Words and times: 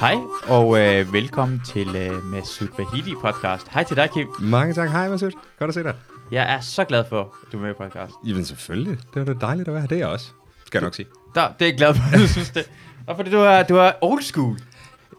Hej, 0.00 0.14
og 0.48 0.78
øh, 0.78 1.12
velkommen 1.12 1.60
til 1.66 1.96
øh, 1.96 2.24
Masud 2.24 2.68
Vahidi 2.78 3.14
podcast. 3.20 3.68
Hej 3.70 3.84
til 3.84 3.96
dig, 3.96 4.10
Kim. 4.14 4.28
Mange 4.40 4.74
tak. 4.74 4.90
Hej, 4.90 5.08
Masud. 5.08 5.30
Godt 5.58 5.68
at 5.68 5.74
se 5.74 5.82
dig. 5.82 5.94
Jeg 6.32 6.54
er 6.54 6.60
så 6.60 6.84
glad 6.84 7.04
for, 7.08 7.20
at 7.20 7.52
du 7.52 7.58
er 7.58 7.62
med 7.62 7.70
i 7.70 7.74
podcast. 7.74 8.12
Jamen 8.26 8.44
selvfølgelig. 8.44 8.98
Det 9.14 9.26
var 9.26 9.34
da 9.34 9.40
dejligt 9.46 9.68
at 9.68 9.74
være 9.74 9.80
her. 9.80 9.88
Det 9.88 10.00
er 10.00 10.06
også. 10.06 10.30
Skal 10.66 10.78
jeg 10.78 10.86
nok 10.86 10.94
sige. 10.94 11.06
Der, 11.34 11.48
det 11.58 11.62
er 11.62 11.66
jeg 11.66 11.76
glad 11.76 11.94
for, 11.94 12.02
at 12.14 12.20
du 12.20 12.28
synes 12.38 12.50
det. 12.50 12.70
Og 13.06 13.16
fordi 13.16 13.30
du 13.30 13.36
er, 13.38 13.62
du 13.62 13.76
er 13.76 13.92
old 14.00 14.22
school. 14.22 14.58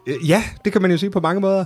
Øh, 0.06 0.28
Ja, 0.28 0.42
det 0.64 0.72
kan 0.72 0.82
man 0.82 0.90
jo 0.90 0.96
sige 0.98 1.10
på 1.10 1.20
mange 1.20 1.40
måder. 1.40 1.64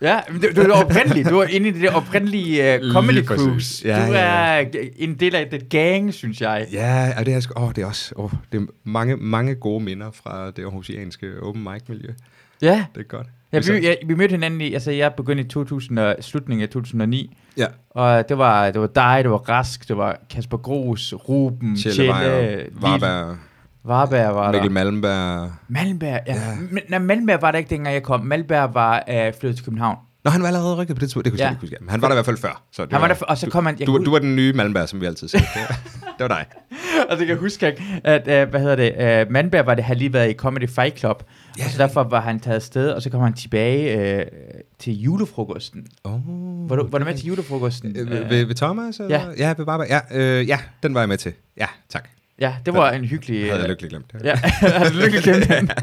Ja, 0.00 0.20
men 0.30 0.40
du, 0.40 0.48
du 0.56 0.60
er 0.60 0.84
oprindelig. 0.84 1.30
Du 1.30 1.38
er 1.38 1.44
inde 1.46 1.68
i 1.68 1.72
det 1.72 1.82
der 1.82 1.92
oprindelige 1.92 2.80
uh, 2.84 2.92
comedy 2.92 3.24
cruise. 3.26 3.88
Ja, 3.88 4.06
du 4.06 4.12
ja, 4.12 4.18
er 4.20 4.66
en 4.96 5.14
del 5.14 5.34
af 5.34 5.46
det 5.50 5.68
gang, 5.68 6.14
synes 6.14 6.40
jeg. 6.40 6.66
Ja, 6.72 7.12
og 7.18 7.26
det 7.26 7.34
er, 7.34 7.60
åh, 7.60 7.68
det 7.76 7.82
er 7.82 7.86
også 7.86 8.12
åh, 8.16 8.30
det 8.52 8.60
er 8.62 8.66
mange, 8.84 9.16
mange 9.16 9.54
gode 9.54 9.84
minder 9.84 10.10
fra 10.10 10.50
det 10.50 10.62
aarhusianske 10.62 11.42
open 11.42 11.62
mic 11.62 11.82
miljø. 11.88 12.08
Ja, 12.62 12.84
Det 12.94 13.00
er 13.00 13.04
godt. 13.04 13.26
ja, 13.52 13.60
Så- 13.60 13.72
vi, 13.72 13.78
ja, 13.80 13.94
vi 14.06 14.14
mødte 14.14 14.32
hinanden 14.32 14.60
i, 14.60 14.74
altså 14.74 14.90
jeg 14.90 15.14
begyndte 15.14 15.44
i 15.44 15.48
2000, 15.48 15.98
og, 15.98 16.16
slutningen 16.20 16.62
af 16.62 16.68
2009. 16.68 17.36
ja. 17.56 17.66
Og 17.90 18.28
det 18.28 18.38
var, 18.38 18.70
det 18.70 18.80
var 18.80 18.86
dig, 18.86 19.20
det 19.22 19.30
var 19.30 19.36
Rask, 19.36 19.88
det 19.88 19.96
var 19.96 20.16
Kasper 20.30 20.56
Gros, 20.56 21.14
Ruben, 21.28 21.74
Lille- 21.74 22.66
Varberg, 22.72 23.36
Varberg 23.84 24.34
var 24.34 24.52
Mikkel 24.52 24.68
der. 24.68 24.74
Malmberg. 24.74 25.50
Malmberg, 25.68 26.20
ja. 26.26 26.34
Ja. 26.34 26.40
Men, 26.70 26.82
nej, 26.88 26.98
Malmberg 26.98 27.42
var 27.42 27.50
der 27.50 27.58
ikke 27.58 27.70
dengang 27.70 27.94
jeg 27.94 28.02
kom. 28.02 28.20
Malmberg 28.20 28.74
var 28.74 29.04
øh, 29.10 29.32
flyttet 29.40 29.56
til 29.56 29.64
København. 29.64 29.96
Nå, 30.24 30.30
han 30.30 30.40
var 30.40 30.46
allerede 30.48 30.74
rykket 30.76 30.96
på 30.96 31.00
det 31.00 31.06
tidspunkt. 31.08 31.24
Det 31.24 31.32
kunne 31.32 31.38
jeg 31.40 31.46
Ja. 31.46 31.50
ikke 31.50 31.60
huske. 31.60 31.76
Men 31.80 31.88
han 31.90 32.02
var 32.02 32.08
der 32.08 32.14
i 32.14 32.16
hvert 32.16 32.24
fald 32.24 32.36
før. 32.36 32.62
Så 32.72 32.82
det 32.84 32.92
Han 32.92 33.00
var 33.00 33.08
der, 33.08 33.14
og 33.28 33.38
så 33.38 33.50
kom 33.50 33.66
han... 33.66 33.76
Jeg 33.78 33.86
du, 33.86 33.92
kan 33.96 34.04
du 34.04 34.10
var 34.10 34.18
den 34.18 34.36
nye 34.36 34.52
Malmberg, 34.52 34.88
som 34.88 35.00
vi 35.00 35.06
altid 35.06 35.28
siger. 35.28 35.40
Det, 35.40 35.62
var- 36.18 36.28
var 36.28 36.28
dig. 36.28 36.44
Altså, 37.10 37.18
jeg 37.18 37.26
kan 37.26 37.36
huske, 37.38 37.66
at, 38.04 38.20
uh, 38.44 38.50
hvad 38.50 38.60
hedder 38.60 38.76
det, 38.76 39.26
uh, 39.26 39.32
Mandberg 39.32 39.66
var 39.66 39.74
det, 39.74 39.84
har 39.84 39.94
lige 39.94 40.12
været 40.12 40.30
i 40.30 40.34
Comedy 40.34 40.68
Fight 40.68 40.98
Club, 40.98 41.22
Ja, 41.58 41.64
og 41.64 41.70
så 41.70 41.78
derfor 41.78 42.02
var 42.02 42.20
han 42.20 42.40
taget 42.40 42.56
afsted, 42.56 42.90
og 42.90 43.02
så 43.02 43.10
kom 43.10 43.20
han 43.20 43.32
tilbage 43.32 44.16
uh, 44.20 44.22
til 44.78 45.00
julefrokosten. 45.00 45.86
Oh, 46.04 46.20
Var 46.70 46.76
du, 46.76 46.86
var 46.90 46.98
du 46.98 47.04
med 47.04 47.14
til 47.16 47.26
julefrokosten? 47.26 47.96
Øh, 47.96 48.02
Øh, 48.02 48.10
ved, 48.10 48.24
ved, 48.28 48.44
ved 48.44 48.54
Thomas? 48.54 49.00
Eller? 49.00 49.18
Ja. 49.38 49.48
Ja, 49.48 49.54
ved 49.58 49.64
Varberg. 49.64 49.86
Ja, 49.88 50.00
øh, 50.40 50.48
ja, 50.48 50.58
den 50.82 50.94
var 50.94 51.00
jeg 51.00 51.08
med 51.08 51.16
til. 51.16 51.32
Ja, 51.56 51.66
tak. 51.88 52.08
ja, 52.40 52.54
det 52.66 52.74
var 52.74 52.90
en 52.90 53.04
hyggelig... 53.04 53.40
Det 53.40 53.50
havde 53.50 53.56
jeg 53.62 53.64
øh, 53.64 53.68
lykkelig 53.70 53.90
glemt. 53.90 54.14
Ja, 54.24 54.34
har 54.78 54.88
du 54.88 54.94
lykkelig 54.94 55.22
glemt? 55.22 55.72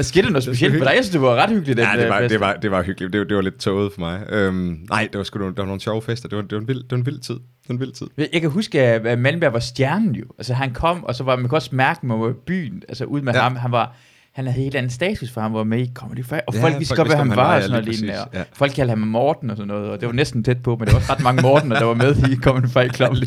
Skete 0.00 0.26
der 0.26 0.30
noget 0.32 0.44
specielt 0.44 0.74
for 0.78 0.84
dig? 0.84 0.92
Jeg 0.96 1.04
synes, 1.04 1.10
det 1.12 1.20
var 1.20 1.34
ret 1.36 1.50
hyggeligt. 1.50 1.78
Ja, 1.78 1.92
det 1.96 2.02
øh, 2.04 2.08
var, 2.10 2.18
fest. 2.20 2.32
det 2.32 2.40
var, 2.40 2.54
det 2.54 2.70
var 2.70 2.82
hyggeligt. 2.82 3.12
Det, 3.12 3.20
var- 3.20 3.26
det 3.26 3.36
var 3.36 3.42
lidt 3.42 3.58
tåget 3.58 3.92
for 3.92 4.00
mig. 4.00 4.22
Øhm, 4.28 4.86
nej, 4.90 5.08
det 5.12 5.18
var 5.18 5.24
sgu 5.24 5.38
der 5.38 5.52
var 5.56 5.64
nogle 5.64 5.80
sjove 5.80 6.02
fester. 6.02 6.28
Det 6.28 6.36
var, 6.36 6.42
det 6.42 6.52
var, 6.52 6.58
en, 6.60 6.68
vild, 6.68 6.82
det 6.82 6.90
var 6.90 6.96
en 6.96 7.06
vild 7.06 7.18
tid. 7.20 7.36
Det 7.68 7.74
var 7.74 7.74
en 7.74 7.80
vild 7.80 7.92
tid. 7.92 8.06
Jeg 8.32 8.40
kan 8.40 8.50
huske, 8.50 8.80
at 8.82 9.18
Malmberg 9.18 9.52
var 9.52 9.58
stjernen 9.58 10.14
jo. 10.14 10.24
Altså, 10.38 10.54
han 10.54 10.72
kom, 10.74 11.04
og 11.04 11.14
så 11.14 11.24
var 11.24 11.36
man 11.36 11.48
kunne 11.48 11.58
også 11.58 11.70
mærke, 11.72 11.98
at 11.98 12.04
man 12.04 12.20
var 12.20 12.28
i 12.30 12.32
byen, 12.32 12.82
altså 12.88 13.04
ud 13.04 13.20
med 13.20 13.34
ja. 13.34 13.40
Ham. 13.40 13.56
Han 13.56 13.72
var, 13.72 13.94
han 14.32 14.46
havde 14.46 14.62
helt 14.62 14.74
anden 14.74 14.90
status, 14.90 15.30
for 15.30 15.40
han 15.40 15.52
var 15.54 15.64
med 15.64 15.78
i 15.80 15.90
Comedy 15.94 16.24
Fight. 16.24 16.42
Og 16.46 16.54
Ja, 16.54 16.62
folk 16.62 16.78
vidste 16.78 16.96
godt, 16.96 17.08
hvad 17.08 17.16
han 17.16 17.28
var, 17.30 17.34
var, 17.34 17.56
og 17.56 17.62
sådan 17.62 17.70
noget 17.70 17.98
lignende. 18.00 18.24
ja. 18.34 18.42
Folk 18.52 18.72
kaldte 18.72 18.90
ham 18.90 18.98
Morten 18.98 19.50
og 19.50 19.56
sådan 19.56 19.68
noget, 19.68 19.90
og 19.90 20.00
det 20.00 20.06
var 20.06 20.12
næsten 20.12 20.44
tæt 20.44 20.62
på, 20.62 20.76
men 20.76 20.86
der 20.86 20.92
var 20.92 20.98
også 21.00 21.12
ret 21.12 21.22
mange 21.22 21.42
Morten, 21.42 21.70
der 21.70 21.84
var 21.84 21.94
med 21.94 22.16
i 22.30 22.36
Comedy 22.36 22.68
Fight 22.68 22.94
Club. 22.96 23.10
Ej, 23.10 23.18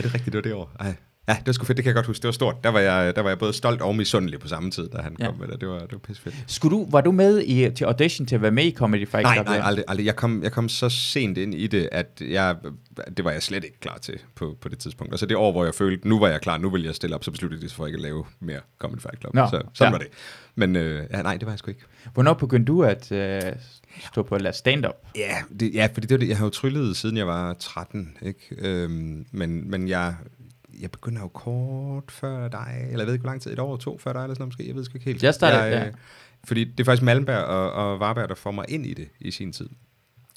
det 0.00 0.08
er 0.10 0.14
rigtigt, 0.14 0.24
det 0.26 0.34
var 0.34 0.40
det 0.42 0.54
år. 0.54 0.70
Ej. 0.80 0.94
Ja, 1.28 1.32
det 1.40 1.46
var 1.46 1.52
sgu 1.52 1.64
fedt, 1.64 1.76
det 1.76 1.84
kan 1.84 1.88
jeg 1.90 1.94
godt 1.94 2.06
huske. 2.06 2.22
Det 2.22 2.28
var 2.28 2.32
stort. 2.32 2.64
Der 2.64 2.70
var 2.70 2.80
jeg, 2.80 3.16
der 3.16 3.22
var 3.22 3.30
jeg 3.30 3.38
både 3.38 3.52
stolt 3.52 3.82
og 3.82 3.96
misundelig 3.96 4.40
på 4.40 4.48
samme 4.48 4.70
tid, 4.70 4.88
da 4.88 4.98
han 5.02 5.16
Ja. 5.20 5.26
kom 5.26 5.38
med 5.38 5.48
det. 5.48 5.60
Det 5.60 5.68
var, 5.68 5.78
det 5.78 5.92
var 5.92 5.98
pisse 5.98 6.22
fedt. 6.22 6.34
Skulle 6.46 6.76
du, 6.76 6.86
var 6.90 7.00
du 7.00 7.12
med 7.12 7.42
i, 7.42 7.70
til 7.70 7.84
audition 7.84 8.26
til 8.26 8.34
at 8.34 8.42
være 8.42 8.50
med 8.50 8.64
i 8.64 8.70
Comedy 8.72 9.08
Fight 9.08 9.22
Nej, 9.22 9.34
Club? 9.34 9.46
nej, 9.46 9.56
ja? 9.56 9.66
aldrig, 9.66 9.84
aldrig. 9.88 10.06
Jeg 10.06 10.16
kom, 10.16 10.42
jeg 10.42 10.52
kom 10.52 10.68
så 10.68 10.88
sent 10.88 11.38
ind 11.38 11.54
i 11.54 11.66
det, 11.66 11.88
at 11.92 12.22
jeg, 12.28 12.56
det 13.16 13.24
var 13.24 13.30
jeg 13.30 13.42
slet 13.42 13.64
ikke 13.64 13.80
klar 13.80 13.98
til 13.98 14.18
på, 14.34 14.56
på 14.60 14.68
det 14.68 14.78
tidspunkt. 14.78 15.18
Så 15.20 15.26
det 15.26 15.36
år, 15.36 15.52
hvor 15.52 15.64
jeg 15.64 15.74
følte, 15.74 16.08
nu 16.08 16.18
var 16.18 16.28
jeg 16.28 16.40
klar, 16.40 16.58
nu 16.58 16.70
vil 16.70 16.82
jeg 16.84 16.94
stille 16.94 17.16
op, 17.16 17.24
så 17.24 17.30
besluttede 17.30 17.62
de 17.62 17.68
sig 17.68 17.76
for 17.76 17.86
ikke 17.86 17.96
at 17.96 18.02
lave 18.02 18.24
mere 18.40 18.60
Comedy 18.78 19.00
Fight 19.00 19.20
Club. 19.20 19.34
Nå, 19.34 19.46
så 19.46 19.50
sådan 19.50 19.68
ja. 19.80 19.90
var 19.90 19.98
det. 19.98 20.08
Men 20.54 20.76
øh, 20.76 21.04
ja, 21.10 21.22
nej, 21.22 21.36
det 21.36 21.46
var 21.46 21.52
jeg 21.52 21.58
sgu 21.58 21.68
ikke. 21.70 21.82
Hvornår 22.14 22.34
begyndte 22.34 22.72
du 22.72 22.82
at 22.84 23.12
øh, 23.12 23.42
stå 24.12 24.22
på 24.22 24.34
at 24.34 24.42
lade 24.42 24.56
stand-up? 24.56 24.94
Ja, 25.16 25.36
det, 25.60 25.74
ja, 25.74 25.88
fordi 25.94 26.06
det 26.06 26.14
var 26.14 26.18
det. 26.18 26.28
Jeg 26.28 26.36
har 26.36 26.44
jo 26.46 26.50
tryllet, 26.50 26.96
siden 26.96 27.16
jeg 27.16 27.26
var 27.26 27.54
13, 27.54 28.16
ikke? 28.22 28.40
Øhm, 28.58 29.26
men, 29.32 29.70
men 29.70 29.88
jeg, 29.88 30.14
jeg 30.80 30.90
begynder 30.90 31.22
jo 31.22 31.28
kort 31.28 32.10
før 32.10 32.48
dig, 32.48 32.86
eller 32.86 32.98
jeg 32.98 33.06
ved 33.06 33.14
ikke, 33.14 33.22
hvor 33.22 33.30
lang 33.30 33.42
tid, 33.42 33.52
et 33.52 33.58
år, 33.58 33.76
to 33.76 33.98
før 33.98 34.12
dig, 34.12 34.22
eller 34.22 34.34
sådan 34.34 34.42
noget 34.42 34.48
måske, 34.48 34.66
jeg 34.68 34.76
ved 34.76 34.84
sgu 34.84 34.96
ikke 34.96 35.04
helt. 35.04 35.22
Jeg 35.22 35.34
startede, 35.34 35.62
jeg, 35.62 35.72
ja. 35.72 35.86
øh, 35.86 35.92
Fordi 36.44 36.64
det 36.64 36.80
er 36.80 36.84
faktisk 36.84 37.02
Malmberg 37.02 37.44
og, 37.44 37.72
og 37.72 38.00
Varberg, 38.00 38.28
der 38.28 38.34
får 38.34 38.50
mig 38.50 38.64
ind 38.68 38.86
i 38.86 38.94
det 38.94 39.08
i 39.20 39.30
sin 39.30 39.52
tid. 39.52 39.68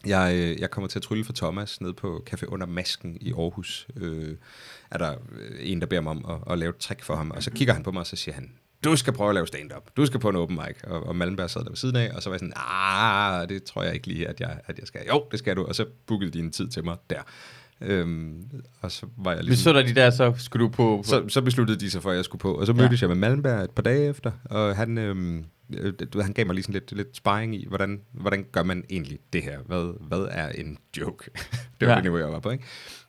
Jeg, 0.05 0.35
øh, 0.35 0.59
jeg 0.59 0.71
kommer 0.71 0.87
til 0.87 0.99
at 0.99 1.03
trylle 1.03 1.25
for 1.25 1.33
Thomas 1.33 1.81
ned 1.81 1.93
på 1.93 2.25
Café 2.29 2.45
Under 2.45 2.67
Masken 2.67 3.17
i 3.21 3.33
Aarhus. 3.33 3.87
Øh, 3.95 4.35
er 4.91 4.97
der 4.97 5.15
øh, 5.31 5.57
en, 5.59 5.81
der 5.81 5.87
beder 5.87 6.01
mig 6.01 6.11
om 6.11 6.25
at, 6.29 6.53
at 6.53 6.59
lave 6.59 6.69
et 6.69 6.77
trick 6.77 7.03
for 7.03 7.15
ham, 7.15 7.31
og 7.31 7.43
så 7.43 7.51
kigger 7.51 7.73
han 7.73 7.83
på 7.83 7.91
mig, 7.91 7.99
og 7.99 8.07
så 8.07 8.15
siger 8.15 8.35
han, 8.35 8.51
du 8.83 8.95
skal 8.95 9.13
prøve 9.13 9.29
at 9.29 9.35
lave 9.35 9.47
stand-up. 9.47 9.89
Du 9.97 10.05
skal 10.05 10.19
på 10.19 10.29
en 10.29 10.35
open 10.35 10.55
mic. 10.55 10.83
Og, 10.83 11.03
og 11.03 11.15
Malmberg 11.15 11.49
sad 11.49 11.63
der 11.63 11.69
ved 11.69 11.77
siden 11.77 11.95
af, 11.95 12.11
og 12.15 12.23
så 12.23 12.29
var 12.29 12.33
jeg 12.33 12.39
sådan, 12.39 12.53
ah, 12.55 13.49
det 13.49 13.63
tror 13.63 13.83
jeg 13.83 13.93
ikke 13.93 14.07
lige, 14.07 14.27
at 14.27 14.39
jeg, 14.39 14.59
at 14.65 14.79
jeg 14.79 14.87
skal. 14.87 15.01
Jo, 15.07 15.25
det 15.31 15.39
skal 15.39 15.55
du. 15.55 15.65
Og 15.65 15.75
så 15.75 15.85
bookede 16.05 16.31
de 16.31 16.39
en 16.39 16.51
tid 16.51 16.67
til 16.67 16.83
mig 16.85 16.97
der. 17.09 17.21
Øhm, 17.81 18.43
og 18.81 18.91
så 18.91 19.05
var 19.17 19.33
jeg 19.33 19.43
ligesom... 19.43 19.63
så 19.63 19.79
der 19.79 19.85
de 19.87 19.95
der, 19.95 20.09
så 20.09 20.33
skulle 20.37 20.65
du 20.65 20.69
på... 20.69 20.75
på 20.97 21.03
Så, 21.03 21.25
så 21.27 21.41
besluttede 21.41 21.79
de 21.79 21.91
sig 21.91 22.01
for, 22.01 22.09
at 22.11 22.15
jeg 22.15 22.25
skulle 22.25 22.39
på. 22.39 22.53
Og 22.53 22.65
så 22.67 22.73
Ja. 22.73 22.81
mødtes 22.81 23.01
jeg 23.01 23.09
med 23.09 23.17
Malmberg 23.17 23.63
et 23.63 23.71
par 23.71 23.83
dage 23.83 24.09
efter, 24.09 24.31
og 24.45 24.75
han, 24.75 24.97
øhm, 24.97 25.45
øh, 25.77 25.93
du 26.13 26.21
han 26.21 26.33
gav 26.33 26.45
mig 26.45 26.55
lige 26.55 26.63
sådan 26.63 26.73
lidt, 26.73 26.91
lidt 26.91 27.17
sparring 27.17 27.55
i, 27.55 27.65
hvordan, 27.67 28.01
hvordan 28.11 28.45
gør 28.51 28.63
man 28.63 28.83
egentlig 28.89 29.19
det 29.33 29.43
her? 29.43 29.59
Hvad, 29.59 29.93
hvad 30.07 30.27
er 30.31 30.49
en 30.49 30.77
joke? 30.97 31.31
det 31.79 31.87
var 31.87 31.87
Ja. 31.87 31.89
ja. 31.89 31.95
det 31.95 32.03
niveau, 32.03 32.17
jeg 32.17 32.27
var 32.31 32.39
på, 32.39 32.49
ikke? 32.49 32.63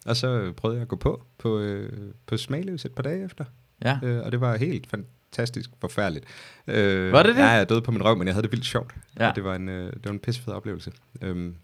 Og 0.06 0.16
så 0.16 0.52
prøvede 0.56 0.76
jeg 0.76 0.82
at 0.82 0.88
gå 0.88 0.96
på 0.96 1.22
på, 1.38 1.58
øh, 1.58 1.92
på 2.26 2.36
Smagløs 2.36 2.84
et 2.84 2.92
par 2.92 3.02
dage 3.02 3.24
efter, 3.24 3.44
ja. 3.84 3.98
øh, 4.02 4.24
og 4.24 4.32
det 4.32 4.40
var 4.40 4.56
helt 4.56 4.86
fantastisk 4.90 5.70
forfærdeligt. 5.80 6.24
Øh, 6.66 7.12
Var 7.12 7.22
det 7.22 7.34
det? 7.36 7.40
Ja, 7.42 7.46
jeg 7.48 7.68
døde 7.68 7.82
på 7.82 7.90
min 7.90 8.04
røv, 8.04 8.16
men 8.18 8.26
jeg 8.26 8.34
havde 8.34 8.42
det 8.42 8.52
vildt 8.52 8.64
sjovt. 8.66 8.94
Ja. 9.20 9.28
Og 9.28 9.36
det 9.36 9.44
var 9.44 9.54
en, 9.54 9.68
øh, 9.68 9.92
det 9.92 10.04
var 10.04 10.10
en 10.10 10.18
pissefed 10.18 10.52
oplevelse. 10.52 10.92
Øhm, 11.22 11.56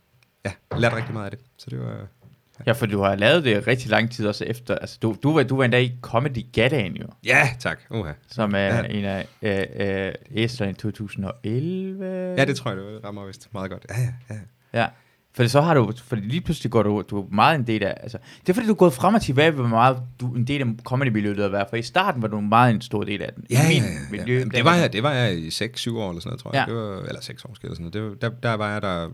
ja, 0.44 0.52
jeg 0.70 0.80
lærte 0.80 0.96
rigtig 0.96 1.12
meget 1.12 1.24
af 1.24 1.30
det, 1.30 1.40
så 1.58 1.66
det 1.70 1.80
var... 1.80 2.06
Ja, 2.66 2.72
for 2.72 2.86
du 2.86 3.00
har 3.00 3.14
lavet 3.16 3.44
det 3.44 3.66
rigtig 3.66 3.90
lang 3.90 4.10
tid 4.10 4.26
også 4.26 4.44
efter. 4.44 4.74
Altså, 4.78 4.98
du, 5.02 5.16
du, 5.22 5.32
var, 5.34 5.42
du 5.42 5.56
var 5.56 5.64
endda 5.64 5.78
i 5.78 5.92
Comedy 6.02 6.44
Gadaen 6.52 6.96
jo, 6.96 7.06
Ja, 7.24 7.48
tak. 7.60 7.78
Uha. 7.90 8.12
som 8.30 8.52
er 8.54 8.58
Ja. 8.58 8.82
en 8.82 9.04
af 9.04 9.26
øh, 9.42 10.06
øh, 10.06 10.12
æslerne 10.34 10.70
i 10.70 10.74
2011. 10.74 12.04
Ja, 12.38 12.44
det 12.44 12.56
tror 12.56 12.70
jeg, 12.70 12.78
det 12.78 13.00
rammer 13.04 13.26
vist 13.26 13.48
meget 13.52 13.70
godt. 13.70 13.86
Ja, 13.90 13.94
ja, 14.00 14.34
ja. 14.34 14.40
Ja. 14.80 14.86
For 15.34 15.46
så 15.46 15.60
har 15.60 15.74
du, 15.74 15.92
fordi 16.04 16.22
lige 16.22 16.40
pludselig 16.40 16.72
går 16.72 16.82
du, 16.82 17.02
du 17.10 17.20
er 17.22 17.26
meget 17.30 17.58
en 17.58 17.66
del 17.66 17.82
af, 17.82 17.94
altså, 18.02 18.18
det 18.40 18.48
er 18.48 18.54
fordi 18.54 18.66
du 18.66 18.72
er 18.72 18.76
gået 18.76 18.92
frem 18.92 19.14
og 19.14 19.22
tilbage, 19.22 19.50
hvor 19.50 19.66
meget 19.66 19.98
du 20.20 20.34
en 20.34 20.44
del 20.46 20.60
af 20.60 20.66
comedy-miljøet 20.84 21.38
har 21.38 21.48
været, 21.48 21.66
for 21.70 21.76
i 21.76 21.82
starten 21.82 22.22
var 22.22 22.28
du 22.28 22.40
meget 22.40 22.74
en 22.74 22.80
stor 22.80 23.04
del 23.04 23.22
af 23.22 23.32
den. 23.36 23.44
Ja, 23.50 23.68
min 23.68 23.76
ja, 23.76 23.82
ja, 23.82 23.98
miljø. 24.10 24.38
Jamen, 24.38 24.50
det, 24.50 24.64
var 24.64 24.74
jeg, 24.74 24.92
det 24.92 25.02
var 25.02 25.12
jeg 25.12 25.38
i 25.38 25.48
6-7 25.48 25.52
år 25.52 25.60
eller 26.10 26.20
sådan 26.20 26.20
noget, 26.24 26.40
tror 26.40 26.54
jeg. 26.54 26.64
Ja. 26.68 26.74
Det 26.74 26.80
var, 26.82 27.02
eller 27.08 27.20
6 27.20 27.44
år 27.44 27.48
måske, 27.48 27.64
eller 27.64 27.74
sådan 27.76 27.90
noget. 27.94 27.94
Det 27.94 28.02
var, 28.22 28.30
der, 28.30 28.36
der 28.48 28.54
var 28.54 28.72
jeg 28.72 28.82
der... 28.82 29.10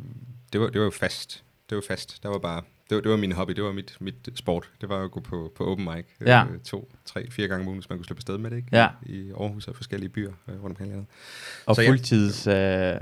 Det 0.52 0.60
var, 0.60 0.66
det 0.66 0.78
var 0.80 0.84
jo 0.84 0.90
fast. 0.90 1.44
Det 1.70 1.76
var 1.76 1.82
fast. 1.88 2.22
Der 2.22 2.28
var 2.28 2.38
bare... 2.38 2.62
Det 2.92 2.96
var, 2.96 3.02
det 3.02 3.10
var 3.10 3.16
min 3.16 3.32
hobby. 3.32 3.52
Det 3.52 3.64
var 3.64 3.72
mit, 3.72 3.96
mit 4.00 4.28
sport. 4.34 4.70
Det 4.80 4.88
var 4.88 5.04
at 5.04 5.10
gå 5.10 5.20
på, 5.20 5.52
på 5.56 5.66
open 5.66 5.84
mic. 5.84 6.04
Ja. 6.26 6.44
Øh, 6.44 6.60
to, 6.64 6.92
tre, 7.04 7.30
fire 7.30 7.48
gange 7.48 7.60
om 7.62 7.66
ugen, 7.68 7.78
hvis 7.78 7.88
man 7.90 7.98
kunne 7.98 8.06
slippe 8.06 8.18
afsted 8.18 8.38
med 8.38 8.50
det, 8.50 8.56
ikke? 8.56 8.68
Ja. 8.72 8.88
I 9.06 9.30
Aarhus 9.40 9.68
og 9.68 9.76
forskellige 9.76 10.08
byer 10.10 10.32
øh, 10.48 10.54
rundt 10.54 10.64
omkring 10.64 10.90
landet. 10.90 11.06
Og 11.66 11.76
Så 11.76 11.84
fuldtids 11.86 12.46
øh, 12.46 12.94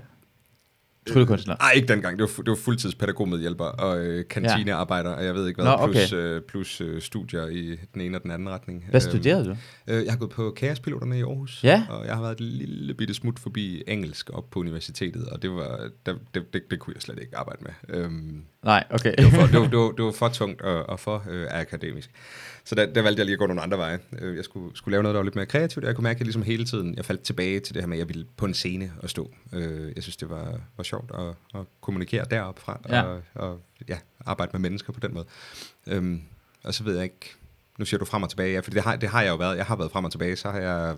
tryllekunstner. 1.09 1.57
Nej, 1.61 1.73
ikke 1.77 1.89
dengang. 1.89 2.19
Det 2.19 2.23
var, 2.23 2.43
det 2.43 2.51
var 2.51 2.57
fuldtidspædagogmedhjælper 2.57 3.65
og 3.65 4.01
øh, 4.07 4.25
kantinearbejder, 4.29 5.11
og 5.11 5.25
jeg 5.25 5.35
ved 5.35 5.49
ikke 5.49 5.63
hvad, 5.63 5.73
Nå, 5.73 5.87
plus, 5.87 6.13
okay. 6.13 6.23
øh, 6.23 6.43
plus 6.43 6.81
øh, 6.81 7.03
studier 7.03 7.47
i 7.47 7.77
den 7.95 8.01
ene 8.01 8.17
og 8.19 8.23
den 8.23 8.31
anden 8.31 8.49
retning. 8.49 8.85
Hvad 8.91 9.03
Øhm, 9.07 9.11
studerede 9.11 9.45
du? 9.45 9.57
Øh, 9.87 10.05
jeg 10.05 10.13
har 10.13 10.19
gået 10.19 10.31
på 10.31 10.51
kaospiloterne 10.57 11.19
i 11.19 11.23
Aarhus, 11.23 11.65
Ja. 11.65 11.87
og 11.91 12.07
jeg 12.07 12.15
har 12.15 12.23
været 12.23 12.33
et 12.33 12.41
lille 12.41 12.95
bitte 12.95 13.15
smut 13.15 13.39
forbi 13.39 13.83
engelsk 13.89 14.31
op 14.33 14.51
på 14.51 14.61
universitetet, 14.61 15.29
og 15.29 15.43
det 15.43 15.51
var 15.51 15.89
der, 16.07 16.15
det, 16.35 16.55
det, 16.55 16.71
det 16.71 16.79
kunne 16.79 16.95
jeg 16.95 17.03
slet 17.03 17.19
ikke 17.19 17.37
arbejde 17.37 17.65
med. 17.65 17.97
Øhm, 18.01 18.43
Nej, 18.63 18.85
okay. 18.91 19.15
det, 19.19 19.25
var 19.25 19.31
for, 19.31 19.47
det, 19.53 19.61
var, 19.61 19.67
det, 19.69 19.79
var, 19.79 19.91
det 19.93 20.05
var 20.05 20.13
for 20.13 20.29
tungt 20.29 20.63
og, 20.63 20.89
og 20.89 21.01
for 21.01 21.25
øh, 21.31 21.47
akademisk. 21.51 22.11
Så 22.65 22.75
der, 22.75 22.87
der 22.93 23.03
valgte 23.03 23.21
jeg 23.21 23.27
lige 23.27 23.33
at 23.33 23.39
gå 23.39 23.47
nogle 23.47 23.63
andre 23.63 23.79
veje. 23.79 23.99
Øh, 24.19 24.37
Jeg 24.37 24.45
skulle, 24.45 24.77
skulle 24.77 24.93
lave 24.93 25.03
noget, 25.03 25.15
der 25.15 25.19
var 25.19 25.25
lidt 25.25 25.35
mere 25.35 25.47
kreativt, 25.47 25.85
og 25.85 25.89
jeg 25.89 25.95
kunne 25.97 26.03
mærke, 26.03 26.17
at 26.17 26.21
jeg 26.21 26.25
ligesom 26.27 26.43
hele 26.43 26.65
tiden, 26.65 26.95
jeg 26.95 27.05
faldt 27.05 27.23
tilbage 27.23 27.61
til 27.61 27.75
det 27.75 27.83
her 27.83 27.87
med, 27.89 27.97
at 27.97 27.99
jeg 27.99 28.09
ville 28.09 28.27
på 28.37 28.47
en 28.47 28.55
scene 28.55 28.93
og 29.03 29.11
stå. 29.11 29.31
Øh, 29.53 29.93
Jeg 29.97 30.03
synes, 30.03 30.17
det 30.17 30.31
var, 30.31 30.61
var 30.77 30.85
sjovt 30.85 31.11
at, 31.15 31.61
at 31.61 31.67
kommunikere 31.81 32.25
deroppe 32.31 32.61
fra, 32.61 32.81
Ja. 32.89 33.03
og, 33.03 33.23
og 33.35 33.61
ja, 33.89 33.99
arbejde 34.27 34.51
med 34.53 34.61
mennesker 34.61 34.93
på 34.93 35.01
den 35.01 35.15
måde. 35.15 35.25
Øhm, 35.87 36.23
Og 36.65 36.75
så 36.75 36.85
ved 36.85 36.95
jeg 36.95 37.05
ikke, 37.05 37.35
nu 37.79 37.85
siger 37.85 37.99
du 37.99 38.05
frem 38.05 38.23
og 38.23 38.31
tilbage, 38.31 38.53
ja, 38.53 38.61
for 38.61 38.71
det 38.71 38.83
har, 38.83 38.97
det 38.97 39.09
har 39.09 39.23
jeg 39.23 39.31
jo 39.31 39.37
været. 39.37 39.57
Jeg 39.57 39.67
har 39.67 39.77
været 39.77 39.93
frem 39.93 40.05
og 40.05 40.11
tilbage, 40.11 40.37
så 40.37 40.51
har 40.51 40.59
jeg, 40.59 40.97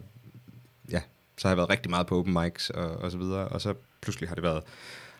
ja, 0.91 1.01
så 1.39 1.49
har 1.49 1.51
jeg 1.53 1.57
været 1.57 1.71
rigtig 1.71 1.91
meget 1.91 2.07
på 2.07 2.19
open 2.19 2.33
mics 2.43 2.71
og, 2.71 2.91
og 2.91 3.11
så 3.11 3.19
videre, 3.19 3.49
og 3.49 3.61
så 3.61 3.75
pludselig 4.03 4.29
har 4.29 4.35
det 4.35 4.45
været, 4.45 4.63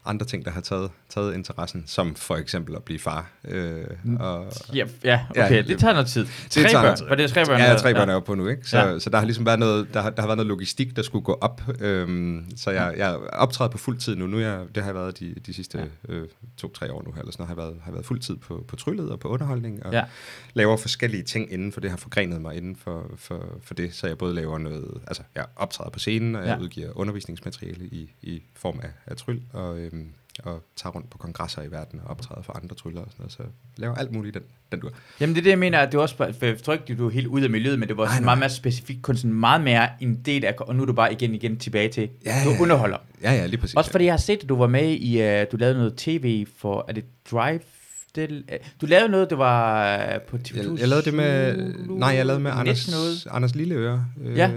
andre 0.05 0.27
ting, 0.27 0.45
der 0.45 0.51
har 0.51 0.61
taget, 0.61 0.91
taget 1.09 1.35
interessen, 1.35 1.85
som 1.87 2.15
for 2.15 2.37
eksempel 2.37 2.77
at 2.77 2.83
blive 2.85 2.99
far. 2.99 3.31
Øh, 3.45 3.85
og, 4.21 4.53
Ja, 4.75 4.87
ja 5.05 5.21
Ja, 5.37 5.45
okay, 5.47 5.57
det- 5.59 5.67
det 5.69 5.79
tager 5.79 5.93
noget 5.93 6.09
tid. 6.09 6.21
det 6.25 6.51
Tre 6.51 6.63
tager 6.63 6.83
børn, 6.83 6.97
tid. 6.97 7.07
var 7.09 7.15
det 7.15 7.31
tre 7.31 7.47
børn? 7.47 7.61
Ja, 7.61 7.75
tre 7.77 7.95
børn 7.95 8.09
er 8.09 8.13
jo 8.15 8.21
på 8.21 8.35
nu, 8.35 8.49
ikke? 8.49 8.69
Så, 8.69 8.79
Ja. 8.79 8.87
ja. 8.89 8.99
så 8.99 9.11
der 9.11 9.19
har 9.19 9.25
ligesom 9.25 9.47
været 9.47 9.59
noget, 9.59 9.95
der, 9.95 10.03
har- 10.03 10.11
der 10.11 10.23
har 10.23 10.27
været 10.29 10.37
noget 10.37 10.49
logistik, 10.49 10.97
der 10.97 11.03
skulle 11.03 11.25
gå 11.25 11.39
op. 11.41 11.61
Øhm, 11.81 12.47
så 12.57 12.71
jeg, 12.71 12.95
jeg 12.97 13.17
optræder 13.17 13.71
på 13.71 13.79
fuld 13.79 13.99
tid 13.99 14.17
nu. 14.17 14.27
nu 14.27 14.39
jeg, 14.41 14.61
det 14.75 14.83
har 14.83 14.91
jeg 14.91 14.95
været 14.95 15.21
de, 15.21 15.35
de 15.47 15.55
sidste 15.55 15.91
øh, 16.09 16.29
to-tre 16.57 16.93
år 16.93 17.03
nu, 17.03 17.11
eller 17.19 17.33
sådan 17.33 17.47
noget, 17.47 17.57
har 17.57 17.63
jeg 17.63 17.71
været, 17.73 17.83
har 17.85 17.93
været 17.93 18.07
fuld 18.07 18.21
tid 18.21 18.37
på, 18.37 18.65
på 18.69 18.77
tryllet 18.77 19.11
og 19.11 19.21
på 19.21 19.29
underholdning, 19.29 19.87
og 19.87 19.93
Ja. 19.93 19.99
ja. 19.99 20.05
laver 20.55 20.77
forskellige 20.77 21.23
ting 21.23 21.53
inden 21.53 21.73
for 21.73 21.81
det, 21.81 21.91
har 21.91 21.97
forgrenet 21.97 22.41
mig 22.43 22.57
inden 22.57 22.77
for, 22.77 23.11
for, 23.17 23.45
for 23.63 23.75
det, 23.75 23.95
så 23.95 24.07
jeg 24.07 24.19
både 24.19 24.35
laver 24.35 24.59
noget, 24.59 25.01
altså 25.07 25.23
jeg 25.35 25.45
optræder 25.57 25.91
på 25.91 25.99
scenen, 25.99 26.37
og 26.37 26.47
jeg 26.47 26.57
Ja. 26.59 26.63
udgiver 26.65 26.99
undervisningsmateriale 26.99 27.85
i, 27.87 28.15
i 28.23 28.43
form 28.55 28.81
af, 28.83 28.91
af 29.07 29.17
tryl, 29.17 29.41
og, 29.53 29.79
øhm, 29.93 30.09
og 30.45 30.63
tager 30.77 30.93
rundt 30.93 31.11
på 31.11 31.19
kongresser 31.19 31.63
i 31.63 31.71
verden 31.71 32.01
og 32.05 32.11
optræder 32.11 32.43
for 32.43 32.53
andre 32.53 32.75
tryller 32.75 33.01
og 33.01 33.07
sådan 33.11 33.23
noget, 33.23 33.33
så 33.33 33.43
laver 33.77 33.95
alt 33.95 34.13
muligt 34.13 34.35
den, 34.35 34.43
den 34.73 34.81
du 34.81 34.91
Jamen 35.21 35.35
det 35.35 35.41
er 35.41 35.43
det, 35.43 35.51
jeg 35.51 35.59
mener, 35.59 35.79
at 35.79 35.93
det 35.93 35.99
er 35.99 36.03
også, 36.03 36.17
for 36.17 36.45
jeg 36.47 36.63
tror 36.63 36.73
ikke, 36.73 36.95
du 36.95 37.07
er 37.07 37.11
helt 37.11 37.27
ude 37.27 37.45
af 37.45 37.51
miljøet, 37.51 37.79
men 37.79 37.89
det 37.89 37.97
var 37.97 38.09
sådan 38.09 38.25
meget 38.25 38.39
mere 38.39 38.51
specifikt, 38.51 39.03
kun 39.03 39.17
sådan 39.17 39.35
meget 39.35 39.61
mere 39.61 39.89
en 40.01 40.23
del 40.25 40.45
af, 40.45 40.55
og 40.59 40.77
nu 40.77 40.83
er 40.83 40.87
du 40.87 40.93
bare 40.93 41.13
igen 41.13 41.35
igen 41.35 41.57
tilbage 41.57 41.89
til, 41.89 42.11
Ja, 42.25 42.43
du 42.45 42.63
underholder. 42.63 42.99
Ja, 43.23 43.33
ja, 43.33 43.47
lige 43.47 43.61
præcis. 43.61 43.77
Også 43.77 43.91
fordi 43.91 44.05
jeg 44.05 44.13
har 44.13 44.19
set, 44.19 44.43
at 44.43 44.49
du 44.49 44.57
var 44.57 44.67
med 44.67 44.91
i, 44.91 45.41
uh, 45.41 45.47
du 45.53 45.57
lavede 45.57 45.79
noget 45.79 45.95
tv 45.97 46.47
for, 46.57 46.85
er 46.89 46.93
det 46.93 47.05
Drive? 47.31 47.61
Det, 48.15 48.31
uh, 48.31 48.57
du 48.81 48.87
lavede 48.87 49.09
noget, 49.09 49.31
det 49.31 49.39
var 49.39 49.97
uh, 49.97 50.23
på 50.23 50.37
TV2 50.37 50.57
Jeg, 50.57 50.81
jeg 50.81 50.89
lavede 50.89 51.05
det 51.05 51.15
med... 51.15 51.57
Nej, 51.89 52.09
jeg 52.09 52.27
lavede 52.27 52.43
med 52.43 52.51
Anders, 52.55 52.91
Noget. 52.91 53.27
Anders 53.31 53.55
Lilleøre. 53.55 54.07
Øh, 54.25 54.37
Ja. 54.37 54.51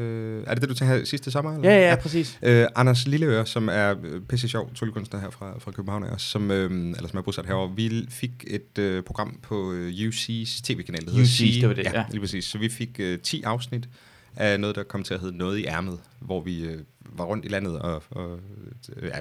Er 0.46 0.54
det 0.54 0.62
det, 0.62 0.70
du 0.70 0.74
tænker 0.74 1.06
sidste 1.06 1.32
sommer? 1.32 1.56
Eller? 1.56 1.70
Ja, 1.70 1.78
ja, 1.80 1.90
ja, 1.90 1.96
præcis. 1.96 2.40
Øh, 2.42 2.68
Anders 2.76 3.08
Lilleøre, 3.08 3.46
som 3.46 3.70
er 3.72 3.96
øh, 4.04 4.22
pisse 4.22 4.48
sjov 4.48 4.72
tryllekunstner 4.76 5.20
her 5.20 5.30
fra, 5.30 5.60
fra 5.60 5.72
København, 5.72 6.04
os, 6.04 6.22
som, 6.22 6.52
øh, 6.52 6.72
eller 6.72 7.08
som 7.08 7.18
er 7.18 7.22
bosat 7.22 7.46
herovre. 7.46 7.76
Vi 7.76 8.06
fik 8.10 8.32
et 8.48 8.78
øh, 8.80 9.04
program 9.04 9.40
på 9.44 9.72
øh, 9.72 9.90
UC's 9.92 10.62
tv-kanal, 10.64 11.06
der 11.06 11.12
hedder 11.12 11.24
UC's, 11.26 11.54
C. 11.54 11.60
det 11.60 11.70
var 11.70 11.76
det, 11.76 11.84
ja, 11.84 11.92
ja. 11.94 12.06
lige 12.12 12.20
præcis. 12.22 12.46
Så 12.46 12.58
vi 12.58 12.70
fik 12.70 13.00
øh, 13.00 13.20
10 13.20 13.44
afsnit 13.44 13.90
af 14.36 14.60
noget, 14.60 14.76
der 14.76 14.84
kom 14.84 15.04
til 15.04 15.14
at 15.14 15.20
hedde 15.20 15.38
Noget 15.38 15.58
i 15.58 15.66
ærmet, 15.66 16.00
hvor 16.20 16.42
vi 16.42 16.66
øh, 16.66 16.80
var 17.18 17.26
rundt 17.26 17.46
i 17.46 17.48
landet 17.48 17.80
og, 17.80 18.04
og 18.10 18.40
øh, 18.96 19.08
ja, 19.08 19.20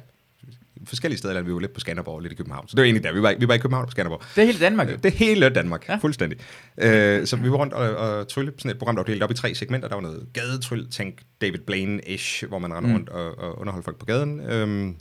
forskellige 0.84 1.18
steder. 1.18 1.42
Vi 1.42 1.52
var 1.52 1.58
lidt 1.60 1.72
på 1.72 1.80
Skanderborg, 1.80 2.20
lidt 2.20 2.32
i 2.32 2.36
København. 2.36 2.68
Så 2.68 2.72
det 2.76 2.80
var 2.80 2.84
egentlig 2.84 3.04
der. 3.04 3.12
Vi 3.12 3.22
var, 3.22 3.34
vi 3.38 3.48
var 3.48 3.54
i 3.54 3.58
København 3.58 3.82
og 3.82 3.88
på 3.88 3.90
Skanderborg. 3.90 4.22
Det 4.36 4.42
er 4.42 4.46
hele 4.46 4.58
Danmark. 4.58 4.90
jo. 4.90 4.96
Det 4.96 5.06
er 5.06 5.16
hele 5.16 5.48
Danmark, 5.48 5.88
Ja. 5.88 5.96
fuldstændig. 5.96 6.38
Øh, 6.82 7.26
så 7.26 7.36
vi 7.36 7.50
var 7.50 7.56
rundt 7.56 7.72
og, 7.72 7.96
og 7.96 8.28
trylle 8.28 8.52
sådan 8.58 8.70
et 8.70 8.78
program, 8.78 8.94
der 8.96 9.02
var 9.02 9.06
delt 9.06 9.22
op 9.22 9.30
i 9.30 9.34
tre 9.34 9.54
segmenter. 9.54 9.88
Der 9.88 9.94
var 9.96 10.02
noget 10.02 10.26
gadetryl, 10.32 10.90
tænk 10.90 11.22
David 11.40 11.58
Blaine-ish, 11.70 12.46
hvor 12.48 12.58
man 12.58 12.74
render 12.74 12.88
Mm. 12.88 12.94
rundt 12.94 13.08
og, 13.08 13.38
og 13.38 13.58
underholder 13.60 13.84
folk 13.84 13.98
på 13.98 14.06
gaden. 14.06 14.40
Øhm, 14.40 14.96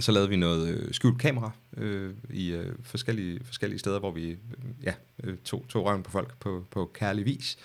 så 0.00 0.12
lavede 0.12 0.28
vi 0.28 0.36
noget 0.36 0.68
øh, 0.68 0.94
skjult 0.94 1.18
kamera 1.18 1.50
øh, 1.76 2.14
i 2.30 2.52
øh, 2.52 2.72
forskellige, 2.82 3.40
forskellige 3.44 3.78
steder, 3.78 3.98
hvor 3.98 4.10
vi 4.10 4.30
øh, 4.30 4.38
ja, 4.82 4.94
øh, 5.24 5.36
tog, 5.44 5.64
tog 5.68 5.84
røven 5.84 6.02
på 6.02 6.10
folk 6.10 6.38
på, 6.40 6.66
på 6.70 6.90
kærlig 6.94 7.24
vis. 7.24 7.58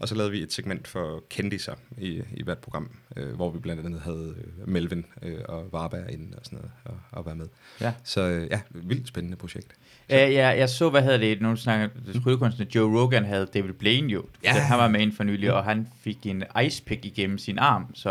Og 0.00 0.08
så 0.08 0.14
lavede 0.14 0.32
vi 0.32 0.42
et 0.42 0.52
segment 0.52 0.88
for 0.88 1.24
kendiser 1.30 1.74
i, 1.98 2.22
i 2.34 2.42
hvert 2.42 2.58
program, 2.58 2.90
øh, 3.16 3.34
hvor 3.34 3.50
vi 3.50 3.58
blandt 3.58 3.86
andet 3.86 4.00
havde 4.00 4.34
øh, 4.38 4.68
Melvin 4.68 5.06
øh, 5.22 5.40
og 5.48 5.72
Varberg 5.72 6.10
inde 6.10 6.38
og 6.38 6.44
sådan 6.44 6.58
noget, 6.58 6.72
og, 6.84 7.00
og 7.10 7.26
være 7.26 7.36
med. 7.36 7.48
Ja. 7.80 7.94
Så 8.04 8.20
øh, 8.20 8.48
ja, 8.50 8.60
vildt 8.70 9.08
spændende 9.08 9.36
projekt. 9.36 9.72
Ja, 10.10 10.28
ja, 10.28 10.48
jeg 10.48 10.68
så, 10.68 10.90
hvad 10.90 11.02
hedder 11.02 11.18
det, 11.18 11.40
nogle 11.40 11.58
snakker, 11.58 11.88
tryllekunstner, 12.22 12.66
Joe 12.74 13.00
Rogan 13.00 13.24
havde 13.24 13.46
David 13.54 13.72
Blaine 13.72 14.08
jo. 14.08 14.22
Ja. 14.44 14.52
Han 14.52 14.78
var 14.78 14.88
med 14.88 15.00
inden 15.00 15.16
for 15.16 15.24
nylig, 15.24 15.52
og 15.52 15.64
han 15.64 15.88
fik 16.04 16.18
en 16.24 16.44
ice 16.64 16.82
pick 16.82 17.04
igennem 17.04 17.38
sin 17.38 17.58
arm, 17.58 17.86
så 17.94 18.10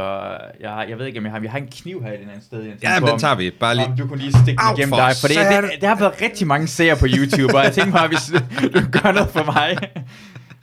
jeg, 0.60 0.86
jeg 0.90 1.00
ved 1.00 1.06
ikke, 1.06 1.20
om 1.20 1.26
jeg 1.26 1.34
har, 1.34 1.40
jeg 1.42 1.52
har 1.52 1.58
en 1.58 1.68
kniv 1.68 2.04
her 2.04 2.10
et 2.10 2.14
eller 2.14 2.32
andet 2.32 2.46
sted. 2.46 2.64
Jeg 2.64 2.74
Ja, 2.84 3.00
men 3.00 3.10
den 3.10 3.20
tager 3.20 3.36
vi. 3.36 3.52
Bare 3.60 3.76
lige. 3.76 3.86
Om 3.86 3.98
du 3.98 4.08
kunne 4.08 4.20
lige 4.20 4.32
stikke 4.32 4.62
den 4.68 4.78
igennem 4.78 4.90
for 4.90 4.98
dig, 4.98 5.16
for 5.22 5.28
det, 5.28 5.38
det, 5.38 5.82
det, 5.82 5.90
har 5.90 6.00
været 6.00 6.22
rigtig 6.22 6.48
mange 6.48 6.68
seere 6.68 6.96
på 6.96 7.06
YouTube, 7.10 7.58
og 7.58 7.64
jeg 7.64 7.74
tænkte 7.74 7.92
mig, 7.92 8.08
hvis 8.08 8.32
du 8.74 8.80
gør 8.92 9.12
noget 9.12 9.30
for 9.30 9.44
mig. 9.44 9.78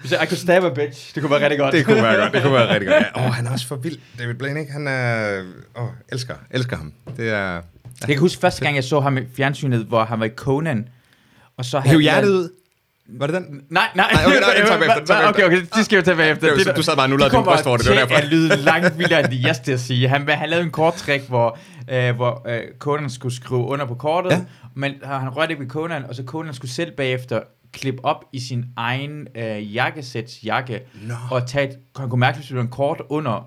Hvis 0.00 0.12
jeg, 0.12 0.23
I 0.23 0.27
could 0.27 0.38
stab 0.38 0.65
a 0.65 0.69
bitch, 0.69 1.15
det 1.15 1.23
kunne 1.23 1.31
være 1.31 1.41
rigtig 1.41 1.59
godt. 1.59 1.75
Det 1.75 1.85
kunne 1.85 2.03
være 2.03 2.17
godt. 2.17 2.32
Det 2.32 2.43
kunne 2.43 2.53
være 2.53 2.75
rigtig 2.75 2.88
godt. 2.88 3.05
Ja, 3.17 3.27
åh, 3.27 3.35
han 3.35 3.47
er 3.47 3.50
også 3.50 3.67
for 3.67 3.77
vild. 3.77 3.99
David 4.19 4.35
Blaine, 4.35 4.61
ikke? 4.61 4.73
Han 4.73 4.88
er... 4.88 5.43
Åh, 5.77 5.88
elsker. 6.12 6.35
Elsker 6.50 6.77
ham. 6.77 6.93
Det 7.17 7.31
er... 7.31 7.61
Jeg 8.00 8.09
kan 8.09 8.19
huske 8.19 8.41
første 8.41 8.65
gang, 8.65 8.77
jeg 8.77 8.85
så 8.85 9.00
ham 9.00 9.19
i 9.19 9.21
fjernsynet, 9.37 9.85
hvor 9.85 10.05
han 10.05 10.21
var 10.21 10.27
i 10.27 10.31
Conan, 10.37 10.88
og 11.61 11.65
så 11.65 11.81
Hæv 11.81 12.01
hjertet 12.01 12.31
ud. 12.31 12.49
Var 13.19 13.27
det 13.27 13.35
den? 13.35 13.45
Nej, 13.71 13.85
nej. 13.95 14.12
Nej, 14.12 14.25
okay, 14.27 14.41
nej, 14.41 14.55
den 14.59 14.67
tager 14.67 14.79
vi 14.79 14.85
efter, 14.85 14.95
den 14.99 15.07
tager 15.07 15.29
okay, 15.33 15.45
okay, 15.45 15.61
det 15.75 15.85
skal 15.85 15.99
vi 15.99 16.03
tage 16.03 16.17
bagefter. 16.17 16.55
Det 16.55 16.77
du 16.77 16.83
sad 16.83 16.97
bare 16.97 17.05
og 17.05 17.11
nullede 17.11 17.31
din 17.31 17.45
brystvorte, 17.45 17.83
det 17.85 17.91
var 17.91 17.97
derfor. 17.97 18.15
Det 18.17 18.25
lyde 18.29 18.57
langt 18.57 18.99
vildere, 18.99 19.21
end 19.21 19.29
det 19.29 19.43
jeg 19.43 19.57
skal 19.57 19.79
sige. 19.79 20.09
Han, 20.09 20.29
han 20.29 20.49
lavede 20.49 20.65
en 20.65 20.71
kort 20.71 20.95
trick, 20.95 21.29
hvor, 21.29 21.59
øh, 21.91 22.17
hvor 22.17 22.43
øh, 22.49 22.61
Conan 22.79 23.11
skulle 23.11 23.35
skrive 23.37 23.61
under 23.61 23.87
på 23.87 23.95
kortet, 23.95 24.31
Ja. 24.31 24.41
men 24.75 24.93
han 25.05 25.29
rørte 25.29 25.53
ikke 25.53 25.62
ved 25.62 25.71
Conan, 25.71 26.05
og 26.09 26.15
så 26.15 26.23
Conan 26.27 26.55
skulle 26.55 26.71
selv 26.71 26.93
bagefter 26.97 27.41
klippe 27.73 28.05
op 28.05 28.25
i 28.33 28.41
sin 28.41 28.65
egen 28.77 29.27
øh, 29.37 29.75
jakkesæts 29.75 30.45
jakke, 30.45 30.81
Nå. 31.03 31.15
og 31.31 31.47
tage 31.47 31.69
et, 31.69 31.77
han 31.97 32.11
kunne 32.11 32.21
mærke, 32.21 32.37
hvis 32.39 32.47
det 32.47 32.56
var 32.56 32.63
en 32.63 32.69
kort 32.69 33.03
under, 33.09 33.31
og 33.31 33.47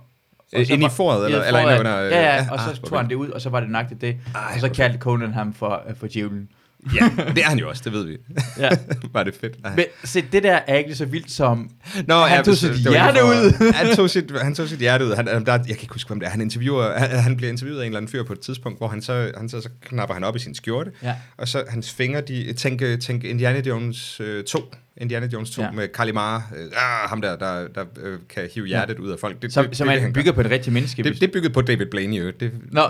Øh, 0.56 0.72
ind 0.72 0.84
i 0.84 0.88
foret, 0.92 1.26
eller- 1.26 1.44
eller 1.44 1.80
under, 1.80 2.00
øh, 2.06 2.12
Ja, 2.12 2.22
ja, 2.22 2.36
ja, 2.36 2.48
og 2.52 2.60
så 2.60 2.70
ah, 2.70 2.76
tog 2.90 3.00
han 3.00 3.10
det 3.10 3.16
ud, 3.16 3.30
og 3.30 3.42
så 3.42 3.50
var 3.50 3.60
det 3.60 3.70
nøjagtigt 3.70 4.02
det. 4.02 4.18
Ej, 4.36 4.42
og 4.56 4.60
så 4.60 4.70
kaldte 4.70 5.00
Conan 5.00 5.34
ham 5.34 5.54
for, 5.54 5.82
øh, 5.90 5.96
for 5.96 6.08
djævlen. 6.08 6.48
Ja, 6.96 7.10
det 7.36 7.38
er 7.44 7.48
han 7.50 7.60
jo 7.60 7.70
også, 7.70 7.82
det 7.86 7.94
ved 7.94 8.06
vi. 8.06 8.18
Ja. 8.60 8.70
Var 9.14 9.24
det 9.24 9.36
fedt. 9.42 9.56
Ej. 9.66 9.76
Men 9.76 9.86
se, 10.04 10.22
det 10.32 10.44
der 10.44 10.60
er 10.68 10.76
ikke 10.76 10.90
lige 10.90 10.98
så 10.98 11.06
vildt 11.06 11.32
som... 11.32 11.70
Nå, 12.08 12.16
han 12.16 12.44
tog 12.46 12.58
sit 12.58 12.72
hjerte 12.76 13.24
ud. 13.24 13.54
han, 13.74 13.96
tog 13.96 14.10
sit, 14.10 14.32
han 14.42 14.56
tog 14.56 14.68
sit 14.68 14.80
hjerte 14.80 15.06
ud. 15.06 15.14
Han, 15.16 15.28
han- 15.28 15.46
der, 15.46 15.52
jeg 15.54 15.62
kan 15.66 15.78
ikke 15.82 15.94
huske, 15.94 16.08
hvem 16.08 16.20
det 16.20 16.26
er. 16.28 16.32
Han, 16.32 16.42
interviewer, 16.42 16.98
han, 16.98 17.10
han 17.20 17.38
bliver 17.38 17.52
interviewet 17.52 17.80
af 17.82 17.86
en 17.86 17.90
eller 17.92 17.98
anden 17.98 18.12
fyr 18.12 18.24
på 18.24 18.34
et 18.34 18.40
tidspunkt, 18.40 18.78
hvor 18.78 18.88
han 18.88 19.02
så, 19.02 19.32
han 19.38 19.50
så, 19.50 19.62
så 19.62 19.70
knapper 19.82 20.14
han 20.14 20.24
op 20.24 20.36
i 20.36 20.40
sin 20.40 20.56
skjorte, 20.56 20.92
Ja. 21.04 21.16
og 21.38 21.48
så 21.48 21.64
hans 21.70 21.94
fingre, 21.94 22.22
de 22.22 22.54
tænker 22.54 22.98
tænk 22.98 23.24
Indiana 23.24 23.62
Jones 23.68 24.20
øh, 24.20 24.44
2. 24.44 24.60
Indiana 24.98 25.28
Jones 25.34 25.50
2 25.52 25.62
Ja. 25.62 25.68
ja. 25.68 25.72
med 25.74 25.88
Kalimar. 25.88 26.52
Øh, 26.58 26.66
ah, 26.66 27.10
ham 27.10 27.22
der, 27.22 27.36
der, 27.36 27.68
der 27.68 27.86
øh, 28.04 28.20
kan 28.30 28.50
hive 28.56 28.68
hjertet 28.68 29.00
ud 29.00 29.10
af 29.12 29.20
folk. 29.20 29.42
Det, 29.42 29.54
Som, 29.54 29.66
det, 29.68 29.78
som 29.78 29.88
det, 29.88 30.14
bygger 30.14 30.32
gør. 30.32 30.36
på 30.36 30.42
et 30.42 30.52
rigtigt 30.52 30.74
menneske. 30.74 31.04
Det, 31.04 31.14
det 31.16 31.24
er 31.24 31.32
bygget 31.34 31.54
på 31.54 31.62
David 31.62 31.86
Blaine, 31.86 32.16
jo. 32.16 32.32
Det, 32.40 32.52
Nå. 32.72 32.82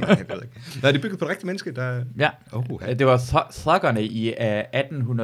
nej, 0.00 0.14
det 0.14 0.28
ved 0.28 0.36
jeg 0.36 0.42
ikke. 0.42 0.80
Nej, 0.82 0.90
det 0.92 0.98
er 0.98 1.02
bygget 1.02 1.18
på 1.18 1.24
et 1.24 1.28
rigtigt 1.30 1.46
menneske, 1.46 1.72
der... 1.74 2.04
Ja, 2.18 2.30
Oh, 2.52 2.64
det 2.98 3.06
var 3.06 3.18
th- 3.18 3.60
thuggerne 3.62 4.04
i 4.04 4.28
uh, 4.28 4.60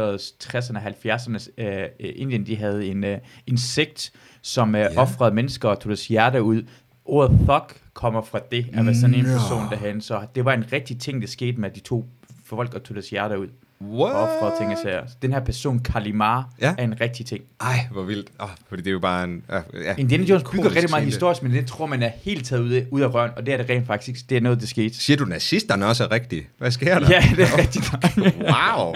1860'erne 0.00 0.76
og 0.76 0.86
70'erne 0.86 1.48
uh, 1.62 1.88
Indien, 1.98 2.46
de 2.46 2.56
havde 2.56 2.86
en, 2.86 3.04
uh, 3.04 3.10
en 3.46 3.58
sekt, 3.58 4.12
som 4.42 4.68
uh, 4.74 4.80
Ja. 4.80 4.88
offrede 5.00 5.34
mennesker 5.34 5.68
og 5.68 5.80
tog 5.80 5.88
deres 5.90 6.08
hjerte 6.08 6.42
ud. 6.42 6.62
Ordet 7.04 7.38
thug 7.48 7.62
kommer 7.94 8.22
fra 8.22 8.40
det, 8.52 8.66
at 8.72 8.86
være 8.86 8.94
sådan 8.94 9.14
en 9.14 9.24
person 9.24 9.62
derhen, 9.70 10.00
så 10.00 10.20
det 10.34 10.44
var 10.44 10.52
en 10.52 10.64
rigtig 10.72 10.98
ting, 11.00 11.22
der 11.22 11.28
skete 11.28 11.60
med, 11.60 11.70
at 11.70 11.74
de 11.76 11.80
to 11.80 12.08
folk 12.46 12.74
og 12.74 12.82
tog 12.82 12.94
deres 12.94 13.10
hjerte 13.10 13.38
ud 13.38 13.48
What? 13.90 14.12
og 14.14 14.22
offrede 14.22 14.52
ting. 14.58 14.78
Så 14.82 15.14
Den 15.22 15.32
her 15.32 15.40
person, 15.40 15.78
Kalimar, 15.78 16.48
Ja. 16.60 16.74
er 16.78 16.84
en 16.84 17.00
rigtig 17.00 17.26
ting. 17.26 17.44
Ej, 17.60 17.86
hvor 17.92 18.02
vildt. 18.02 18.28
Oh, 18.38 18.48
fordi 18.68 18.82
det 18.82 18.88
er 18.88 18.92
jo 18.92 18.98
bare 18.98 19.24
en... 19.24 19.42
Uh, 19.48 19.80
ja, 19.84 19.94
Indiana 19.98 20.24
Jones 20.24 20.44
bygger 20.52 20.70
rigtig 20.70 20.90
meget 20.90 21.04
historisk, 21.04 21.42
men 21.42 21.52
det 21.52 21.66
tror 21.66 21.86
man 21.86 22.02
er 22.02 22.10
helt 22.22 22.46
taget 22.46 22.62
ud 22.62 22.70
af, 22.70 22.86
ud 22.90 23.00
af 23.00 23.14
røven, 23.14 23.30
og 23.36 23.46
det 23.46 23.54
er 23.54 23.56
det 23.58 23.70
rent 23.70 23.86
faktisk. 23.86 24.30
Det 24.30 24.36
er 24.36 24.40
noget, 24.40 24.60
der 24.60 24.66
skete. 24.66 24.94
Siger 24.96 25.16
du, 25.16 25.24
nazisterne 25.24 25.86
også 25.86 26.04
er 26.04 26.12
rigtige? 26.12 26.48
Hvad 26.58 26.70
sker 26.70 26.98
der? 26.98 27.08
Ja, 27.10 27.22
det 27.36 27.44
er 27.44 27.58
rigtigt. 27.58 27.92
Wow. 28.36 28.94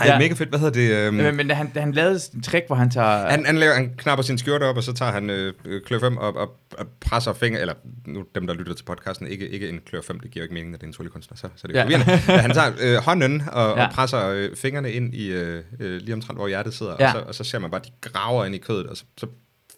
Ej, 0.00 0.06
Ja. 0.06 0.18
mega 0.18 0.34
fedt. 0.34 0.48
Hvad 0.48 0.58
hedder 0.58 1.02
det? 1.02 1.08
Um, 1.08 1.14
Men, 1.14 1.36
men 1.36 1.50
han, 1.50 1.72
han 1.76 1.92
lavede 1.92 2.20
en 2.34 2.42
trick, 2.42 2.66
hvor 2.66 2.76
han 2.76 2.90
tager... 2.90 3.28
han, 3.30 3.46
han, 3.46 3.56
laver, 3.58 3.74
han 3.74 3.94
knapper 3.98 4.22
sin 4.22 4.38
skjorte 4.38 4.64
op, 4.64 4.76
og 4.76 4.82
så 4.82 4.92
tager 4.92 5.12
han 5.12 5.30
øh, 5.30 5.52
øh, 5.64 5.82
klør 5.82 5.98
5 6.00 6.18
op 6.18 6.36
og, 6.36 6.56
og 6.78 6.86
presser 7.00 7.32
fingre, 7.32 7.60
eller 7.60 7.74
nu 8.06 8.24
dem, 8.34 8.46
der 8.46 8.54
lytter 8.54 8.74
til 8.74 8.84
podcasten, 8.84 9.26
ikke, 9.26 9.48
ikke 9.48 9.68
en 9.68 9.80
klør 9.86 10.00
5, 10.00 10.20
det 10.20 10.30
giver 10.30 10.42
jo 10.42 10.44
ikke 10.44 10.54
mening, 10.54 10.74
at 10.74 10.80
det 10.80 10.84
er 10.86 10.88
en 10.88 10.92
tryllekunstner, 10.94 11.36
så, 11.36 11.48
så 11.56 11.66
det 11.66 11.76
er 11.76 11.90
Ja. 11.90 11.98
han 12.46 12.50
tager 12.50 12.72
øh, 12.80 12.96
hånden 12.96 13.42
og, 13.52 13.76
Ja. 13.76 13.86
og 13.86 13.92
presser 13.92 14.28
øh, 14.28 14.56
fingrene 14.56 14.92
ind 14.92 15.14
i 15.14 15.28
øh, 15.32 15.62
øh, 15.80 16.00
lige 16.00 16.14
omtrent, 16.14 16.38
hvor 16.38 16.48
hjertet 16.48 16.74
sidder, 16.74 16.96
Ja. 17.00 17.06
og, 17.06 17.12
så, 17.12 17.24
og 17.28 17.34
så 17.34 17.44
ser 17.44 17.58
man 17.58 17.70
bare, 17.70 17.80
de 17.84 17.90
graver 18.10 18.44
ind 18.44 18.54
i 18.54 18.58
kødet, 18.58 18.86
og 18.86 18.96
så, 18.96 19.04
så 19.18 19.26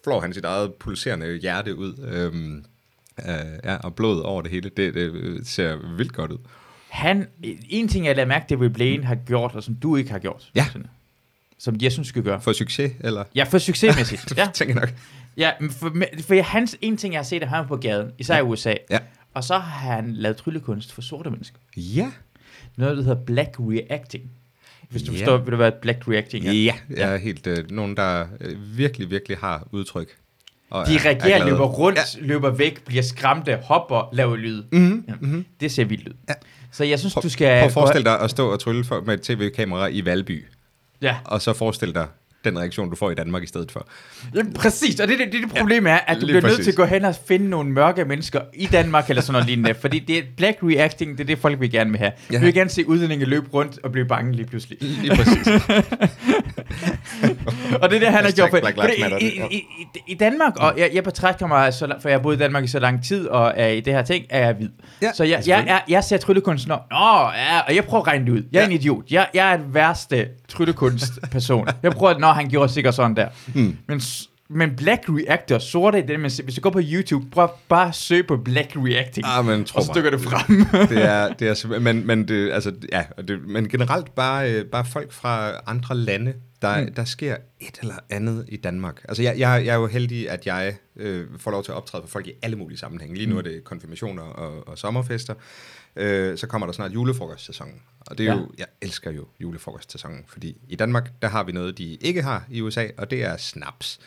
flår 0.03 0.19
han 0.21 0.33
sit 0.33 0.45
eget 0.45 0.73
pulserende 0.79 1.37
hjerte 1.37 1.75
ud. 1.75 1.93
Øhm, 2.11 2.65
øh, 3.29 3.35
ja, 3.63 3.75
og 3.77 3.95
blod 3.95 4.21
over 4.21 4.41
det 4.41 4.51
hele. 4.51 4.69
Det, 4.77 4.93
det 4.93 5.11
øh, 5.13 5.39
ser 5.45 5.95
vildt 5.97 6.13
godt 6.13 6.31
ud. 6.31 6.37
Han, 6.91 7.27
en 7.69 7.87
ting, 7.87 8.05
jeg 8.05 8.15
lader 8.15 8.27
mærke, 8.27 8.45
det 8.49 8.73
Blaine 8.73 9.03
har 9.03 9.15
gjort, 9.15 9.55
og 9.55 9.63
som 9.63 9.75
du 9.75 9.95
ikke 9.95 10.11
har 10.11 10.19
gjort. 10.19 10.49
Ja. 10.55 10.65
Sådan, 10.65 10.87
Som 11.57 11.75
jeg 11.81 11.91
synes, 11.91 12.07
skal 12.07 12.23
gøre. 12.23 12.41
For 12.41 12.53
succes, 12.53 12.91
eller? 12.99 13.23
Ja, 13.35 13.43
for 13.43 13.57
succesmæssigt. 13.57 14.33
ja. 14.37 14.47
tænker 14.53 14.75
nok. 14.75 14.93
ja, 15.37 15.51
for, 15.71 15.95
for 16.21 16.41
hans, 16.43 16.77
en 16.81 16.97
ting, 16.97 17.13
jeg 17.13 17.19
har 17.19 17.23
set 17.23 17.41
af 17.41 17.47
ham 17.49 17.67
på 17.67 17.75
gaden, 17.75 18.11
især 18.17 18.37
i 18.37 18.41
USA, 18.41 18.73
Ja. 18.89 18.99
og 19.33 19.43
så 19.43 19.53
har 19.57 19.93
han 19.93 20.13
lavet 20.13 20.37
tryllekunst 20.37 20.93
for 20.93 21.01
sorte 21.01 21.29
mennesker. 21.29 21.57
Ja. 21.77 22.11
Noget, 22.77 22.97
der 22.97 23.03
hedder 23.03 23.23
black 23.25 23.55
reacting. 23.59 24.23
Hvis 24.89 25.03
du 25.03 25.11
Ja. 25.11 25.17
forstår, 25.19 25.37
vil 25.37 25.51
du 25.51 25.57
være 25.57 25.71
black 25.81 26.07
reacting? 26.07 26.45
Ja, 26.45 26.51
ja. 26.53 26.73
er 26.89 27.17
helt 27.17 27.47
øh, 27.47 27.71
nogen, 27.71 27.97
der 27.97 28.25
øh, 28.41 28.77
virkelig, 28.77 29.09
virkelig 29.11 29.37
har 29.37 29.67
udtryk. 29.71 30.07
Og 30.69 30.87
De 30.87 30.95
er- 30.95 30.99
er 30.99 31.05
reagerer, 31.05 31.37
glade. 31.37 31.49
løber 31.51 31.65
rundt, 31.65 31.99
ja. 32.15 32.25
løber 32.25 32.49
væk, 32.49 32.83
bliver 32.85 33.03
skræmte, 33.03 33.55
hopper, 33.63 34.09
laver 34.13 34.35
lyd. 34.35 34.63
Mhm, 34.71 35.05
Ja. 35.07 35.13
mhm. 35.21 35.45
Det 35.59 35.71
ser 35.71 35.85
vildt 35.85 36.07
ud. 36.07 36.13
Ja. 36.29 36.33
Så 36.71 36.83
jeg 36.83 36.99
synes, 36.99 37.13
Prøv, 37.13 37.23
du 37.23 37.29
skal... 37.29 37.59
prøv 37.59 37.67
at 37.67 37.73
forestille 37.73 38.05
dig 38.05 38.19
at 38.19 38.29
stå 38.29 38.51
og 38.51 38.59
trylle 38.59 38.83
for, 38.83 39.01
med 39.05 39.13
et 39.13 39.21
tv-kamera 39.21 39.87
i 39.87 40.05
Valby, 40.05 40.45
Ja, 41.01 41.15
og 41.25 41.41
så 41.41 41.53
forestil 41.53 41.95
dig 41.95 42.07
den 42.45 42.59
reaktion, 42.59 42.89
du 42.89 42.95
får 42.95 43.11
i 43.11 43.15
Danmark 43.15 43.43
i 43.43 43.47
stedet 43.47 43.71
for. 43.71 43.87
Ja, 44.35 44.41
præcis, 44.55 44.99
og 44.99 45.07
det, 45.07 45.19
det, 45.19 45.31
det, 45.31 45.41
det 45.41 45.53
problem 45.59 45.87
er, 45.87 45.97
at 46.07 46.17
du 46.21 46.25
bliver 46.25 46.41
nødt 46.41 46.43
præcis. 46.43 46.65
til 46.65 46.71
at 46.71 46.75
gå 46.75 46.85
hen 46.85 47.05
og 47.05 47.15
finde 47.27 47.49
nogle 47.49 47.71
mørke 47.71 48.05
mennesker 48.05 48.41
i 48.53 48.65
Danmark, 48.65 49.09
eller 49.09 49.21
sådan 49.21 49.33
noget 49.33 49.47
lignende, 49.47 49.73
fordi 49.73 49.99
det 49.99 50.17
er 50.17 50.23
black 50.37 50.57
reacting, 50.63 51.17
det 51.17 51.23
er 51.23 51.27
det, 51.27 51.37
folk 51.37 51.59
vil 51.59 51.71
gerne 51.71 51.89
vil 51.89 51.99
have. 51.99 52.11
Ja. 52.31 52.39
Vi 52.39 52.45
vil 52.45 52.53
gerne 52.53 52.69
se 52.69 52.87
udlændinge 52.87 53.25
løbe 53.25 53.47
rundt 53.53 53.79
og 53.83 53.91
blive 53.91 54.05
bange 54.05 54.35
lige 54.35 54.45
pludselig. 54.45 54.77
Lige 54.81 55.15
præcis. 55.15 55.47
og 57.81 57.89
det 57.89 57.95
er 57.95 57.99
det, 57.99 58.07
han 58.07 58.23
har 58.23 58.31
gjort. 58.31 58.49
For, 58.49 58.59
Black 58.59 58.77
Lives 58.77 58.91
det, 58.95 59.01
Matter, 59.01 59.17
i, 59.17 59.41
i, 59.51 59.57
i, 59.79 59.87
I 60.07 60.13
Danmark, 60.13 60.53
og 60.57 60.73
jeg, 60.77 60.89
jeg 60.93 61.03
betragter 61.03 61.47
mig, 61.47 61.73
så, 61.73 61.93
for 62.01 62.09
jeg 62.09 62.17
har 62.17 62.21
boet 62.23 62.35
i 62.35 62.39
Danmark 62.39 62.63
i 62.63 62.67
så 62.67 62.79
lang 62.79 63.03
tid, 63.03 63.27
og 63.27 63.53
er 63.55 63.67
i 63.67 63.79
det 63.79 63.93
her 63.93 64.01
ting, 64.01 64.25
er 64.29 64.45
jeg 64.45 64.53
hvid. 64.53 64.69
Ja, 65.01 65.13
så 65.13 65.23
jeg, 65.23 65.43
jeg, 65.47 65.63
jeg, 65.67 65.81
jeg 65.89 66.03
ser 66.03 66.17
tryllekunstner, 66.17 66.75
Nå, 66.91 67.31
ja, 67.41 67.59
og 67.59 67.75
jeg 67.75 67.85
prøver 67.85 68.01
at 68.01 68.07
regne 68.07 68.25
det 68.25 68.31
ud. 68.31 68.43
Jeg 68.51 68.59
er 68.59 68.63
Ja. 68.63 68.67
en 68.67 68.73
idiot. 68.75 69.03
Jeg, 69.11 69.27
jeg 69.33 69.53
er 69.53 69.57
den 69.57 69.73
værste 69.73 70.27
tryllekunstperson. 70.49 71.67
jeg 71.83 71.91
prøver, 71.91 72.13
at, 72.13 72.19
nå, 72.19 72.27
han 72.27 72.49
gjorde 72.49 72.73
sikkert 72.73 72.95
sådan 72.95 73.15
der. 73.15 73.27
Mm. 73.53 73.77
Men, 73.87 74.01
men 74.49 74.75
black 74.75 75.01
reactor, 75.09 75.57
sorte, 75.59 76.01
det 76.07 76.23
er 76.23 76.29
ser- 76.29 76.43
hvis 76.43 76.55
du 76.55 76.61
går 76.61 76.69
på 76.69 76.79
YouTube, 76.83 77.25
prøv 77.31 77.49
bare 77.69 77.87
at 77.87 77.95
søge 77.95 78.23
på 78.23 78.37
black 78.37 78.71
reacting, 78.75 79.25
Ah, 79.27 79.45
men 79.45 79.65
tro 79.65 79.77
og 79.77 79.83
så 79.83 79.91
dykker 79.95 80.09
det 80.09 80.21
frem. 80.21 80.65
det 80.89 81.03
er, 81.05 81.33
det 81.33 81.47
er 81.63 81.79
men, 81.79 82.07
men, 82.07 82.27
det, 82.27 82.51
altså, 82.51 82.71
ja, 82.91 83.03
og 83.17 83.27
det, 83.27 83.39
men 83.47 83.69
generelt 83.69 84.15
bare, 84.15 84.51
øh, 84.51 84.65
bare 84.65 84.85
folk 84.85 85.13
fra 85.13 85.51
andre 85.67 85.95
lande, 85.97 86.33
der, 86.61 86.79
Mm. 86.81 86.85
mm. 86.87 86.93
der 86.93 87.05
sker 87.05 87.37
et 87.59 87.79
eller 87.81 87.95
andet 88.09 88.45
i 88.47 88.57
Danmark. 88.57 89.01
Altså 89.07 89.23
jeg, 89.23 89.39
jeg, 89.39 89.65
jeg 89.65 89.71
er 89.73 89.77
jo 89.79 89.87
heldig, 89.87 90.29
at 90.29 90.45
jeg 90.45 90.75
øh, 90.95 91.27
får 91.37 91.51
lov 91.51 91.63
til 91.63 91.71
at 91.71 91.75
optræde 91.75 92.03
for 92.03 92.07
folk 92.09 92.27
i 92.27 92.31
alle 92.41 92.55
mulige 92.57 92.77
sammenhænge. 92.77 93.15
Lige 93.15 93.27
nu 93.29 93.37
er 93.37 93.41
det 93.41 93.63
konfirmationer 93.63 94.23
og, 94.23 94.67
og 94.67 94.77
sommerfester. 94.77 95.33
Øh, 95.95 96.37
så 96.37 96.47
kommer 96.47 96.67
der 96.67 96.73
snart 96.73 96.93
julefrokostsæsonen. 96.93 97.81
Og 97.99 98.17
det 98.17 98.27
er 98.27 98.33
Ja. 98.33 98.37
jo, 98.39 98.51
jeg 98.57 98.65
elsker 98.81 99.11
jo 99.11 99.27
julefrokostsæsonen, 99.39 100.23
fordi 100.27 100.57
i 100.69 100.75
Danmark, 100.75 101.11
der 101.21 101.27
har 101.27 101.43
vi 101.43 101.51
noget, 101.51 101.77
de 101.77 101.83
ikke 101.95 102.21
har 102.21 102.45
i 102.49 102.61
USA, 102.61 102.87
og 102.97 103.11
det 103.11 103.23
er 103.23 103.37
snaps. 103.37 103.99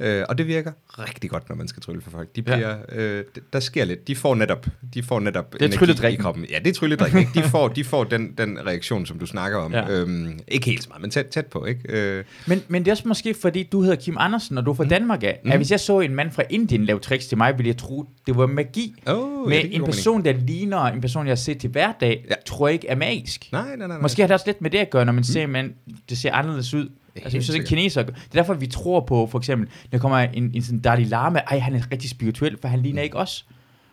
Øh, 0.00 0.24
og 0.28 0.38
det 0.38 0.46
virker 0.46 0.72
rigtig 0.98 1.30
godt, 1.30 1.48
når 1.48 1.56
man 1.56 1.68
skal 1.68 1.82
trylle 1.82 2.00
for 2.00 2.10
folk. 2.10 2.36
De 2.36 2.42
Ja. 2.46 2.54
bliver, 2.56 2.76
øh, 2.92 3.24
d- 3.38 3.48
der 3.52 3.60
sker 3.60 3.84
lidt. 3.84 4.08
De 4.08 4.16
får 4.16 4.34
netop, 4.34 4.66
de 4.94 5.02
får 5.02 5.20
netop 5.20 5.54
er 5.60 5.64
energi 5.66 6.12
i 6.12 6.16
kroppen. 6.16 6.44
Ja, 6.50 6.58
det 6.58 6.66
er 6.66 6.72
trylledrikken. 6.74 7.18
Ikke? 7.20 7.30
De 7.34 7.42
får, 7.42 7.68
de 7.68 7.84
får 7.84 8.04
den, 8.04 8.32
den 8.38 8.58
reaktion, 8.66 9.06
som 9.06 9.18
du 9.18 9.26
snakker 9.26 9.58
om. 9.58 9.72
Ja. 9.72 9.90
Ja. 9.92 10.00
Øhm, 10.00 10.38
ikke 10.48 10.66
helt 10.66 10.82
så 10.82 10.88
meget, 10.88 11.00
men 11.02 11.10
tæt, 11.10 11.26
tæt 11.26 11.46
på. 11.46 11.64
Ikke? 11.64 11.80
Øh, 11.88 12.24
Men, 12.46 12.62
men 12.68 12.82
det 12.84 12.88
er 12.90 12.92
også 12.92 13.08
måske, 13.08 13.34
fordi 13.34 13.62
du 13.62 13.80
hedder 13.82 13.96
Kim 13.96 14.16
Andersen, 14.18 14.58
og 14.58 14.66
du 14.66 14.70
er 14.70 14.74
fra 14.74 14.84
Danmark 14.84 15.22
af. 15.22 15.40
Mm. 15.44 15.50
At 15.50 15.56
hvis 15.56 15.70
jeg 15.70 15.80
så 15.80 16.00
en 16.00 16.14
mand 16.14 16.30
fra 16.30 16.42
Indien 16.50 16.84
lave 16.84 16.98
tricks 16.98 17.26
til 17.26 17.38
mig, 17.38 17.58
ville 17.58 17.68
jeg 17.68 17.76
tro, 17.76 18.04
det 18.26 18.36
var 18.36 18.46
magi. 18.46 18.94
oh, 19.06 19.48
Men 19.48 19.52
ja, 19.52 19.62
det 19.62 19.74
en 19.74 19.84
person, 19.84 20.24
der 20.24 20.32
ligner 20.32 20.78
en 20.80 21.00
person, 21.00 21.26
jeg 21.26 21.30
har 21.30 21.36
set 21.36 21.58
til 21.58 21.70
hverdag, 21.70 22.20
ja. 22.24 22.28
Ja. 22.30 22.34
tror 22.46 22.68
jeg 22.68 22.72
ikke 22.74 22.88
er 22.88 22.96
magisk. 22.96 23.48
Nej, 23.52 23.62
nej, 23.66 23.76
nej. 23.76 23.86
nej. 23.86 23.98
Måske 23.98 24.22
har 24.22 24.26
det 24.26 24.34
også 24.34 24.46
lidt 24.46 24.60
med 24.62 24.70
det 24.70 24.78
at 24.78 24.90
gøre, 24.90 25.04
når 25.04 25.12
man 25.12 25.24
ser, 25.24 25.46
man, 25.46 25.74
det 26.08 26.18
ser 26.18 26.32
anderledes 26.32 26.74
ud. 26.74 26.88
Altså, 27.16 27.30
ser 27.30 27.36
en 27.38 27.42
sikkert. 27.42 27.68
kineser, 27.68 28.02
det 28.02 28.12
er 28.12 28.14
derfor, 28.32 28.54
vi 28.54 28.66
tror 28.66 29.00
på, 29.00 29.26
for 29.26 29.38
eksempel, 29.38 29.68
der 29.92 29.98
kommer 29.98 30.18
en, 30.18 30.50
en 30.54 30.62
sådan 30.62 30.78
Dalai 30.80 31.04
Lama, 31.04 31.38
ej, 31.38 31.58
han 31.58 31.74
er 31.74 31.92
rigtig 31.92 32.10
spirituel, 32.10 32.58
for 32.60 32.68
han 32.68 32.80
ligner 32.80 33.02
Mm. 33.02 33.04
ikke 33.04 33.16
os. 33.16 33.46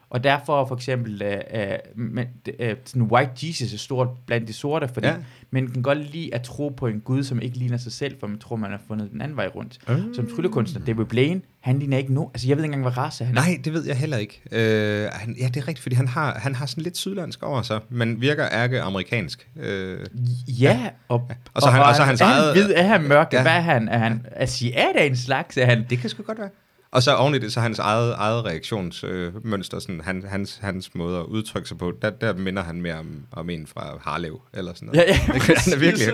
Og 0.09 0.23
derfor 0.23 0.65
for 0.65 0.75
eksempel, 0.75 1.21
øh, 1.21 1.37
øh, 1.53 2.25
øh, 2.59 2.75
sådan 2.85 3.01
White 3.01 3.31
Jesus 3.43 3.73
er 3.73 3.77
stort 3.77 4.07
blandt 4.25 4.47
de 4.47 4.53
sorte, 4.53 4.87
fordi. 4.87 5.07
Ja. 5.07 5.15
man 5.51 5.67
kan 5.67 5.81
godt 5.81 6.11
lide 6.11 6.35
at 6.35 6.41
tro 6.41 6.69
på 6.69 6.87
en 6.87 6.99
gud, 6.99 7.23
som 7.23 7.41
ikke 7.41 7.57
ligner 7.57 7.77
sig 7.77 7.91
selv, 7.91 8.15
for 8.19 8.27
man 8.27 8.39
tror, 8.39 8.55
man 8.55 8.71
har 8.71 8.81
fundet 8.87 9.11
den 9.11 9.21
anden 9.21 9.37
vej 9.37 9.47
rundt. 9.47 9.77
Mm. 9.89 10.13
Som 10.13 10.27
tryllekunstner, 10.35 10.85
David 10.85 11.05
Blaine, 11.05 11.41
han 11.59 11.79
ligner 11.79 11.97
ikke 11.97 12.13
nu. 12.13 12.29
Altså, 12.33 12.47
jeg 12.47 12.57
ved 12.57 12.63
ikke 12.63 12.73
engang, 12.75 12.93
hvad 12.93 12.97
race 13.03 13.25
han 13.25 13.37
er. 13.37 13.41
Nej, 13.41 13.57
det 13.63 13.73
ved 13.73 13.85
jeg 13.85 13.95
heller 13.97 14.17
ikke. 14.17 14.41
Øh, 14.51 15.09
han, 15.13 15.35
ja, 15.39 15.45
det 15.47 15.57
er 15.57 15.67
rigtigt, 15.67 15.79
fordi 15.79 15.95
han 15.95 16.07
har, 16.07 16.39
han 16.39 16.55
har 16.55 16.65
sådan 16.65 16.83
lidt 16.83 16.97
sydlandsk 16.97 17.43
over 17.43 17.61
sig, 17.61 17.79
men 17.89 18.21
virker 18.21 18.47
ærke 18.51 18.81
amerikansk. 18.81 19.47
Øh, 19.59 19.99
Ja, 20.47 20.89
og, 21.07 21.29
Og 21.53 21.61
så 21.61 21.69
han- 21.69 21.81
og 21.83 21.95
så 21.95 22.03
hans 22.03 22.21
er 22.21 22.25
han 22.25 22.37
eget- 22.43 22.53
hvid, 22.53 22.73
er 22.75 22.83
han 22.83 23.03
mørk, 23.03 23.27
ja. 23.33 23.37
Ja. 23.37 23.43
hvad 23.43 23.51
er 23.51 23.59
han? 23.61 23.87
Er 23.89 23.97
han 23.97 24.25
asiat 24.35 24.95
af 24.95 25.05
en 25.05 25.17
slags? 25.17 25.57
Er 25.57 25.65
han, 25.65 25.85
det 25.89 25.99
kan 25.99 26.09
sgu 26.09 26.23
godt 26.23 26.39
være. 26.39 26.49
Og 26.91 27.03
så 27.03 27.15
oven 27.15 27.35
i 27.35 27.37
det, 27.39 27.53
så 27.53 27.59
hans 27.59 27.79
eget, 27.79 28.13
eget 28.17 28.45
reaktionsmønster, 28.45 29.77
øh, 29.77 29.81
sådan, 29.81 30.01
han, 30.03 30.23
hans, 30.27 30.57
hans 30.61 30.95
måde 30.95 31.19
at 31.19 31.23
udtrykke 31.25 31.67
sig 31.67 31.77
på, 31.77 31.93
der, 32.01 32.09
der 32.09 32.33
minder 32.33 32.63
han 32.63 32.81
mere 32.81 32.95
om, 32.99 33.07
om 33.31 33.49
en 33.49 33.67
fra 33.67 33.97
Harlev, 34.01 34.41
eller 34.53 34.73
sådan 34.73 34.85
noget. 34.87 34.99
Ja, 34.99 35.03
ja, 35.07 35.15
han 35.65 35.73
er 35.73 35.77
virkelig, 35.79 36.07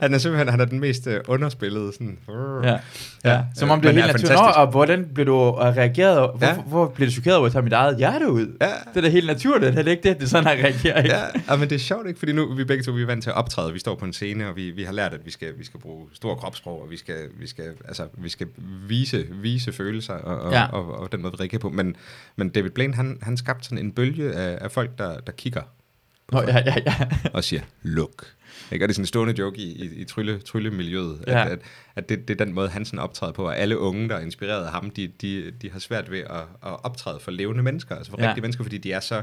han 0.00 0.14
er 0.14 0.18
simpelthen, 0.18 0.48
han 0.48 0.60
er 0.60 0.64
den 0.64 0.80
mest 0.80 1.06
øh, 1.06 1.20
underspillede, 1.28 1.92
sådan, 1.92 2.18
Ja, 2.64 2.76
ja. 3.24 3.42
Som 3.56 3.70
om 3.70 3.80
det 3.80 3.88
er 3.88 3.92
helt 3.92 4.06
naturligt. 4.06 4.30
Nå, 4.30 4.46
og 4.56 4.66
hvordan 4.70 5.08
blev 5.14 5.26
du 5.26 5.34
uh, 5.34 5.58
reageret? 5.58 6.30
Hvor, 6.38 6.46
Ja. 6.46 6.54
hvor, 6.54 6.62
hvor 6.62 6.88
blev 6.88 7.08
du 7.08 7.12
chokeret 7.12 7.36
over 7.36 7.46
at 7.46 7.52
tage 7.52 7.62
mit 7.62 7.72
eget 7.72 7.96
hjerte 7.96 8.30
ud? 8.30 8.56
Ja. 8.60 8.66
Det 8.66 8.96
er 8.96 9.00
da 9.00 9.08
helt 9.08 9.26
naturligt, 9.26 9.78
er 9.78 9.82
det 9.82 9.90
ikke 9.90 10.08
det? 10.08 10.16
Det 10.16 10.24
er 10.24 10.28
sådan, 10.28 10.46
han 10.46 10.58
reagerer, 10.64 11.02
ikke? 11.02 11.14
Ja, 11.16 11.22
ja, 11.50 11.56
men 11.56 11.68
det 11.68 11.74
er 11.74 11.80
sjovt, 11.80 12.06
ikke? 12.08 12.18
Fordi 12.18 12.32
nu 12.32 12.54
vi 12.54 12.64
begge 12.64 12.84
to 12.84 12.92
vi 12.92 13.02
er 13.02 13.06
vant 13.06 13.22
til 13.22 13.30
at 13.30 13.36
optræde. 13.36 13.72
Vi 13.72 13.78
står 13.78 13.94
på 13.94 14.04
en 14.04 14.12
scene, 14.12 14.48
og 14.48 14.56
vi, 14.56 14.70
vi 14.70 14.82
har 14.82 14.92
lært, 14.92 15.14
at 15.14 15.20
vi 15.24 15.30
skal, 15.30 15.48
vi 15.58 15.64
skal 15.64 15.80
bruge 15.80 16.06
stor 16.12 16.34
kropssprog, 16.34 16.82
og 16.82 16.90
vi 16.90 16.96
skal, 16.96 17.16
vi 17.40 17.46
skal, 17.46 17.64
altså, 17.88 18.06
vi 18.18 18.28
skal 18.28 18.46
vise, 18.88 19.26
vise 19.42 19.72
følelser, 19.72 20.09
og, 20.12 20.38
og, 20.38 20.52
Ja. 20.52 20.60
ja. 20.60 20.66
og, 20.66 20.98
og, 20.98 21.12
den 21.12 21.22
måde, 21.22 21.32
vi 21.32 21.36
reagerer 21.40 21.60
på. 21.60 21.70
Men, 21.70 21.96
men 22.36 22.48
David 22.48 22.70
Blaine, 22.70 22.94
han, 22.94 23.18
han 23.22 23.36
skabte 23.36 23.64
sådan 23.64 23.78
en 23.78 23.92
bølge 23.92 24.32
af, 24.32 24.58
af 24.60 24.70
folk, 24.70 24.98
der, 24.98 25.20
der 25.20 25.32
kigger 25.32 25.62
Nå, 26.32 26.40
ja, 26.42 26.58
ja, 26.58 26.74
ja. 26.86 26.94
og 27.34 27.44
siger, 27.44 27.62
luk. 27.82 28.26
Ikke? 28.72 28.84
Og 28.84 28.88
det 28.88 28.92
er 28.92 28.94
sådan 28.94 29.02
en 29.02 29.06
stående 29.06 29.34
joke 29.38 29.58
i, 29.58 29.84
i, 29.84 30.00
i 30.00 30.04
trylle, 30.04 30.38
tryllemiljøet, 30.38 31.24
Ja. 31.26 31.44
at, 31.44 31.52
at, 31.52 31.58
at 31.96 32.08
det, 32.08 32.28
det 32.28 32.40
er 32.40 32.44
den 32.44 32.54
måde, 32.54 32.68
han 32.68 32.84
sådan 32.84 32.98
optræder 32.98 33.32
på, 33.32 33.44
og 33.46 33.58
alle 33.58 33.78
unge, 33.78 34.08
der 34.08 34.16
er 34.16 34.20
inspireret 34.20 34.64
af 34.64 34.70
ham, 34.70 34.90
de, 34.90 35.08
de, 35.20 35.50
de 35.50 35.70
har 35.70 35.78
svært 35.78 36.10
ved 36.10 36.18
at, 36.18 36.40
at 36.40 36.84
optræde 36.84 37.20
for 37.20 37.30
levende 37.30 37.62
mennesker, 37.62 37.96
altså 37.96 38.10
for 38.10 38.20
ja. 38.20 38.28
rigtige 38.28 38.42
mennesker, 38.42 38.64
fordi 38.64 38.78
de 38.78 38.92
er 38.92 39.00
så, 39.00 39.22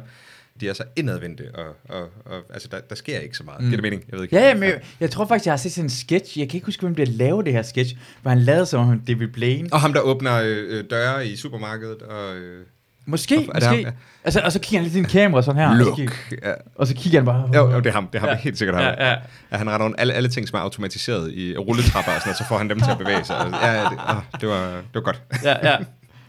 de 0.62 0.70
er 0.70 0.74
så 0.74 0.84
indadvendte, 0.96 1.44
og, 1.56 1.66
og, 1.98 2.02
og 2.26 2.42
altså, 2.54 2.68
der, 2.72 2.80
der 2.90 2.96
sker 2.96 3.20
ikke 3.20 3.38
så 3.38 3.44
meget. 3.44 3.62
Mm. 3.62 3.66
Giver 3.68 3.76
det 3.78 3.84
mening? 3.84 4.04
Jeg 4.10 4.16
ved 4.18 4.24
ikke. 4.24 4.36
Ja, 4.36 4.54
men 4.54 4.64
jeg, 4.64 4.80
jeg 5.00 5.12
tror 5.12 5.26
faktisk, 5.26 5.46
jeg 5.46 5.52
har 5.52 5.58
set 5.58 5.72
sådan 5.72 5.86
en 5.86 5.90
sketch. 5.90 6.40
Jeg 6.40 6.50
kan 6.50 6.58
ikke 6.58 6.66
huske, 6.66 6.82
hvem 6.82 6.96
der 6.96 7.06
lavede 7.06 7.46
det 7.46 7.54
her 7.54 7.62
sketch, 7.62 7.96
hvor 8.22 8.30
han 8.32 8.40
lavede 8.40 8.66
som 8.66 8.90
om 8.90 9.00
David 9.00 9.28
Blaine. 9.28 9.70
Og 9.72 9.82
ham, 9.82 9.94
der 9.94 10.00
åbner 10.02 10.42
øh, 10.44 10.66
øh, 10.78 10.84
døre 10.90 11.28
i 11.28 11.36
supermarkedet, 11.36 12.02
og... 12.02 12.36
Øh, 12.36 12.66
Måske, 13.10 13.36
er 13.36 13.40
det 13.54 13.64
ham? 13.64 13.74
måske. 13.76 13.86
Ja. 13.88 13.92
Altså, 14.24 14.40
og 14.46 14.52
så 14.52 14.60
kigger 14.60 14.78
han 14.78 14.84
lidt 14.84 14.92
i 14.94 14.98
sin 14.98 15.06
kamera 15.06 15.42
sådan 15.42 15.62
her. 15.62 15.70
Og 15.80 15.86
så, 15.86 15.94
kigger, 15.96 16.14
Ja. 16.50 16.54
og 16.76 16.88
så 16.88 16.94
kigger 16.96 17.20
han 17.20 17.26
bare. 17.26 17.50
Jo, 17.56 17.72
jo, 17.72 17.78
det 17.80 17.86
er 17.88 17.92
ham. 17.92 18.08
Det 18.08 18.16
er 18.16 18.20
ham, 18.20 18.30
Ja. 18.30 18.36
helt 18.36 18.58
sikkert 18.58 18.76
ham. 18.76 18.84
Ja, 18.98 19.08
ja. 19.10 19.16
Ja, 19.52 19.58
han 19.58 19.70
retter 19.70 19.86
rundt 19.86 19.96
alle, 20.00 20.14
alle 20.14 20.30
ting, 20.30 20.48
som 20.48 20.58
er 20.58 20.62
automatiseret 20.62 21.34
i 21.34 21.58
rulletrapper 21.58 22.12
og 22.12 22.20
sådan 22.22 22.28
noget, 22.30 22.38
så 22.38 22.46
får 22.48 22.58
han 22.58 22.70
dem 22.70 22.80
til 22.80 22.92
at 22.92 22.98
bevæge 22.98 23.24
sig. 23.24 23.38
Og, 23.38 23.52
ja, 23.52 23.74
det, 23.84 23.98
ah, 24.08 24.16
det, 24.42 24.50
var, 24.50 24.68
det 24.72 24.84
var 24.94 25.02
godt. 25.02 25.22
ja, 25.44 25.72
ja. 25.72 25.78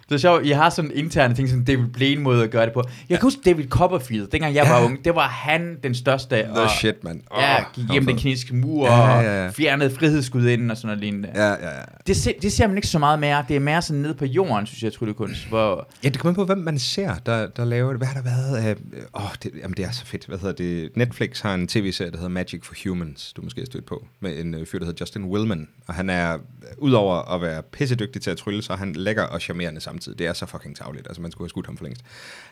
Det 0.08 0.14
er 0.14 0.18
sjovt, 0.18 0.46
I 0.46 0.50
har 0.50 0.70
sådan 0.70 0.90
interne 0.94 1.34
ting, 1.34 1.48
sådan 1.48 1.64
David 1.64 1.86
Blaine 1.86 2.22
måde 2.22 2.44
at 2.44 2.50
gøre 2.50 2.64
det 2.66 2.72
på. 2.72 2.82
Jeg 3.08 3.18
kan 3.18 3.26
huske 3.26 3.40
David 3.44 3.68
Copperfield, 3.68 4.26
dengang 4.26 4.54
jeg 4.54 4.64
Ja. 4.64 4.72
var 4.78 4.84
ung, 4.84 5.04
det 5.04 5.14
var 5.14 5.28
han 5.28 5.76
den 5.82 5.94
største. 5.94 6.36
The 6.36 6.50
og, 6.50 6.70
shit, 6.70 7.04
mand. 7.04 7.20
Åh, 7.30 7.42
Ja, 7.42 7.56
gik 7.74 7.84
hjem 7.92 8.06
den 8.06 8.16
kinesiske 8.16 8.56
mur 8.56 8.86
Ja, 8.86 9.16
og 9.18 9.24
ja, 9.24 9.44
ja. 9.44 9.50
fjernede 9.50 9.90
frihedsgudinden 9.90 10.70
og 10.70 10.76
sådan 10.76 10.86
noget 10.86 11.00
lignende. 11.00 11.28
Ja, 11.34 11.48
ja, 11.48 11.54
ja. 11.78 11.82
Det, 12.06 12.16
se, 12.16 12.34
det 12.42 12.52
ser 12.52 12.66
man 12.66 12.76
ikke 12.76 12.88
så 12.88 12.98
meget 12.98 13.18
mere. 13.18 13.44
Det 13.48 13.56
er 13.56 13.60
mere 13.60 13.82
sådan 13.82 14.02
nede 14.02 14.14
på 14.14 14.24
jorden, 14.24 14.66
synes 14.66 14.82
jeg, 14.82 14.92
tryllekunst. 14.92 15.48
Hvor, 15.48 15.88
Ja, 16.04 16.08
det 16.08 16.18
kommer 16.18 16.34
på, 16.34 16.44
hvem 16.44 16.58
man 16.58 16.78
ser, 16.78 17.14
der, 17.26 17.46
der 17.46 17.64
laver 17.64 17.88
det. 17.90 17.98
Hvad 18.00 18.08
har 18.08 18.14
der 18.14 18.22
været? 18.22 18.78
Åh, 19.14 19.24
oh, 19.24 19.30
det, 19.42 19.50
jamen, 19.62 19.76
det 19.76 19.84
er 19.84 19.90
så 19.90 20.06
fedt. 20.06 20.26
Hvad 20.26 20.38
hedder 20.38 20.54
det? 20.54 20.90
Netflix 20.96 21.40
har 21.40 21.54
en 21.54 21.68
tv-serie, 21.68 22.10
der 22.10 22.16
hedder 22.16 22.30
Magic 22.30 22.64
for 22.64 22.74
Humans, 22.88 23.32
du 23.32 23.42
måske 23.42 23.60
har 23.60 23.66
stødt 23.66 23.86
på, 23.86 24.06
med 24.20 24.38
en 24.38 24.54
øh, 24.54 24.66
fyr, 24.66 24.78
der 24.78 24.86
hedder 24.86 24.98
Justin 25.04 25.24
Willman. 25.24 25.68
Og 25.86 25.94
han 25.94 26.10
er, 26.10 26.34
øh, 26.34 26.38
udover 26.78 27.34
at 27.34 27.42
være 27.42 27.62
pissedygtig 27.62 28.22
til 28.22 28.30
at 28.30 28.36
trylle, 28.36 28.62
så 28.62 28.72
er 28.72 28.76
han 28.76 28.92
lækker 28.92 29.22
og 29.22 29.40
charmerende 29.40 29.80
samtidig. 29.98 30.18
Det 30.18 30.26
er 30.26 30.32
så 30.32 30.46
fucking 30.46 30.76
tavligt. 30.76 31.06
Altså, 31.06 31.22
man 31.22 31.30
skulle 31.30 31.44
have 31.44 31.48
skudt 31.50 31.66
ham 31.66 31.76
for 31.76 31.84
længst. 31.84 32.02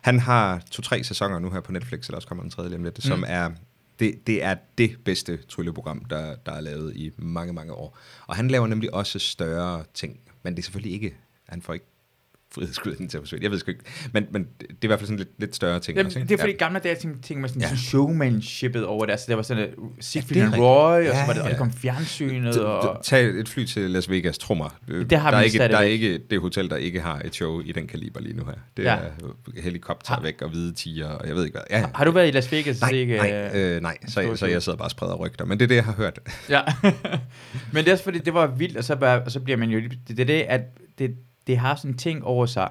Han 0.02 0.20
har 0.20 0.62
to-tre 0.70 1.04
sæsoner 1.04 1.38
nu 1.38 1.50
her 1.50 1.60
på 1.60 1.72
Netflix, 1.72 2.06
eller 2.06 2.16
også 2.16 2.28
kommer 2.28 2.44
en 2.44 2.50
tredje 2.50 2.70
lige 2.70 2.78
om 2.78 2.84
lidt, 2.84 3.02
som 3.02 3.18
Mm. 3.18 3.24
er 3.28 3.50
det, 3.98 4.26
det 4.26 4.44
er 4.44 4.56
det 4.78 4.96
bedste 5.04 5.36
trylleprogram, 5.48 6.04
der, 6.04 6.34
der 6.46 6.52
er 6.52 6.60
lavet 6.60 6.96
i 6.96 7.12
mange, 7.16 7.52
mange 7.52 7.72
år. 7.72 7.98
Og 8.26 8.36
han 8.36 8.48
laver 8.48 8.66
nemlig 8.66 8.94
også 8.94 9.18
større 9.18 9.84
ting, 9.94 10.20
men 10.42 10.52
det 10.54 10.58
er 10.58 10.62
selvfølgelig 10.62 10.92
ikke, 10.92 11.16
han 11.48 11.62
får 11.62 11.72
ikke 11.74 11.86
frihedsguden 12.56 13.08
til 13.08 13.18
at 13.18 13.22
forsvinde. 13.22 13.44
Jeg 13.44 13.50
ved 13.52 13.58
sgu 13.58 13.70
ikke, 13.70 13.84
men, 14.12 14.26
men 14.30 14.46
det 14.60 14.66
er 14.70 14.74
i 14.82 14.86
hvert 14.86 14.98
fald 14.98 15.06
sådan 15.06 15.18
lidt, 15.18 15.28
lidt 15.38 15.56
større 15.56 15.80
ting. 15.80 15.96
Jamen, 15.96 16.06
også, 16.06 16.20
det 16.20 16.30
er 16.30 16.38
fordi 16.38 16.52
gamle 16.52 16.78
dage 16.78 16.94
ting, 16.94 17.22
ting 17.24 17.40
med 17.40 17.48
sådan, 17.48 17.62
Ja. 17.62 17.66
sådan 17.66 17.78
showmanshipet 17.78 18.84
over 18.86 19.04
det. 19.04 19.12
Altså, 19.12 19.26
der 19.28 19.34
var 19.34 19.42
sådan 19.42 19.68
uh, 19.78 19.90
Siegfried 20.00 20.42
Ja, 20.42 20.46
det. 20.50 20.58
Roy, 20.58 20.98
og 21.00 21.04
så 21.06 21.10
Ja, 21.20 21.26
var 21.26 21.32
det, 21.32 21.42
og 21.42 21.48
ja. 21.48 21.52
der 21.52 21.58
kom 21.58 21.72
fjernsynet. 21.72 22.58
Og, 22.60 23.04
Tag 23.04 23.24
et 23.26 23.48
fly 23.48 23.64
til 23.64 23.90
Las 23.90 24.10
Vegas. 24.10 24.38
Øh, 24.88 25.10
Det 25.10 25.18
har 25.18 25.30
der, 25.30 25.38
er 25.38 25.42
ikke, 25.42 25.58
der 25.58 25.76
er 25.78 25.82
ikke 25.82 26.18
det 26.30 26.40
hotel, 26.40 26.70
der 26.70 26.76
ikke 26.76 27.00
har 27.00 27.20
et 27.24 27.34
show 27.34 27.60
i 27.60 27.72
den 27.72 27.86
kaliber 27.86 28.20
lige 28.20 28.36
nu 28.36 28.44
her. 28.44 28.52
Det 28.76 28.82
Ja. 28.84 28.92
ja. 28.94 28.98
er 29.56 29.62
helikopter 29.62 30.14
Har- 30.14 30.22
væk 30.22 30.42
og 30.42 30.48
hvide 30.50 30.72
tiger, 30.72 31.08
og 31.08 31.28
jeg 31.28 31.34
ved 31.36 31.44
ikke 31.44 31.52
hvad. 31.58 31.62
Ja, 31.70 31.78
ja. 31.78 31.86
har 31.94 32.04
du 32.04 32.10
været 32.10 32.28
i 32.28 32.30
Las 32.30 32.52
Vegas? 32.52 32.80
Nej, 32.80 32.90
Det 32.90 32.96
ikke, 32.96 33.16
nej, 33.16 33.50
øh, 33.54 33.82
nej. 33.82 33.96
Så, 34.08 34.10
så 34.30 34.36
show. 34.36 34.48
jeg 34.50 34.62
sidder 34.62 34.78
bare 34.78 34.86
og 34.86 34.90
spreder 34.90 35.14
rygter, 35.14 35.44
men 35.44 35.58
det 35.58 35.64
er 35.64 35.68
det, 35.68 35.74
jeg 35.76 35.84
har 35.84 35.92
hørt. 35.92 36.18
Ja, 36.50 36.60
men 37.72 37.84
det 37.84 37.88
er 37.88 37.92
også 37.92 38.04
fordi, 38.04 38.18
det 38.18 38.34
var 38.34 38.46
vildt, 38.46 38.76
og 38.76 38.84
så, 38.84 38.96
bare, 38.96 39.22
og 39.22 39.30
så 39.30 39.40
bliver 39.40 39.56
man 39.56 39.70
jo, 39.70 39.80
det 40.08 40.20
er 40.20 40.24
det, 40.24 40.40
at 40.48 40.60
det, 40.98 41.10
det 41.46 41.58
har 41.58 41.74
sådan 41.76 41.90
en 41.90 41.96
ting 41.98 42.24
over 42.24 42.46
sig, 42.46 42.68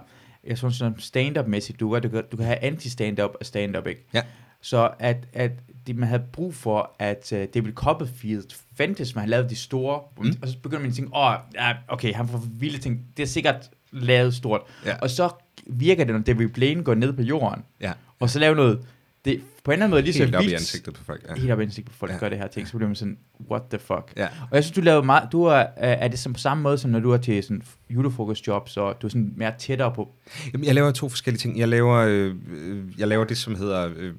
jeg 0.48 0.58
synes 0.58 0.76
sådan 0.76 1.00
stand-up-mæssigt, 1.00 1.80
du, 1.80 2.00
du, 2.04 2.10
kan, 2.10 2.24
du 2.32 2.38
kan 2.38 2.46
have 2.46 2.64
anti-stand-up 2.64 3.32
og 3.40 3.46
stand-up, 3.46 3.88
ikke? 3.88 4.06
Ja. 4.14 4.22
Så 4.62 4.90
at, 5.00 5.18
at 5.34 5.52
det, 5.88 5.96
man 5.96 6.10
havde 6.10 6.24
brug 6.34 6.56
for, 6.56 6.92
at 7.00 7.32
uh, 7.32 7.38
David 7.54 7.74
Copperfield 7.74 8.44
fandtes, 8.78 9.16
man 9.16 9.20
havde 9.22 9.32
lavet 9.32 9.50
de 9.50 9.56
store, 9.56 10.00
Mm. 10.18 10.34
og 10.42 10.48
så 10.48 10.58
begynder 10.58 10.82
man 10.82 10.90
at 10.90 10.96
tænke, 10.96 11.12
åh, 11.18 11.34
ja, 11.56 11.74
okay, 11.88 12.14
han 12.14 12.28
får 12.28 12.42
vilde 12.60 12.78
ting, 12.78 13.02
det 13.18 13.24
er 13.24 13.28
sikkert 13.28 13.70
lavet 13.92 14.34
stort. 14.36 14.62
Ja. 14.86 14.96
Og 15.02 15.10
så 15.10 15.30
virker 15.68 16.04
det, 16.04 16.14
når 16.16 16.22
David 16.22 16.48
Blaine 16.48 16.84
går 16.84 16.94
ned 16.96 17.14
på 17.14 17.22
jorden, 17.22 17.64
Ja. 17.82 17.92
og 18.20 18.30
så 18.30 18.40
laver 18.40 18.56
noget 18.56 18.86
det, 19.26 19.42
på 19.64 19.72
en 19.72 19.74
eller 19.74 19.84
anden 19.86 19.90
måde 19.96 20.02
lige 20.02 20.14
så 20.14 20.24
Helt 20.24 20.36
op 20.36 20.42
i 20.42 20.46
vildt, 20.46 20.56
ansigtet 20.60 20.94
på 20.94 21.04
folk. 21.04 21.26
Ja. 21.30 21.36
helt 21.36 21.52
op 21.52 21.60
i 21.60 21.64
ansigtet 21.64 21.92
på 21.92 21.98
folk, 21.98 22.12
Ja. 22.12 22.18
gør 22.18 22.30
det 22.30 22.38
her 22.38 22.48
ting, 22.48 22.68
så 22.68 22.78
bliver 22.78 22.88
man 22.90 22.96
sådan, 22.96 23.18
what 23.52 23.62
the 23.70 23.80
fuck. 23.80 24.14
Ja. 24.18 24.28
Og 24.42 24.56
jeg 24.56 24.64
synes, 24.64 24.76
du 24.76 24.82
laver 24.82 25.02
meget, 25.04 25.30
du 25.32 25.44
er, 25.44 25.66
er 25.78 26.08
det 26.08 26.20
som 26.20 26.34
på 26.34 26.40
samme 26.40 26.64
måde, 26.64 26.78
som 26.78 26.92
når 26.92 27.00
du 27.00 27.12
er 27.12 27.18
til 27.18 27.44
sådan 27.44 27.62
julefrokostjobs, 27.90 28.78
og 28.78 29.02
du 29.02 29.08
er 29.08 29.10
sådan 29.10 29.34
mere 29.38 29.52
tættere 29.60 29.92
på, 29.96 30.12
Jamen, 30.54 30.66
jeg 30.66 30.76
laver 30.76 30.92
to 30.92 31.10
forskellige 31.10 31.40
ting. 31.40 31.60
Jeg 31.60 31.68
laver, 31.68 31.96
øh, 31.96 32.36
øh, 32.58 32.84
jeg 33.00 33.08
laver 33.08 33.24
det, 33.26 33.38
som 33.38 33.56
hedder... 33.56 33.90
Øh, 33.98 34.14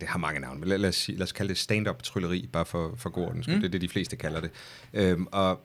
det 0.00 0.08
har 0.08 0.18
mange 0.18 0.40
navne, 0.40 0.60
men 0.60 0.68
lad, 0.68 0.78
lad, 0.78 0.88
os, 0.88 1.08
lad 1.08 1.22
os 1.22 1.32
kalde 1.32 1.48
det 1.48 1.58
stand-up 1.58 2.02
trylleri, 2.02 2.48
bare 2.52 2.64
for, 2.64 2.94
for 2.96 3.10
god 3.10 3.26
ordens. 3.26 3.48
Mm. 3.48 3.54
Det 3.54 3.64
er 3.64 3.68
det, 3.68 3.80
de 3.80 3.88
fleste 3.88 4.16
kalder 4.16 4.40
det. 4.40 4.50
Øhm, 4.94 5.26
og 5.32 5.60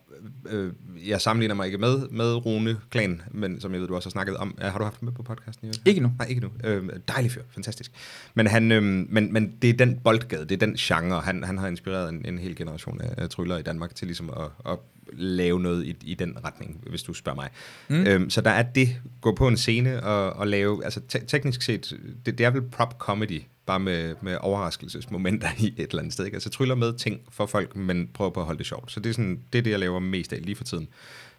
øh, 0.49 0.73
jeg 1.07 1.21
sammenligner 1.21 1.55
mig 1.55 1.65
ikke 1.65 1.77
med, 1.77 2.07
med 2.09 2.45
Rune 2.45 2.77
Klan, 2.89 3.21
men 3.31 3.61
som 3.61 3.73
jeg 3.73 3.81
ved, 3.81 3.87
du 3.87 3.95
også 3.95 4.09
har 4.09 4.11
snakket 4.11 4.37
om. 4.37 4.57
Ja, 4.61 4.69
har 4.69 4.77
du 4.77 4.83
haft 4.83 4.99
ham 4.99 5.05
med 5.05 5.13
på 5.13 5.23
podcasten? 5.23 5.67
Jørgen? 5.67 5.81
ikke 5.85 6.01
nu. 6.01 6.11
Nej, 6.17 6.27
ikke 6.27 6.41
nu. 6.41 6.49
Øh, 6.63 6.89
dejlig 7.07 7.31
fyr, 7.31 7.41
fantastisk. 7.49 7.91
Men, 8.33 8.47
han, 8.47 8.71
øh, 8.71 8.83
men, 8.83 9.33
men 9.33 9.53
det 9.61 9.69
er 9.69 9.73
den 9.73 9.99
boldgade, 10.03 10.45
det 10.45 10.51
er 10.51 10.65
den 10.65 10.75
genre. 10.75 11.21
Han, 11.21 11.43
han 11.43 11.57
har 11.57 11.67
inspireret 11.67 12.09
en, 12.09 12.25
en 12.25 12.37
hel 12.37 12.55
generation 12.55 13.01
af, 13.01 13.13
af 13.17 13.29
tryllere 13.29 13.59
i 13.59 13.63
Danmark 13.63 13.95
til 13.95 14.07
ligesom 14.07 14.29
at, 14.29 14.71
at 14.71 14.79
lave 15.13 15.59
noget 15.59 15.85
i, 15.85 15.95
i 16.01 16.13
den 16.13 16.37
retning, 16.45 16.83
hvis 16.89 17.03
du 17.03 17.13
spørger 17.13 17.35
mig. 17.35 17.49
Mm. 17.87 18.07
Øhm, 18.07 18.29
så 18.29 18.41
der 18.41 18.51
er 18.51 18.63
det, 18.63 18.89
gå 19.21 19.35
på 19.35 19.47
en 19.47 19.57
scene 19.57 20.03
og, 20.03 20.33
og 20.33 20.47
lave, 20.47 20.83
altså 20.83 21.01
te- 21.07 21.25
teknisk 21.25 21.61
set, 21.61 21.99
det, 22.25 22.37
det 22.37 22.45
er 22.45 22.49
vel 22.49 22.61
prop 22.61 22.97
comedy, 22.99 23.41
bare 23.65 23.79
med, 23.79 24.15
med 24.21 24.37
overraskelsesmomenter 24.41 25.49
i 25.59 25.73
et 25.77 25.89
eller 25.89 25.99
andet 25.99 26.13
sted. 26.13 26.25
Ikke? 26.25 26.35
Altså 26.35 26.49
tryller 26.49 26.75
med 26.75 26.93
ting 26.97 27.21
for 27.29 27.45
folk, 27.45 27.75
men 27.75 28.09
prøver 28.13 28.31
på 28.31 28.39
at 28.39 28.45
holde 28.45 28.57
det 28.57 28.67
sjovt. 28.67 28.91
Så 28.91 28.99
det 28.99 29.09
er, 29.09 29.13
sådan, 29.13 29.43
det, 29.53 29.59
er 29.59 29.63
det, 29.63 29.71
jeg 29.71 29.79
laver 29.79 29.99
mest 29.99 30.33
af 30.33 30.41
lige 30.41 30.55
for 30.55 30.63
tiden 30.63 30.87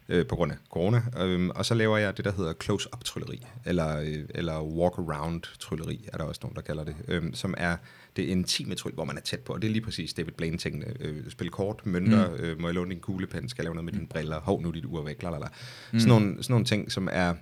øh, 0.08 0.26
på 0.26 0.36
grund 0.36 0.52
af 0.52 0.56
corona. 0.70 1.02
Øhm, 1.18 1.50
og 1.50 1.66
så 1.66 1.74
laver 1.74 1.98
jeg 1.98 2.16
det, 2.16 2.24
der 2.24 2.32
hedder 2.32 2.52
close-up 2.62 3.04
trylleri, 3.04 3.46
eller, 3.64 4.00
øh, 4.00 4.24
eller 4.28 4.60
walk-around 4.60 5.58
trylleri, 5.58 6.08
er 6.12 6.16
der 6.16 6.24
også 6.24 6.40
nogen, 6.42 6.56
der 6.56 6.62
kalder 6.62 6.84
det, 6.84 6.96
øhm, 7.08 7.34
som 7.34 7.54
er 7.56 7.76
det 8.16 8.22
intime 8.22 8.74
tryl, 8.74 8.92
hvor 8.92 9.04
man 9.04 9.16
er 9.16 9.20
tæt 9.20 9.40
på, 9.40 9.52
og 9.52 9.62
det 9.62 9.68
er 9.68 9.72
lige 9.72 9.82
præcis 9.82 10.14
David 10.14 10.32
Blaine-tingene. 10.32 10.86
Øh, 11.00 11.30
spil 11.30 11.50
kort, 11.50 11.86
mønter, 11.86 12.30
mm. 12.30 12.34
øh, 12.34 12.60
må 12.60 12.68
jeg 12.68 12.74
låne 12.74 12.90
din 12.90 13.00
kuglepen, 13.00 13.48
skal 13.48 13.62
jeg 13.62 13.64
lave 13.64 13.74
noget 13.74 13.84
med 13.84 13.92
dine 13.92 14.06
briller, 14.06 14.40
hov, 14.40 14.62
nu 14.62 14.70
dit 14.70 14.84
ur 14.84 15.02
væk, 15.02 15.22
lalala. 15.22 15.46
Mm. 15.92 16.00
Sådan, 16.00 16.08
nogle, 16.08 16.36
sådan 16.42 16.52
nogle 16.52 16.64
ting, 16.64 16.92
som 16.92 17.08
er, 17.12 17.34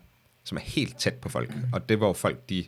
som 0.45 0.57
er 0.57 0.63
helt 0.63 0.99
tæt 0.99 1.15
på 1.15 1.29
folk, 1.29 1.51
og 1.73 1.89
det 1.89 1.97
hvor 1.97 2.13
folk, 2.13 2.49
de, 2.49 2.65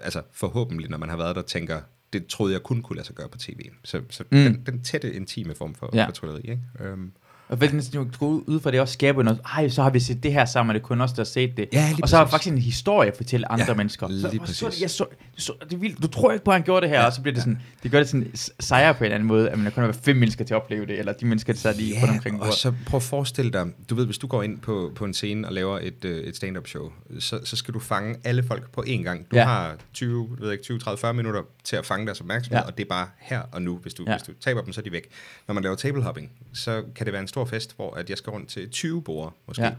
altså 0.00 0.22
forhåbentlig, 0.32 0.90
når 0.90 0.98
man 0.98 1.08
har 1.08 1.16
været 1.16 1.36
der, 1.36 1.42
tænker, 1.42 1.80
det 2.12 2.26
troede 2.26 2.52
jeg 2.52 2.62
kun 2.62 2.82
kunne 2.82 2.96
lade 2.96 3.06
sig 3.06 3.16
gøre 3.16 3.28
på 3.28 3.38
tv. 3.38 3.60
Så, 3.84 4.02
så 4.10 4.22
Mm. 4.30 4.38
den, 4.38 4.62
den 4.66 4.82
tætte, 4.82 5.14
intime 5.14 5.54
form 5.54 5.74
for, 5.74 5.90
Ja. 5.94 6.08
trylleri, 6.14 6.40
ikke? 6.40 6.92
Um, 6.92 7.12
Og 7.48 7.56
hvis 7.56 7.88
du 7.88 8.06
går 8.18 8.26
ud 8.46 8.60
fra 8.60 8.70
det 8.70 8.80
også 8.80 8.92
skaber 8.94 9.22
noget, 9.22 9.40
ej, 9.56 9.68
så 9.68 9.82
har 9.82 9.90
vi 9.90 10.00
set 10.00 10.22
det 10.22 10.32
her 10.32 10.44
sammen, 10.44 10.70
og 10.70 10.74
det 10.74 10.80
er 10.80 10.86
kun 10.86 11.00
os, 11.00 11.12
der 11.12 11.20
har 11.22 11.24
set 11.24 11.56
det. 11.56 11.68
Ja, 11.72 11.94
og 12.02 12.08
så 12.08 12.16
har 12.16 12.24
præcis. 12.24 12.32
faktisk 12.32 12.52
en 12.52 12.58
historie 12.58 13.10
at 13.10 13.16
fortælle 13.16 13.52
andre 13.52 13.64
Ja, 13.68 13.74
mennesker. 13.74 14.06
Så, 14.08 14.12
lige 14.12 14.40
så, 14.46 14.54
så, 14.54 14.64
præcis. 14.66 14.80
jeg 14.82 14.90
så, 14.90 15.04
så, 15.36 15.52
det 15.64 15.72
er 15.72 15.76
vildt. 15.76 16.02
Du 16.02 16.06
tror 16.08 16.32
ikke 16.32 16.44
på, 16.44 16.50
at 16.50 16.54
han 16.54 16.62
gjorde 16.64 16.80
det 16.80 16.88
her, 16.90 17.00
Ja, 17.00 17.06
og 17.06 17.12
så 17.12 17.20
bliver 17.22 17.32
det 17.34 17.38
ja. 17.38 17.42
sådan, 17.42 17.60
det 17.82 17.90
gør 17.90 17.98
det 17.98 18.08
sådan 18.08 18.30
sejre 18.60 18.94
på 18.94 19.04
en 19.04 19.12
anden 19.12 19.26
måde, 19.28 19.50
at 19.50 19.58
man 19.58 19.72
kun 19.72 19.84
har 19.84 19.92
fem 19.92 20.16
mennesker 20.16 20.44
til 20.44 20.54
at 20.54 20.62
opleve 20.62 20.86
det, 20.86 20.98
eller 20.98 21.12
de 21.12 21.26
mennesker, 21.26 21.52
der 21.52 21.60
sad 21.60 21.74
lige 21.74 22.00
rundt 22.02 22.10
omkring 22.14 22.36
og 22.36 22.40
bordet. 22.40 22.54
så 22.58 22.72
prøv 22.86 22.96
at 22.98 23.02
forestille 23.02 23.52
dig, 23.52 23.66
du 23.90 23.94
ved, 23.94 24.04
hvis 24.06 24.18
du 24.18 24.26
går 24.26 24.42
ind 24.42 24.58
på, 24.58 24.92
på 24.94 25.04
en 25.04 25.14
scene 25.14 25.46
og 25.48 25.52
laver 25.54 25.78
et, 25.82 26.04
øh, 26.04 26.24
et 26.24 26.36
stand-up 26.36 26.66
show, 26.68 26.92
så, 27.18 27.40
så 27.44 27.56
skal 27.56 27.74
du 27.74 27.78
fange 27.80 28.16
alle 28.24 28.42
folk 28.42 28.70
på 28.70 28.84
én 28.86 29.02
gang. 29.02 29.30
Du 29.30 29.36
Ja. 29.36 29.42
ja. 29.42 29.48
har 29.48 29.76
20, 29.94 30.28
jeg 30.38 30.40
ved 30.44 30.52
ikke, 30.52 30.64
20, 30.64 30.78
30, 30.78 30.98
40 30.98 31.14
minutter 31.14 31.42
til 31.64 31.76
at 31.76 31.86
fange 31.86 32.06
deres 32.06 32.20
opmærksomhed, 32.20 32.56
Ja. 32.58 32.62
ja. 32.62 32.66
og 32.70 32.78
det 32.78 32.84
er 32.84 32.88
bare 32.88 33.08
her 33.18 33.40
og 33.52 33.62
nu. 33.62 33.76
Hvis 33.76 33.94
du, 33.94 34.04
Ja. 34.06 34.10
ja. 34.12 34.16
hvis 34.18 34.26
du 34.26 34.32
taber 34.40 34.62
dem, 34.62 34.72
så 34.72 34.80
er 34.80 34.84
de 34.84 34.92
væk. 34.92 35.02
Når 35.48 35.54
man 35.54 35.62
laver 35.62 35.76
tablehopping, 35.76 36.30
så 36.54 36.82
kan 36.96 37.06
det 37.06 37.12
være 37.12 37.22
en 37.22 37.28
stor 37.36 37.44
fest, 37.44 37.76
hvor 37.76 37.94
at 37.94 38.10
jeg 38.10 38.18
skal 38.18 38.30
rundt 38.30 38.48
til 38.48 38.70
20 38.70 39.02
bord, 39.02 39.34
måske. 39.46 39.64
Ja. 39.64 39.72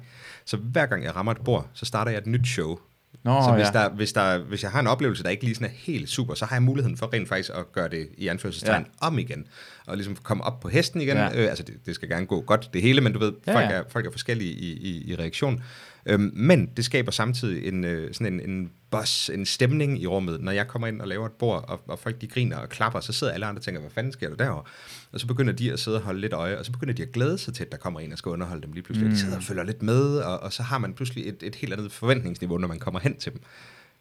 Så 0.46 0.58
hver 0.58 0.86
gang 0.86 1.04
jeg 1.04 1.16
rammer 1.16 1.32
et 1.32 1.42
bord, 1.42 1.68
så 1.74 1.86
starter 1.86 2.12
jeg 2.12 2.18
et 2.18 2.28
nyt 2.28 2.48
show. 2.48 2.80
Nå, 3.24 3.42
så 3.44 3.52
hvis, 3.52 3.66
ja. 3.66 3.72
der, 3.72 3.90
hvis, 3.90 4.14
der, 4.14 4.38
hvis 4.38 4.64
jeg 4.64 4.72
har 4.72 4.80
en 4.80 4.88
oplevelse, 4.88 5.24
der 5.24 5.30
ikke 5.30 5.44
lige 5.44 5.56
sådan 5.56 5.68
er 5.68 5.76
helt 5.76 6.10
super, 6.10 6.34
så 6.34 6.46
har 6.46 6.56
jeg 6.56 6.64
muligheden 6.64 6.98
for 6.98 7.14
rent 7.14 7.30
faktisk 7.30 7.52
at 7.56 7.72
gøre 7.72 7.90
det 7.90 8.10
i 8.18 8.28
anførselstegn 8.28 8.84
ja. 9.02 9.08
om 9.08 9.20
igen. 9.20 9.48
Og 9.88 9.96
ligesom 9.98 10.16
komme 10.16 10.44
op 10.44 10.60
på 10.60 10.70
hesten 10.70 11.02
igen. 11.02 11.18
Ja. 11.18 11.42
Øh, 11.42 11.50
altså, 11.50 11.64
det, 11.64 11.76
det 11.86 11.96
skal 11.96 12.10
gerne 12.10 12.26
gå 12.26 12.42
godt, 12.42 12.70
det 12.74 12.82
hele, 12.82 13.02
men 13.02 13.14
du 13.14 13.20
ved, 13.20 13.34
Ja, 13.48 13.56
folk, 13.56 13.66
ja. 13.66 13.76
er, 13.76 13.84
folk 13.90 14.06
er 14.06 14.12
forskellige 14.12 14.52
i, 14.52 14.72
i, 14.74 15.12
i 15.12 15.16
reaktion. 15.16 15.64
Øhm, 16.06 16.32
men 16.36 16.70
det 16.78 16.86
skaber 16.86 17.12
samtidig 17.12 17.68
en, 17.68 17.84
øh, 17.84 18.14
sådan 18.14 18.34
en, 18.34 18.50
en 18.50 18.72
buzz, 18.92 19.30
en 19.30 19.46
stemning 19.46 20.02
i 20.02 20.08
rummet. 20.08 20.42
Når 20.42 20.52
jeg 20.52 20.68
kommer 20.68 20.88
ind 20.88 21.02
og 21.02 21.08
laver 21.08 21.26
et 21.26 21.32
bord, 21.32 21.66
og, 21.68 21.82
og 21.88 22.00
folk 22.00 22.22
de 22.22 22.28
griner 22.28 22.58
og 22.58 22.70
klapper, 22.70 23.00
så 23.00 23.14
sidder 23.14 23.34
alle 23.34 23.46
andre 23.46 23.60
og 23.60 23.64
tænker, 23.64 23.82
hvad 23.82 23.92
fanden 23.92 24.14
sker 24.14 24.30
der 24.30 24.36
derovre? 24.36 24.64
Og 25.12 25.20
så 25.20 25.28
begynder 25.28 25.54
de 25.54 25.74
at 25.74 25.80
sidde 25.80 25.98
og 25.98 26.04
holde 26.04 26.22
lidt 26.22 26.34
øje, 26.34 26.58
og 26.58 26.66
så 26.66 26.72
begynder 26.72 26.94
de 26.94 27.02
at 27.04 27.12
glæde 27.12 27.38
sig 27.38 27.54
til, 27.54 27.64
at 27.64 27.72
der 27.72 27.78
kommer 27.78 28.00
en 28.00 28.12
og 28.12 28.18
skal 28.18 28.30
underholde 28.30 28.62
dem 28.62 28.72
lige 28.72 28.84
pludselig. 28.84 29.08
Mm. 29.08 29.14
De 29.14 29.20
sidder 29.20 29.36
og 29.38 29.44
følger 29.44 29.64
lidt 29.64 29.82
med, 29.84 30.18
og, 30.18 30.40
og 30.40 30.54
så 30.54 30.64
har 30.64 30.78
man 30.78 30.94
pludselig 30.94 31.28
et, 31.28 31.44
et 31.44 31.56
helt 31.56 31.74
andet 31.74 31.92
forventningsniveau, 31.92 32.58
når 32.58 32.68
man 32.68 32.80
kommer 32.80 33.00
hen 33.00 33.18
til 33.18 33.32
dem. 33.32 33.42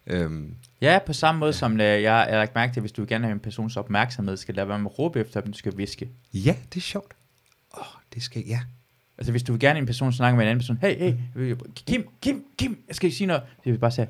Øhm, 0.07 0.55
Ja, 0.81 0.99
på 1.05 1.13
samme 1.13 1.39
måde 1.39 1.53
som 1.53 1.73
øh, 1.73 1.79
jeg, 1.79 2.01
jeg 2.03 2.13
har 2.15 2.31
lagt 2.31 2.55
mærke 2.55 2.73
til, 2.73 2.79
hvis 2.79 2.91
du 2.91 3.05
gerne 3.07 3.21
vil 3.21 3.25
have 3.27 3.33
en 3.33 3.39
persons 3.39 3.77
opmærksomhed, 3.77 4.37
skal 4.37 4.55
lade 4.55 4.67
være 4.67 4.79
med 4.79 4.91
at 4.91 4.99
råbe 4.99 5.19
efter 5.19 5.41
dem, 5.41 5.51
du 5.51 5.57
skal 5.57 5.77
viske. 5.77 6.09
ja, 6.33 6.55
det 6.73 6.79
er 6.79 6.81
sjovt. 6.81 7.13
Åh, 7.73 7.79
oh, 7.81 8.01
det 8.13 8.23
skal, 8.23 8.43
ja. 8.47 8.59
Altså 9.17 9.31
hvis 9.31 9.43
du 9.43 9.51
vil 9.53 9.59
gerne 9.59 9.79
en 9.79 9.85
person 9.85 10.13
snakke 10.13 10.37
med 10.37 10.45
en 10.45 10.49
anden 10.49 10.59
person, 10.59 10.77
hey, 10.81 10.97
hey, 11.35 11.55
Kim, 11.87 12.03
Kim, 12.21 12.45
Kim, 12.57 12.77
jeg 12.87 12.95
skal 12.95 13.11
sige 13.13 13.27
noget. 13.27 13.43
Så 13.63 13.69
vil 13.69 13.77
bare 13.77 13.91
sige, 13.91 14.07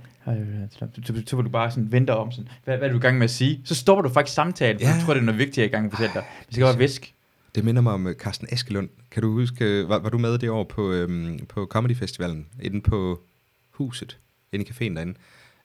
så, 1.27 1.35
vil 1.35 1.45
du 1.45 1.49
bare 1.49 1.71
sådan 1.71 1.91
vente 1.91 2.15
om, 2.15 2.31
sådan, 2.31 2.49
hvad, 2.63 2.77
hvad 2.77 2.87
er 2.87 2.91
du 2.91 2.97
i 2.97 3.01
gang 3.01 3.17
med 3.17 3.23
at 3.23 3.29
sige? 3.31 3.61
Så 3.65 3.75
stopper 3.75 4.01
du 4.01 4.09
faktisk 4.09 4.35
samtalen, 4.35 4.79
for 4.79 4.87
Ja. 4.87 4.99
du 4.99 5.05
tror, 5.05 5.13
det 5.13 5.21
er 5.21 5.25
noget 5.25 5.39
vigtigt, 5.39 5.57
jeg 5.57 5.63
er 5.63 5.67
i 5.67 5.71
gang 5.71 5.83
med 5.83 5.91
at 5.91 5.97
fortælle 5.97 6.13
dig. 6.13 6.23
Det 6.45 6.53
skal 6.55 6.63
bare 6.63 6.77
visk. 6.77 7.13
Det 7.55 7.65
minder 7.65 7.81
mig 7.81 7.93
om 7.93 8.07
øh, 8.07 8.15
Carsten 8.15 8.47
Eskelund. 8.51 8.89
Kan 9.11 9.21
du 9.23 9.31
huske, 9.31 9.65
øh, 9.65 9.89
var, 9.89 9.99
var 9.99 10.09
du 10.09 10.17
med 10.17 10.37
det 10.37 10.49
år 10.49 10.63
på, 10.63 10.91
øhm, 10.91 11.45
på 11.45 11.65
Comedy 11.65 11.95
Festivalen, 11.95 12.47
inde 12.61 12.81
på 12.81 13.21
huset, 13.71 14.17
inde 14.51 14.65
i 14.65 14.69
caféen 14.69 14.95
derinde, 14.95 15.13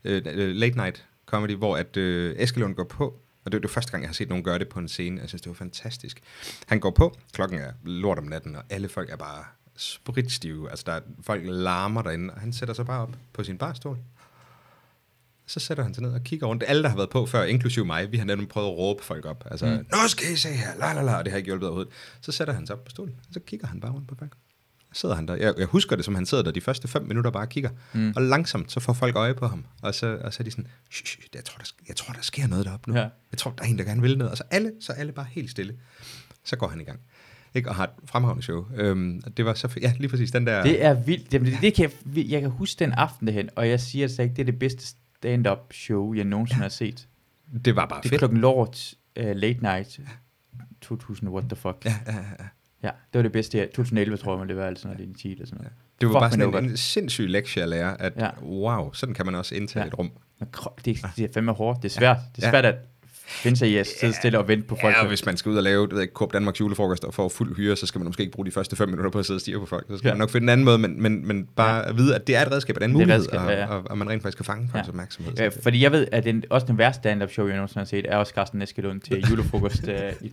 øh, 0.04 0.22
øh, 0.26 0.54
late 0.54 0.76
night 0.76 1.04
comedy, 1.26 1.56
hvor 1.56 1.76
at 1.76 1.96
øh, 1.96 2.34
Eskelund 2.38 2.74
går 2.74 2.84
på, 2.84 3.04
og 3.44 3.52
det 3.52 3.58
er 3.58 3.60
det 3.62 3.70
første 3.70 3.90
gang, 3.90 4.02
jeg 4.02 4.08
har 4.08 4.14
set 4.14 4.28
nogen 4.28 4.44
gøre 4.44 4.58
det 4.58 4.68
på 4.68 4.78
en 4.78 4.88
scene. 4.88 5.20
Jeg 5.20 5.28
synes, 5.28 5.42
det 5.42 5.48
var 5.50 5.54
fantastisk. 5.54 6.20
Han 6.66 6.80
går 6.80 6.90
på, 6.90 7.14
klokken 7.32 7.58
er 7.58 7.72
lort 7.84 8.18
om 8.18 8.24
natten, 8.24 8.56
og 8.56 8.62
alle 8.70 8.88
folk 8.88 9.10
er 9.10 9.16
bare 9.16 9.44
spritstive. 9.76 10.70
Altså, 10.70 10.82
der 10.86 10.92
er, 10.92 11.00
folk 11.22 11.42
larmer 11.44 12.02
derinde, 12.02 12.34
og 12.34 12.40
han 12.40 12.52
sætter 12.52 12.74
sig 12.74 12.86
bare 12.86 13.02
op 13.02 13.16
på 13.32 13.44
sin 13.44 13.58
barstol. 13.58 13.98
Så 15.46 15.60
sætter 15.60 15.82
han 15.84 15.94
sig 15.94 16.02
ned 16.02 16.12
og 16.12 16.20
kigger 16.24 16.46
rundt. 16.46 16.64
Alle, 16.66 16.82
der 16.82 16.88
har 16.88 16.96
været 16.96 17.10
på 17.10 17.26
før, 17.26 17.42
inklusive 17.44 17.84
mig, 17.84 18.12
vi 18.12 18.16
har 18.16 18.24
netop 18.24 18.48
prøvet 18.48 18.68
at 18.68 18.76
råbe 18.78 19.02
folk 19.04 19.24
op. 19.24 19.44
Altså, 19.50 19.66
Mm. 19.66 19.72
nu 19.72 20.08
skal 20.08 20.32
I 20.32 20.36
se 20.36 20.48
her, 20.48 20.76
la 20.78 20.92
la 20.92 21.02
la, 21.02 21.16
og 21.18 21.24
det 21.24 21.30
har 21.30 21.38
ikke 21.38 21.46
hjulpet 21.48 21.68
overhovedet. 21.68 21.92
Så 22.20 22.32
sætter 22.32 22.54
han 22.54 22.66
sig 22.66 22.76
op 22.76 22.84
på 22.84 22.90
stolen, 22.90 23.14
og 23.28 23.34
så 23.34 23.40
kigger 23.40 23.66
han 23.66 23.80
bare 23.80 23.92
rundt 23.92 24.08
på 24.08 24.14
folk. 24.18 24.32
Sidder 24.92 25.14
han 25.14 25.28
der. 25.28 25.34
Jeg, 25.34 25.54
jeg 25.58 25.66
husker 25.66 25.96
det, 25.96 26.04
som 26.04 26.14
han 26.14 26.26
sidder 26.26 26.44
der 26.44 26.50
de 26.50 26.60
første 26.60 26.88
fem 26.88 27.02
minutter 27.02 27.30
bare 27.30 27.46
kigger. 27.46 27.70
Mm. 27.92 28.12
Og 28.16 28.22
langsomt, 28.22 28.72
så 28.72 28.80
får 28.80 28.92
folk 28.92 29.16
øje 29.16 29.34
på 29.34 29.46
ham. 29.46 29.64
Og 29.82 29.94
så, 29.94 30.18
og 30.24 30.32
så 30.34 30.42
er 30.42 30.44
de 30.44 30.50
sådan, 30.50 30.66
shh, 30.90 31.04
shh, 31.06 31.20
jeg, 31.34 31.44
tror, 31.44 31.58
der, 31.58 31.72
jeg 31.88 31.96
tror, 31.96 32.12
der 32.12 32.22
sker 32.22 32.46
noget 32.46 32.66
deroppe 32.66 32.90
nu. 32.90 32.96
Ja. 32.96 33.08
Jeg 33.32 33.38
tror, 33.38 33.50
der 33.50 33.64
er 33.64 33.68
en, 33.68 33.78
der 33.78 33.84
gerne 33.84 34.02
vil 34.02 34.18
noget. 34.18 34.30
Og 34.30 34.36
så 34.36 34.44
alle, 34.50 34.72
så 34.80 34.92
er 34.92 34.96
alle 34.96 35.12
bare 35.12 35.26
helt 35.30 35.50
stille. 35.50 35.76
Så 36.44 36.56
går 36.56 36.68
han 36.68 36.80
i 36.80 36.84
gang. 36.84 37.00
Ikke? 37.54 37.68
Og 37.68 37.74
har 37.74 37.84
et 37.84 37.90
fremragende 38.04 38.42
show. 38.42 38.66
Øhm, 38.74 39.22
det 39.36 39.44
var 39.44 39.54
så 39.54 39.68
ja, 39.82 39.92
lige 39.98 40.08
præcis 40.08 40.30
den 40.30 40.46
der... 40.46 40.62
Det 40.62 40.84
er 40.84 40.94
vildt. 40.94 41.34
Jamen, 41.34 41.52
det, 41.52 41.58
det 41.62 41.74
kan 41.74 41.90
jeg, 42.16 42.26
jeg 42.30 42.40
kan 42.40 42.50
huske 42.50 42.78
den 42.78 42.92
aften 42.92 43.26
derhen, 43.26 43.48
og 43.56 43.68
jeg 43.68 43.80
siger 43.80 44.04
altså 44.04 44.22
ikke, 44.22 44.34
det 44.34 44.42
er 44.42 44.46
det 44.46 44.58
bedste 44.58 44.86
stand-up 44.86 45.72
show, 45.72 46.14
jeg 46.14 46.24
nogensinde 46.24 46.58
ja. 46.58 46.64
har 46.64 46.68
set. 46.68 47.08
det 47.64 47.76
var 47.76 47.86
bare 47.86 48.00
Det 48.00 48.06
er 48.06 48.10
fedt. 48.10 48.18
klokken 48.18 48.40
lort 48.40 48.94
uh, 49.20 49.26
late 49.26 49.62
night 49.62 50.00
2000, 50.80 51.30
what 51.30 51.44
the 51.44 51.56
fuck. 51.56 51.76
Ja, 51.84 51.94
ja, 52.06 52.16
ja. 52.16 52.44
Ja, 52.82 52.88
det 52.88 53.18
var 53.18 53.22
det 53.22 53.32
bedste. 53.32 53.58
Ja. 53.58 53.64
2011 53.64 54.16
tror 54.16 54.38
jeg, 54.38 54.48
det 54.48 54.56
var 54.56 54.66
altså, 54.66 54.88
når 54.88 54.94
det 54.94 55.08
er 55.10 55.14
10 55.18 55.32
eller 55.32 55.46
sådan 55.46 55.58
noget. 55.58 55.72
Det 56.00 56.08
var 56.08 56.12
Fuck, 56.14 56.20
bare 56.20 56.30
sådan 56.30 56.52
det 56.52 56.58
en, 56.64 56.70
en 56.70 56.76
sindssyg 56.76 57.28
lektie 57.28 57.62
at 57.62 57.68
lære, 57.68 58.00
at 58.02 58.12
Ja. 58.16 58.24
ja. 58.24 58.30
wow, 58.42 58.92
sådan 58.92 59.14
kan 59.14 59.26
man 59.26 59.34
også 59.34 59.54
indtage 59.54 59.80
Ja. 59.80 59.84
ja. 59.84 59.88
et 59.88 59.98
rum. 59.98 60.10
Men 60.40 60.48
kro- 60.56 60.74
det, 60.84 60.98
det 61.16 61.24
er 61.24 61.28
fandme 61.34 61.52
hårdt. 61.52 61.82
Det 61.82 61.88
er 61.88 61.92
svært. 61.92 62.16
Det 62.36 62.42
er 62.44 62.46
Ja. 62.46 62.50
svært 62.52 62.64
at 62.64 62.74
finde 63.26 63.56
sig 63.56 63.68
i 63.70 63.76
at 63.76 63.86
sidde 64.00 64.12
stille 64.12 64.38
og 64.38 64.48
vente 64.48 64.66
på 64.68 64.76
folk. 64.80 64.94
Ja, 64.96 65.00
og 65.02 65.08
hvis 65.08 65.26
man 65.26 65.36
skal 65.36 65.50
ud 65.52 65.56
og 65.56 65.62
lave, 65.62 65.82
det 65.82 65.90
ved 65.90 65.98
jeg 65.98 66.02
ikke, 66.02 66.12
Coop 66.14 66.32
Danmarks 66.32 66.60
julefrokost 66.60 67.04
og 67.04 67.14
få 67.14 67.28
fuld 67.28 67.56
hyre, 67.56 67.76
så 67.76 67.86
skal 67.86 67.98
man 67.98 68.06
måske 68.06 68.20
ikke 68.20 68.32
bruge 68.32 68.46
de 68.46 68.50
første 68.50 68.76
fem 68.76 68.88
minutter 68.88 69.10
på 69.10 69.18
at 69.18 69.26
sidde 69.26 69.36
og 69.36 69.40
stige 69.40 69.58
på 69.58 69.66
folk. 69.66 69.86
Så 69.90 69.96
skal 69.98 70.08
Ja. 70.08 70.10
ja. 70.10 70.14
man 70.14 70.18
nok 70.18 70.30
finde 70.30 70.44
en 70.44 70.48
anden 70.48 70.64
måde, 70.64 70.78
men, 70.78 71.02
men, 71.02 71.26
men 71.26 71.48
bare 71.56 71.76
ja. 71.76 71.88
at 71.88 71.96
vide, 71.96 72.14
at 72.14 72.26
det 72.26 72.36
er 72.36 72.46
et 72.46 72.52
redskab, 72.52 72.76
at 72.76 72.80
det 72.80 72.84
er 72.86 72.88
en 72.88 72.94
Det 72.94 73.00
et 73.02 73.06
mulighed, 73.06 73.20
redskab, 73.20 73.40
og, 73.40 73.50
ja, 73.52 73.58
ja. 73.60 73.66
og, 73.66 73.82
og, 73.90 73.98
man 73.98 74.08
rent 74.10 74.22
faktisk 74.22 74.36
kan 74.38 74.44
fange 74.44 74.68
folks 74.72 74.86
Ja. 74.86 74.90
opmærksomhed. 74.90 75.32
Ja, 75.38 75.48
fordi 75.62 75.82
jeg 75.82 75.92
ved, 75.92 76.06
at 76.12 76.24
den, 76.24 76.44
også 76.50 76.66
den 76.66 76.78
værste 76.78 77.00
stand-up 77.00 77.30
show, 77.30 77.46
jeg 77.46 77.56
nogensinde 77.56 77.80
har 77.80 77.84
set, 77.84 78.06
er 78.08 78.16
også 78.16 78.32
Carsten 78.34 78.62
Eskelund 78.62 79.00
til 79.00 79.24
julefrokost 79.30 79.88
uh, 79.88 79.94
i 80.26 80.32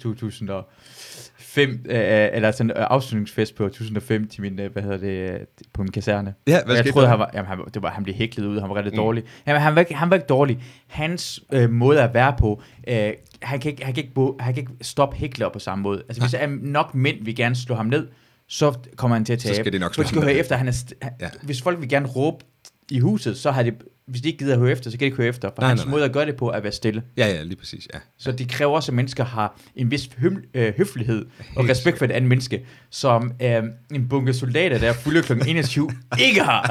2005, 1.56 1.70
uh, 1.86 1.96
eller 2.36 2.52
sådan 2.52 2.72
uh, 2.72 2.84
afslutningsfest 2.90 3.56
på 3.56 3.64
2005 3.64 4.28
til 4.28 4.42
min, 4.42 4.60
uh, 4.60 4.66
hvad 4.66 4.84
hedder 4.84 4.98
det, 4.98 5.32
uh, 5.34 5.38
på 5.74 5.82
min 5.84 5.92
kaserne. 5.92 6.34
Ja, 6.48 6.60
hvad 6.66 6.76
jeg 6.76 6.86
troede, 6.86 7.04
der? 7.06 7.10
han 7.10 7.20
var, 7.20 7.32
jamen, 7.34 7.48
han, 7.48 7.60
det 7.74 7.82
var, 7.82 7.90
han 7.90 8.04
blev 8.04 8.16
hæklet 8.16 8.46
ud, 8.46 8.60
han 8.60 8.70
var 8.70 8.76
rigtig 8.76 8.94
Mm. 8.94 8.98
dårlig. 8.98 9.24
Jamen, 9.48 9.62
han, 9.62 9.76
var 9.76 9.80
ikke, 9.82 9.96
han 9.96 10.10
var 10.10 10.16
ikke 10.16 10.28
dårlig. 10.28 10.64
Hans 10.88 11.40
øh, 11.54 11.70
måde 11.70 12.02
at 12.04 12.14
være 12.14 12.36
på, 12.40 12.62
øh, 12.88 13.12
han, 13.42 13.60
kan 13.60 13.72
ikke, 13.72 13.86
han, 13.86 13.94
kan 13.94 14.04
ikke, 14.04 14.14
bo- 14.14 14.38
han 14.40 14.54
kan 14.54 14.62
ikke 14.62 14.74
stoppe 14.82 15.16
hækler 15.18 15.50
på 15.50 15.60
samme 15.60 15.82
måde. 15.82 16.02
Altså, 16.10 16.22
hvis 16.22 16.32
der 16.32 16.38
er 16.38 16.48
nok 16.62 16.96
mænd 16.96 17.18
vil 17.26 17.36
gerne 17.36 17.56
slå 17.56 17.76
ham 17.76 17.86
ned, 17.86 18.08
så 18.48 18.74
kommer 18.96 19.16
han 19.16 19.26
til 19.26 19.34
at 19.34 19.42
Så 19.42 19.48
tabe. 19.48 19.56
skal 19.56 19.74
de 19.74 19.80
nok 19.80 19.94
slå 19.96 20.04
ham 20.04 20.24
ned. 20.24 20.40
efter, 20.40 20.56
han 20.56 20.68
er 20.68 20.72
st- 20.72 20.92
han, 21.02 21.12
Ja. 21.22 21.28
Hvis 21.44 21.62
folk 21.62 21.80
vil 21.80 21.90
gerne 21.90 22.08
råbe 22.08 22.46
i 22.92 23.00
huset, 23.00 23.38
så 23.38 23.52
har 23.52 23.64
det 23.64 23.74
hvis 24.10 24.22
de 24.22 24.28
ikke 24.28 24.39
gider 24.39 24.54
at 24.54 24.60
høre 24.60 24.72
efter, 24.72 24.89
så 24.91 24.98
kan 24.98 25.00
de 25.00 25.06
ikke 25.06 25.17
høre 25.17 25.28
efter. 25.28 25.50
For 25.56 25.62
Nej, 25.62 25.67
hans 25.69 25.82
nej, 25.82 25.86
nej. 25.86 25.91
måde 25.91 26.06
at 26.06 26.13
gøre 26.13 26.26
det 26.26 26.36
på 26.36 26.48
er 26.50 26.54
at 26.54 26.63
være 26.63 26.72
stille. 26.72 27.04
Ja, 27.17 27.28
ja, 27.28 27.43
lige 27.43 27.56
præcis, 27.56 27.88
ja. 27.93 28.00
Så 28.17 28.32
det 28.32 28.50
kræver 28.50 28.76
også, 28.76 28.91
at 28.91 28.95
mennesker 28.95 29.24
har 29.26 29.60
en 29.76 29.91
vis 29.91 30.10
høm, 30.17 30.43
øh, 30.54 30.74
høflighed 30.78 31.26
og 31.56 31.69
respekt 31.69 31.98
for 31.98 32.06
et 32.06 32.12
andet 32.12 32.30
menneske, 32.30 32.65
som 32.89 33.34
øh, 33.41 33.63
en 33.93 34.10
bunke 34.10 34.34
soldater, 34.34 34.78
der 34.78 34.89
er 34.89 34.93
fulde 34.93 35.22
kl. 35.22 35.34
21, 35.48 35.89
ikke 36.28 36.41
har. 36.43 36.67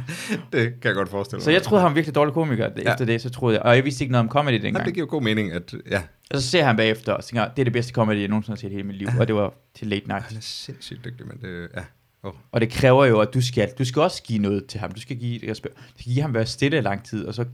Det 0.52 0.62
kan 0.80 0.84
jeg 0.84 0.94
godt 0.94 1.08
forestille 1.08 1.38
mig. 1.38 1.44
så 1.44 1.50
jeg 1.50 1.62
troede, 1.62 1.82
han 1.82 1.88
var 1.90 1.94
virkelig 1.94 2.14
dårlig 2.14 2.34
komiker. 2.34 2.68
Ja. 2.84 2.92
Efter 2.92 3.04
det, 3.04 3.20
så 3.22 3.30
troede 3.30 3.56
jeg. 3.56 3.62
Og 3.62 3.76
jeg 3.76 3.84
vidste 3.84 4.04
ikke 4.04 4.12
noget 4.12 4.24
om 4.24 4.30
comedy 4.30 4.54
dengang. 4.62 4.86
det 4.86 4.94
giver 4.94 5.06
god 5.06 5.22
mening, 5.22 5.52
at 5.52 5.74
ja, 5.90 6.02
Og 6.30 6.40
så 6.42 6.48
ser 6.50 6.64
han 6.64 6.76
bagefter 6.76 7.12
og 7.12 7.24
tænker, 7.24 7.48
det 7.48 7.58
er 7.58 7.64
det 7.64 7.72
bedste 7.72 7.92
comedy, 7.92 8.20
jeg 8.20 8.28
nogensinde 8.28 8.56
har 8.56 8.60
set 8.60 8.70
i 8.70 8.74
hele 8.74 8.86
mit 8.86 8.96
liv. 8.96 9.08
Og 9.20 9.26
det 9.28 9.34
var 9.34 9.54
til 9.74 9.86
late 9.86 10.08
night. 10.08 10.24
han 10.28 10.36
er 10.36 10.40
sindssygt 10.40 11.04
dygtig, 11.04 11.26
men 11.26 11.36
det, 11.42 11.68
ja. 11.76 11.80
Oh. 12.28 12.34
Og 12.52 12.60
det 12.60 12.70
kræver 12.70 13.04
jo, 13.04 13.20
at 13.20 13.34
du 13.34 13.40
skal, 13.40 13.72
du 13.78 13.84
skal 13.84 14.02
også 14.02 14.22
give 14.22 14.38
noget 14.38 14.66
til 14.66 14.80
ham. 14.80 14.92
Du 14.92 15.00
skal 15.00 15.16
give, 15.16 15.50
respekt. 15.50 15.74
du 15.76 15.82
skal 15.98 16.12
give 16.12 16.22
ham 16.22 16.34
være 16.34 16.46
stille 16.46 16.78
i 16.78 16.80
lang 16.80 17.04
tid, 17.04 17.24
og 17.26 17.34
så, 17.34 17.44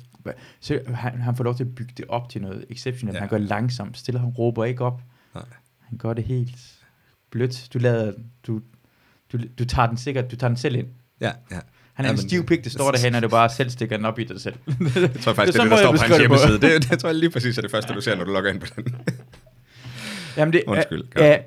så 0.60 0.80
han, 0.94 1.20
han 1.20 1.36
får 1.36 1.44
lov 1.44 1.56
til 1.56 1.64
at 1.64 1.74
bygge 1.74 1.92
det 1.96 2.04
op 2.08 2.28
til 2.28 2.42
noget 2.42 2.64
exceptionelt. 2.70 3.14
Ja. 3.14 3.20
Han 3.20 3.28
gør 3.28 3.38
det 3.38 3.48
langsomt. 3.48 3.98
Stille 3.98 4.20
han 4.20 4.28
råber 4.28 4.64
ikke 4.64 4.84
op. 4.84 5.02
Nej. 5.34 5.44
Han 5.80 5.98
gør 5.98 6.12
det 6.12 6.24
helt 6.24 6.56
blødt. 7.30 7.68
Du 7.74 7.78
lader, 7.78 8.12
du, 8.46 8.60
du, 9.32 9.38
du 9.58 9.64
tager 9.64 9.88
den 9.88 9.96
sikkert, 9.96 10.30
du 10.30 10.36
tager 10.36 10.48
den 10.48 10.56
selv 10.56 10.76
ind. 10.76 10.86
Ja, 11.20 11.32
ja. 11.50 11.58
Han 11.94 12.04
er 12.06 12.08
Ja, 12.08 12.12
en 12.12 12.18
stiv 12.18 12.46
pik, 12.46 12.64
det 12.64 12.72
står 12.72 12.90
derhen, 12.90 13.14
og 13.14 13.22
du 13.22 13.28
bare 13.28 13.48
selv 13.48 13.70
stikker 13.70 13.96
den 13.96 14.06
op 14.06 14.18
i 14.18 14.24
dig 14.24 14.40
selv. 14.40 14.54
Jeg 14.66 15.10
tror 15.20 15.32
faktisk, 15.32 15.36
det 15.36 15.38
er 15.38 15.52
sådan 15.52 15.70
det, 15.70 15.70
der 15.70 15.76
står 15.76 15.76
jeg 15.76 15.84
på 15.84 15.90
hans 15.90 16.00
beskrive 16.00 16.18
det 16.18 16.20
hjemmeside. 16.20 16.60
Det, 16.60 16.90
det 16.90 16.98
tror 16.98 17.08
jeg 17.08 17.16
lige 17.16 17.30
præcis 17.30 17.58
er 17.58 17.62
det 17.62 17.70
første, 17.70 17.94
du 17.94 18.00
ser, 18.00 18.16
når 18.16 18.24
du 18.24 18.32
logger 18.32 18.50
ind 18.50 18.60
på 18.60 18.66
den. 18.76 18.94
Jamen 20.36 20.52
det, 20.52 20.62
Undskyld, 20.66 21.02
øh, 21.16 21.38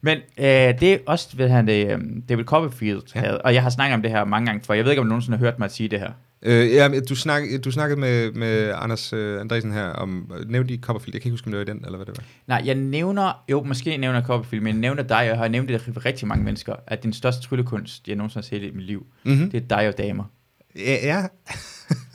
men 0.00 0.18
øh, 0.38 0.44
det 0.80 0.82
er 0.82 0.98
også, 1.06 1.36
hvad 1.36 1.48
han 1.48 1.66
det, 1.66 1.92
øh, 1.92 1.98
David 2.28 2.44
Copperfield 2.44 3.02
Ja. 3.14 3.20
havde, 3.20 3.42
og 3.42 3.54
jeg 3.54 3.62
har 3.62 3.70
snakket 3.70 3.94
om 3.94 4.02
det 4.02 4.10
her 4.10 4.24
mange 4.24 4.46
gange 4.46 4.64
før. 4.66 4.74
Jeg 4.74 4.84
ved 4.84 4.92
ikke, 4.92 5.00
om 5.00 5.06
du 5.06 5.08
nogensinde 5.08 5.38
har 5.38 5.44
hørt 5.44 5.58
mig 5.58 5.70
sige 5.70 5.88
det 5.88 5.98
her. 6.00 6.10
øh, 6.42 6.72
ja, 6.72 6.88
du, 7.08 7.14
snak, 7.14 7.42
du 7.64 7.70
snakkede 7.70 8.00
med, 8.00 8.32
med 8.32 8.72
Anders 8.76 9.12
øh, 9.12 9.40
Andresen 9.40 9.72
her 9.72 9.84
om, 9.86 10.32
nævnte 10.48 10.74
de 10.76 10.80
Copperfield, 10.82 11.14
jeg 11.14 11.22
kan 11.22 11.28
ikke 11.28 11.32
huske, 11.32 11.46
om 11.46 11.52
det 11.52 11.58
var 11.58 11.64
i 11.64 11.76
den, 11.76 11.84
eller 11.84 11.96
hvad 11.98 12.06
det 12.06 12.16
var. 12.16 12.24
Nej, 12.46 12.62
jeg 12.64 12.74
nævner, 12.74 13.44
jo, 13.50 13.62
måske 13.62 13.96
nævner 13.96 14.22
Copperfield, 14.22 14.62
men 14.62 14.74
jeg 14.74 14.80
nævner 14.80 15.02
dig, 15.02 15.18
og 15.18 15.26
jeg 15.26 15.36
har 15.38 15.48
nævnt 15.48 15.68
det 15.68 15.80
for 15.80 16.06
rigtig 16.06 16.28
mange 16.28 16.44
mennesker, 16.44 16.74
at 16.86 17.02
den 17.02 17.12
største 17.12 17.42
tryllekunst, 17.42 18.08
jeg 18.08 18.16
nogensinde 18.16 18.44
har 18.44 18.48
set 18.48 18.62
i 18.62 18.70
mit 18.74 18.84
liv, 18.84 19.06
Mm-hmm. 19.24 19.50
det 19.50 19.62
er 19.62 19.66
dig 19.76 19.88
og 19.88 19.98
damer. 19.98 20.24
Ja, 20.76 20.96
ja. 21.02 21.22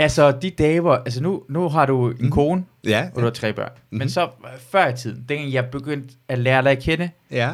Altså, 0.00 0.30
de 0.32 0.50
damer, 0.50 0.90
altså 0.92 1.22
nu, 1.22 1.42
nu 1.48 1.68
har 1.68 1.86
du 1.86 2.10
en 2.10 2.16
Mhm. 2.20 2.30
kone, 2.30 2.64
ja, 2.84 3.08
og 3.14 3.20
du 3.20 3.26
har 3.26 3.30
tre 3.30 3.52
børn. 3.52 3.70
Mhm. 3.90 3.98
Men 3.98 4.10
så 4.10 4.22
øh, 4.22 4.60
før 4.70 4.88
i 4.88 4.96
tiden, 4.96 5.24
dengang 5.28 5.52
jeg 5.52 5.66
begyndte 5.70 6.14
at 6.28 6.38
lære 6.38 6.62
dig 6.62 6.70
at 6.70 6.78
kende, 6.82 7.10
ja. 7.30 7.50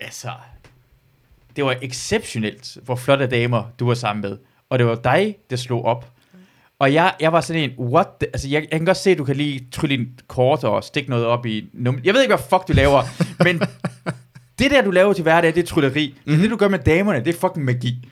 altså, 0.00 0.28
det 1.56 1.64
var 1.64 1.76
exceptionelt, 1.82 2.76
hvor 2.84 2.96
flotte 2.96 3.26
damer 3.26 3.62
du 3.80 3.86
var 3.86 3.94
sammen 3.94 4.20
med. 4.30 4.38
Og 4.70 4.78
det 4.78 4.86
var 4.86 4.94
dig, 4.94 5.36
der 5.50 5.56
slog 5.56 5.84
op. 5.84 6.10
Og 6.78 6.92
jeg, 6.94 7.14
jeg 7.20 7.32
var 7.32 7.40
sådan 7.40 7.62
en, 7.62 7.70
what 7.78 8.06
the, 8.20 8.26
altså 8.26 8.48
jeg, 8.48 8.62
jeg 8.70 8.78
kan 8.80 8.86
godt 8.86 8.96
se, 8.96 9.10
at 9.10 9.18
du 9.18 9.24
kan 9.24 9.36
lige 9.36 9.66
trylle 9.72 9.94
en 9.94 10.18
kort 10.28 10.64
og 10.64 10.84
stikke 10.84 11.10
noget 11.10 11.26
op 11.26 11.46
i 11.46 11.60
num- 11.72 12.00
Jeg 12.04 12.14
ved 12.14 12.22
ikke, 12.22 12.34
hvad 12.36 12.44
fuck 12.50 12.68
du 12.68 12.72
laver, 12.72 13.02
men 13.44 13.62
det 14.58 14.70
der, 14.70 14.82
du 14.82 14.90
laver 14.90 15.12
til 15.12 15.22
hverdag, 15.22 15.54
det 15.54 15.62
er 15.62 15.66
trylleri. 15.66 16.14
Mm-hmm. 16.26 16.42
Det, 16.42 16.50
du 16.50 16.56
gør 16.56 16.68
med 16.68 16.78
damerne, 16.78 17.18
det 17.24 17.34
er 17.34 17.38
fucking 17.40 17.64
magi. 17.64 18.08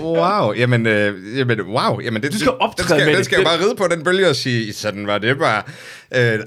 Wow, 0.00 0.52
jamen, 0.52 0.86
øh, 0.86 1.38
jamen, 1.38 1.60
wow, 1.60 2.00
jamen 2.00 2.22
det, 2.22 2.32
Du 2.32 2.38
skal 2.38 2.52
optræde 2.60 2.76
den 2.78 2.84
skal, 2.84 2.96
med 2.98 3.06
den 3.06 3.16
det. 3.16 3.24
skal 3.24 3.38
Det- 3.38 3.46
bare 3.46 3.58
ride 3.58 3.74
på 3.78 3.84
den 3.90 4.04
bølge 4.04 4.28
og 4.28 4.36
sige, 4.36 4.72
sådan 4.72 5.06
var 5.06 5.18
det 5.18 5.38
bare. 5.38 5.62
Øh, 6.14 6.38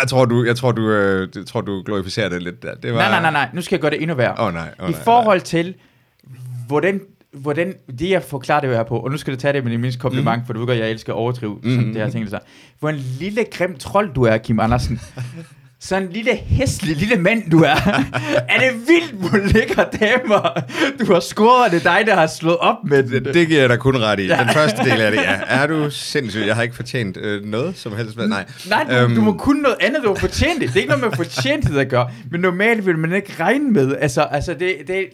jeg 0.00 0.08
tror, 0.08 0.24
du, 0.24 0.44
jeg 0.44 0.56
tror, 0.56 0.72
du, 0.72 0.90
øh, 0.90 1.28
jeg 1.36 1.46
tror, 1.46 1.60
du 1.60 1.82
glorificerer 1.86 2.28
det 2.28 2.42
lidt 2.42 2.62
der. 2.62 2.74
Det 2.74 2.92
var, 2.94 2.98
Nej, 2.98 3.10
nej, 3.10 3.20
nej, 3.20 3.30
nej, 3.30 3.48
nu 3.54 3.62
skal 3.62 3.76
jeg 3.76 3.80
gøre 3.80 3.90
det 3.90 4.02
endnu 4.02 4.16
værre. 4.16 4.46
Oh, 4.46 4.52
nej, 4.54 4.68
oh, 4.78 4.88
I 4.88 4.92
nej, 4.92 5.00
forhold 5.02 5.40
til, 5.40 5.74
hvordan, 6.66 7.00
hvordan 7.32 7.74
det 7.98 8.10
jeg 8.10 8.22
forklarer 8.22 8.60
det 8.60 8.70
her 8.70 8.82
på, 8.82 8.98
og 8.98 9.10
nu 9.10 9.16
skal 9.16 9.34
du 9.34 9.38
tage 9.40 9.52
det 9.52 9.64
med 9.64 9.72
det 9.72 9.80
mindste 9.80 10.00
kompliment, 10.00 10.42
mm. 10.42 10.46
for 10.46 10.52
du 10.52 10.58
ved 10.58 10.66
godt, 10.66 10.78
jeg 10.78 10.90
elsker 10.90 11.12
at 11.12 11.16
overdrive 11.16 11.58
mm. 11.62 11.70
sådan 11.70 11.86
det 11.94 11.96
her 12.02 12.10
ting. 12.10 12.30
Så. 12.30 12.38
Hvor 12.80 12.88
en 12.88 12.96
lille 12.96 13.44
grim 13.52 13.76
trold 13.78 14.14
du 14.14 14.22
er, 14.22 14.36
Kim 14.38 14.60
Andersen. 14.60 15.00
Sådan 15.84 16.02
en 16.02 16.12
lille 16.12 16.36
hæslig 16.36 16.96
lille 16.96 17.16
mand 17.16 17.50
du 17.50 17.58
er. 17.62 17.74
er 18.52 18.58
det 18.58 18.88
vildt, 18.88 19.12
hvor 19.12 19.38
lækre 19.52 19.86
damer 20.00 20.60
du 21.00 21.12
har 21.12 21.20
scoret, 21.20 21.72
det 21.72 21.86
er 21.86 21.96
dig, 21.96 22.06
der 22.06 22.14
har 22.14 22.26
slået 22.26 22.56
op 22.56 22.76
med 22.84 23.02
det. 23.02 23.24
Det, 23.24 23.34
det 23.34 23.48
giver 23.48 23.60
jeg 23.60 23.68
dig 23.68 23.78
kun 23.78 23.96
ret 23.96 24.20
i. 24.20 24.28
Den 24.28 24.48
første 24.54 24.84
del 24.84 25.00
af 25.00 25.12
det, 25.12 25.18
ja. 25.18 25.40
Er 25.46 25.66
du 25.66 25.90
sindssyg? 25.90 26.40
Jeg 26.46 26.54
har 26.54 26.62
ikke 26.62 26.74
fortjent 26.76 27.16
øh, 27.16 27.44
noget 27.44 27.76
som 27.76 27.96
helst. 27.96 28.16
Nej. 28.16 28.44
Nej, 28.68 28.84
du, 28.84 28.94
Øhm, 28.94 29.14
du 29.14 29.20
må 29.20 29.32
kunne 29.32 29.62
noget 29.62 29.76
andet, 29.80 30.02
du 30.02 30.08
har 30.08 30.14
fortjent 30.14 30.60
det. 30.60 30.68
Det 30.68 30.76
er 30.76 30.80
ikke 30.80 30.96
noget 30.96 31.04
med 31.04 31.16
fortjenthed 31.26 31.78
at 31.78 31.88
gøre, 31.88 32.10
men 32.30 32.40
normalt 32.40 32.86
vil 32.86 32.98
man 32.98 33.12
ikke 33.12 33.32
regne 33.40 33.70
med. 33.70 33.96
Altså, 34.00 34.22
altså 34.22 34.52
det, 34.54 34.74
det, 34.78 34.86
det, 34.88 35.06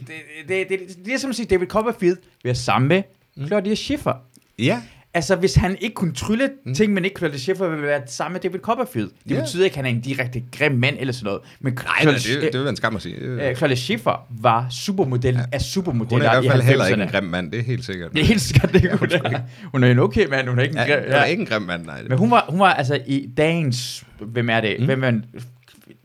det, 0.49 0.49
det, 0.49 0.69
det, 0.69 0.79
det 1.05 1.15
er 1.15 1.19
som 1.19 1.31
at 1.31 1.37
sige, 1.37 1.47
David 1.47 1.67
Copperfield 1.67 2.17
vil 2.43 2.51
have 2.51 2.55
samme 2.55 2.89
med 2.89 3.03
Claudia 3.47 3.75
Schiffer. 3.75 4.13
Ja, 4.59 4.81
Altså, 5.15 5.37
hvis 5.37 5.55
han 5.55 5.77
ikke 5.81 5.95
kunne 5.95 6.13
trylle 6.15 6.51
mm. 6.67 6.75
ting, 6.75 6.93
men 6.93 7.05
ikke 7.05 7.19
Claudia 7.19 7.39
Schiffer, 7.39 7.69
ville 7.69 7.87
være 7.87 8.01
det 8.01 8.11
samme 8.11 8.33
med 8.33 8.41
David 8.41 8.59
Copperfield. 8.61 9.09
Det 9.29 9.35
Ja. 9.35 9.41
betyder 9.41 9.65
ikke, 9.65 9.75
at 9.75 9.77
han 9.77 9.95
er 9.95 9.97
en 9.97 10.01
direkte 10.01 10.43
grim 10.59 10.73
mand 10.73 10.97
eller 11.01 11.13
sådan 11.13 11.25
noget. 11.25 11.41
Men 11.61 11.73
nej, 11.85 12.05
nej, 12.05 12.13
det, 12.15 12.25
det 12.43 12.53
vil 12.53 12.61
være 12.61 12.69
en 12.69 12.77
skam 12.77 12.97
at 12.97 13.03
sige. 13.03 13.15
Øh, 13.17 13.49
øh, 13.49 13.57
Claudia 13.57 13.77
Schiffer 13.77 14.27
var 14.41 14.67
supermodel 14.71 15.35
ja. 15.35 15.41
af 15.41 15.45
Hun 15.45 15.53
er 15.53 15.59
supermodeller 15.59 16.27
i 16.27 16.41
hvert 16.41 16.53
fald 16.53 16.63
heller 16.63 16.87
ikke 16.87 17.03
en 17.03 17.09
90'erne. 17.09 17.13
grim 17.13 17.25
mand, 17.25 17.53
det 17.53 17.59
er 17.61 17.65
helt 17.65 17.85
sikkert. 17.85 18.13
Det 18.13 18.21
er 18.21 18.25
helt 18.25 18.41
sikkert, 18.41 18.73
det 18.73 18.99
hun 18.99 19.09
er. 19.13 19.41
Hun 19.65 19.85
er 19.85 19.91
en 19.91 19.99
okay 19.99 20.27
mand, 20.27 20.49
hun 20.49 20.59
er 20.59 20.63
ikke 20.63 20.73
en 20.73 20.79
Ja, 20.89 20.95
grim. 20.95 21.05
hun 21.05 21.13
er 21.13 21.25
ikke 21.25 21.41
en 21.41 21.47
grim 21.47 21.63
mand, 21.63 21.87
nej. 21.87 22.03
Men 22.09 22.19
hun 22.19 22.31
var, 22.31 22.47
hun 22.49 22.59
var 22.61 22.73
altså 22.75 23.01
i 23.07 23.29
dagens, 23.37 24.05
hvem 24.21 24.51
er 24.51 24.61
det? 24.61 24.77
Mm. 24.79 24.85
Hvem 24.87 25.05
er 25.05 25.09
en, 25.09 25.25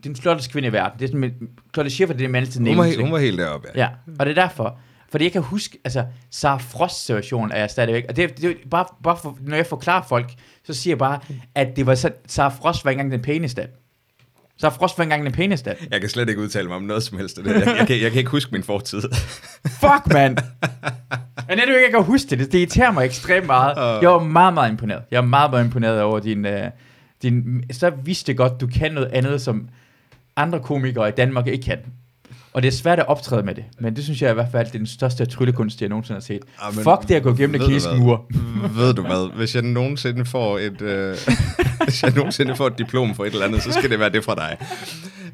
den 0.04 0.16
flotteste 0.16 0.52
kvinde 0.52 0.68
i 0.68 0.72
verden? 0.72 0.98
Det 0.98 1.04
er 1.04 1.08
sådan, 1.08 1.34
Claudia 1.74 1.90
Schiffer, 1.90 2.14
det 2.14 2.20
er 2.22 2.24
det 2.26 2.30
mandeste 2.30 2.58
hun, 2.58 2.76
var, 2.78 3.00
hun 3.00 3.12
var 3.12 3.18
helt 3.18 3.38
deroppe, 3.38 3.68
ja. 3.74 3.80
Ja, 3.80 3.88
og 4.18 4.26
det 4.26 4.38
er 4.38 4.42
derfor. 4.42 4.78
Fordi 5.10 5.24
jeg 5.24 5.32
kan 5.32 5.42
huske, 5.42 5.78
altså, 5.84 6.04
Sarah 6.30 6.60
Frost 6.60 7.06
situation 7.06 7.52
er 7.52 7.58
jeg 7.58 7.70
stadigvæk, 7.70 8.04
og 8.08 8.16
det, 8.16 8.40
det 8.40 8.50
er 8.50 8.54
bare, 8.70 8.84
bare 9.02 9.16
for, 9.22 9.38
når 9.40 9.56
jeg 9.56 9.66
forklarer 9.66 10.02
folk, 10.08 10.30
så 10.64 10.74
siger 10.74 10.92
jeg 10.92 10.98
bare, 10.98 11.20
at 11.54 11.76
det 11.76 11.86
var 11.86 11.94
så, 11.94 12.10
Sarah 12.26 12.52
Frost 12.52 12.84
var 12.84 12.90
ikke 12.90 13.00
engang 13.00 13.12
den 13.12 13.22
pæneste. 13.22 13.68
Sarah 14.58 14.74
Frost 14.74 14.98
var 14.98 15.04
ikke 15.04 15.14
engang 15.14 15.24
den 15.24 15.36
pæneste. 15.36 15.76
Jeg 15.90 16.00
kan 16.00 16.10
slet 16.10 16.28
ikke 16.28 16.40
udtale 16.40 16.68
mig 16.68 16.76
om 16.76 16.82
noget 16.82 17.02
som 17.02 17.18
helst 17.18 17.38
af 17.38 17.44
det. 17.44 17.54
Jeg, 17.54 17.76
jeg, 17.78 17.86
kan, 17.86 18.00
jeg 18.00 18.10
kan 18.10 18.18
ikke 18.18 18.30
huske 18.30 18.52
min 18.52 18.62
fortid. 18.62 19.02
Fuck, 19.82 20.12
mand! 20.12 20.38
Jeg 21.48 21.58
ikke 21.58 21.90
kan 21.90 22.04
huske 22.04 22.30
det. 22.30 22.38
det. 22.38 22.54
Irriterer 22.54 22.90
mig 22.90 23.04
ekstremt 23.04 23.46
meget. 23.46 24.02
Jeg 24.02 24.10
var 24.10 24.18
meget, 24.18 24.54
meget 24.54 24.70
imponeret. 24.70 25.02
Jeg 25.10 25.20
var 25.22 25.26
meget, 25.26 25.50
meget 25.50 25.64
imponeret 25.64 26.02
over 26.02 26.18
din... 26.18 26.46
Uh, 26.46 26.52
din 27.22 27.64
så 27.72 27.90
vidste 27.90 28.34
godt, 28.34 28.60
du 28.60 28.66
kan 28.66 28.92
noget 28.92 29.10
andet, 29.12 29.42
som 29.42 29.68
andre 30.36 30.60
komikere 30.60 31.08
i 31.08 31.12
Danmark 31.12 31.46
ikke 31.46 31.64
kan. 31.64 31.78
Og 32.56 32.62
det 32.62 32.68
er 32.68 32.72
svært 32.72 32.98
at 32.98 33.06
optræde 33.08 33.42
med 33.42 33.54
det. 33.54 33.64
Men 33.78 33.96
det 33.96 34.04
synes 34.04 34.22
jeg 34.22 34.30
i 34.30 34.34
hvert 34.34 34.48
fald, 34.52 34.66
det 34.66 34.74
er 34.74 34.78
den 34.78 34.86
største 34.86 35.26
tryllekunst, 35.26 35.80
jeg 35.80 35.88
nogensinde 35.88 36.16
har 36.16 36.22
set. 36.22 36.42
Ah, 36.60 36.74
men 36.74 36.84
Fuck 36.84 37.08
det 37.08 37.14
at 37.14 37.22
gå 37.22 37.32
gennem 37.32 37.52
det 37.52 37.60
du 37.60 37.66
kinesiske 37.66 37.90
hvad? 37.90 38.00
mur. 38.00 38.26
Ved 38.78 38.94
du 38.94 39.02
hvad? 39.02 39.36
Hvis 39.36 39.54
jeg 39.54 39.62
nogensinde 39.62 40.24
får 40.24 40.58
et, 40.58 40.82
øh, 40.82 41.16
hvis 41.84 42.02
jeg 42.02 42.12
nogensinde 42.14 42.56
får 42.56 42.66
et 42.66 42.78
diplom 42.78 43.14
for 43.14 43.24
et 43.24 43.32
eller 43.32 43.46
andet, 43.46 43.62
så 43.62 43.72
skal 43.72 43.90
det 43.90 44.00
være 44.00 44.08
det 44.08 44.24
fra 44.24 44.34
dig. 44.34 44.56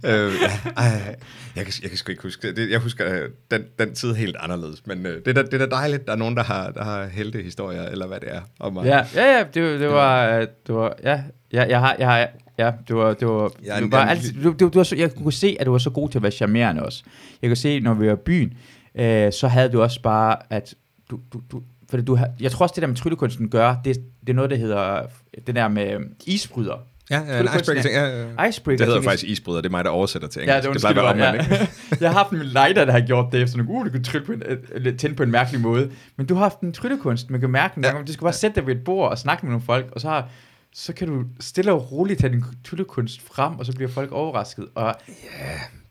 Øh, 0.04 0.32
ja, 0.42 0.70
ej, 0.76 1.16
jeg, 1.56 1.64
kan, 1.64 1.72
jeg 1.82 1.90
kan 1.90 1.98
sgu 1.98 2.10
ikke 2.10 2.22
huske 2.22 2.54
det. 2.54 2.70
Jeg 2.70 2.78
husker 2.78 3.12
øh, 3.12 3.28
den, 3.50 3.62
den 3.78 3.94
tid 3.94 4.14
helt 4.14 4.36
anderledes. 4.40 4.86
Men 4.86 5.06
øh, 5.06 5.24
det, 5.24 5.28
er 5.28 5.32
da, 5.32 5.42
det 5.42 5.54
er 5.54 5.66
da 5.66 5.76
dejligt, 5.76 6.06
der 6.06 6.12
er 6.12 6.16
nogen, 6.16 6.36
der 6.36 6.42
har, 6.42 6.70
der 6.70 6.84
har 6.84 7.06
heltehistorier, 7.06 7.82
eller 7.82 8.06
hvad 8.06 8.20
det 8.20 8.34
er, 8.34 8.40
om. 8.60 8.76
Ja, 8.84 9.06
ja, 9.14 9.36
ja, 9.36 9.44
det, 9.54 9.80
det 9.80 9.88
var, 9.88 10.28
øh, 10.28 10.46
det 10.66 10.74
var, 10.74 10.94
ja, 11.02 11.22
ja, 11.52 11.64
jeg 11.68 11.80
har, 11.80 11.96
jeg 11.98 12.08
har, 12.08 12.28
ja, 12.58 12.72
det 12.88 12.96
var, 12.96 13.14
det 13.14 13.28
var, 13.28 13.50
er 13.66 13.80
du 13.80 13.88
var 13.90 14.04
altid, 14.06 14.42
du, 14.42 14.54
du, 14.60 14.68
du 14.68 14.78
var 14.78 14.82
så, 14.82 14.96
jeg 14.96 15.14
kunne 15.14 15.32
se, 15.32 15.56
at 15.60 15.66
du 15.66 15.70
var 15.70 15.78
så 15.78 15.90
god 15.90 16.08
til 16.08 16.18
at 16.18 16.22
være 16.22 16.32
charmerende 16.32 16.82
også. 16.82 17.02
Jeg 17.42 17.50
kunne 17.50 17.56
se, 17.56 17.80
når 17.80 17.94
vi 17.94 18.06
var 18.06 18.12
i 18.12 18.16
byen, 18.16 18.52
øh, 18.94 19.32
så 19.32 19.48
havde 19.48 19.68
du 19.68 19.82
også 19.82 20.02
bare, 20.02 20.36
at 20.50 20.74
du, 21.10 21.20
du, 21.32 21.40
du 21.52 21.62
fordi 21.90 22.04
du 22.04 22.14
har, 22.14 22.28
jeg 22.40 22.50
tror 22.50 22.62
også, 22.64 22.72
det 22.74 22.82
der 22.82 22.88
med 22.88 22.96
tryllekunsten 22.96 23.48
gør, 23.48 23.76
det, 23.84 23.96
det 24.20 24.28
er 24.28 24.34
noget, 24.34 24.50
der 24.50 24.56
hedder, 24.56 25.02
det 25.46 25.54
der 25.56 25.68
med 25.68 25.92
øh, 25.92 26.00
isbryder. 26.26 26.76
Ja, 27.10 27.20
ja 27.28 27.40
en 27.40 27.44
icebreaker 27.44 27.82
ting. 27.82 27.94
Ja, 27.94 28.06
ja. 28.42 28.48
Icebreaker. 28.48 28.76
Det 28.76 28.86
hedder 28.86 29.00
ting 29.00 29.04
faktisk 29.10 29.30
isbryder, 29.30 29.60
det 29.60 29.68
er 29.68 29.70
mig, 29.70 29.84
der 29.84 29.90
oversætter 29.90 30.28
til 30.28 30.42
Ja, 30.46 30.58
engelsk. 30.58 30.68
det, 30.68 30.74
det 30.74 30.80
plejer 30.94 31.08
at 31.10 31.18
være 31.18 31.26
ja. 31.26 31.40
omvendt, 31.40 32.00
jeg 32.00 32.10
har 32.10 32.18
haft 32.18 32.30
en 32.30 32.38
lighter, 32.38 32.84
der 32.84 32.92
har 32.92 33.00
gjort 33.00 33.32
det, 33.32 33.50
sådan, 33.50 33.66
uh, 33.68 33.84
du 33.86 33.90
kan 33.90 34.04
trylle 34.04 34.26
på 34.26 34.32
en, 34.32 34.42
øh, 34.72 34.96
tænde 34.96 35.16
på 35.16 35.22
en 35.22 35.30
mærkelig 35.30 35.60
måde. 35.60 35.90
Men 36.16 36.26
du 36.26 36.34
har 36.34 36.42
haft 36.42 36.60
en 36.60 36.72
tryllekunst, 36.72 37.30
man 37.30 37.40
kan 37.40 37.50
mærke 37.50 37.78
en 37.78 37.84
Ja. 37.84 37.90
gang, 37.90 38.06
du 38.06 38.12
skal 38.12 38.24
bare 38.24 38.32
sætte 38.32 38.54
dig 38.60 38.66
ved 38.66 38.76
et 38.76 38.84
bord 38.84 39.10
og 39.10 39.18
snakke 39.18 39.46
med 39.46 39.50
nogle 39.50 39.64
folk, 39.66 39.86
og 39.92 40.00
så, 40.00 40.08
har, 40.08 40.28
så 40.72 40.92
kan 40.92 41.08
du 41.08 41.24
stille 41.40 41.72
og 41.72 41.92
roligt 41.92 42.20
tage 42.20 42.32
din 42.32 42.44
tryllekunst 42.64 43.22
frem, 43.22 43.58
og 43.58 43.66
så 43.66 43.72
bliver 43.72 43.88
folk 43.90 44.12
overrasket. 44.12 44.68
Og 44.74 44.94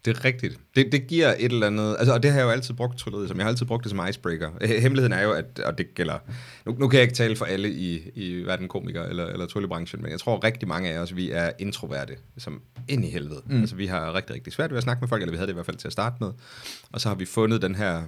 det 0.06 0.18
er 0.18 0.26
rigtigt. 0.26 0.60
Det, 0.76 0.92
det 0.92 1.08
giver 1.08 1.36
et 1.40 1.52
eller 1.52 1.68
andet... 1.68 1.96
Altså, 2.00 2.14
og 2.14 2.24
det 2.24 2.32
har 2.32 2.38
jeg 2.38 2.46
jo 2.46 2.50
altid 2.50 2.74
brugt 2.74 2.98
trylleriet 2.98 3.28
som. 3.28 3.38
Jeg 3.38 3.46
har 3.46 3.50
altid 3.50 3.66
brugt 3.66 3.84
det 3.84 3.90
som 3.90 4.08
icebreaker. 4.10 4.80
Hemmeligheden 4.82 5.14
er 5.14 5.22
jo, 5.22 5.32
at... 5.32 5.60
Og 5.66 5.78
det 5.78 5.96
gælder... 5.96 6.18
Nu, 6.66 6.76
nu 6.80 6.88
kan 6.88 6.98
jeg 6.98 7.04
ikke 7.04 7.16
tale 7.16 7.36
for 7.36 7.46
alle 7.46 7.72
i, 7.72 8.12
i 8.16 8.44
hverken 8.44 8.68
komikere 8.68 9.10
eller, 9.10 9.26
eller 9.26 9.46
tryllebranchen, 9.46 10.02
men 10.02 10.12
jeg 10.12 10.20
tror 10.20 10.44
rigtig 10.44 10.68
mange 10.68 10.90
af 10.90 11.00
os, 11.00 11.16
vi 11.16 11.32
er 11.32 11.52
introverte, 11.60 12.14
som 12.38 12.62
ind 12.88 13.06
i 13.06 13.10
helvede. 13.10 13.42
Mm. 13.46 13.60
Altså, 13.60 13.76
vi 13.76 13.86
har 13.86 14.16
rigtig, 14.16 14.36
rigtig 14.36 14.54
svært 14.54 14.70
ved 14.70 14.78
at 14.78 14.84
snakke 14.84 15.02
med 15.02 15.10
folk, 15.10 15.22
eller 15.22 15.32
vi 15.32 15.38
havde 15.38 15.48
det 15.48 15.54
i 15.54 15.56
hvert 15.56 15.66
fald 15.66 15.78
til 15.78 15.88
at 15.88 15.94
starte 15.94 16.16
med. 16.20 16.32
Og 16.92 17.02
så 17.02 17.08
har 17.10 17.16
vi 17.16 17.26
fundet 17.26 17.62
den 17.62 17.76
her 17.76 18.04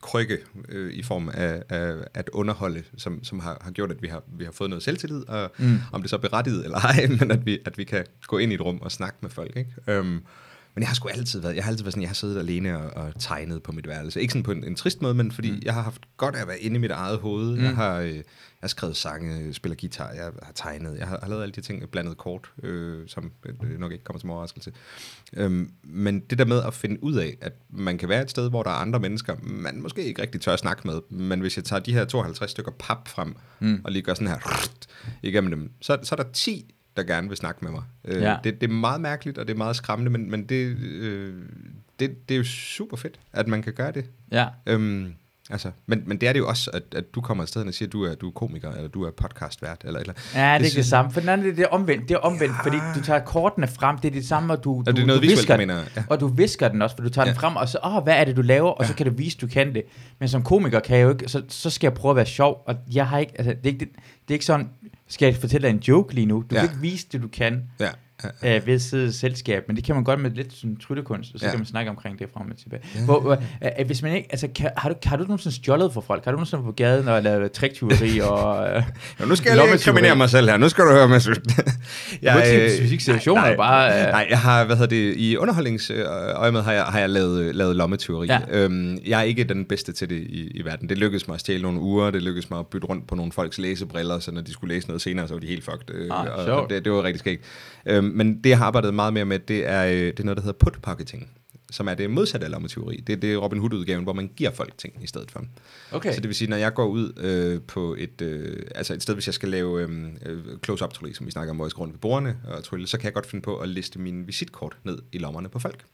krykke 0.00 0.38
øh, 0.68 0.92
i 0.92 1.02
form 1.02 1.28
af, 1.34 1.62
af 1.68 1.94
at 2.14 2.28
underholde, 2.32 2.82
som, 2.96 3.24
som 3.24 3.40
har, 3.40 3.58
har 3.60 3.70
gjort, 3.70 3.90
at 3.90 4.02
vi 4.02 4.08
har, 4.08 4.22
vi 4.38 4.44
har 4.44 4.52
fået 4.52 4.70
noget 4.70 4.82
selvtillid, 4.82 5.28
og 5.28 5.50
mm. 5.58 5.78
om 5.92 6.00
det 6.02 6.10
så 6.10 6.16
er 6.16 6.20
berettiget 6.20 6.64
eller 6.64 6.78
ej, 6.78 7.06
men 7.20 7.30
at 7.30 7.46
vi, 7.46 7.58
at 7.64 7.78
vi 7.78 7.84
kan 7.84 8.04
gå 8.26 8.38
ind 8.38 8.52
i 8.52 8.54
et 8.54 8.60
rum 8.60 8.78
og 8.82 8.92
snakke 8.92 9.18
med 9.20 9.30
folk. 9.30 9.56
Ikke? 9.56 9.70
Øhm, 9.88 10.20
Men 10.78 10.82
jeg 10.82 10.88
har 10.88 10.94
sgu 10.94 11.08
altid 11.08 11.40
været, 11.40 11.56
jeg 11.56 11.64
har 11.64 11.70
altid 11.70 11.84
været 11.84 11.92
sådan, 11.92 12.02
jeg 12.02 12.10
har 12.10 12.14
siddet 12.14 12.38
alene 12.38 12.78
og, 12.78 13.04
og 13.04 13.12
tegnet 13.18 13.62
på 13.62 13.72
mit 13.72 13.88
værelse. 13.88 14.20
Ikke 14.20 14.32
sådan 14.32 14.42
på 14.42 14.52
en, 14.52 14.64
en 14.64 14.74
trist 14.74 15.02
måde, 15.02 15.14
men 15.14 15.32
fordi 15.32 15.50
mm. 15.50 15.62
jeg 15.64 15.74
har 15.74 15.82
haft 15.82 16.00
godt 16.16 16.36
af 16.36 16.40
at 16.40 16.48
være 16.48 16.58
inde 16.60 16.76
i 16.76 16.78
mit 16.78 16.90
eget 16.90 17.18
hoved. 17.18 17.56
Mm. 17.56 17.64
Jeg 17.64 17.76
har... 17.76 17.98
Øh, 17.98 18.22
jeg 18.60 18.66
har 18.66 18.68
skrevet 18.68 18.96
sange, 18.96 19.54
spiller 19.54 19.76
guitar, 19.80 20.10
jeg 20.12 20.24
har 20.42 20.52
tegnet, 20.54 20.98
jeg 20.98 21.08
har, 21.08 21.18
har 21.22 21.28
lavet 21.28 21.42
alle 21.42 21.52
de 21.52 21.60
ting, 21.60 21.90
blandet 21.90 22.16
kort, 22.16 22.52
øh, 22.62 23.08
som 23.08 23.32
øh, 23.46 23.78
nok 23.78 23.92
ikke 23.92 24.04
kommer 24.04 24.20
som 24.20 24.30
overraskelse. 24.30 24.72
Øhm, 25.32 25.70
men 25.82 26.20
det 26.20 26.38
der 26.38 26.44
med 26.44 26.62
at 26.62 26.74
finde 26.74 27.04
ud 27.04 27.14
af, 27.14 27.36
at 27.40 27.52
man 27.70 27.98
kan 27.98 28.08
være 28.08 28.22
et 28.22 28.30
sted, 28.30 28.50
hvor 28.50 28.62
der 28.62 28.70
er 28.70 28.74
andre 28.74 29.00
mennesker, 29.00 29.36
man 29.42 29.82
måske 29.82 30.04
ikke 30.04 30.22
rigtig 30.22 30.40
tør 30.40 30.52
at 30.52 30.58
snakke 30.58 30.86
med, 30.88 31.00
men 31.10 31.40
hvis 31.40 31.56
jeg 31.56 31.64
tager 31.64 31.80
de 31.80 31.92
her 31.92 32.04
52 32.04 32.50
stykker 32.50 32.72
pap 32.78 33.08
frem, 33.08 33.36
mm. 33.60 33.80
og 33.84 33.92
lige 33.92 34.02
gør 34.02 34.14
sådan 34.14 34.28
her 34.28 34.68
igennem 35.22 35.50
dem, 35.50 35.70
så, 35.80 35.98
så 36.02 36.14
er 36.14 36.22
der 36.22 36.32
10, 36.32 36.74
der 36.98 37.04
gerne 37.04 37.28
vil 37.28 37.36
snakke 37.36 37.64
med 37.64 37.70
mig. 37.70 37.82
Øh, 38.04 38.22
ja. 38.22 38.36
det, 38.44 38.60
det 38.60 38.70
er 38.70 38.74
meget 38.74 39.00
mærkeligt, 39.00 39.38
og 39.38 39.48
det 39.48 39.54
er 39.54 39.58
meget 39.58 39.76
skræmmende, 39.76 40.10
men, 40.10 40.30
men 40.30 40.44
det, 40.44 40.76
øh, 40.78 41.34
det, 42.00 42.28
det 42.28 42.34
er 42.34 42.38
jo 42.38 42.44
super 42.44 42.96
fedt, 42.96 43.20
at 43.32 43.48
man 43.48 43.62
kan 43.62 43.72
gøre 43.72 43.92
det. 43.92 44.04
Ja. 44.32 44.46
Øhm, 44.66 45.14
Altså, 45.50 45.70
men, 45.86 46.02
men 46.06 46.20
det 46.20 46.28
er 46.28 46.32
det 46.32 46.40
jo 46.40 46.48
også, 46.48 46.70
at, 46.70 46.82
at 46.96 47.14
du 47.14 47.20
kommer 47.20 47.42
afsted 47.42 47.66
og 47.66 47.74
siger, 47.74 47.86
at 47.88 47.92
du 47.92 48.04
er, 48.04 48.14
du 48.14 48.28
er 48.28 48.30
komiker, 48.30 48.72
eller 48.72 48.88
du 48.88 49.04
er 49.04 49.10
podcastvært, 49.10 49.82
eller 49.84 50.00
eller. 50.00 50.14
Ja, 50.34 50.40
det 50.40 50.60
er 50.60 50.64
ikke 50.64 50.76
det 50.76 50.86
samme. 50.86 51.10
For 51.10 51.20
den 51.20 51.28
anden, 51.28 51.56
det 51.56 51.62
er 51.62 51.68
omvendt. 51.68 52.08
Det 52.08 52.14
er 52.14 52.18
omvendt, 52.18 52.54
ja. 52.54 52.64
fordi 52.64 52.76
du 52.94 53.04
tager 53.04 53.20
kortene 53.20 53.68
frem, 53.68 53.98
det 53.98 54.08
er 54.08 54.12
det 54.12 54.26
samme, 54.26 54.52
og 54.52 54.64
du, 54.64 54.82
du, 54.86 54.92
det 54.92 55.02
er 55.02 55.06
noget 55.06 55.22
du 55.22 55.28
visker, 55.28 55.56
mener 55.56 55.76
ja. 55.96 56.02
Og 56.08 56.20
du 56.20 56.26
visker 56.26 56.68
den 56.68 56.82
også, 56.82 56.96
for 56.96 57.02
du 57.02 57.08
tager 57.08 57.26
ja. 57.26 57.32
den 57.32 57.40
frem, 57.40 57.56
og 57.56 57.68
så, 57.68 57.78
åh, 57.84 58.02
hvad 58.02 58.14
er 58.14 58.24
det, 58.24 58.36
du 58.36 58.42
laver? 58.42 58.70
Og 58.70 58.82
ja. 58.82 58.88
så 58.88 58.94
kan 58.94 59.06
du 59.06 59.12
vise, 59.12 59.38
du 59.38 59.46
kan 59.46 59.74
det. 59.74 59.82
Men 60.18 60.28
som 60.28 60.42
komiker 60.42 60.80
kan 60.80 60.96
jeg 60.96 61.04
jo 61.04 61.10
ikke, 61.10 61.28
så, 61.28 61.42
så 61.48 61.70
skal 61.70 61.86
jeg 61.86 61.94
prøve 61.94 62.10
at 62.10 62.16
være 62.16 62.26
sjov, 62.26 62.64
og 62.66 62.74
jeg 62.92 63.06
har 63.06 63.18
ikke, 63.18 63.32
altså, 63.38 63.50
det 63.52 63.66
er 63.68 63.72
ikke, 63.72 63.84
det, 63.84 63.88
det 63.94 64.30
er 64.30 64.32
ikke 64.34 64.44
sådan, 64.44 64.68
skal 65.08 65.26
jeg 65.26 65.36
fortælle 65.36 65.68
dig 65.68 65.74
en 65.74 65.80
joke 65.80 66.14
lige 66.14 66.26
nu? 66.26 66.44
Du 66.50 66.54
ja. 66.54 66.60
kan 66.60 66.70
ikke 66.70 66.80
vise 66.80 67.06
det, 67.12 67.22
du 67.22 67.28
kan. 67.28 67.62
Ja 67.80 67.90
øh, 68.44 68.66
ved 68.66 68.78
sidde 68.78 69.12
selskab, 69.12 69.64
men 69.66 69.76
det 69.76 69.84
kan 69.84 69.94
man 69.94 70.04
godt 70.04 70.20
med 70.20 70.30
lidt 70.30 70.52
sådan 70.52 70.76
tryllekunst, 70.76 71.34
og 71.34 71.40
så 71.40 71.46
ja. 71.46 71.50
kan 71.50 71.60
man 71.60 71.66
snakke 71.66 71.90
omkring 71.90 72.18
det 72.18 72.28
frem 72.34 72.50
og 72.50 72.56
tilbage. 72.56 72.82
Ja. 72.94 73.04
Hvor, 73.04 73.20
hvor, 73.20 73.42
øh, 73.78 73.86
hvis 73.86 74.02
man 74.02 74.16
ikke, 74.16 74.28
altså, 74.30 74.48
kan, 74.54 74.70
har, 74.76 74.88
du, 74.88 74.94
har 75.04 75.16
du 75.16 75.22
nogensinde 75.22 75.56
stjålet 75.56 75.92
for 75.92 76.00
folk? 76.00 76.24
Har 76.24 76.30
du 76.30 76.36
nogensinde 76.36 76.62
på 76.62 76.72
gaden 76.72 77.08
og 77.08 77.22
lavet 77.22 77.52
triktyveri 77.52 78.18
og 78.30 78.68
øh, 78.68 78.82
ja, 79.20 79.24
Nu 79.24 79.36
skal 79.36 79.56
jeg 79.56 79.66
lige 79.66 79.78
kriminere 79.78 80.16
mig 80.16 80.30
selv 80.30 80.48
her, 80.48 80.56
nu 80.56 80.68
skal 80.68 80.84
du 80.84 80.90
høre, 80.90 81.08
Mads. 81.08 81.28
jeg, 82.22 82.52
øh, 82.54 82.70
specifikke 82.70 83.04
situationer, 83.04 83.42
nej, 83.42 83.56
bare... 83.56 84.00
Øh, 84.00 84.10
nej, 84.10 84.26
jeg 84.30 84.38
har, 84.38 84.64
hvad 84.64 84.76
hedder 84.76 84.88
det, 84.88 85.16
i 85.16 85.36
underholdningsøjemed 85.36 86.62
har 86.62 86.72
jeg, 86.72 86.84
har 86.84 86.98
jeg 86.98 87.10
lavet, 87.10 87.54
lavet 87.54 87.76
lommetyveri. 87.76 88.26
Ja. 88.26 88.40
Øhm, 88.50 88.98
jeg 89.06 89.18
er 89.18 89.24
ikke 89.24 89.44
den 89.44 89.64
bedste 89.64 89.92
til 89.92 90.10
det 90.10 90.16
i, 90.16 90.50
i 90.54 90.64
verden. 90.64 90.88
Det 90.88 90.98
lykkedes 90.98 91.28
mig 91.28 91.34
at 91.34 91.40
stjæle 91.40 91.62
nogle 91.62 91.80
uger, 91.80 92.10
det 92.10 92.22
lykkedes 92.22 92.50
mig 92.50 92.58
at 92.58 92.66
bytte 92.66 92.86
rundt 92.86 93.06
på 93.06 93.14
nogle 93.14 93.32
folks 93.32 93.58
læsebriller, 93.58 94.18
så 94.18 94.30
når 94.30 94.40
de 94.40 94.52
skulle 94.52 94.74
læse 94.74 94.86
noget 94.88 95.02
senere, 95.02 95.28
så 95.28 95.34
var 95.34 95.40
de 95.40 95.46
helt 95.46 95.64
fucked. 95.64 95.94
Øh, 95.94 96.08
ah, 96.10 96.48
og, 96.48 96.54
og 96.54 96.70
det, 96.70 96.84
det 96.84 96.92
var 96.92 97.02
rigtig 97.02 97.20
skægt. 97.20 97.42
Øhm, 97.86 98.07
men 98.16 98.44
det, 98.44 98.50
jeg 98.50 98.58
har 98.58 98.66
arbejdet 98.66 98.94
meget 98.94 99.12
mere 99.12 99.24
med, 99.24 99.38
det 99.38 99.66
er, 99.66 99.86
øh, 99.86 99.92
det 99.92 100.20
er 100.20 100.24
noget, 100.24 100.36
der 100.36 100.42
hedder 100.42 100.58
put-pocketing 100.64 101.28
som 101.70 101.88
er 101.88 101.94
det 101.94 102.10
modsatte 102.10 102.44
af 102.44 102.50
lommetyveri. 102.50 102.96
Det 102.96 103.12
er 103.12 103.16
det 103.16 103.42
Robin 103.42 103.58
Hood-udgaven, 103.58 104.02
hvor 104.02 104.12
man 104.12 104.30
giver 104.36 104.50
folk 104.50 104.78
ting 104.78 104.94
i 105.02 105.06
stedet 105.06 105.30
for. 105.30 105.44
Okay. 105.92 106.14
Så 106.14 106.20
det 106.20 106.28
vil 106.28 106.34
sige, 106.34 106.50
når 106.50 106.56
jeg 106.56 106.74
går 106.74 106.86
ud 106.86 107.12
øh, 107.16 107.60
på 107.62 107.96
et, 107.98 108.20
øh, 108.22 108.62
altså 108.74 108.94
et 108.94 109.02
sted, 109.02 109.14
hvis 109.14 109.26
jeg 109.26 109.34
skal 109.34 109.48
lave 109.48 109.82
øhm, 109.82 110.16
øh, 110.26 110.44
close-up 110.64 110.92
trylle, 110.92 111.14
som 111.14 111.26
vi 111.26 111.30
snakker 111.30 111.50
om, 111.50 111.56
hvor 111.56 111.66
jeg 111.66 111.70
skal 111.70 111.80
rundt 111.80 111.94
ved 111.94 112.00
bordene 112.00 112.36
og 112.44 112.64
trylle, 112.64 112.86
så 112.86 112.98
kan 112.98 113.04
jeg 113.04 113.14
godt 113.14 113.26
finde 113.26 113.42
på 113.42 113.56
at 113.56 113.68
liste 113.68 113.98
mine 113.98 114.26
visitkort 114.26 114.76
ned 114.84 114.98
i 115.12 115.18
lommerne 115.18 115.48
på 115.48 115.58
folk. 115.58 115.84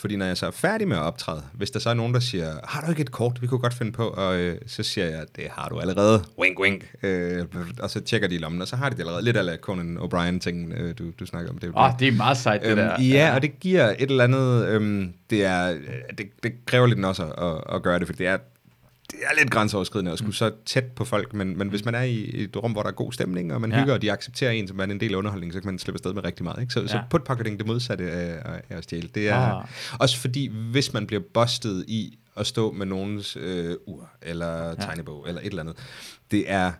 Fordi 0.00 0.16
når 0.16 0.26
jeg 0.26 0.36
så 0.36 0.46
er 0.46 0.50
færdig 0.50 0.88
med 0.88 0.96
at 0.96 1.02
optræde, 1.02 1.42
hvis 1.52 1.70
der 1.70 1.78
så 1.78 1.90
er 1.90 1.94
nogen, 1.94 2.14
der 2.14 2.20
siger, 2.20 2.54
har 2.64 2.80
du 2.80 2.90
ikke 2.90 3.02
et 3.02 3.10
kort, 3.10 3.42
vi 3.42 3.46
kunne 3.46 3.60
godt 3.60 3.74
finde 3.74 3.92
på, 3.92 4.08
og 4.08 4.38
øh, 4.38 4.56
så 4.66 4.82
siger 4.82 5.06
jeg, 5.06 5.24
det 5.36 5.44
har 5.50 5.68
du 5.68 5.78
allerede, 5.78 6.24
wink 6.38 6.60
wink, 6.60 6.84
øh, 7.02 7.44
og 7.80 7.90
så 7.90 8.00
tjekker 8.00 8.28
de 8.28 8.34
i 8.34 8.38
lommen, 8.38 8.62
og 8.62 8.68
så 8.68 8.76
har 8.76 8.88
de 8.88 8.94
det 8.94 9.00
allerede, 9.00 9.24
lidt 9.24 9.36
af 9.36 9.58
Conan 9.58 9.98
O'Brien-ting, 9.98 10.72
øh, 10.72 10.94
du, 10.98 11.04
du 11.20 11.26
snakker 11.26 11.50
om. 11.50 11.58
Det, 11.58 11.70
oh, 11.74 11.90
det 11.98 12.08
er 12.08 12.12
meget 12.12 12.36
sejt, 12.36 12.62
det 12.62 12.68
øhm, 12.68 12.76
der. 12.76 13.02
Ja, 13.02 13.34
og 13.34 13.42
det 13.42 13.60
giver 13.60 13.88
et 13.88 14.10
eller 14.10 14.24
andet, 14.24 14.68
øhm, 14.68 15.12
det, 15.30 15.44
er, 15.44 15.76
det, 16.18 16.26
det 16.42 16.52
kræver 16.66 16.86
lidt 16.86 17.04
også 17.04 17.24
at, 17.24 17.74
at 17.74 17.82
gøre 17.82 17.98
det, 17.98 18.06
for 18.06 18.14
det 18.14 18.26
er 18.26 18.38
det 19.10 19.18
er 19.22 19.34
lidt 19.38 19.50
grænseoverskridende 19.50 20.12
at 20.12 20.18
skulle 20.18 20.34
så 20.34 20.52
tæt 20.66 20.84
på 20.84 21.04
folk, 21.04 21.34
men, 21.34 21.58
men 21.58 21.68
hvis 21.68 21.84
man 21.84 21.94
er 21.94 22.02
i 22.02 22.30
et 22.34 22.56
rum, 22.56 22.72
hvor 22.72 22.82
der 22.82 22.88
er 22.88 22.94
god 22.94 23.12
stemning, 23.12 23.54
og 23.54 23.60
man 23.60 23.72
ja. 23.72 23.80
hygger, 23.80 23.94
og 23.94 24.02
de 24.02 24.12
accepterer 24.12 24.50
en 24.50 24.68
som 24.68 24.80
er 24.80 24.84
en 24.84 25.00
del 25.00 25.12
af 25.12 25.16
underholdningen, 25.16 25.52
så 25.52 25.60
kan 25.60 25.66
man 25.66 25.78
slippe 25.78 25.96
afsted 25.96 26.12
med 26.12 26.24
rigtig 26.24 26.44
meget. 26.44 26.60
Ikke? 26.60 26.72
Så, 26.72 26.80
ja. 26.80 26.86
så 26.86 27.00
putpocketing, 27.10 27.58
det 27.58 27.66
modsatte 27.66 28.10
af, 28.10 28.60
af 28.70 28.76
at 28.76 28.84
stjæle. 28.84 29.08
Det 29.14 29.28
er 29.28 29.36
ah. 29.36 29.64
også 29.98 30.18
fordi, 30.18 30.50
hvis 30.70 30.92
man 30.92 31.06
bliver 31.06 31.22
bustet 31.34 31.84
i 31.88 32.18
at 32.36 32.46
stå 32.46 32.72
med 32.72 32.86
nogens 32.86 33.36
øh, 33.40 33.76
ur, 33.86 34.10
eller 34.22 34.66
ja. 34.66 34.74
tegnebog, 34.74 35.28
eller 35.28 35.40
et 35.40 35.46
eller 35.46 35.62
andet, 35.62 35.76
det 36.30 36.50
er 36.50 36.72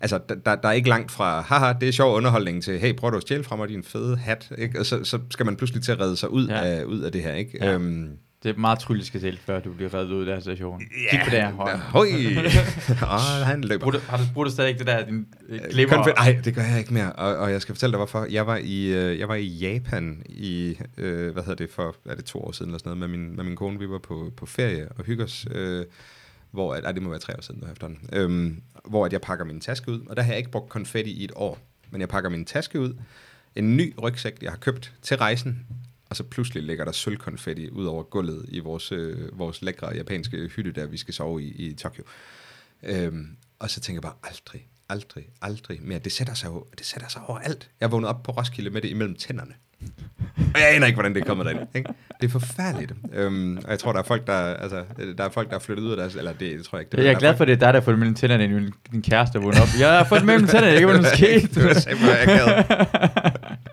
altså, 0.00 0.20
der, 0.28 0.54
der 0.54 0.68
er 0.68 0.72
ikke 0.72 0.88
langt 0.88 1.10
fra, 1.10 1.40
haha, 1.40 1.72
det 1.80 1.88
er 1.88 1.92
sjov 1.92 2.16
underholdning 2.16 2.62
til, 2.62 2.78
hey, 2.78 2.96
prøv 2.96 3.10
du 3.10 3.16
at 3.16 3.22
stjæle 3.22 3.44
fra 3.44 3.56
mig 3.56 3.68
din 3.68 3.84
fede 3.84 4.16
hat, 4.16 4.52
ikke? 4.58 4.80
og 4.80 4.86
så, 4.86 5.04
så 5.04 5.18
skal 5.30 5.46
man 5.46 5.56
pludselig 5.56 5.82
til 5.82 5.92
at 5.92 6.00
redde 6.00 6.16
sig 6.16 6.30
ud, 6.30 6.48
ja. 6.48 6.64
af, 6.64 6.84
ud 6.84 7.00
af 7.00 7.12
det 7.12 7.22
her. 7.22 7.34
Ikke? 7.34 7.58
Ja. 7.60 7.72
Øhm, 7.72 8.18
det 8.42 8.56
er 8.56 8.60
meget 8.60 8.78
trylligt 8.78 9.06
skal 9.06 9.20
til, 9.20 9.38
før 9.38 9.60
du 9.60 9.72
bliver 9.72 9.94
reddet 9.94 10.10
ud 10.10 10.26
af 10.26 10.34
den 10.34 10.42
station. 10.42 10.80
Ja, 10.80 11.10
Kig 11.10 11.20
på 11.24 11.30
det 11.30 11.42
her 11.42 11.52
hånd. 11.52 11.78
Høj! 11.78 12.06
oh, 13.02 13.46
han 13.50 13.60
løber. 13.64 13.84
Bruger 13.84 13.98
du, 13.98 14.04
har 14.08 14.16
du, 14.16 14.22
bruger 14.34 14.44
du 14.44 14.50
stadig 14.50 14.78
det 14.78 14.86
der 14.86 15.06
din 15.06 15.26
øh, 15.48 15.60
glimmer? 15.70 16.06
Nej, 16.06 16.40
det 16.44 16.54
gør 16.54 16.62
jeg 16.62 16.78
ikke 16.78 16.94
mere. 16.94 17.12
Og, 17.12 17.36
og 17.36 17.52
jeg 17.52 17.62
skal 17.62 17.74
fortælle 17.74 17.92
dig, 17.92 17.98
hvorfor. 17.98 18.26
Jeg 18.30 18.46
var 18.46 18.56
i, 18.56 18.86
øh, 18.86 19.18
jeg 19.18 19.28
var 19.28 19.34
i 19.34 19.46
Japan 19.46 20.22
i, 20.26 20.78
øh, 20.96 21.32
hvad 21.32 21.42
hedder 21.42 21.64
det, 21.64 21.70
for 21.70 21.96
er 22.06 22.14
det 22.14 22.24
to 22.24 22.44
år 22.44 22.52
siden 22.52 22.70
eller 22.70 22.78
sådan 22.78 22.98
noget, 22.98 23.10
med 23.10 23.18
min, 23.18 23.36
med 23.36 23.44
min 23.44 23.56
kone. 23.56 23.78
Vi 23.78 23.88
var 23.88 23.98
på, 23.98 24.32
på 24.36 24.46
ferie 24.46 24.88
og 24.88 25.04
hygge 25.04 25.24
os. 25.24 25.46
Øh, 25.50 25.84
hvor, 26.50 26.74
at, 26.74 26.84
ej, 26.84 26.92
det 26.92 27.02
må 27.02 27.10
være 27.10 27.18
tre 27.18 27.36
år 27.36 27.40
siden 27.40 27.60
nu 27.64 27.72
efterhånden, 27.72 28.08
øhm, 28.12 28.62
hvor 28.84 29.06
at 29.06 29.12
jeg 29.12 29.20
pakker 29.20 29.44
min 29.44 29.60
taske 29.60 29.90
ud, 29.90 30.00
og 30.06 30.16
der 30.16 30.22
har 30.22 30.32
jeg 30.32 30.38
ikke 30.38 30.50
brugt 30.50 30.68
konfetti 30.68 31.10
i 31.10 31.24
et 31.24 31.32
år, 31.34 31.58
men 31.90 32.00
jeg 32.00 32.08
pakker 32.08 32.30
min 32.30 32.44
taske 32.44 32.80
ud, 32.80 32.94
en 33.54 33.76
ny 33.76 33.94
rygsæk, 34.02 34.42
jeg 34.42 34.50
har 34.50 34.58
købt 34.58 34.92
til 35.02 35.16
rejsen, 35.16 35.66
og 36.12 36.16
så 36.16 36.24
pludselig 36.24 36.62
ligger 36.62 36.84
der 36.84 36.92
sølvkonfetti 36.92 37.70
ud 37.70 37.86
over 37.86 38.02
gulvet 38.02 38.44
i 38.48 38.58
vores, 38.58 38.92
øh, 38.92 39.38
vores 39.38 39.62
lækre 39.62 39.94
japanske 39.94 40.48
hytte, 40.56 40.72
der 40.72 40.86
vi 40.86 40.96
skal 40.96 41.14
sove 41.14 41.42
i, 41.42 41.48
i 41.48 41.74
Tokyo. 41.74 42.04
Øhm, 42.82 43.36
og 43.58 43.70
så 43.70 43.80
tænker 43.80 43.96
jeg 43.96 44.02
bare, 44.02 44.30
aldrig, 44.30 44.68
aldrig, 44.88 45.28
aldrig 45.42 45.78
mere. 45.82 45.98
Det 45.98 46.12
sætter 46.12 46.34
sig 46.34 46.48
jo 46.48 46.66
det 46.78 46.86
sætter 46.86 47.08
sig 47.08 47.22
overalt. 47.26 47.70
Jeg 47.80 47.92
vågnede 47.92 48.10
op 48.10 48.22
på 48.22 48.32
Roskilde 48.32 48.70
med 48.70 48.82
det 48.82 48.88
imellem 48.88 49.14
tænderne. 49.14 49.54
Og 50.36 50.60
jeg 50.60 50.74
aner 50.74 50.86
ikke, 50.86 50.96
hvordan 50.96 51.14
det 51.14 51.20
er 51.20 51.24
kommet 51.24 51.46
derind. 51.46 51.60
Ikke? 51.74 51.90
Det 52.20 52.26
er 52.26 52.30
forfærdeligt. 52.30 52.92
Øhm, 53.12 53.56
og 53.56 53.70
jeg 53.70 53.78
tror, 53.78 53.92
der 53.92 53.98
er 53.98 54.04
folk, 54.04 54.26
der, 54.26 54.54
altså, 54.54 54.84
der 55.18 55.24
er 55.24 55.28
folk, 55.28 55.50
der 55.50 55.54
er 55.54 55.60
flyttet 55.60 55.84
ud 55.84 55.90
af 55.90 55.96
deres... 55.96 56.14
Eller 56.14 56.32
det, 56.32 56.58
det 56.58 56.64
tror 56.64 56.78
jeg 56.78 56.86
ikke. 56.86 56.96
Det, 56.96 57.04
jeg 57.04 57.12
er 57.12 57.18
glad 57.18 57.36
for, 57.36 57.44
at 57.44 57.48
det 57.48 57.54
er 57.54 57.58
dig, 57.58 57.74
der 57.74 57.80
har 57.80 57.84
fået 57.84 57.98
mellem 57.98 58.14
tænderne, 58.14 58.44
end 58.44 58.72
din 58.92 59.02
kæreste 59.02 59.38
vundet 59.38 59.62
op. 59.62 59.68
Jeg 59.80 59.98
har 59.98 60.04
fået 60.04 60.24
mellem 60.24 60.46
tænderne, 60.46 60.72
jeg 60.72 60.80
kan 60.80 60.88
hvad 60.88 61.02
der 61.02 61.16
skete. 61.16 61.54
det 61.54 61.64
var 61.64 61.74
simpelthen 61.74 62.28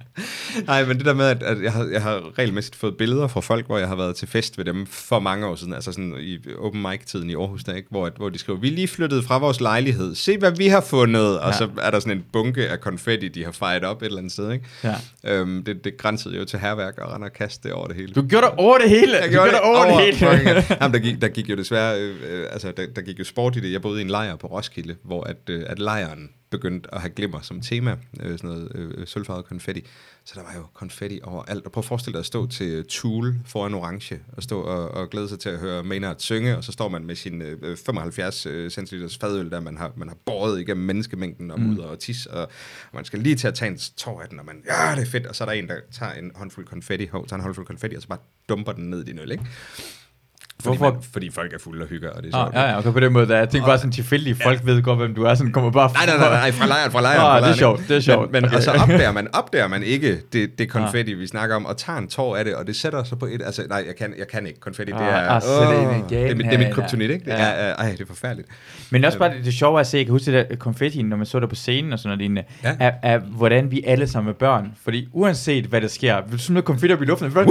Nej, 0.66 0.86
men 0.86 0.98
det 0.98 1.06
der 1.06 1.14
med, 1.14 1.26
at, 1.26 1.44
at 1.44 1.64
jeg, 1.64 1.74
har, 1.74 1.86
jeg 1.86 2.02
har 2.02 2.38
regelmæssigt 2.38 2.76
fået 2.76 2.98
billeder 2.98 3.28
fra 3.28 3.42
folk, 3.42 3.66
hvor 3.66 3.78
jeg 3.78 3.88
har 3.88 3.96
været 3.96 4.16
til 4.16 4.28
fest 4.28 4.58
ved 4.58 4.66
dem 4.66 4.86
for 4.86 5.20
mange 5.20 5.48
år 5.48 5.56
siden, 5.56 5.74
altså 5.74 5.92
sådan 5.92 6.16
i 6.20 6.40
open 6.60 6.82
mic-tiden 6.82 7.30
i 7.30 7.36
Aarhus, 7.36 7.64
der, 7.64 7.76
ikke? 7.76 7.88
Hvor, 7.92 8.12
hvor 8.18 8.30
de 8.30 8.38
skriver, 8.38 8.60
vi 8.60 8.70
lige 8.70 8.88
flyttet 8.88 9.24
fra 9.24 9.38
vores 9.38 9.62
lejlighed, 9.62 10.16
se 10.16 10.38
hvad 10.38 10.52
vi 10.52 10.68
har 10.68 10.82
fundet, 10.82 11.34
ja. 11.34 11.48
og 11.48 11.54
så 11.54 11.70
er 11.82 11.92
der 11.92 12.00
sådan 12.00 12.18
en 12.18 12.26
bunke 12.34 12.68
af 12.68 12.80
konfetti, 12.80 13.28
de 13.28 13.44
har 13.44 13.52
fejret 13.52 13.84
op 13.84 14.02
et 14.02 14.06
eller 14.06 14.18
andet 14.18 14.32
sted. 14.32 14.52
Ikke? 14.52 14.66
Ja. 14.84 14.96
Øhm, 15.24 15.64
det, 15.64 15.84
det 15.84 15.98
grænsede 15.98 16.36
jo 16.36 16.46
til 16.46 16.60
herværk 16.60 16.98
og 16.98 17.14
render 17.14 17.28
og 17.28 17.34
kaste 17.34 17.68
det 17.68 17.74
over 17.76 17.88
det 17.88 17.96
hele. 17.96 18.14
Du 18.14 18.22
gjorde 18.22 18.46
det 18.46 18.54
over 18.58 18.78
det 18.78 18.90
hele! 18.90 19.18
Jeg 19.18 19.30
gjorde, 19.30 19.50
det 19.50 19.60
over, 19.60 19.78
over 19.78 20.00
det 20.00 20.16
hele! 20.16 20.64
Jamen, 20.82 20.94
der, 20.94 21.00
gik, 21.00 21.22
der 21.22 21.28
gik 21.28 21.50
jo 21.50 21.56
desværre, 21.56 22.00
øh, 22.02 22.48
altså 22.52 22.72
der, 22.78 22.86
der 22.96 23.02
gik 23.02 23.20
jo 23.20 23.24
sport 23.24 23.56
i 23.56 23.60
det. 23.60 23.72
Jeg 23.72 23.82
boede 23.82 24.00
i 24.00 24.04
en 24.04 24.10
lejr 24.10 24.36
på 24.36 24.48
Roskilde, 24.48 24.96
hvor 25.04 25.24
at, 25.24 25.38
øh, 25.50 25.64
at 25.68 25.80
lejren 25.80 26.30
begyndt 26.50 26.88
at 26.94 27.02
have 27.02 27.12
glimmer 27.12 27.42
som 27.42 27.62
tema, 27.62 27.98
øh, 28.22 28.38
sådan 28.38 28.50
noget 28.50 28.72
øh, 28.76 29.08
sølvfarvet 29.08 29.46
konfetti. 29.46 29.86
Så 30.30 30.36
der 30.36 30.44
var 30.44 30.56
jo 30.56 30.66
konfetti 30.74 31.20
overalt. 31.24 31.66
Og 31.66 31.72
prøv 31.72 31.82
at 31.82 31.86
forestille 31.86 32.14
dig 32.14 32.20
at 32.20 32.26
stå 32.26 32.48
til 32.48 32.86
Tool 32.86 33.36
foran 33.46 33.74
Orange, 33.74 34.20
og 34.32 34.44
stå 34.44 34.62
og, 34.62 34.92
og 34.92 35.10
glæde 35.10 35.30
sig 35.30 35.40
til 35.40 35.50
at 35.50 35.60
høre 35.60 35.84
Maynard 35.84 36.16
synge, 36.20 36.58
og 36.58 36.64
så 36.64 36.72
står 36.72 36.90
man 36.90 37.06
med 37.06 37.16
sin 37.16 37.42
øh, 37.42 37.78
75 37.78 38.46
øh, 38.46 38.72
centiliters 38.72 39.18
fadøl, 39.18 39.52
der 39.52 39.60
man 39.60 39.78
har, 39.78 39.92
man 39.96 40.08
har 40.08 40.16
båret 40.26 40.62
igennem 40.62 40.86
menneskemængden 40.86 41.52
og 41.52 41.60
mm. 41.60 41.66
mudder 41.66 41.84
og 41.84 42.00
tis, 42.00 42.26
og, 42.26 42.42
og 42.42 42.50
man 42.94 43.06
skal 43.06 43.20
lige 43.20 43.36
til 43.36 43.48
at 43.48 43.54
tage 43.54 43.72
en 43.72 43.78
tår 43.78 44.22
af 44.22 44.30
den, 44.30 44.40
og 44.40 44.46
man, 44.46 44.64
ja, 44.66 44.96
det 44.96 45.02
er 45.02 45.12
fedt, 45.12 45.26
og 45.26 45.36
så 45.36 45.44
er 45.44 45.46
der 45.46 45.54
en, 45.54 45.68
der 45.68 45.76
tager 45.92 46.14
en 46.14 46.32
håndfuld 46.36 46.66
konfetti, 46.66 47.06
hov, 47.06 47.28
tager 47.28 47.38
en 47.38 47.44
håndfuld 47.44 47.66
konfetti, 47.66 47.96
og 47.96 48.02
så 48.02 48.08
bare 48.08 48.20
dumper 48.50 48.72
den 48.72 48.90
ned 48.90 49.02
i 49.02 49.06
din 49.06 49.20
øl, 49.20 49.32
ikke? 49.32 49.46
Fordi, 50.64 50.78
Hvorfor? 50.78 50.94
Man, 50.94 51.04
fordi 51.14 51.30
folk 51.30 51.54
er 51.54 51.58
fulde 51.60 51.84
og 51.84 51.88
hygger, 51.88 52.10
og 52.10 52.24
det 52.24 52.34
er 52.34 52.38
ah, 52.38 52.52
Ja, 52.54 52.70
ja, 52.70 52.78
okay, 52.78 52.92
på 52.92 53.00
den 53.00 53.14
måde, 53.14 53.28
der. 53.28 53.38
jeg 53.38 53.50
tænker 53.50 53.68
bare 53.68 53.78
sådan 53.78 53.92
tilfældige, 53.92 54.36
folk 54.44 54.60
ja. 54.60 54.72
ved 54.72 54.82
godt, 54.82 55.00
hvem 55.00 55.16
du 55.16 55.24
er, 55.24 55.36
sådan 55.36 55.54
kommer 55.54 55.72
bare... 55.72 55.92
Nej, 55.94 56.06
nej, 56.06 56.18
nej, 56.18 56.30
nej 56.30 56.52
fra 56.52 56.68
lejren, 56.68 56.92
fra 56.92 57.02
lejren. 57.02 57.38
Ah, 57.38 57.42
det 57.44 57.50
er 57.50 57.58
sjovt, 57.58 57.82
det 57.88 57.98
er 57.98 58.02
sjovt. 58.02 58.32
Men, 58.32 58.42
men 58.42 58.46
okay. 58.46 58.58
og 58.58 58.64
så 58.64 58.72
opdager 58.72 59.12
man, 59.12 59.28
opdager 59.34 59.68
man 59.68 59.84
ikke 59.84 60.22
det, 60.34 60.60
det 60.60 60.70
konfetti, 60.70 61.14
ah. 61.14 61.20
vi 61.20 61.28
snakker 61.28 61.56
om, 61.56 61.66
og 61.66 61.78
tager 61.78 62.00
en 62.00 62.08
tår 62.08 62.36
af 62.38 62.46
det, 62.46 62.56
og 62.56 62.68
det 62.68 62.76
sætter 62.76 63.04
sig 63.04 63.20
på 63.20 63.26
et... 63.26 63.42
Altså, 63.46 63.64
nej, 63.70 63.84
jeg 63.88 63.96
kan, 63.96 64.14
jeg 64.18 64.28
kan 64.28 64.48
ikke 64.48 64.60
konfetti, 64.60 64.92
det 64.92 65.00
ah, 65.00 65.08
er... 65.08 65.30
Ah, 65.30 65.42
oh, 65.46 65.68
det, 65.68 65.94
er 65.94 66.08
det, 66.10 66.32
er, 66.32 66.50
det 66.50 66.54
er 66.54 66.58
mit 66.58 66.74
kryptonit, 66.74 67.10
ikke? 67.10 67.26
Det 67.26 67.32
ja. 67.32 67.38
er, 67.38 67.76
ej, 67.76 67.92
det 67.92 68.02
er 68.02 68.06
forfærdeligt. 68.06 68.50
Men 68.90 69.06
også 69.06 69.20
bare 69.20 69.34
det, 69.34 69.46
det 69.46 69.54
sjove 69.54 69.80
at 69.80 69.88
se, 69.88 69.98
jeg 69.98 70.06
kan 70.06 70.12
huske 70.12 70.32
det 70.32 70.50
der 70.50 70.56
konfetti, 70.56 71.02
når 71.02 71.18
man 71.18 71.26
så 71.26 71.40
det 71.40 71.50
på 71.50 71.56
scenen 71.56 71.94
og 71.94 72.00
sådan 72.00 72.08
noget 72.08 72.20
lignende, 72.20 72.44
ja. 72.64 72.76
er, 72.80 72.92
er, 73.04 73.20
hvordan 73.20 73.72
vi 73.72 73.84
alle 73.88 74.08
sammen 74.08 74.30
er 74.30 74.38
børn. 74.38 74.72
Fordi 74.84 75.08
uanset 75.14 75.66
hvad 75.66 75.82
der 75.82 75.88
sker, 75.88 76.22
hvis 76.22 76.42
du 76.42 76.46
smider 76.46 76.62
konfetti 76.62 76.94
op 76.94 77.02
i 77.02 77.06
luften, 77.06 77.32
folk, 77.32 77.50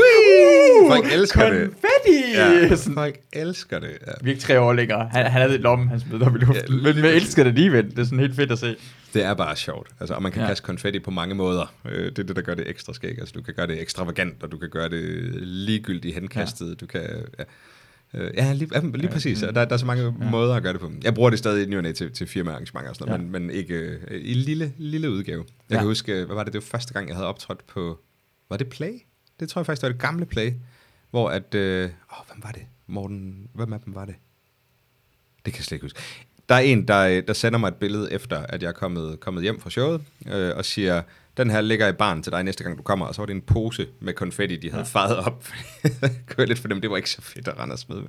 folk 0.89 1.13
elsker 1.13 1.51
det. 1.51 1.71
Konfetti! 2.07 2.33
Ja, 2.71 2.77
Sådan, 2.77 2.95
folk 2.95 3.21
elsker 3.33 3.79
det. 3.79 3.89
Ja. 4.07 4.13
vi 4.23 4.31
er 4.31 4.35
ikke 4.35 4.43
tre 4.43 4.61
år 4.61 4.73
længere. 4.73 5.09
Han, 5.13 5.23
han 5.27 5.43
havde 5.43 5.55
et 5.55 5.61
lomme, 5.61 5.89
han 5.89 6.01
smed 6.01 6.23
op 6.23 6.37
i 6.37 6.39
luften. 6.39 6.75
Ja, 6.79 6.93
men 6.95 7.03
vi 7.03 7.09
elsker 7.09 7.43
det 7.45 7.51
alligevel. 7.51 7.91
Det 7.91 7.99
er 7.99 8.05
sådan 8.05 8.19
helt 8.19 8.37
fedt 8.37 8.53
at 8.53 8.59
se. 8.59 8.77
Det 9.15 9.25
er 9.25 9.35
bare 9.35 9.57
sjovt. 9.57 9.89
Altså, 10.01 10.15
og 10.15 10.23
man 10.23 10.33
kan 10.33 10.43
Ja. 10.43 10.49
kaste 10.49 10.65
konfetti 10.65 10.99
på 10.99 11.11
mange 11.11 11.35
måder. 11.35 11.75
Øh, 11.85 12.05
Det 12.05 12.19
er 12.19 12.23
det, 12.23 12.37
der 12.37 12.43
gør 12.43 12.55
det 12.55 12.71
ekstra 12.71 12.93
skæg. 12.93 13.19
Altså, 13.19 13.33
du 13.37 13.43
kan 13.43 13.55
gøre 13.55 13.67
det 13.67 13.81
ekstravagant, 13.81 14.43
og 14.43 14.53
du 14.53 14.59
kan 14.59 14.69
gøre 14.71 14.89
det 14.89 15.03
ligegyldigt 15.43 16.15
henkastet. 16.15 16.69
Ja. 16.69 16.75
Du 16.75 16.87
kan... 16.87 17.01
Ja. 17.39 17.45
Øh, 18.15 18.31
Ja, 18.37 18.53
lige, 18.53 18.71
ja, 18.75 18.81
lige 18.95 19.09
præcis. 19.09 19.39
Der, 19.39 19.53
der 19.53 19.67
er 19.71 19.77
så 19.77 19.87
mange 19.87 20.05
ja. 20.05 20.31
måder 20.31 20.55
at 20.55 20.63
gøre 20.63 20.73
det 20.73 20.81
på. 20.81 20.93
Jeg 21.05 21.15
bruger 21.15 21.31
det 21.31 21.39
stadig 21.39 21.67
i 21.67 21.71
ny 21.71 21.93
til, 21.93 22.13
til 22.13 22.27
firmaarrangementer 22.27 22.91
og 22.91 22.97
sådan 22.97 23.11
noget, 23.11 23.25
Ja. 23.25 23.31
men, 23.31 23.47
men 23.47 23.51
ikke 23.57 23.75
øh, 23.75 24.21
i 24.21 24.35
lille, 24.35 24.73
lille 24.79 25.11
udgave. 25.11 25.45
Jeg 25.71 25.75
Ja. 25.75 25.79
kan 25.81 25.87
huske, 25.87 26.13
hvad 26.25 26.35
var 26.37 26.45
det, 26.45 26.53
det 26.53 26.59
var 26.63 26.67
første 26.79 26.93
gang, 26.95 27.09
jeg 27.09 27.17
havde 27.17 27.29
optrådt 27.29 27.67
på... 27.67 27.99
Var 28.51 28.57
det 28.57 28.67
Play? 28.69 28.93
Det 29.41 29.49
tror 29.49 29.61
jeg 29.61 29.67
faktisk, 29.67 29.83
det 29.83 29.87
var 29.87 29.93
det 29.93 30.01
gamle 30.03 30.27
Play. 30.27 30.53
Hvor 31.11 31.31
at... 31.31 31.55
Øh, 31.55 31.85
åh, 31.85 32.27
hvem 32.33 32.45
var 32.45 32.51
det? 32.51 32.63
Morten... 32.87 33.49
Hvem 33.55 33.73
af 33.73 33.81
dem 33.81 33.95
var 33.95 34.05
det? 34.05 34.15
Det 35.45 35.53
kan 35.53 35.59
jeg 35.61 35.65
slet 35.65 35.77
ikke 35.77 35.85
huske. 35.85 35.99
Der 36.49 36.55
er 36.55 36.59
en, 36.59 36.89
der, 36.89 37.21
der 37.21 37.33
sender 37.33 37.59
mig 37.59 37.69
et 37.69 37.75
billede 37.75 38.13
efter, 38.13 38.39
at 38.39 38.63
jeg 38.63 38.69
er 38.69 38.73
kommet, 38.73 39.21
kommet 39.21 39.43
hjem 39.43 39.61
fra 39.61 39.71
showet, 39.71 40.01
øh, 40.27 40.57
og 40.57 40.65
siger, 40.65 41.03
den 41.37 41.51
her 41.51 41.61
ligger 41.61 41.89
i 41.89 41.93
barn 41.93 42.23
til 42.23 42.33
dig 42.33 42.43
næste 42.45 42.65
gang, 42.65 42.79
du 42.79 42.83
kommer. 42.83 43.07
Og 43.07 43.15
så 43.15 43.21
var 43.23 43.27
det 43.27 43.35
en 43.35 43.41
pose 43.41 43.87
med 44.01 44.13
konfetti, 44.15 44.57
de 44.57 44.71
havde 44.71 44.85
ja. 44.95 45.01
faret 45.01 45.17
op. 45.17 45.45
var 46.39 46.45
lidt 46.45 46.59
for 46.59 46.69
dem, 46.69 46.81
det 46.81 46.91
var 46.91 46.97
ikke 46.97 47.11
så 47.11 47.23
fedt 47.23 47.49
at 47.49 47.59
rende 47.59 47.73
og 47.73 47.79
smide 47.79 48.01
med. 48.01 48.09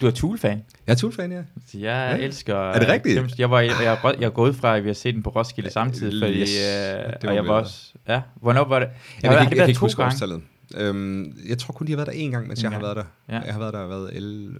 Du 0.00 0.06
er 0.06 0.10
Tool-fan. 0.10 0.62
Jeg 0.86 0.92
er 0.92 0.96
Tool-fan, 0.96 1.32
ja. 1.32 1.36
Jeg 1.36 1.44
Ja. 1.74 2.16
elsker... 2.24 2.56
Er 2.56 2.78
det 2.78 2.88
rigtigt? 2.88 3.18
Kæmpe- 3.18 3.34
Jeg 3.38 3.50
var, 3.50 3.60
jeg, 3.60 3.74
jeg, 3.82 3.98
jeg 4.20 4.26
er 4.26 4.30
gået 4.30 4.56
fra, 4.56 4.76
at 4.76 4.82
vi 4.82 4.88
har 4.88 4.94
set 4.94 5.14
den 5.14 5.22
på 5.22 5.30
Roskilde 5.30 5.70
samtidig, 5.70 6.22
fordi, 6.26 6.40
Yes, 6.40 6.50
øh, 6.50 7.12
og 7.28 7.34
jeg 7.34 7.46
var 7.46 7.54
også... 7.54 7.92
Ja, 8.08 8.20
hvornår 8.34 8.64
var 8.64 8.78
det? 8.78 8.86
Jeg, 8.86 8.94
jeg, 9.22 9.32
jeg, 9.32 9.32
jeg, 9.32 9.38
været 9.40 9.58
kan 9.58 9.68
ikke 9.68 9.78
to 9.78 9.84
huske 9.86 10.02
gange? 10.02 10.14
årstallet. 10.14 10.42
Øhm, 10.76 11.36
jeg 11.48 11.58
tror 11.58 11.72
kun, 11.72 11.86
de 11.86 11.92
har 11.92 11.96
været 11.96 12.06
der 12.06 12.12
en 12.12 12.30
gang, 12.30 12.48
mens 12.48 12.60
En 12.60 12.64
jeg 12.64 12.72
har 12.72 12.80
været 12.80 12.96
der. 12.96 13.04
Ja. 13.28 13.40
Jeg 13.40 13.52
har 13.52 13.58
været 13.58 13.74
der 13.74 13.86
været 13.86 14.10
11, 14.16 14.58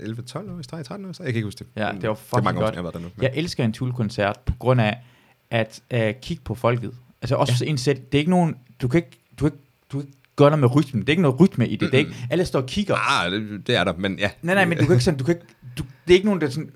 11-12 0.00 0.52
år 0.52 0.60
i 0.60 0.62
streg, 0.62 0.84
13 0.84 1.06
år 1.06 1.10
i 1.10 1.14
streg. 1.14 1.24
Jeg 1.24 1.32
kan 1.32 1.38
ikke 1.38 1.46
huske 1.46 1.58
det. 1.58 1.66
Ja, 1.76 1.80
det 1.80 1.92
var 1.92 1.98
det 2.00 2.08
er 2.08 2.14
fucking 2.14 2.44
mange 2.44 2.60
år 2.60 2.64
godt. 2.64 2.74
siden, 2.74 2.84
jeg 2.84 2.92
har 2.92 3.00
været 3.00 3.14
der 3.14 3.22
nu. 3.22 3.22
Jeg 3.22 3.30
elsker 3.34 3.64
en 3.64 3.72
Tool-koncert 3.72 4.40
på 4.46 4.52
grund 4.58 4.80
af 4.80 4.98
at 5.50 5.82
uh, 5.94 6.00
kigge 6.22 6.42
på 6.44 6.54
folket. 6.54 6.94
Altså 7.22 7.36
også 7.36 7.64
ja. 7.64 7.70
en 7.70 7.78
sæt. 7.78 8.12
Det 8.12 8.18
er 8.18 8.20
ikke 8.20 8.30
nogen... 8.30 8.56
Du 8.82 8.88
kan 8.88 8.98
ikke, 8.98 9.18
du 9.38 9.44
kan 9.44 9.52
ikke, 9.52 9.64
du 9.92 9.98
kan 9.98 10.06
ikke 10.06 10.18
gøre 10.36 10.50
noget 10.50 10.60
med 10.60 10.76
rytmen. 10.76 11.00
Det 11.00 11.08
er 11.08 11.12
ikke 11.12 11.22
noget 11.22 11.40
rytme 11.40 11.68
i 11.68 11.76
det. 11.76 11.92
Det 11.92 11.94
er 11.94 11.98
ikke, 11.98 12.14
alle 12.30 12.44
står 12.44 12.60
og 12.60 12.66
kigger. 12.66 13.22
Ah, 13.22 13.32
det, 13.32 13.66
det 13.66 13.76
er 13.76 13.84
der, 13.84 13.92
men 13.98 14.18
ja. 14.18 14.30
Nej, 14.42 14.54
nej, 14.54 14.64
men 14.64 14.78
du 14.78 14.84
kan 14.84 14.92
ikke 14.92 15.04
sådan... 15.04 15.18
Du 15.18 15.24
kan 15.24 15.34
ikke, 15.34 15.46
du, 15.78 15.82
det 16.06 16.12
er 16.12 16.14
ikke 16.14 16.26
nogen, 16.26 16.40
der 16.40 16.50
sådan... 16.50 16.70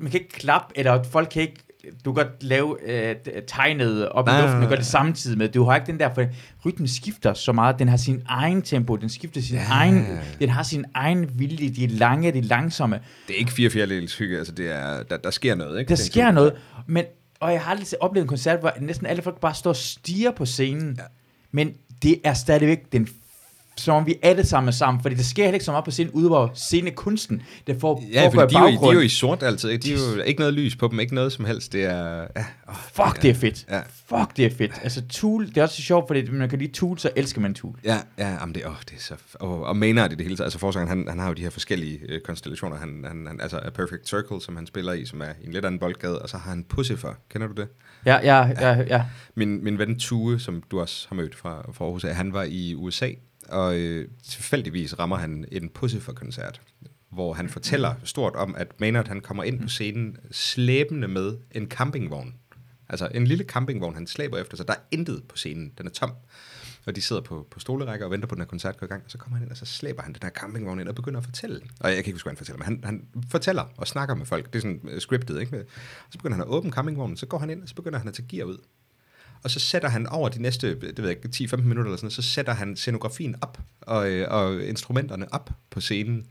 Man 0.00 0.10
kan 0.10 0.20
ikke 0.20 0.32
klappe, 0.32 0.78
eller 0.78 1.02
folk 1.02 1.28
kan 1.32 1.42
ikke... 1.42 1.64
Du 2.04 2.12
kan 2.12 2.24
godt 2.24 2.42
lave 2.42 2.76
øh, 3.08 3.16
tegnet 3.46 4.08
op 4.08 4.28
i 4.28 4.30
luften, 4.42 4.62
du 4.62 4.68
gør 4.68 4.76
det 4.76 4.86
samtidig 4.86 5.38
med. 5.38 5.48
Du 5.48 5.64
har 5.64 5.76
ikke 5.76 5.86
den 5.86 6.00
der, 6.00 6.14
for 6.14 6.24
rytmen 6.66 6.88
skifter 6.88 7.34
så 7.34 7.52
meget. 7.52 7.78
Den 7.78 7.88
har 7.88 7.96
sin 7.96 8.22
egen 8.26 8.62
tempo, 8.62 8.96
den 8.96 9.08
skifter 9.08 9.40
sin 9.40 9.56
Ja. 9.56 9.64
egen, 9.70 10.06
den 10.40 10.48
har 10.48 10.62
sin 10.62 10.84
egen 10.94 11.30
vilje. 11.38 11.68
De 11.68 11.84
er 11.84 11.88
lange, 11.88 12.32
de 12.32 12.38
er 12.38 12.42
langsomme. 12.42 13.00
Det 13.28 13.34
er 13.34 13.38
ikke 13.38 13.52
fire 13.52 13.70
fjerdedels 13.70 14.18
hygge, 14.18 14.38
altså 14.38 14.52
det 14.52 14.70
er, 14.70 15.02
der, 15.02 15.16
der 15.16 15.30
sker 15.30 15.54
noget, 15.54 15.78
ikke? 15.78 15.88
Der 15.88 15.94
er 15.94 16.04
sker 16.06 16.30
noget, 16.30 16.52
men, 16.86 17.04
og 17.40 17.52
jeg 17.52 17.60
har 17.60 17.70
aldrig 17.70 18.02
oplevet 18.02 18.24
en 18.24 18.28
koncert, 18.28 18.60
hvor 18.60 18.72
næsten 18.80 19.06
alle 19.06 19.22
folk 19.22 19.40
bare 19.40 19.54
står 19.54 19.70
og 19.70 19.76
stiger 19.76 20.30
på 20.30 20.46
scenen. 20.46 20.94
Ja. 20.98 21.02
Men 21.52 21.72
det 22.02 22.20
er 22.24 22.34
stadigvæk 22.34 22.92
den 22.92 23.08
som 23.78 23.94
om 23.94 24.06
vi 24.06 24.14
alle 24.22 24.46
sammen 24.46 24.68
er 24.68 24.72
sammen, 24.72 25.02
fordi 25.02 25.14
der 25.14 25.22
sker 25.22 25.42
heller 25.42 25.54
ikke 25.54 25.64
så 25.64 25.70
meget 25.70 25.84
på 25.84 25.90
scenen, 25.90 26.12
ude 26.12 26.28
hvor 26.28 26.50
scenekunsten, 26.54 27.42
det 27.66 27.80
får 27.80 28.04
Ja, 28.12 28.28
fordi 28.28 28.54
de 28.54 28.58
er, 28.58 28.62
jo, 28.62 28.68
de 28.68 28.88
er 28.88 28.92
jo 28.92 29.00
i 29.00 29.08
sort 29.08 29.42
altid. 29.42 29.70
Ikke? 29.70 29.82
De 29.82 29.92
er 29.92 29.96
jo 30.16 30.22
ikke 30.22 30.40
noget 30.40 30.54
lys 30.54 30.76
på 30.76 30.88
dem, 30.88 31.00
ikke 31.00 31.14
noget 31.14 31.32
som 31.32 31.44
helst. 31.44 31.72
Det 31.72 31.84
er... 31.84 32.26
Ja, 32.36 32.44
oh, 32.68 32.74
Fuck, 32.74 33.22
det 33.22 33.30
er 33.30 33.34
fedt. 33.34 33.66
Ja. 33.70 33.80
Fukt, 34.06 34.36
det 34.36 34.46
er 34.46 34.50
fedt. 34.50 34.72
Altså, 34.82 35.02
Tool, 35.08 35.46
det 35.46 35.56
er 35.56 35.62
også 35.62 35.76
så 35.76 35.82
sjovt, 35.82 36.06
fordi 36.06 36.30
man 36.30 36.48
kan 36.48 36.58
lide 36.58 36.72
Tool, 36.72 36.98
så 36.98 37.10
elsker 37.16 37.40
man 37.40 37.54
Tool. 37.54 37.78
Ja, 37.84 37.98
ja 38.18 38.28
jamen 38.28 38.54
det, 38.54 38.66
oh, 38.66 38.72
det 38.80 38.96
er 38.96 39.00
så... 39.00 39.14
Og, 39.34 39.64
og 39.64 39.76
Maynard 39.76 40.12
i 40.12 40.14
det 40.14 40.24
hele 40.24 40.36
taget. 40.36 40.46
Altså 40.46 40.58
forsangeren, 40.58 40.98
han, 40.98 41.08
han 41.08 41.18
har 41.18 41.28
jo 41.28 41.34
de 41.34 41.42
her 41.42 41.50
forskellige 41.50 41.98
øh, 42.08 42.20
konstellationer. 42.20 42.76
Han, 42.76 43.04
han, 43.06 43.26
han, 43.26 43.40
altså 43.40 43.58
A 43.58 43.70
Perfect 43.70 44.08
Circle, 44.08 44.40
som 44.40 44.56
han 44.56 44.66
spiller 44.66 44.92
i, 44.92 45.04
som 45.04 45.20
er 45.20 45.32
i 45.42 45.46
en 45.46 45.52
lidt 45.52 45.64
anden 45.64 45.78
boldgade. 45.78 46.22
Og 46.22 46.28
så 46.28 46.36
har 46.36 46.50
han 46.50 46.64
Pussifer. 46.64 47.12
Kender 47.30 47.46
du 47.46 47.54
det? 47.54 47.68
Ja, 48.06 48.18
ja, 48.22 48.46
ja, 48.60 48.82
ja. 48.88 49.04
Min, 49.34 49.64
min 49.64 49.78
ven 49.78 49.98
Tue, 49.98 50.40
som 50.40 50.62
du 50.70 50.80
også 50.80 51.06
har 51.08 51.16
mødt 51.16 51.34
fra, 51.34 51.70
fra 51.72 51.84
Aarhus, 51.84 52.02
han 52.02 52.32
var 52.32 52.42
i 52.42 52.74
USA, 52.74 53.08
og 53.48 53.78
øh, 53.78 54.08
tilfældigvis 54.22 54.98
rammer 54.98 55.16
han 55.16 55.44
en 55.52 55.68
Pussifer-koncert, 55.68 56.60
hvor 57.10 57.32
han 57.32 57.48
fortæller 57.48 57.94
stort 58.04 58.34
om, 58.34 58.54
at 58.54 58.80
Maynard 58.80 59.08
han 59.08 59.20
kommer 59.20 59.44
ind 59.44 59.60
på 59.60 59.68
scenen 59.68 60.16
slæbende 60.30 61.08
med 61.08 61.36
en 61.52 61.68
campingvogn. 61.68 62.34
Altså 62.88 63.08
en 63.14 63.26
lille 63.26 63.44
campingvogn, 63.44 63.94
han 63.94 64.06
slæber 64.06 64.38
efter 64.38 64.56
sig. 64.56 64.68
Der 64.68 64.74
er 64.74 64.80
intet 64.90 65.24
på 65.28 65.36
scenen, 65.36 65.72
den 65.78 65.86
er 65.86 65.90
tom. 65.90 66.12
Og 66.86 66.96
de 66.96 67.00
sidder 67.00 67.22
på, 67.22 67.46
på 67.50 67.60
stolerækker 67.60 68.06
og 68.06 68.12
venter 68.12 68.28
på, 68.28 68.32
at 68.32 68.36
den 68.36 68.42
her 68.42 68.48
koncert 68.48 68.76
går 68.76 68.86
i 68.86 68.88
gang. 68.88 69.04
Og 69.04 69.10
så 69.10 69.18
kommer 69.18 69.36
han 69.36 69.44
ind, 69.44 69.50
og 69.50 69.56
så 69.56 69.64
slæber 69.64 70.02
han 70.02 70.12
den 70.12 70.22
her 70.22 70.30
campingvogn 70.30 70.80
ind 70.80 70.88
og 70.88 70.94
begynder 70.94 71.18
at 71.18 71.24
fortælle. 71.24 71.60
Og 71.80 71.88
jeg 71.88 71.96
kan 71.96 71.98
ikke 71.98 72.12
huske, 72.12 72.24
hvad 72.24 72.32
han 72.32 72.36
fortæller, 72.36 72.58
men 72.58 72.64
han, 72.64 72.80
han 72.84 73.08
fortæller 73.30 73.64
og 73.76 73.86
snakker 73.86 74.14
med 74.14 74.26
folk. 74.26 74.46
Det 74.46 74.54
er 74.54 74.60
sådan 74.60 74.80
uh, 74.82 74.98
scriptet, 74.98 75.40
ikke? 75.40 75.58
Og 75.58 75.64
så 76.10 76.18
begynder 76.18 76.36
han 76.36 76.42
at 76.42 76.48
åbne 76.48 76.72
campingvognen, 76.72 77.16
så 77.16 77.26
går 77.26 77.38
han 77.38 77.50
ind, 77.50 77.62
og 77.62 77.68
så 77.68 77.74
begynder 77.74 77.98
han 77.98 78.08
at 78.08 78.14
tage 78.14 78.28
gear 78.28 78.44
ud. 78.44 78.58
Og 79.44 79.50
så 79.50 79.60
sætter 79.60 79.88
han 79.88 80.06
over 80.06 80.28
de 80.28 80.42
næste, 80.42 80.68
det 80.80 80.98
ved 80.98 81.08
jeg 81.08 81.16
ikke, 81.24 81.54
10-15 81.54 81.56
minutter 81.56 81.84
eller 81.84 81.96
sådan 81.96 82.10
så 82.10 82.22
sætter 82.22 82.52
han 82.52 82.76
scenografien 82.76 83.36
op 83.40 83.58
og, 83.80 84.10
øh, 84.10 84.26
og 84.30 84.62
instrumenterne 84.62 85.34
op 85.34 85.50
på 85.70 85.80
scenen. 85.80 86.26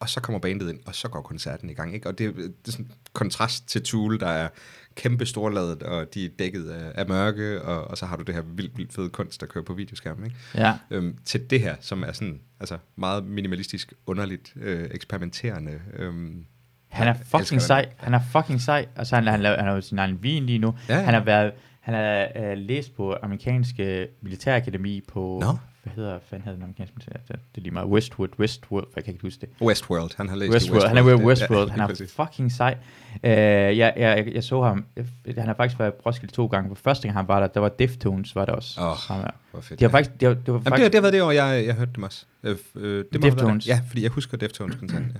Og 0.00 0.08
så 0.08 0.20
kommer 0.20 0.38
bandet 0.38 0.70
ind, 0.70 0.80
og 0.86 0.94
så 0.94 1.08
går 1.08 1.22
koncerten 1.22 1.70
i 1.70 1.74
gang. 1.74 1.94
Ikke? 1.94 2.08
Og 2.08 2.18
det, 2.18 2.36
det 2.36 2.52
er 2.66 2.70
sådan 2.70 2.90
kontrast 3.12 3.68
til 3.68 3.82
Tool, 3.82 4.20
der 4.20 4.26
er 4.26 4.48
kæmpe 4.94 5.26
storladet, 5.26 5.82
og 5.82 6.14
de 6.14 6.24
er 6.24 6.28
dækket 6.38 6.70
af, 6.70 6.92
af 6.94 7.08
mørke, 7.08 7.62
og, 7.62 7.84
og 7.90 7.98
så 7.98 8.06
har 8.06 8.16
du 8.16 8.22
det 8.22 8.34
her 8.34 8.42
vildt, 8.42 8.78
vildt 8.78 8.94
fede 8.94 9.08
kunst, 9.08 9.40
der 9.40 9.46
kører 9.46 9.64
på 9.64 9.74
videoskærmen. 9.74 10.24
Ikke? 10.24 10.36
ja. 10.54 10.74
Øhm, 10.90 11.16
til 11.24 11.50
det 11.50 11.60
her, 11.60 11.76
som 11.80 12.02
er 12.02 12.12
sådan 12.12 12.40
altså 12.60 12.78
meget 12.96 13.24
minimalistisk, 13.24 13.92
underligt, 14.06 14.52
øh, 14.56 14.88
eksperimenterende. 14.90 15.80
Øhm, 15.96 16.44
Han 16.88 17.08
er 17.08 17.14
fucking 17.24 17.62
sej. 17.62 17.88
Han 17.96 18.14
er 18.14 18.20
fucking 18.32 18.60
sej. 18.60 18.86
Altså, 18.96 19.14
han, 19.14 19.26
han, 19.26 19.40
laver, 19.40 19.56
han 19.56 19.66
har 19.66 19.74
jo 19.74 19.80
sin 19.80 19.98
egen 19.98 20.22
vin 20.22 20.46
lige 20.46 20.58
nu. 20.58 20.74
Ja, 20.88 20.96
ja. 20.96 21.02
Han 21.04 21.14
har 21.14 21.24
været, 21.24 21.52
han 21.84 21.94
har 21.94 22.28
uh, 22.40 22.58
læst 22.58 22.96
på 22.96 23.16
amerikanske 23.22 24.08
militærakademi 24.20 25.00
på, 25.00 25.38
Nå. 25.42 25.56
hvad 25.82 25.92
hedder, 25.96 26.18
fanden 26.26 26.44
hedder 26.44 26.56
den 26.56 26.62
amerikanske 26.62 26.94
militær? 26.96 27.16
Det 27.26 27.38
er 27.56 27.60
lige 27.60 27.70
meget 27.70 27.88
Westwood, 27.88 28.28
Westwood, 28.38 28.82
jeg 28.96 29.04
kan 29.04 29.12
ikke 29.12 29.22
huske 29.22 29.40
det. 29.40 29.48
Westworld, 29.62 30.10
han 30.16 30.28
har 30.28 30.36
læst 30.36 30.50
i 30.50 30.54
Westworld. 30.54 30.88
Han 30.88 30.96
er 30.96 31.02
ved 31.02 31.14
Westworld. 31.14 31.66
ja, 31.66 31.72
han 31.72 31.80
er 31.80 31.86
præcis. 31.86 32.12
fucking 32.12 32.52
sej. 32.52 32.76
Uh, 33.14 33.20
jeg, 33.22 33.76
jeg, 33.78 33.94
jeg, 33.96 34.34
jeg, 34.34 34.44
så 34.44 34.62
ham. 34.62 34.84
Jeg, 34.96 35.04
han 35.38 35.46
har 35.46 35.54
faktisk 35.54 35.78
været 35.78 35.94
på 35.94 36.02
Roskilde 36.06 36.34
to 36.34 36.46
gange. 36.46 36.76
For 36.76 36.82
første 36.82 37.08
gang 37.08 37.18
han 37.18 37.28
var 37.28 37.40
der, 37.40 37.46
der 37.46 37.60
var 37.60 37.68
Deftones, 37.68 38.34
var 38.34 38.44
der 38.44 38.52
også. 38.52 38.80
Åh, 38.80 38.96
sammen 38.98 39.22
med. 39.24 39.30
Hvor 39.50 39.60
fedt. 39.60 39.80
Det 39.80 39.86
var 39.86 39.90
faktisk, 39.90 40.20
det 40.20 40.28
var, 40.28 40.34
det 40.34 40.46
var 40.46 40.52
Jamen, 40.52 40.64
det, 40.64 40.70
faktisk 40.70 40.92
det 40.92 40.94
har 40.94 41.02
været 41.02 41.12
det 41.12 41.22
år, 41.22 41.30
jeg, 41.30 41.66
jeg 41.66 41.74
hørte 41.74 41.92
dem 41.94 42.02
også. 42.02 42.26
Øh, 42.42 42.56
øh, 42.74 43.04
det 43.12 43.22
Deftones. 43.22 43.68
Ja, 43.68 43.80
fordi 43.88 44.02
jeg 44.02 44.10
husker 44.10 44.36
Deftones-koncerten. 44.36 45.16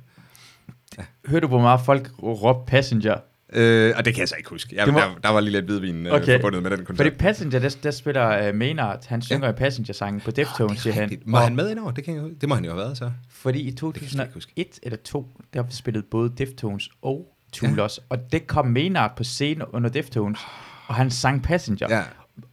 Ja. 0.98 1.05
hørte 1.27 1.40
du, 1.40 1.48
hvor 1.48 1.61
meget 1.61 1.81
folk 1.81 2.11
råbte 2.22 2.70
Passenger? 2.70 3.16
Øh, 3.55 3.95
og 3.97 4.05
det 4.05 4.14
kan 4.14 4.21
jeg 4.21 4.29
så 4.29 4.35
ikke 4.38 4.51
huske. 4.51 4.77
Jeg, 4.77 4.93
må- 4.93 4.99
der, 4.99 5.14
der 5.23 5.29
var 5.29 5.40
lige 5.40 5.53
lidt 5.53 5.64
hvidvin 5.64 6.07
øh, 6.07 6.12
Okay. 6.12 6.40
forbundet 6.40 6.62
med 6.62 6.71
den 6.71 6.87
Fordi 6.87 6.97
koncert. 6.97 7.19
Passenger, 7.19 7.59
der, 7.59 7.77
der 7.83 7.90
spiller 7.90 8.49
uh, 8.49 8.55
Maynard, 8.55 9.07
han 9.09 9.23
synger 9.23 9.47
ja. 9.47 9.53
Passenger-sangen 9.53 10.21
på 10.21 10.31
Deftones, 10.31 10.81
siger 10.81 10.95
han. 10.95 11.11
Må 11.27 11.37
Og- 11.37 11.43
han 11.43 11.57
med 11.57 11.71
indover? 11.71 11.90
Det, 11.90 12.05
kan 12.05 12.14
jeg, 12.17 12.25
det 12.40 12.49
må 12.49 12.55
han 12.55 12.64
jo 12.64 12.71
have 12.71 12.81
været 12.81 12.99
så. 12.99 13.11
Fordi 13.31 13.59
i 13.61 13.71
kan 13.71 13.93
jeg 14.01 14.11
slet 14.11 14.25
ikke 14.25 14.35
huske. 14.35 14.51
2001 14.51 14.79
eller 14.83 14.97
2, 15.05 15.27
der 15.55 15.64
spillede 15.71 16.07
både 16.11 16.33
Deftones 16.38 16.88
og 17.03 17.27
Tool 17.53 17.81
også. 17.81 18.01
Og 18.09 18.19
det 18.33 18.47
kom 18.47 18.67
Maynard 18.67 19.17
på 19.17 19.25
scenen 19.25 19.62
under 19.73 19.90
Deftones, 19.90 20.38
og 20.87 20.95
han 20.95 21.11
sang 21.11 21.43
Passenger. 21.43 21.87
Ja. 21.90 22.03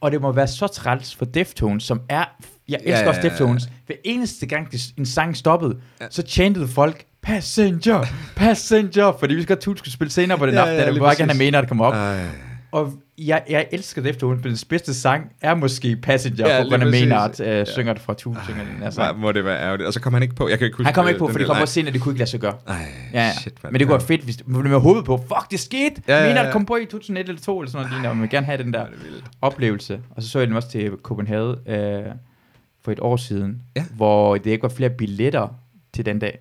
Og 0.00 0.12
det 0.12 0.20
må 0.20 0.32
være 0.32 0.46
så 0.48 0.66
træls 0.66 1.14
for 1.14 1.24
Deftones, 1.24 1.84
som 1.84 2.00
er... 2.08 2.24
Jeg 2.68 2.80
elsker 2.84 2.90
Ja, 2.90 2.98
ja, 2.98 3.02
ja, 3.02 3.08
også 3.08 3.20
ja, 3.20 3.24
ja. 3.26 3.30
Deftones. 3.30 3.68
Hver 3.86 3.96
eneste 4.04 4.46
gang 4.46 4.68
en 4.98 5.06
sang 5.06 5.36
stoppede, 5.36 5.76
Ja. 6.00 6.04
ja. 6.04 6.10
så 6.10 6.22
chantede 6.28 6.68
folk, 6.68 7.04
Passenger, 7.22 8.04
Passenger, 8.36 9.16
fordi 9.18 9.34
vi 9.34 9.42
skal 9.42 9.56
Tool 9.58 9.78
skulle 9.78 9.92
spille 9.92 10.10
senere 10.10 10.38
på 10.38 10.46
den 10.46 10.54
Ja, 10.54 10.60
aften, 10.60 10.72
ja, 10.74 10.80
ja, 10.80 10.84
ja, 10.86 10.90
lige 10.90 11.00
hvor 11.00 11.10
ikke 11.10 11.22
han 11.22 11.28
præcis. 11.28 11.40
er 11.40 11.44
Maynard 11.44 11.66
kommer 11.68 11.84
op. 11.84 11.94
Ej. 11.94 12.24
Og 12.72 12.92
jeg, 13.18 13.42
jeg 13.50 13.66
elsker 13.72 14.02
Deftones, 14.02 14.44
men 14.44 14.52
den 14.52 14.58
bedste 14.68 14.94
sang 14.94 15.32
er 15.40 15.54
måske 15.54 15.96
Passenger, 15.96 16.48
Ja, 16.48 16.62
på 16.62 16.68
grund 16.68 16.82
af 16.82 16.90
Maynard 16.90 17.40
øh, 17.40 17.66
synger 17.66 17.92
det 17.92 18.02
fra 18.02 18.14
Tool, 18.14 18.36
synger 18.44 18.64
den 18.64 18.82
her 18.82 19.12
må 19.12 19.32
det 19.32 19.44
være 19.44 19.60
ærgerligt. 19.62 19.86
Og 19.86 19.92
så 19.92 20.00
kom 20.00 20.12
han 20.12 20.22
ikke 20.22 20.34
på. 20.34 20.48
Jeg 20.48 20.58
kan 20.58 20.64
ikke 20.64 20.76
huske 20.76 20.84
Han 20.86 20.94
kom 20.94 21.08
ikke 21.08 21.18
på, 21.18 21.26
den 21.26 21.32
for 21.32 21.38
de 21.38 21.42
del. 21.42 21.46
kom 21.46 21.56
Nej. 21.56 21.62
på 21.62 21.66
scenen, 21.66 21.86
og 21.88 21.92
det 21.94 22.02
kunne 22.02 22.12
ikke 22.12 22.18
lade 22.18 22.30
sig 22.30 22.40
gøre. 22.40 22.54
Ej, 22.66 22.76
Ja, 23.12 23.24
ja. 23.26 23.32
shit, 23.40 23.52
mand. 23.62 23.72
men 23.72 23.78
det 23.80 23.88
kunne 23.88 23.98
være 23.98 24.06
fedt, 24.06 24.20
hvis 24.24 24.38
man 24.46 24.70
med 24.70 24.80
hovedet 24.80 25.04
på, 25.04 25.16
fuck, 25.16 25.50
det 25.50 25.60
skete! 25.60 26.02
Ja, 26.08 26.16
Ja, 26.16 26.28
ja, 26.28 26.34
Maynard 26.34 26.52
kom 26.52 26.66
på 26.66 26.76
i 26.76 26.84
2001 26.86 27.28
eller 27.28 27.40
2 27.42 27.60
eller 27.60 27.70
sådan 27.70 27.86
noget, 27.90 28.06
og 28.06 28.16
man 28.16 28.22
vil 28.22 28.30
gerne 28.30 28.46
have 28.46 28.62
den 28.62 28.72
der 28.72 28.84
det 28.86 28.92
er 28.94 29.22
oplevelse. 29.42 30.00
Og 30.10 30.22
så 30.22 30.28
så 30.28 30.38
jeg 30.38 30.48
den 30.48 30.56
også 30.56 30.70
til 30.70 30.90
Copenhagen 31.02 31.56
øh, 31.68 32.02
for 32.84 32.92
et 32.92 33.00
år 33.00 33.16
siden, 33.16 33.62
Ja. 33.76 33.84
hvor 33.96 34.36
det 34.36 34.46
ikke 34.50 34.62
var 34.62 34.68
flere 34.68 34.90
billetter 34.90 35.48
til 35.94 36.06
den 36.06 36.18
dag. 36.18 36.38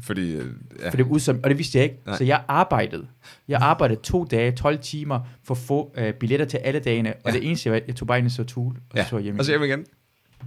Fordi, 0.00 0.34
øh, 0.34 0.46
ja. 0.80 0.88
For 0.88 0.96
det 0.96 1.06
var 1.06 1.12
udsom, 1.12 1.40
og 1.44 1.50
det 1.50 1.58
vidste 1.58 1.78
jeg 1.78 1.84
ikke. 1.84 1.96
Nej. 2.06 2.16
Så 2.16 2.24
jeg 2.24 2.42
arbejdede. 2.48 3.06
Jeg 3.48 3.60
arbejdede 3.62 4.00
to 4.02 4.24
dage, 4.24 4.52
12 4.52 4.78
timer, 4.78 5.20
for 5.44 5.54
at 5.54 5.58
få 5.58 5.94
øh, 5.96 6.12
billetter 6.14 6.46
til 6.46 6.56
alle 6.56 6.80
dagene. 6.80 7.12
Og 7.14 7.20
Ja. 7.26 7.30
det 7.38 7.46
eneste, 7.48 7.70
jeg, 7.70 7.82
jeg 7.86 7.96
tog 7.96 8.08
bare 8.08 8.18
ind 8.18 8.26
og 8.26 8.30
så 8.32 8.44
Tool, 8.44 8.76
og 8.90 8.96
ja. 8.96 9.04
så 9.06 9.18
hjem. 9.18 9.38
Og 9.38 9.44
så 9.44 9.52
hjem 9.52 9.62
igen. 9.62 9.84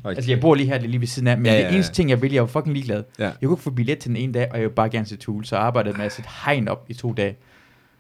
Altså, 0.05 0.31
jeg 0.31 0.39
bor 0.39 0.55
lige 0.55 0.67
her, 0.67 0.77
det 0.77 0.85
er 0.85 0.89
lige 0.89 0.99
ved 1.01 1.07
siden 1.07 1.27
af, 1.27 1.37
men 1.37 1.45
Ja, 1.45 1.51
ja, 1.53 1.59
ja, 1.59 1.65
det 1.67 1.73
eneste 1.73 1.93
ting, 1.93 2.09
jeg 2.09 2.21
ville, 2.21 2.35
jeg 2.35 2.41
var 2.43 2.47
fucking 2.47 2.73
ligeglad. 2.73 3.03
Ja. 3.19 3.23
Jeg 3.23 3.33
kunne 3.43 3.53
ikke 3.53 3.63
få 3.63 3.71
billet 3.71 3.99
til 3.99 4.09
den 4.09 4.17
ene 4.17 4.33
dag, 4.33 4.47
og 4.51 4.57
jeg 4.57 4.61
ville 4.61 4.75
bare 4.75 4.89
gerne 4.89 5.05
se 5.05 5.15
Tool, 5.17 5.45
så 5.45 5.55
jeg 5.55 5.65
arbejdede 5.65 5.97
med 5.97 6.05
at 6.05 6.11
sætte 6.11 6.29
hegn 6.45 6.67
op 6.67 6.85
i 6.89 6.93
to 6.93 7.13
dage. 7.13 7.35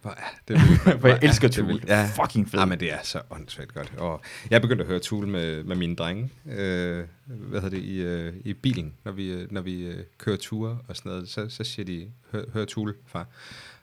Hvor 0.01 0.11
er 0.11 0.15
det 0.47 0.55
vildt. 0.69 1.01
For 1.01 1.07
jeg 1.07 1.17
er 1.21 1.27
elsker 1.27 1.47
Tool. 1.47 1.81
Ja. 1.87 2.09
Fucking 2.23 2.49
fed. 2.49 2.59
Ja, 2.59 2.65
men 2.65 2.79
det 2.79 2.93
er 2.93 2.97
så 3.03 3.21
åndssvagt 3.29 3.73
godt. 3.73 3.93
Og 3.97 4.21
jeg 4.49 4.55
er 4.55 4.59
begyndt 4.61 4.81
at 4.81 4.87
høre 4.87 4.99
Tool 4.99 5.27
med, 5.27 5.63
med 5.63 5.75
mine 5.75 5.95
drenge. 5.95 6.29
Øh, 6.45 7.03
hvad 7.25 7.61
hedder 7.61 7.77
det? 7.77 7.83
I, 7.83 8.01
øh, 8.01 8.33
i 8.45 8.53
bilen, 8.53 8.93
når 9.05 9.11
vi, 9.11 9.31
øh, 9.31 9.51
når 9.51 9.61
vi 9.61 9.81
øh, 9.87 10.03
kører 10.17 10.37
ture 10.37 10.77
og 10.87 10.95
sådan 10.95 11.09
noget. 11.11 11.29
Så, 11.29 11.49
så 11.49 11.63
siger 11.63 11.85
de, 11.85 12.07
hør, 12.31 12.43
hør 12.53 12.65
Tool, 12.65 12.95
far. 13.05 13.27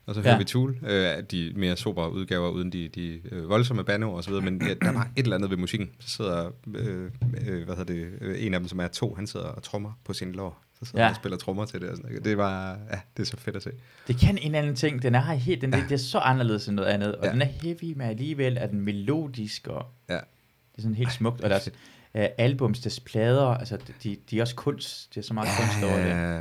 Og 0.07 0.15
så 0.15 0.21
hører 0.21 0.33
Ja. 0.33 0.39
vi 0.39 0.45
Tool, 0.45 0.77
øh, 0.87 1.23
de 1.31 1.53
mere 1.57 1.77
sobre 1.77 2.13
udgaver, 2.13 2.49
uden 2.51 2.73
de, 2.73 2.89
de 2.89 3.21
øh, 3.33 3.49
voldsomme 3.49 3.85
bandeord 3.85 4.17
og 4.17 4.25
så 4.25 4.31
videre, 4.31 4.45
men 4.45 4.63
ja, 4.67 4.75
der 4.75 4.93
var 4.93 5.09
et 5.17 5.23
eller 5.23 5.37
andet 5.37 5.51
ved 5.51 5.57
musikken. 5.57 5.91
Så 6.01 6.09
sidder, 6.17 6.51
øh, 6.75 7.11
øh, 7.47 7.65
hvad 7.65 7.77
hedder 7.77 7.95
det, 7.95 8.09
øh, 8.21 8.45
en 8.47 8.55
af 8.55 8.61
dem, 8.61 8.69
som 8.69 8.81
er 8.81 8.89
to, 8.89 9.15
han 9.15 9.27
sidder 9.27 9.47
og 9.47 9.63
trommer 9.63 9.93
på 10.05 10.13
sin 10.13 10.33
lår. 10.33 10.63
Så 10.85 10.91
sidder 10.91 11.05
Ja. 11.05 11.11
og 11.11 11.17
spiller 11.17 11.39
trommer 11.39 11.65
til 11.65 11.81
det 11.81 11.89
og 11.91 11.97
sådan 11.97 12.11
noget. 12.11 12.25
Det 12.25 12.37
var, 12.37 12.71
ja, 12.91 13.01
det 13.17 13.23
er 13.23 13.27
så 13.27 13.37
fedt 13.37 13.57
at 13.57 13.63
se. 13.63 13.71
Det 14.09 14.17
kan 14.19 14.39
en 14.39 14.55
anden 14.55 14.77
ting. 14.77 15.03
Den 15.03 15.15
er 15.15 15.21
helt, 15.21 15.61
den, 15.63 15.75
ja. 15.75 15.81
det 15.81 15.93
er 15.93 15.97
så 15.97 16.19
anderledes 16.19 16.69
end 16.69 16.77
noget 16.77 16.89
andet. 16.89 17.15
Og 17.15 17.25
Ja. 17.25 17.29
ja. 17.29 17.33
den 17.33 17.43
er 17.43 17.47
heavy, 17.47 17.93
men 17.97 18.01
alligevel 18.09 18.57
er 18.61 18.67
den 18.67 18.81
melodisk, 18.81 19.67
og 19.69 19.87
Ja. 20.09 20.15
det 20.15 20.79
er 20.79 20.83
sådan 20.83 20.95
helt 20.95 21.13
smukt. 21.13 21.41
Og 21.41 21.51
deres 21.51 21.71
uh, 22.15 22.21
albums, 22.39 22.81
deres 22.81 23.01
plader, 23.01 23.47
altså 23.47 23.79
de, 24.03 24.17
de 24.31 24.39
er 24.39 24.43
også 24.43 24.55
kunst. 24.55 25.15
Det 25.15 25.21
er 25.21 25.25
så 25.25 25.35
meget 25.35 25.49
kunst 25.59 25.85
over 25.85 25.97
det. 25.97 26.09
Ja, 26.11 26.41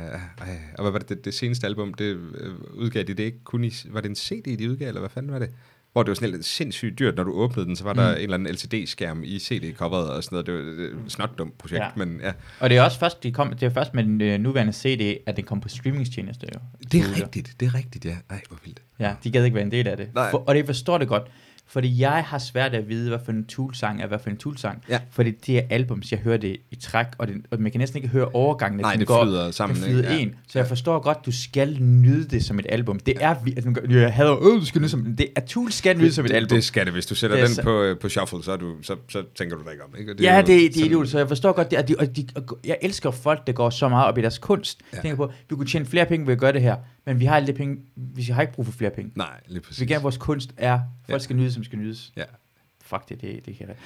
ej. 0.50 0.58
Og 0.78 0.82
hvad 0.82 0.90
var 0.92 0.98
det, 0.98 1.08
det, 1.08 1.24
det 1.24 1.34
seneste 1.34 1.66
album, 1.66 1.94
det 1.94 2.04
øh, 2.34 2.54
udgav 2.72 3.02
de 3.02 3.14
det 3.14 3.22
ikke 3.24 3.44
kun 3.44 3.64
i, 3.64 3.70
var 3.90 4.00
det 4.00 4.08
en 4.08 4.16
CD, 4.16 4.58
de 4.58 4.70
udgav, 4.70 4.88
eller 4.88 5.00
hvad 5.00 5.10
fanden 5.10 5.32
var 5.32 5.38
det? 5.38 5.50
Hvor 5.94 6.02
det 6.02 6.08
var 6.08 6.14
sådan 6.14 6.30
lidt 6.30 6.44
sindssygt 6.44 6.98
dyrt, 6.98 7.16
når 7.16 7.24
du 7.24 7.32
åbnede 7.32 7.66
den, 7.66 7.76
så 7.76 7.84
var 7.84 7.92
mm. 7.92 7.96
der 7.96 8.14
en 8.14 8.22
eller 8.22 8.34
anden 8.34 8.54
LCD-skærm 8.54 9.22
i 9.24 9.38
CD-coveret 9.38 10.10
og 10.10 10.24
sådan 10.24 10.36
noget. 10.36 10.46
Det 10.46 10.54
var 10.54 11.04
et 11.06 11.12
snot 11.12 11.30
projekt, 11.58 11.80
ja. 11.80 11.88
Men 11.96 12.20
ja. 12.22 12.32
Og 12.60 12.70
det 12.70 12.78
er 12.78 12.82
også 12.82 12.98
først, 12.98 13.22
de 13.22 13.32
kom, 13.32 13.50
det 13.50 13.62
er 13.62 13.70
først 13.70 13.94
med 13.94 14.04
den 14.04 14.20
øh, 14.20 14.40
nuværende 14.40 14.72
CD, 14.72 15.18
at 15.26 15.36
den 15.36 15.44
kom 15.44 15.60
på 15.60 15.68
streamingstjeneste. 15.68 16.46
Jo. 16.54 16.60
Det 16.92 17.00
er 17.00 17.22
rigtigt, 17.22 17.56
det 17.60 17.66
er 17.66 17.74
rigtigt, 17.74 18.04
ja. 18.04 18.16
Ej, 18.30 18.40
hvor 18.48 18.58
vildt. 18.64 18.82
Ja, 18.98 19.14
de 19.24 19.30
gad 19.30 19.44
ikke 19.44 19.54
være 19.54 19.64
en 19.64 19.72
del 19.72 19.88
af 19.88 19.96
det. 19.96 20.08
Nej. 20.14 20.30
For, 20.30 20.38
og 20.38 20.54
det 20.54 20.66
forstår 20.66 20.98
det 20.98 21.08
godt. 21.08 21.22
Fordi 21.66 22.00
jeg 22.00 22.24
har 22.26 22.38
svært 22.38 22.74
at 22.74 22.88
vide, 22.88 23.08
hvad 23.08 23.18
for 23.24 23.32
en 23.32 23.46
Tool-sang 23.46 24.02
er, 24.02 24.06
hvad 24.06 24.18
for 24.18 24.30
en 24.30 24.36
Tool-sang. 24.36 24.82
Ja. 24.88 24.98
Fordi 25.10 25.30
det 25.30 25.58
er 25.58 25.62
albums, 25.70 26.10
jeg 26.12 26.20
hører 26.20 26.36
det 26.36 26.56
i 26.70 26.74
træk, 26.76 27.06
og, 27.18 27.28
det, 27.28 27.34
og 27.50 27.60
man 27.60 27.72
kan 27.72 27.78
næsten 27.78 27.96
ikke 27.96 28.08
høre 28.08 28.28
overgangen. 28.28 28.80
Nej, 28.80 28.94
det 28.94 29.06
går, 29.06 29.24
flyder 29.24 29.50
sammen, 29.50 29.76
Det 29.76 29.84
flyder? 29.84 30.12
Ja. 30.12 30.18
en. 30.18 30.34
Så 30.48 30.58
jeg 30.58 30.68
forstår 30.68 30.98
godt, 31.00 31.26
du 31.26 31.32
skal 31.32 31.76
nyde 31.82 32.28
det 32.28 32.44
som 32.44 32.58
et 32.58 32.66
album. 32.68 32.98
Det 32.98 33.14
er, 33.20 33.34
altså, 33.56 33.80
jeg 33.90 34.12
hader, 34.12 34.36
øh, 34.54 34.60
du 34.60 34.64
skal 34.66 34.80
nyde 34.80 34.90
som, 34.90 35.16
det 35.18 35.26
er 35.36 35.40
Tool 35.40 35.72
skal 35.72 35.98
nyde 35.98 36.12
som 36.12 36.24
et 36.24 36.28
det, 36.30 36.36
album. 36.36 36.56
det 36.56 36.64
skal 36.64 36.84
det. 36.84 36.92
Hvis 36.92 37.06
du 37.06 37.14
sætter 37.14 37.36
Det 37.36 37.42
er 37.42 37.46
den 37.46 37.54
så- 37.54 37.62
på, 37.62 37.82
øh, 37.82 37.98
på 37.98 38.08
shuffle, 38.08 38.42
så, 38.44 38.52
er 38.52 38.56
du, 38.56 38.74
så, 38.82 38.96
så 39.08 39.22
tænker 39.38 39.56
du 39.56 39.62
dig 39.62 39.72
ikke 39.72 39.84
om. 39.84 39.90
Ikke? 39.98 40.12
Og 40.12 40.20
ja, 40.20 40.34
jo 40.36 40.40
det, 40.40 40.46
det 40.74 40.80
er 40.82 40.86
idiot, 40.86 41.08
så 41.08 41.18
jeg 41.18 41.28
forstår 41.28 41.52
godt 41.52 41.70
det. 41.70 41.78
Og 41.78 41.88
de, 41.88 41.94
og 41.98 42.16
de, 42.16 42.26
og 42.34 42.58
jeg 42.64 42.78
elsker 42.82 43.10
folk, 43.10 43.46
der 43.46 43.52
går 43.52 43.70
så 43.70 43.88
meget 43.88 44.06
op 44.06 44.18
i 44.18 44.20
deres 44.20 44.38
kunst. 44.38 44.80
Ja. 44.94 45.00
Tænker 45.00 45.16
på, 45.16 45.32
vi 45.50 45.56
kunne 45.56 45.66
tjene 45.66 45.86
flere 45.86 46.06
penge 46.06 46.26
ved 46.26 46.32
at 46.32 46.38
gøre 46.40 46.52
det 46.52 46.62
her, 46.62 46.76
men 47.06 47.20
vi 47.20 47.24
har 47.24 47.36
alle 47.36 47.46
de 47.46 47.52
penge, 47.52 47.76
vi 47.96 48.22
har 48.22 48.40
ikke 48.42 48.52
brug 48.54 48.66
for 48.66 48.72
flere 48.72 48.90
penge. 48.90 49.12
Nej, 49.16 49.40
lige 49.46 49.60
præcis. 49.60 49.80
Vi 49.80 49.86
gerne, 49.86 50.02
vores 50.02 50.16
kunst 50.16 50.50
er, 50.56 50.80
folk 51.06 51.12
Ja. 51.20 51.24
skal 51.24 51.36
nyde, 51.36 51.52
som 51.52 51.64
skal 51.64 51.78
nydes. 51.78 52.12
Ja. 52.16 52.22
Fuck 52.86 53.08
det, 53.08 53.20
det, 53.20 53.46
det 53.46 53.58
kan 53.58 53.66
jeg. 53.68 53.76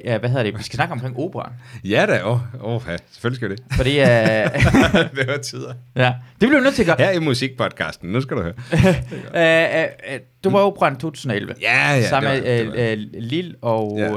Uh, 0.00 0.06
ja, 0.06 0.18
hvad 0.18 0.28
hedder 0.30 0.42
det? 0.44 0.58
Vi 0.58 0.62
skal 0.62 0.74
snakke 0.76 0.92
omkring 0.92 1.16
operan. 1.18 1.52
Ja 1.84 2.06
da, 2.08 2.24
åh, 2.24 2.32
oh, 2.64 2.74
oh, 2.74 2.82
ja, 2.88 2.96
selvfølgelig 3.10 3.36
skal 3.36 3.50
vi 3.50 3.54
det. 3.54 3.64
Fordi, 3.76 3.90
uh, 3.90 5.16
det 5.18 5.26
var 5.28 5.36
tider. 5.36 5.74
ja, 5.96 6.14
det 6.40 6.48
bliver 6.48 6.58
vi 6.60 6.64
nødt 6.64 6.74
til 6.74 6.82
at 6.82 6.86
gøre. 6.86 6.96
Her 7.06 7.10
i 7.10 7.18
musikpodcasten, 7.18 8.12
nu 8.12 8.20
skal 8.20 8.36
du 8.36 8.42
høre. 8.42 8.54
Uh, 8.72 8.78
uh, 8.78 10.14
uh, 10.14 10.20
du 10.44 10.50
var 10.50 10.60
operan 10.60 10.96
2011. 10.96 11.54
Ja, 11.60 11.94
ja, 11.94 12.08
sammen 12.08 12.32
det 12.32 12.42
var- 12.66 12.74
det 12.74 12.96
med 12.96 12.96
uh, 12.96 13.16
uh, 13.18 13.22
Lille 13.22 13.54
og 13.62 13.94
Ja, 13.98 14.10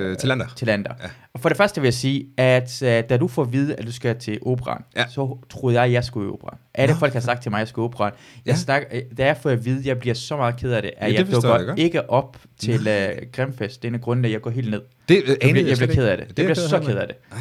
uh, 0.00 0.10
øh, 0.10 0.16
Tillander. 0.16 0.46
Tillander. 0.56 0.92
Ja. 1.02 1.08
Og 1.34 1.40
for 1.40 1.48
det 1.48 1.56
første 1.56 1.80
vil 1.80 1.86
jeg 1.86 1.94
sige, 1.94 2.26
at 2.36 2.82
uh, 2.82 2.88
da 2.88 3.16
du 3.16 3.28
får 3.28 3.42
at 3.42 3.52
vide, 3.52 3.74
at 3.76 3.86
du 3.86 3.92
skal 3.92 4.18
til 4.18 4.38
operan, 4.46 4.82
Ja. 4.96 5.04
så 5.08 5.36
troede 5.50 5.76
jeg, 5.76 5.84
at 5.84 5.92
jeg 5.92 6.04
skulle 6.04 6.26
i 6.28 6.30
operan. 6.32 6.58
Alle 6.74 6.92
Nå. 6.94 6.98
folk 6.98 7.12
har 7.12 7.20
sagt 7.20 7.42
til 7.42 7.50
mig, 7.50 7.58
at 7.58 7.60
jeg 7.60 7.68
skal 7.68 7.80
i 7.80 7.84
operan. 7.84 8.12
Jeg 8.46 8.52
Ja. 8.52 8.56
snak, 8.56 8.82
øh, 8.92 9.02
da 9.18 9.26
jeg 9.26 9.36
får 9.36 9.50
at 9.50 9.64
vide, 9.64 9.78
at 9.80 9.86
jeg 9.86 9.98
bliver 9.98 10.14
så 10.14 10.36
meget 10.36 10.56
ked 10.56 10.72
af 10.72 10.82
det, 10.82 10.90
at 10.96 11.02
Ja, 11.02 11.06
det 11.12 11.18
jeg 11.18 11.26
jeg 11.26 11.34
dukker 11.42 11.64
godt. 11.66 11.78
ikke 11.78 12.10
op 12.10 12.36
til 12.60 12.74
uh, 12.80 13.30
Grimfest. 13.32 13.82
Det 13.82 13.88
er 13.88 13.90
en 13.90 13.94
af 13.94 14.00
grundene, 14.00 14.28
at 14.28 14.32
jeg 14.32 14.40
går 14.40 14.50
helt 14.50 14.70
ned. 14.70 14.80
Det, 15.08 15.16
øh, 15.22 15.28
Jeg 15.28 15.36
bliver, 15.52 15.66
jeg 15.66 15.76
bliver 15.76 15.94
ked 15.94 16.04
af 16.06 16.16
det. 16.16 16.24
er 16.24 16.32
Jeg 16.36 16.44
bliver 16.46 16.54
så 16.54 16.78
ked 16.80 16.96
af 16.96 17.06
det. 17.06 17.16
Ej. 17.32 17.38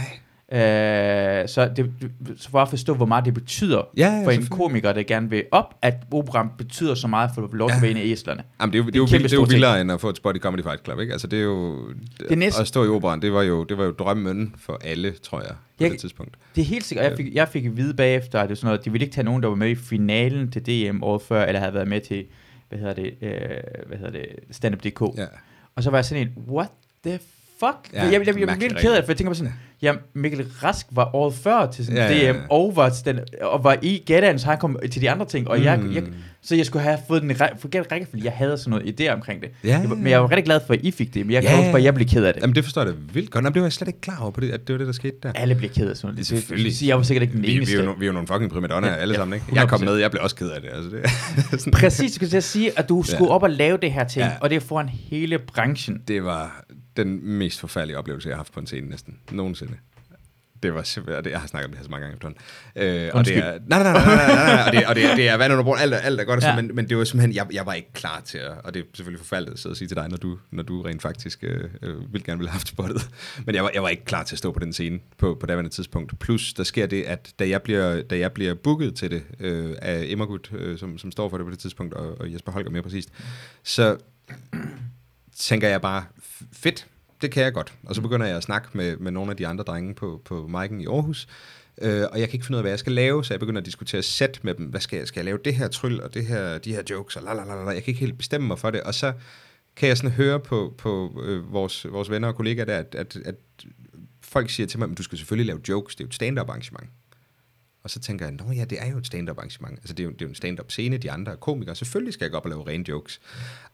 Øh, 0.52 1.47
så, 1.47 1.72
det, 1.76 1.91
så 2.38 2.50
for 2.50 2.60
at 2.60 2.70
forstå, 2.70 2.93
hvor 2.93 3.06
meget 3.06 3.26
det 3.26 3.34
betyder 3.34 3.82
Ja, 3.97 4.08
ja, 4.20 4.26
for 4.26 4.32
en 4.32 4.45
komiker, 4.45 4.93
der 4.93 5.04
gerne 5.04 5.30
vil 5.30 5.43
op, 5.52 5.76
at 5.82 5.93
operan 6.12 6.47
betyder 6.58 6.95
så 6.95 7.08
meget 7.08 7.32
for 7.36 7.41
at 7.41 7.50
Ja. 7.84 7.88
af 8.00 8.02
æslerne. 8.06 8.43
Jamen, 8.62 8.74
det 8.74 8.80
er 8.80 8.84
jo, 8.84 8.88
det 8.89 8.95
er 8.95 9.00
jo, 9.00 9.06
det 9.06 9.34
er 9.34 9.38
jo 9.38 9.43
vildere 9.50 9.82
end 9.82 9.91
at 9.91 10.02
få 10.02 10.10
et 10.10 10.18
spot 10.18 10.36
i 10.36 10.39
Comedy 10.39 10.64
Fight 10.64 10.86
Club, 10.86 11.00
ikke? 11.00 11.12
Altså, 11.14 11.28
det 11.28 11.39
er 11.39 11.43
jo... 11.43 11.89
Det 12.20 12.32
er 12.32 12.36
næsten- 12.36 12.62
At 12.62 12.68
stå 12.68 12.84
i 12.86 12.88
operan, 12.88 13.22
det 13.22 13.34
var 13.34 13.41
jo, 13.41 13.64
det 13.64 13.78
var 13.78 13.84
jo 13.86 13.91
drømmen 13.91 14.56
for 14.58 14.80
alle, 14.84 15.12
tror 15.12 15.41
jeg, 15.41 15.50
på 15.50 15.56
Jeg- 15.84 15.91
det 15.91 16.00
tidspunkt. 16.00 16.36
Det 16.56 16.62
er 16.62 16.66
helt 16.66 16.86
sikkert. 16.86 17.10
Jeg 17.10 17.18
fik, 17.18 17.34
jeg 17.36 17.47
fik 17.47 17.66
at 17.66 17.78
vide 17.78 17.93
bagefter, 17.93 18.39
at 18.39 18.50
det 18.50 18.56
er 18.56 18.58
sådan 18.58 18.68
noget, 18.68 18.86
de 18.86 18.91
ville 18.91 19.06
ikke 19.06 19.16
tage 19.16 19.26
nogen, 19.26 19.43
der 19.43 19.50
var 19.50 19.56
med 19.56 19.70
i 19.70 19.76
finalen 19.76 20.52
til 20.52 20.66
DM 20.66 21.04
året 21.04 21.22
før, 21.22 21.45
eller 21.45 21.60
havde 21.60 21.74
været 21.74 21.88
med 21.88 22.02
til, 22.02 22.26
hvad 22.70 22.80
hedder 22.80 22.93
det, 22.93 23.14
øh, 23.22 23.32
hvad 23.88 23.97
hedder 23.97 24.12
det, 24.12 24.26
stand-up.dk. 24.52 25.02
Ja. 25.18 25.26
Og 25.76 25.84
så 25.84 25.89
var 25.89 25.97
jeg 25.97 26.06
sådan 26.06 26.28
en, 26.28 26.43
what 26.54 26.70
the 27.06 27.20
fuck? 27.60 27.93
Ja, 27.93 27.97
Ja, 27.97 28.04
jeg, 28.04 28.06
jeg, 28.06 28.12
jeg, 28.12 28.28
jeg 28.28 28.36
blev 28.36 28.47
virkelig 28.50 28.78
ked 28.82 28.91
af 28.91 28.95
det, 28.97 29.06
for 29.06 29.12
jeg 29.12 29.18
tænker 29.18 29.32
på 29.32 29.36
sådan, 29.36 29.52
ja, 29.52 29.58
Mikkel 30.14 30.46
Rask 30.64 30.86
var 30.92 31.16
året 31.16 31.34
før 31.34 31.72
til 31.72 31.86
sådan 31.86 31.98
Ja, 31.98 32.06
ja, 32.12 32.26
ja, 32.26 32.32
DM, 32.32 32.36
ja. 32.36 32.42
og 32.50 32.76
var, 32.76 32.90
til 32.90 33.06
den, 33.06 33.20
og 33.42 33.64
var 33.64 33.78
i 33.82 34.04
Gadan, 34.06 34.40
så 34.40 34.46
han 34.48 34.58
kom 34.58 34.80
til 34.92 35.02
de 35.02 35.10
andre 35.10 35.26
ting, 35.26 35.48
og 35.48 35.64
jeg, 35.64 35.80
Mm. 35.80 35.94
jeg, 35.96 36.04
så 36.42 36.56
jeg 36.56 36.66
skulle 36.66 36.84
have 36.84 36.98
fået 37.08 37.22
den 37.22 37.36
forkerte 37.60 37.88
rækkefølge. 37.92 38.24
Jeg 38.26 38.34
havde 38.34 38.58
sådan 38.58 38.72
noget 38.72 39.02
idé 39.02 39.14
omkring 39.14 39.42
det. 39.42 39.50
Ja, 39.64 39.80
Jeg 39.80 39.90
Men 39.90 40.08
jeg 40.08 40.22
var 40.22 40.30
rigtig 40.32 40.46
glad 40.46 40.60
for, 40.68 40.74
at 40.74 40.80
I 40.84 40.92
fik 40.92 41.14
det, 41.14 41.26
men 41.26 41.34
jeg 41.34 41.44
Ja, 41.44 41.50
kan 41.50 41.58
ja. 41.60 41.66
huske, 41.66 41.78
at 41.78 41.84
jeg 41.84 41.94
blev 41.96 42.08
ked 42.08 42.24
af 42.26 42.34
det. 42.34 42.42
Jamen, 42.42 42.56
det 42.56 42.64
forstår 42.64 42.82
jeg 42.82 42.92
da 42.94 42.96
vildt 43.14 43.32
godt. 43.32 43.44
Jamen, 43.44 43.54
det 43.54 43.62
var 43.62 43.66
jeg 43.66 43.74
slet 43.74 43.88
ikke 43.88 44.02
klar 44.02 44.18
over 44.22 44.32
på 44.32 44.42
det, 44.42 44.52
at 44.52 44.68
det 44.68 44.74
var 44.74 44.78
det, 44.78 44.88
der 44.88 44.94
skete 44.94 45.16
der. 45.24 45.32
Alle 45.36 45.56
bliver 45.56 45.74
ked 45.74 45.90
af 45.90 45.98
sådan 45.98 46.08
noget. 46.08 46.18
Det 46.18 46.28
selvfølgelig. 46.28 46.76
Så 46.78 46.86
jeg 46.86 46.98
var 46.98 47.04
sikkert 47.04 47.22
ikke 47.22 47.34
den 47.34 47.42
Vi, 47.42 47.48
vi, 47.48 47.56
eneste. 47.56 47.78
er 47.78 47.84
jo, 47.84 47.92
vi 48.00 48.06
er 48.06 48.08
jo 48.08 48.14
nogle 48.14 48.28
fucking 48.28 48.52
primadonnaer 48.52 48.94
Ja, 48.94 48.98
alle 49.00 49.12
ja, 49.14 49.18
sammen, 49.20 49.36
ikke? 49.36 49.46
Jeg 49.60 49.68
kom 49.70 49.82
100%. 49.82 49.86
med, 49.86 49.96
jeg 49.96 50.12
blev 50.12 50.24
også 50.24 50.36
ked 50.36 50.50
af 50.50 50.62
det. 50.62 50.70
Altså, 50.74 50.90
det, 51.66 51.74
Præcis, 51.82 52.16
skulle 52.16 52.30
jeg 52.34 52.44
sige, 52.44 52.80
at 52.80 52.90
du 52.90 53.04
skulle 53.04 53.30
Ja. 53.30 53.36
op 53.36 53.44
og 53.44 53.50
lave 53.50 53.78
det 53.82 53.92
her 53.92 54.04
ting, 54.04 54.26
Ja. 54.26 54.32
og 54.42 54.50
det 54.50 54.56
er 54.56 54.60
foran 54.60 54.90
hele 54.90 55.40
branchen. 55.40 55.98
det 56.08 56.24
var 56.24 56.64
den 57.04 57.26
mest 57.38 57.60
forfærdelige 57.60 57.97
oplevelse, 57.97 58.30
jeg 58.30 58.36
har 58.36 58.39
haft 58.39 58.54
på 58.54 58.60
en 58.60 58.68
scene 58.68 58.89
næsten. 58.89 59.20
Nogensinde. 59.32 59.74
Det 60.64 60.74
var 60.74 60.84
simpelthen, 60.84 61.24
det, 61.24 61.32
jeg 61.32 61.39
har 61.39 61.47
snakket 61.47 61.66
om 61.66 61.72
det 61.72 61.78
her 61.78 61.84
så 61.84 61.89
mange 61.91 62.02
gange 62.06 62.16
efterhånden. 62.16 62.41
Øh, 63.06 63.12
og 63.14 63.26
det 63.26 63.38
er, 63.38 63.60
nej, 63.68 63.84
nej, 63.84 63.93
nej, 63.93 64.06
nej, 64.06 64.16
nej, 64.16 64.36
nej, 64.36 64.56
nej, 64.56 64.64
og 64.68 64.72
det, 64.74 64.86
og 64.86 64.95
det, 64.95 65.04
det 65.18 65.30
er 65.30 65.36
vand 65.38 65.54
under 65.54 65.64
brug, 65.64 65.78
alt, 65.80 65.93
er- 65.93 65.97
alt 65.97 66.20
er 66.20 66.24
godt, 66.24 66.43
ja. 66.43 66.50
Ja. 66.50 66.56
men, 66.56 66.76
men 66.76 66.89
det 66.89 66.97
var 66.97 67.04
simpelthen, 67.04 67.36
jeg, 67.36 67.47
jeg 67.54 67.66
var 67.66 67.74
ikke 67.74 67.93
klar 67.93 68.22
til 68.26 68.38
at, 68.38 68.52
og 68.64 68.74
det 68.74 68.80
er 68.80 68.84
selvfølgelig 68.93 69.20
forfærdeligt 69.20 69.54
at 69.54 69.60
sidde 69.60 69.74
og 69.74 69.78
sige 69.78 69.88
til 69.88 69.97
dig, 69.97 70.10
når 70.10 70.18
du, 70.18 70.38
når 70.52 70.64
du 70.64 70.82
rent 70.82 71.02
faktisk 71.02 71.43
øh, 71.43 71.70
øh, 71.82 72.14
vil 72.14 72.24
gerne 72.24 72.38
ville 72.39 72.50
have 72.50 72.54
haft 72.56 72.68
spottet, 72.68 73.10
men 73.45 73.56
jeg 73.56 73.64
var, 73.64 73.72
jeg 73.74 73.84
var 73.84 73.89
ikke 73.89 74.06
klar 74.06 74.24
til 74.24 74.36
at 74.36 74.39
stå 74.39 74.52
på 74.52 74.60
den 74.60 74.74
scene 74.74 75.00
på, 75.18 75.38
på 75.39 75.45
daværende 75.45 75.70
tidspunkt. 75.72 76.20
Plus, 76.20 76.54
der 76.54 76.64
sker 76.64 76.86
det, 76.86 77.04
at 77.04 77.34
da 77.39 77.50
jeg 77.50 77.62
bliver, 77.62 78.02
da 78.02 78.18
jeg 78.18 78.32
bliver 78.32 78.54
booket 78.54 78.95
til 78.95 79.12
det 79.12 79.24
øh, 79.39 79.76
af 79.82 80.04
Emmergut, 80.08 80.52
øh, 80.54 80.78
som, 80.80 80.97
som 80.97 81.12
står 81.12 81.30
for 81.30 81.38
det 81.38 81.45
på 81.45 81.52
det 81.52 81.60
tidspunkt, 81.60 81.93
og, 81.93 82.20
og 82.20 82.34
Jesper 82.34 82.52
Holger 82.52 82.70
mere 82.72 82.82
præcist, 82.84 83.10
så 83.64 83.97
tænker 85.38 85.68
jeg 85.68 85.82
bare, 85.82 86.04
fedt, 86.52 86.88
det 87.22 87.32
kan 87.32 87.44
jeg 87.44 87.54
godt. 87.54 87.74
Og 87.84 87.96
så 87.96 88.02
begynder 88.02 88.26
jeg 88.26 88.38
at 88.38 88.44
snakke 88.44 88.68
med, 88.74 88.98
med 88.98 89.12
nogle 89.12 89.32
af 89.32 89.38
de 89.38 89.48
andre 89.48 89.64
drenge 89.64 89.94
på, 89.94 90.22
på 90.26 90.50
Mike'en 90.54 90.82
i 90.82 90.86
Aarhus, 90.86 91.28
øh, 91.82 92.06
og 92.12 92.20
jeg 92.20 92.30
kan 92.30 92.36
ikke 92.36 92.46
finde 92.46 92.56
ud 92.56 92.60
af, 92.60 92.64
hvad 92.64 92.72
jeg 92.72 92.80
skal 92.80 92.94
lave, 92.94 93.26
så 93.26 93.34
jeg 93.34 93.40
begynder 93.40 93.62
at 93.62 93.66
diskutere 93.66 94.04
sæt 94.04 94.40
med 94.44 94.54
dem. 94.54 94.66
Hvad 94.66 94.82
skal 94.82 94.98
jeg? 94.98 95.08
Skal 95.08 95.20
jeg 95.20 95.26
lave 95.26 95.40
det 95.46 95.56
her 95.56 95.68
tryl, 95.68 96.00
og 96.02 96.14
det 96.14 96.26
her, 96.26 96.58
de 96.58 96.74
her 96.74 96.84
jokes, 96.90 97.16
og 97.16 97.24
la, 97.24 97.34
la, 97.34 97.44
la, 97.44 97.64
la. 97.64 97.70
Jeg 97.70 97.84
kan 97.84 97.92
ikke 97.92 98.00
helt 98.00 98.18
bestemme 98.18 98.48
mig 98.48 98.60
for 98.60 98.72
det. 98.72 98.82
Og 98.82 98.94
så 98.94 99.14
kan 99.76 99.90
jeg 99.90 99.98
sådan 99.98 100.12
høre 100.12 100.40
på, 100.40 100.76
på 100.78 101.22
øh, 101.26 101.54
vores, 101.54 101.86
vores 101.92 102.10
venner 102.10 102.28
og 102.28 102.36
kollegaer 102.36 102.66
der, 102.66 102.78
at, 102.78 102.96
at, 102.96 103.18
at 103.26 103.36
folk 104.22 104.50
siger 104.50 104.68
til 104.68 104.80
mig, 104.80 104.92
at 104.92 104.98
du 104.98 105.04
skal 105.04 105.18
selvfølgelig 105.18 105.48
lave 105.48 105.62
jokes, 105.70 105.96
det 105.96 106.04
er 106.04 106.06
jo 106.06 106.08
et 106.08 106.14
stand-up 106.14 106.50
arrangement. 106.50 106.90
Og 107.84 107.90
så 107.90 108.00
tænker 108.00 108.26
jeg, 108.26 108.34
nå 108.34 108.52
ja, 108.52 108.66
det 108.66 108.82
er 108.82 108.92
jo 108.92 108.98
et 108.98 109.08
stand-up 109.08 109.38
arrangement. 109.38 109.78
Altså 109.80 109.94
det 109.94 110.04
er 110.04 110.06
jo, 110.06 110.12
det 110.12 110.22
er 110.22 110.26
jo 110.26 110.30
en 110.30 110.36
stand-up 110.36 110.72
scene, 110.72 110.98
de 110.98 111.12
andre 111.12 111.32
er 111.32 111.36
komikere. 111.36 111.76
Selvfølgelig 111.76 112.14
skal 112.14 112.26
jeg 112.26 112.32
gå 112.32 112.38
op 112.38 112.46
og 112.46 112.50
lave 112.50 112.68
rene 112.68 112.90
jokes. 112.90 113.22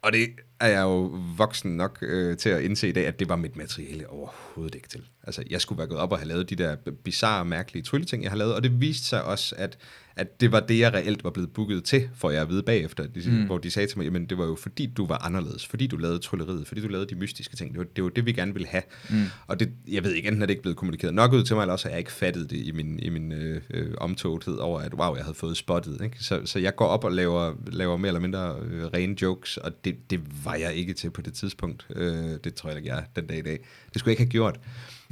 Og 0.02 0.14
det 0.14 0.30
er 0.60 0.68
jeg 0.68 0.82
jo 0.82 1.20
voksen 1.38 1.78
nok 1.78 1.98
øh, 2.02 2.38
til 2.38 2.50
at 2.50 2.62
indse 2.62 2.90
i 2.90 2.92
dag, 2.92 3.08
at 3.08 3.20
det 3.20 3.30
var 3.30 3.36
mit 3.36 3.56
materiale 3.58 4.10
overhovedet 4.10 4.76
ikke 4.76 4.90
til. 4.90 5.02
Altså 5.24 5.44
jeg 5.50 5.62
skulle 5.62 5.78
være 5.78 5.88
gået 5.88 6.00
op 6.00 6.12
og 6.12 6.18
have 6.18 6.28
lavet 6.28 6.50
de 6.50 6.56
der 6.56 6.76
bizarre, 7.04 7.46
mærkelige 7.46 7.84
trylleting, 7.84 8.24
jeg 8.24 8.32
har 8.32 8.38
lavet. 8.38 8.56
Og 8.56 8.64
det 8.64 8.82
viste 8.82 9.08
sig 9.08 9.24
også, 9.24 9.56
at, 9.58 9.78
at 10.16 10.42
det 10.42 10.52
var 10.52 10.60
det, 10.60 10.80
jeg 10.80 10.94
reelt 10.94 11.24
var 11.24 11.30
blevet 11.30 11.54
booket 11.54 11.84
til, 11.84 12.10
for 12.16 12.30
jeg 12.30 12.42
at 12.42 12.50
vide 12.50 12.64
bagefter. 12.64 13.08
De, 13.08 13.30
mm. 13.30 13.46
Hvor 13.46 13.58
de 13.58 13.72
sagde 13.72 13.88
til 13.88 13.98
mig, 13.98 14.06
jamen 14.06 14.26
det 14.26 14.38
var 14.38 14.46
jo 14.46 14.56
fordi, 14.56 14.86
du 14.86 15.06
var 15.06 15.26
anderledes. 15.26 15.68
Fordi 15.68 15.88
du 15.88 15.98
lavede 15.98 16.20
trylleriet. 16.20 16.68
Fordi 16.68 16.82
du 16.82 16.88
lavede 16.88 17.10
de 17.10 17.16
mystiske 17.16 17.56
ting. 17.56 17.72
Det 17.72 17.80
var 17.80 17.86
det, 17.96 18.04
var 18.04 18.10
det 18.10 18.26
vi 18.26 18.34
gerne 18.34 18.54
ville 18.54 18.68
have. 18.68 18.84
Mm. 19.10 19.24
Og 19.48 19.60
det, 19.60 19.72
jeg 19.88 20.04
ved 20.04 20.14
ikke, 20.14 20.28
enten 20.28 20.42
er 20.42 20.46
det 20.46 20.54
ikke 20.54 20.62
blevet 20.62 20.78
kommunikeret 20.78 21.14
nok 21.14 21.34
ud 21.34 21.44
til 21.44 21.56
mig, 21.56 21.62
eller 21.62 21.74
også 21.74 21.88
har 21.88 21.92
jeg 21.92 22.00
ikke 22.00 22.12
fattet 22.12 22.50
det 22.50 22.58
i 22.58 22.72
min, 22.72 23.00
i 23.00 23.10
min 23.10 23.32
øh, 23.32 23.62
øh, 23.70 23.94
omtogthed 23.98 24.56
over, 24.56 24.80
at 24.80 24.94
wow, 24.94 25.16
jeg 25.16 25.24
havde 25.24 25.38
fået 25.38 25.58
spottet. 25.58 26.02
Ikke? 26.04 26.18
Så, 26.20 26.42
så 26.46 26.60
jeg 26.60 26.76
går 26.76 26.86
op 26.86 27.04
og 27.04 27.12
laver, 27.12 27.54
laver 27.72 27.98
mere 27.98 28.08
eller 28.08 28.22
mindre 28.22 28.56
øh, 28.62 28.86
rene 28.86 29.22
jokes, 29.22 29.58
og 29.58 29.86
det, 29.86 29.96
det 30.10 30.45
var 30.46 30.56
jeg 30.56 30.74
ikke 30.74 30.94
til 30.94 31.10
på 31.12 31.22
det 31.22 31.34
tidspunkt. 31.34 31.88
Øh, 31.96 32.14
det 32.44 32.54
tror 32.56 32.70
jeg 32.70 32.78
ikke, 32.78 32.90
jeg 32.90 33.00
er 33.00 33.04
den 33.16 33.28
dag 33.28 33.38
i 33.38 33.42
dag. 33.42 33.60
Det 33.94 34.00
skulle 34.00 34.12
jeg 34.12 34.20
ikke 34.20 34.24
have 34.24 34.32
gjort. 34.32 34.60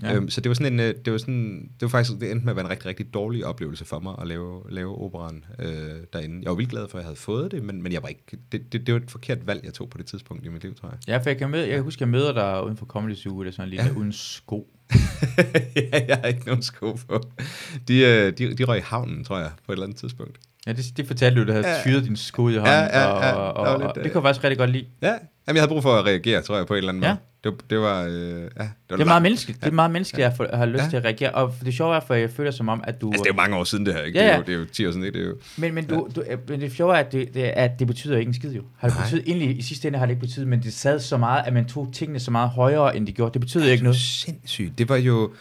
Ja. 0.02 0.16
Øhm, 0.16 0.30
så 0.30 0.42
det 0.42 0.50
var 0.50 0.54
sådan 0.54 0.74
en, 0.74 0.80
øh, 0.80 0.96
det 1.06 1.14
var 1.14 1.18
sådan, 1.20 1.62
det 1.62 1.82
var 1.82 1.88
faktisk, 1.88 2.20
det 2.20 2.32
endte 2.32 2.46
med 2.46 2.52
at 2.52 2.56
være 2.56 2.66
en 2.66 2.72
rigtig, 2.72 2.86
rigtig 2.86 3.14
dårlig 3.14 3.46
oplevelse 3.46 3.86
for 3.86 4.00
mig 4.00 4.16
at 4.22 4.28
lave, 4.28 4.64
lave 4.70 5.02
operan 5.02 5.46
øh, 5.60 5.66
derinde. 6.14 6.40
Jeg 6.42 6.50
var 6.50 6.56
vildt 6.56 6.72
glad 6.72 6.88
for, 6.90 6.98
at 6.98 7.02
jeg 7.02 7.08
havde 7.08 7.16
fået 7.20 7.52
det, 7.52 7.64
men, 7.64 7.84
men 7.84 7.92
jeg 7.92 8.02
var 8.04 8.08
ikke, 8.10 8.24
det, 8.52 8.74
det, 8.74 8.88
det 8.88 8.94
var 8.94 9.00
et 9.00 9.12
forkert 9.12 9.48
valg, 9.48 9.66
jeg 9.66 9.74
tog 9.74 9.90
på 9.90 9.98
det 9.98 10.06
tidspunkt 10.06 10.46
i 10.46 10.50
mit 10.50 10.64
liv, 10.64 10.76
tror 10.76 10.90
jeg. 10.90 10.98
Ja, 11.08 11.18
for 11.18 11.30
jeg 11.30 11.38
kan, 11.38 11.50
møde, 11.50 11.68
jeg 11.68 11.76
kan 11.76 11.84
huske, 11.84 12.02
jeg 12.02 12.10
møder 12.10 12.34
dig 12.34 12.66
uden 12.66 12.78
for 12.78 12.86
Comedy 12.86 13.16
Zoo, 13.16 13.40
eller 13.42 13.52
sådan 13.52 13.74
Ja. 13.74 13.86
ja. 13.86 13.92
uden 13.94 14.12
sko. 14.14 14.70
ja, 15.76 16.06
jeg 16.08 16.18
har 16.18 16.28
ikke 16.28 16.46
nogen 16.46 16.62
sko 16.64 16.94
på. 17.08 17.22
De, 17.88 18.00
øh, 18.00 18.38
de, 18.38 18.54
de 18.54 18.64
røg 18.64 18.78
i 18.78 18.82
havnen, 18.82 19.24
tror 19.24 19.40
jeg, 19.40 19.52
på 19.66 19.72
et 19.72 19.76
eller 19.76 19.86
andet 19.86 20.00
tidspunkt. 20.00 20.40
Ja, 20.68 20.74
det, 20.74 20.86
det 20.98 21.08
fortalte 21.08 21.42
du, 21.42 21.48
du 21.48 21.52
havde 21.52 21.68
Ja. 21.68 21.82
syret 21.82 22.04
din 22.04 22.16
sko 22.16 22.50
i 22.50 22.54
hånden, 22.56 22.66
Ja, 22.74 22.80
ja, 22.82 23.00
ja. 23.00 23.08
og, 23.08 23.22
Der 23.24 23.32
og, 23.34 23.54
og, 23.74 23.80
lidt, 23.80 23.88
og 23.92 23.98
øh, 23.98 24.04
det 24.04 24.12
kunne 24.14 24.20
jeg 24.22 24.28
faktisk 24.30 24.44
rigtig 24.44 24.58
godt 24.58 24.70
lide. 24.70 24.86
Ja, 25.02 25.08
Jamen, 25.48 25.56
jeg 25.56 25.62
havde 25.62 25.70
brug 25.70 25.84
for 25.84 25.94
at 25.94 26.06
reagere, 26.06 26.42
tror 26.42 26.58
jeg, 26.58 26.68
på 26.68 26.74
en 26.74 26.78
eller 26.78 26.90
anden 26.90 27.04
Ja. 27.04 27.10
måde. 27.10 27.54
Det, 27.56 27.70
det 27.70 27.80
var... 27.80 28.04
Øh, 28.04 28.10
ja, 28.12 28.14
det, 28.14 28.50
var 28.90 28.96
Det 28.96 29.02
er 29.02 29.06
meget 29.06 29.22
menneskeligt. 29.22 29.60
Det 29.60 29.66
er 29.66 29.72
Ja. 29.72 29.76
meget 29.76 29.92
menneskeligt 29.92 30.38
få- 30.38 30.44
at 30.44 30.58
have 30.58 30.70
lyst 30.70 30.84
Ja. 30.84 30.90
til 30.90 30.98
at 30.98 31.04
reagere. 31.06 31.32
Og 31.32 31.54
det 31.66 31.74
sjove 31.74 31.96
er, 31.96 32.00
for 32.00 32.14
jeg 32.14 32.30
føler 32.30 32.52
som 32.52 32.70
om, 32.70 32.84
at 32.88 33.02
du... 33.02 33.08
Altså, 33.12 33.24
det 33.24 33.30
er 33.30 33.34
jo 33.34 33.38
mange 33.38 33.56
år 33.58 33.64
siden 33.64 33.86
det 33.86 33.94
her, 33.94 34.02
ikke? 34.02 34.20
Ja, 34.20 34.24
Det, 34.26 34.30
er 34.32 34.34
ja. 34.34 34.40
jo, 34.40 34.44
det 34.46 34.54
er 34.56 34.60
jo 34.60 34.66
10 34.66 34.88
år 34.88 34.92
siden, 34.92 35.06
ikke? 35.06 35.18
Det 35.20 35.26
er 35.26 35.30
jo... 35.30 35.36
Men, 35.58 35.74
men, 35.74 35.86
du, 35.86 36.10
du, 36.16 36.22
øh, 36.30 36.38
men 36.50 36.62
det 36.62 36.72
sjove 36.74 36.94
er, 36.96 37.00
at 37.00 37.12
det, 37.12 37.34
det, 37.34 37.42
at 37.44 37.72
det 37.80 37.88
betyder 37.88 38.18
ikke 38.18 38.30
en 38.30 38.34
skid 38.34 38.52
jo. 38.54 38.62
Har 38.78 38.88
det 38.90 38.98
betydet, 38.98 39.24
egentlig 39.28 39.58
i 39.58 39.62
sidste 39.62 39.88
ende 39.88 40.00
har 40.00 40.06
det 40.06 40.12
ikke 40.12 40.22
betydet, 40.26 40.48
men 40.48 40.64
det 40.64 40.74
sad 40.74 41.00
så 41.00 41.18
meget, 41.18 41.44
at 41.48 41.54
man 41.54 41.66
tog 41.66 41.90
tingene 41.94 42.20
så 42.20 42.32
meget 42.32 42.50
højere, 42.50 42.98
end 42.98 43.08
de 43.08 43.12
gjorde. 43.12 43.34
Det 43.34 43.42
betyder 43.42 43.72
ikke 43.72 43.84
noget. 43.84 43.98
Sindssygt. 44.00 44.78
Det 44.78 44.90
var 44.90 44.96
jo... 44.96 45.32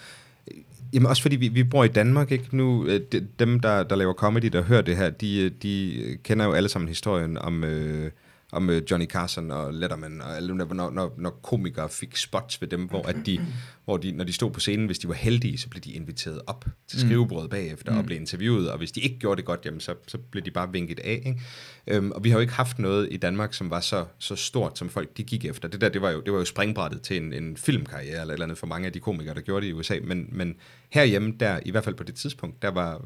Jamen 0.92 1.06
også 1.06 1.22
fordi 1.22 1.36
vi, 1.36 1.48
vi 1.48 1.64
bor 1.64 1.84
i 1.84 1.88
Danmark, 1.88 2.32
ikke? 2.32 2.56
Nu, 2.56 2.86
øh, 2.86 3.00
de, 3.12 3.28
dem, 3.38 3.60
der, 3.60 3.82
der 3.82 3.96
laver 3.96 4.12
comedy, 4.12 4.46
der 4.46 4.62
hører 4.62 4.82
det 4.82 4.96
her, 4.96 5.10
de, 5.10 5.40
øh, 5.40 5.50
de 5.62 5.98
kender 6.24 6.44
jo 6.44 6.52
alle 6.52 6.68
sammen 6.68 6.88
historien 6.88 7.38
om, 7.38 7.64
øh, 7.64 8.10
om 8.52 8.70
øh, 8.70 8.82
Johnny 8.90 9.06
Carson 9.06 9.50
og 9.50 9.74
Letterman, 9.74 10.20
og 10.20 10.36
alle 10.36 10.58
der, 10.58 10.74
når, 10.74 10.90
når, 10.90 11.14
når 11.18 11.30
komikere 11.30 11.88
fik 11.88 12.16
spots 12.16 12.60
ved 12.60 12.68
dem, 12.68 12.84
hvor, 12.84 13.02
at 13.08 13.16
de, 13.26 13.40
hvor 13.84 13.96
de, 13.96 14.12
når 14.12 14.24
de 14.24 14.32
stod 14.32 14.50
på 14.50 14.60
scenen, 14.60 14.86
hvis 14.86 14.98
de 14.98 15.08
var 15.08 15.14
heldige, 15.14 15.58
så 15.58 15.68
blev 15.68 15.80
de 15.80 15.92
inviteret 15.92 16.40
op 16.46 16.64
til 16.88 17.00
skrivebordet 17.00 17.50
bagefter 17.50 17.92
mm. 17.92 17.98
og 17.98 18.04
blev 18.04 18.20
interviewet, 18.20 18.70
og 18.70 18.78
hvis 18.78 18.92
de 18.92 19.00
ikke 19.00 19.18
gjorde 19.18 19.36
det 19.36 19.44
godt, 19.44 19.60
jamen, 19.64 19.80
så, 19.80 19.94
så 20.06 20.18
blev 20.18 20.44
de 20.44 20.50
bare 20.50 20.72
vinket 20.72 20.98
af. 20.98 21.22
Ikke? 21.26 21.40
Øhm, 21.86 22.10
og 22.10 22.24
vi 22.24 22.30
har 22.30 22.36
jo 22.36 22.40
ikke 22.40 22.52
haft 22.52 22.78
noget 22.78 23.08
i 23.10 23.16
Danmark, 23.16 23.54
som 23.54 23.70
var 23.70 23.80
så, 23.80 24.04
så 24.18 24.36
stort, 24.36 24.78
som 24.78 24.88
folk 24.88 25.16
de 25.16 25.22
gik 25.22 25.44
efter. 25.44 25.68
Det 25.68 25.80
der, 25.80 25.88
det 25.88 26.02
var 26.02 26.10
jo, 26.10 26.20
det 26.20 26.32
var 26.32 26.38
jo 26.38 26.44
springbrættet 26.44 27.02
til 27.02 27.16
en, 27.16 27.32
en 27.32 27.56
filmkarriere, 27.56 28.20
eller 28.20 28.24
et 28.24 28.32
eller 28.32 28.46
andet 28.46 28.58
for 28.58 28.66
mange 28.66 28.86
af 28.86 28.92
de 28.92 29.00
komikere, 29.00 29.34
der 29.34 29.40
gjorde 29.40 29.66
det 29.66 29.70
i 29.70 29.72
USA, 29.72 29.98
men, 30.04 30.28
men 30.32 30.54
herhjemme, 30.90 31.34
der, 31.40 31.60
i 31.66 31.70
hvert 31.70 31.84
fald 31.84 31.94
på 31.94 32.04
det 32.04 32.14
tidspunkt, 32.14 32.62
der 32.62 32.70
var, 32.70 33.04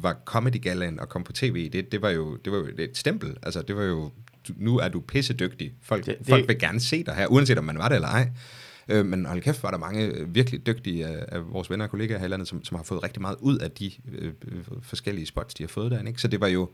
var 0.00 0.16
Comedy 0.24 0.62
Galaen 0.62 1.00
og 1.00 1.08
kom 1.08 1.24
på 1.24 1.32
tv, 1.32 1.70
det, 1.70 1.92
det 1.92 2.02
var 2.02 2.10
jo, 2.10 2.36
det 2.36 2.52
var 2.52 2.58
jo 2.58 2.66
et 2.78 2.96
stempel. 2.96 3.36
Altså, 3.42 3.62
det 3.62 3.76
var 3.76 3.84
jo, 3.84 4.10
du- 4.48 4.54
nu 4.56 4.78
er 4.78 4.88
du 4.88 5.00
pissedygtig. 5.00 5.72
Folk, 5.82 6.06
Det- 6.06 6.18
det, 6.18 6.26
folk 6.26 6.48
vil 6.48 6.58
gerne 6.58 6.80
se 6.80 7.04
dig 7.04 7.14
her, 7.14 7.26
uanset 7.26 7.58
om 7.58 7.64
man 7.64 7.78
var 7.78 7.88
det 7.88 7.94
eller 7.94 8.08
ej. 8.08 8.30
Øh, 8.88 9.06
men 9.06 9.26
hold 9.26 9.40
kæft, 9.42 9.62
var 9.62 9.70
der 9.70 9.78
mange 9.78 10.04
øh, 10.06 10.34
virkelig 10.34 10.66
dygtige 10.66 11.06
af, 11.06 11.24
af 11.28 11.52
vores 11.52 11.70
venner 11.70 11.84
og 11.84 11.90
kollegaer 11.90 12.18
her 12.18 12.26
i 12.26 12.28
landet, 12.28 12.48
som, 12.48 12.64
som 12.64 12.76
har 12.76 12.82
fået 12.84 13.02
rigtig 13.02 13.22
meget 13.22 13.36
ud 13.40 13.58
af 13.58 13.70
de 13.70 13.90
øh, 14.18 14.32
øh, 14.48 14.62
forskellige 14.82 15.26
spots, 15.26 15.54
de 15.54 15.62
har 15.62 15.68
fået 15.68 15.90
derinde. 15.90 16.08
Ikke? 16.10 16.20
Så 16.20 16.28
det 16.28 16.40
var 16.40 16.46
jo, 16.48 16.70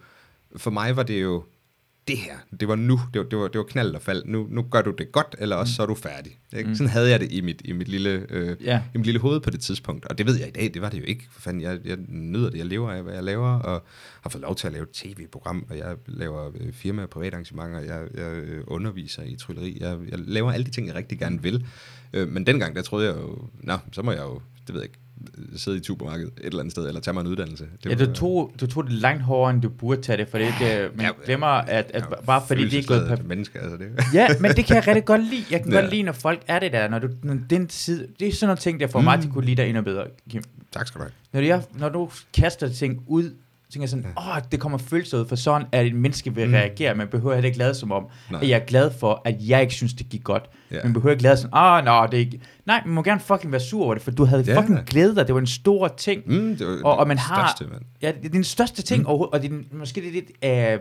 for 0.57 0.71
mig 0.71 0.97
var 0.97 1.03
det 1.03 1.23
jo, 1.23 1.45
det 2.09 2.17
her, 2.19 2.37
det 2.61 2.69
var 2.69 2.75
nu, 2.77 3.01
det 3.15 3.19
var, 3.23 3.27
det 3.29 3.39
var, 3.39 3.49
det 3.49 3.59
var 3.59 3.65
knald 3.65 3.95
og 3.95 4.03
fald. 4.03 4.23
Nu, 4.27 4.47
nu 4.51 4.63
gør 4.63 4.83
du 4.83 4.91
det 4.99 5.13
godt, 5.13 5.37
eller 5.39 5.57
også 5.57 5.75
så 5.75 5.83
er 5.83 5.87
du 5.87 5.95
færdig. 5.95 6.39
Ikke? 6.57 6.69
Mm. 6.69 6.75
Sådan 6.75 6.91
havde 6.91 7.11
jeg 7.11 7.21
det 7.21 7.33
i 7.33 7.41
mit, 7.41 7.63
i 7.65 7.73
mit 7.73 7.89
lille... 7.89 8.27
Øh, 8.31 8.57
Ja. 8.65 8.83
i 8.95 8.99
mit 8.99 9.07
lille 9.07 9.21
hoved 9.21 9.41
på 9.41 9.51
det 9.51 9.61
tidspunkt. 9.61 10.05
Og 10.07 10.19
det 10.19 10.27
ved 10.27 10.39
jeg 10.39 10.49
i 10.49 10.51
dag, 10.51 10.71
det 10.75 10.83
var 10.83 10.91
det 10.91 10.99
jo 10.99 11.05
ikke. 11.05 11.25
For 11.31 11.41
fanden, 11.41 11.63
jeg, 11.63 11.79
jeg 11.85 11.97
nyder 12.09 12.51
det, 12.51 12.59
jeg 12.59 12.67
lever 12.67 12.91
af, 12.91 13.03
hvad 13.03 13.15
jeg 13.15 13.25
laver, 13.25 13.49
og 13.49 13.85
har 14.23 14.31
fået 14.31 14.43
lov 14.43 14.57
til 14.57 14.67
at 14.67 14.73
lave 14.73 14.83
et 14.83 14.91
tv-program, 14.91 15.67
og 15.71 15.79
jeg 15.79 15.97
laver 16.07 16.51
øh, 16.61 16.73
firma- 16.73 17.03
og 17.03 17.11
privatarrangementer, 17.11 17.81
jeg, 17.81 18.07
jeg 18.15 18.33
øh, 18.33 18.65
underviser 18.67 19.23
i 19.23 19.37
trylleri, 19.37 19.77
jeg, 19.81 19.99
jeg 20.09 20.19
laver 20.19 20.53
alle 20.53 20.67
de 20.67 20.71
ting, 20.71 20.87
jeg 20.87 20.95
rigtig 20.95 21.19
gerne 21.19 21.43
vil. 21.43 21.67
Øh, 22.13 22.29
men 22.29 22.47
dengang, 22.47 22.77
der 22.77 22.83
troede 22.83 23.07
jeg 23.07 23.17
jo, 23.17 23.49
nå, 23.63 23.79
så 23.93 24.03
må 24.03 24.13
jeg 24.13 24.23
jo, 24.23 24.41
det 24.67 24.75
ved 24.75 24.81
jeg 24.81 24.85
ikke, 24.91 24.99
sidde 25.57 25.77
i 25.77 25.81
et 25.81 25.87
supermarked 25.87 26.27
et 26.27 26.33
eller 26.45 26.59
andet 26.61 26.73
sted, 26.73 26.89
eller 26.89 27.01
tage 27.01 27.15
mig 27.15 27.21
en 27.21 27.27
uddannelse. 27.27 27.67
Det 27.85 27.91
Ja, 28.01 28.05
du 28.07 28.13
tog, 28.13 28.53
du 28.61 28.67
tog 28.67 28.85
det 28.85 28.93
langt 28.93 29.23
hårdere, 29.23 29.51
end 29.55 29.63
du 29.63 29.69
burde 29.69 30.03
tage 30.03 30.17
det, 30.17 30.29
for 30.29 30.39
det, 30.39 30.55
det 30.61 30.91
man 30.97 31.07
Ja, 31.07 31.11
glemmer, 31.25 31.47
at, 31.47 31.91
at 31.95 32.03
er 32.03 32.07
bare 32.27 32.43
fordi 32.47 32.69
det 32.69 32.79
er 32.79 32.83
gået 32.87 32.99
følelsesladet 32.99 33.21
på... 33.21 33.27
menneske, 33.29 33.61
altså 33.61 33.77
det. 33.77 33.89
Ja, 34.15 34.29
men 34.41 34.51
det 34.57 34.65
kan 34.67 34.77
jeg 34.77 34.87
rigtig 34.87 35.05
godt 35.05 35.25
lide. 35.31 35.45
Jeg 35.51 35.63
kan 35.63 35.73
Ja. 35.75 35.81
godt 35.81 35.91
lide, 35.91 36.03
når 36.03 36.13
folk 36.13 36.43
er 36.47 36.59
det 36.59 36.73
der, 36.73 36.89
når 36.89 36.99
du, 36.99 37.09
når 37.23 37.39
den 37.51 37.71
side, 37.71 38.07
det 38.21 38.29
er 38.29 38.33
sådan 38.33 38.49
nogle 38.49 38.59
ting, 38.61 38.81
der 38.81 38.87
får 38.87 38.99
mm. 39.01 39.05
mig 39.05 39.21
til 39.21 39.29
at 39.29 39.33
kunne 39.35 39.45
lide 39.45 39.57
dig 39.63 39.69
endnu 39.69 39.83
bedre, 39.83 40.05
Kim. 40.31 40.43
tak 40.73 40.87
skal 40.87 40.99
du 40.99 41.05
have. 41.05 41.13
Når, 41.33 41.41
jeg, 41.41 41.63
når 41.79 41.89
du 41.89 42.11
kaster 42.35 42.69
ting 42.69 43.03
ud, 43.07 43.31
tænker 43.73 43.83
jeg 43.83 43.89
sådan, 43.89 44.07
åh, 44.17 44.43
det 44.53 44.61
kommer 44.61 44.79
følelser 44.79 45.19
ud, 45.21 45.27
for 45.29 45.37
sådan 45.37 45.67
at 45.73 45.87
et 45.87 45.95
menneske 45.95 46.35
vil 46.35 46.47
Mm. 46.49 46.55
reagere. 46.55 46.95
Man 46.95 47.09
behøver 47.09 47.35
heller 47.35 47.47
ikke 47.47 47.59
lade 47.59 47.75
som 47.75 47.93
om, 47.93 48.07
Nej. 48.31 48.41
at 48.43 48.49
jeg 48.49 48.61
er 48.61 48.65
glad 48.65 48.91
for, 49.01 49.23
at 49.25 49.35
jeg 49.41 49.61
ikke 49.63 49.75
synes, 49.75 49.95
det 49.95 50.09
gik 50.09 50.25
godt. 50.25 50.51
Ja. 50.71 50.83
Man 50.85 50.93
behøver 50.93 51.11
ikke 51.13 51.23
lade 51.23 51.37
sådan, 51.37 51.55
åh, 51.59 51.85
nå, 51.85 52.07
det 52.07 52.15
er 52.15 52.19
ikke... 52.19 52.41
Nej, 52.67 52.83
man 52.87 52.95
må 52.95 53.03
gerne 53.03 53.21
fucking 53.21 53.53
være 53.53 53.61
sur 53.61 53.85
over 53.85 53.95
det, 53.95 54.03
for 54.03 54.11
du 54.11 54.25
havde 54.25 54.43
Ja. 54.47 54.61
fucking 54.61 54.79
glædet 54.87 55.17
dig. 55.17 55.27
Det 55.27 55.35
var 55.35 55.41
en 55.41 55.47
stor 55.47 55.89
ting. 55.89 56.23
Mm, 56.27 56.57
det 56.57 56.67
var 56.67 56.83
Og- 56.85 56.97
og 56.97 57.09
man 57.09 57.19
har- 57.19 57.49
største, 57.57 57.73
mand. 57.73 57.83
Ja, 58.03 58.13
det 58.23 58.25
er 58.25 58.29
den 58.33 58.45
største 58.45 58.83
ting 58.83 59.01
mm. 59.01 59.07
overhovedet, 59.07 59.35
og 59.35 59.43
det 59.43 59.47
er 59.47 59.51
den, 59.57 59.67
måske 59.79 60.01
det 60.01 60.09
er 60.09 60.13
lidt 60.13 60.31
af 60.43 60.79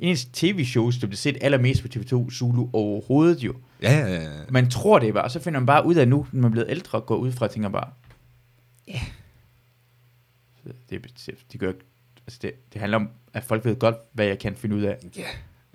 en 0.00 0.10
af 0.10 0.16
de 0.16 0.26
tv-shows, 0.32 0.98
der 0.98 1.06
bliver 1.06 1.16
set 1.16 1.38
allermest 1.40 1.82
på 1.82 1.88
TV2 1.94 2.30
Zulu 2.30 2.68
overhovedet 2.72 3.42
jo. 3.42 3.54
Ja, 3.82 3.98
ja, 3.98 4.22
ja. 4.22 4.28
Man 4.50 4.70
tror 4.70 4.98
det 4.98 5.14
bare, 5.14 5.24
og 5.24 5.30
så 5.30 5.40
finder 5.40 5.60
man 5.60 5.66
bare 5.66 5.86
ud 5.86 5.94
af 5.94 6.08
nu, 6.08 6.26
når 6.32 6.40
man 6.42 6.48
er 6.48 6.52
blevet 6.52 6.70
ældre, 6.70 7.00
går 7.00 7.16
ud 7.16 7.32
fra 7.32 7.46
og 7.46 7.50
tænker 7.52 7.68
bare, 7.68 7.88
ja, 8.88 9.00
det, 10.64 10.74
det, 11.26 11.34
det, 11.52 11.60
gør, 11.60 11.68
ikke- 11.68 11.85
altså 12.26 12.38
det, 12.42 12.52
det 12.72 12.80
handler 12.80 12.96
om, 12.96 13.08
at 13.32 13.44
folk 13.44 13.64
ved 13.64 13.76
godt, 13.76 13.96
hvad 14.12 14.26
jeg 14.26 14.38
kan 14.38 14.56
finde 14.56 14.76
ud 14.76 14.82
af. 14.82 14.96
Ja. 15.16 15.22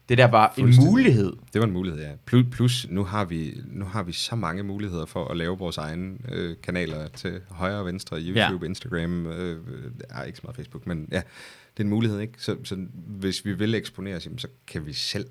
Det 0.09 0.17
der 0.17 0.27
var 0.27 0.53
en 0.57 0.75
mulighed. 0.89 1.33
Det 1.53 1.61
var 1.61 1.67
en 1.67 1.73
mulighed, 1.73 2.01
ja. 2.01 2.11
Plus, 2.25 2.45
plus 2.51 2.87
nu, 2.89 3.03
har 3.03 3.25
vi, 3.25 3.57
nu 3.67 3.85
har 3.85 4.03
vi 4.03 4.11
så 4.11 4.35
mange 4.35 4.63
muligheder 4.63 5.05
for 5.05 5.25
at 5.25 5.37
lave 5.37 5.57
vores 5.57 5.77
egne 5.77 6.17
øh, 6.31 6.55
kanaler 6.63 7.07
til 7.07 7.41
højre 7.49 7.79
og 7.79 7.85
venstre, 7.85 8.17
YouTube, 8.17 8.65
ja. 8.65 8.69
Instagram, 8.69 9.27
øh, 9.27 9.59
øh, 9.67 10.27
ikke 10.27 10.37
så 10.37 10.41
meget 10.43 10.55
Facebook, 10.55 10.87
men 10.87 11.07
ja, 11.11 11.21
det 11.77 11.79
er 11.79 11.83
en 11.83 11.89
mulighed, 11.89 12.19
ikke? 12.19 12.33
Så, 12.37 12.57
så 12.63 12.75
hvis 12.93 13.45
vi 13.45 13.53
vil 13.53 13.75
eksponere 13.75 14.15
os, 14.15 14.27
så 14.37 14.47
kan 14.67 14.85
vi 14.85 14.93
selv 14.93 15.25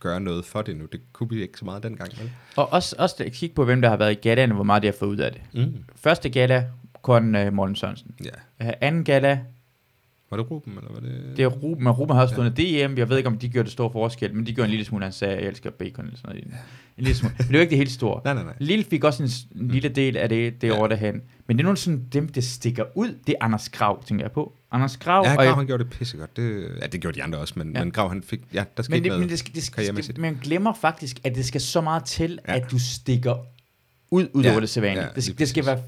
gøre 0.00 0.20
noget 0.20 0.44
for 0.44 0.62
det 0.62 0.76
nu. 0.76 0.84
Det 0.92 1.00
kunne 1.12 1.28
vi 1.28 1.42
ikke 1.42 1.58
så 1.58 1.64
meget 1.64 1.82
dengang, 1.82 2.10
vel? 2.18 2.30
Og 2.56 2.72
også, 2.72 2.96
også 2.98 3.30
kigge 3.32 3.54
på, 3.54 3.64
hvem 3.64 3.82
der 3.82 3.88
har 3.88 3.96
været 3.96 4.12
i 4.12 4.14
galaen, 4.14 4.50
og 4.50 4.54
hvor 4.54 4.64
meget 4.64 4.82
de 4.82 4.86
har 4.86 4.94
fået 4.98 5.08
ud 5.08 5.18
af 5.18 5.32
det. 5.32 5.40
Mm. 5.54 5.84
Første 5.96 6.28
gala, 6.28 6.66
kun 7.02 7.34
uh, 7.34 7.52
Morten 7.52 7.76
Sørensen. 7.76 8.14
Ja. 8.24 8.66
Uh, 8.66 8.72
anden 8.80 9.04
gala, 9.04 9.40
Var 10.30 10.36
det 10.36 10.50
Ruben, 10.50 10.72
eller 10.78 10.92
var 10.92 11.00
det... 11.00 11.32
det 11.36 11.42
er 11.42 11.46
Ruben, 11.46 11.84
men 11.84 11.92
Ruben 11.92 12.16
har 12.16 12.22
også 12.22 12.34
stået 12.34 12.58
ja. 12.58 12.86
DM. 12.88 12.98
Jeg 12.98 13.08
ved 13.08 13.16
ikke, 13.16 13.26
om 13.28 13.38
de 13.38 13.48
gjorde 13.48 13.64
det 13.64 13.72
store 13.72 13.90
forskel, 13.92 14.34
men 14.34 14.46
de 14.46 14.52
gjorde 14.52 14.66
en 14.66 14.70
lille 14.70 14.84
smule, 14.84 15.04
han 15.04 15.12
sagde, 15.12 15.34
jeg 15.36 15.42
elsker 15.44 15.70
bacon 15.70 16.04
eller 16.04 16.16
sådan 16.16 16.30
noget. 16.36 16.44
En 16.98 17.04
lille 17.04 17.14
smule. 17.18 17.34
Men 17.38 17.46
det 17.46 17.54
er 17.54 17.58
jo 17.58 17.60
ikke 17.60 17.70
det 17.70 17.78
helt 17.78 17.90
store. 17.90 18.20
Nej, 18.24 18.34
nej, 18.34 18.42
nej. 18.44 18.54
Lille 18.58 18.84
fik 18.84 19.04
også 19.04 19.22
en, 19.22 19.60
en 19.62 19.68
lille 19.68 19.88
del 19.88 20.16
af 20.16 20.28
det, 20.28 20.62
det 20.62 20.68
Ja. 20.68 20.78
over 20.78 20.88
derhen. 20.88 21.22
Men 21.46 21.56
det 21.56 21.62
er 21.62 21.64
nogle 21.64 21.76
sådan 21.76 22.04
dem, 22.12 22.28
der 22.28 22.40
stikker 22.40 22.84
ud. 22.94 23.08
Det 23.26 23.32
er 23.40 23.44
Anders 23.44 23.68
Grav, 23.68 24.04
tænker 24.04 24.24
jeg 24.24 24.32
på. 24.32 24.52
Anders 24.72 24.96
Grav. 24.96 25.22
Ja, 25.24 25.30
og 25.30 25.36
Grav, 25.36 25.44
jeg, 25.46 25.54
han 25.54 25.66
gjorde 25.66 25.84
det 25.84 25.92
pissegodt. 25.92 26.36
Det, 26.36 26.68
ja, 26.82 26.86
det 26.86 27.00
gjorde 27.00 27.16
de 27.18 27.22
andre 27.22 27.38
også, 27.38 27.54
men, 27.56 27.72
ja. 27.76 27.84
Men 27.84 27.92
Grav, 27.92 28.08
han 28.08 28.22
fik... 28.22 28.40
Ja, 28.54 28.64
der 28.76 28.82
skete 28.82 28.96
men, 28.96 29.02
det, 29.02 29.08
noget 29.08 29.20
men 29.20 29.28
det 29.28 29.38
skal, 29.38 29.54
det 29.54 29.62
skal, 29.62 29.96
det, 29.96 30.18
man 30.18 30.38
glemmer 30.42 30.72
faktisk, 30.80 31.20
at 31.24 31.34
det 31.34 31.44
skal 31.44 31.60
så 31.60 31.80
meget 31.80 32.04
til, 32.04 32.38
Ja. 32.48 32.56
at 32.56 32.70
du 32.70 32.78
stikker 32.78 33.34
ud, 34.10 34.26
ud 34.32 34.42
Ja, 34.44 34.50
over 34.50 34.60
det 34.60 34.68
sædvanlige. 34.68 35.04
ja, 35.04 35.10
det, 35.14 35.22
skal, 35.24 35.32
lige 35.32 35.38
det 35.38 35.48
skal 35.48 35.66
være, 35.66 35.78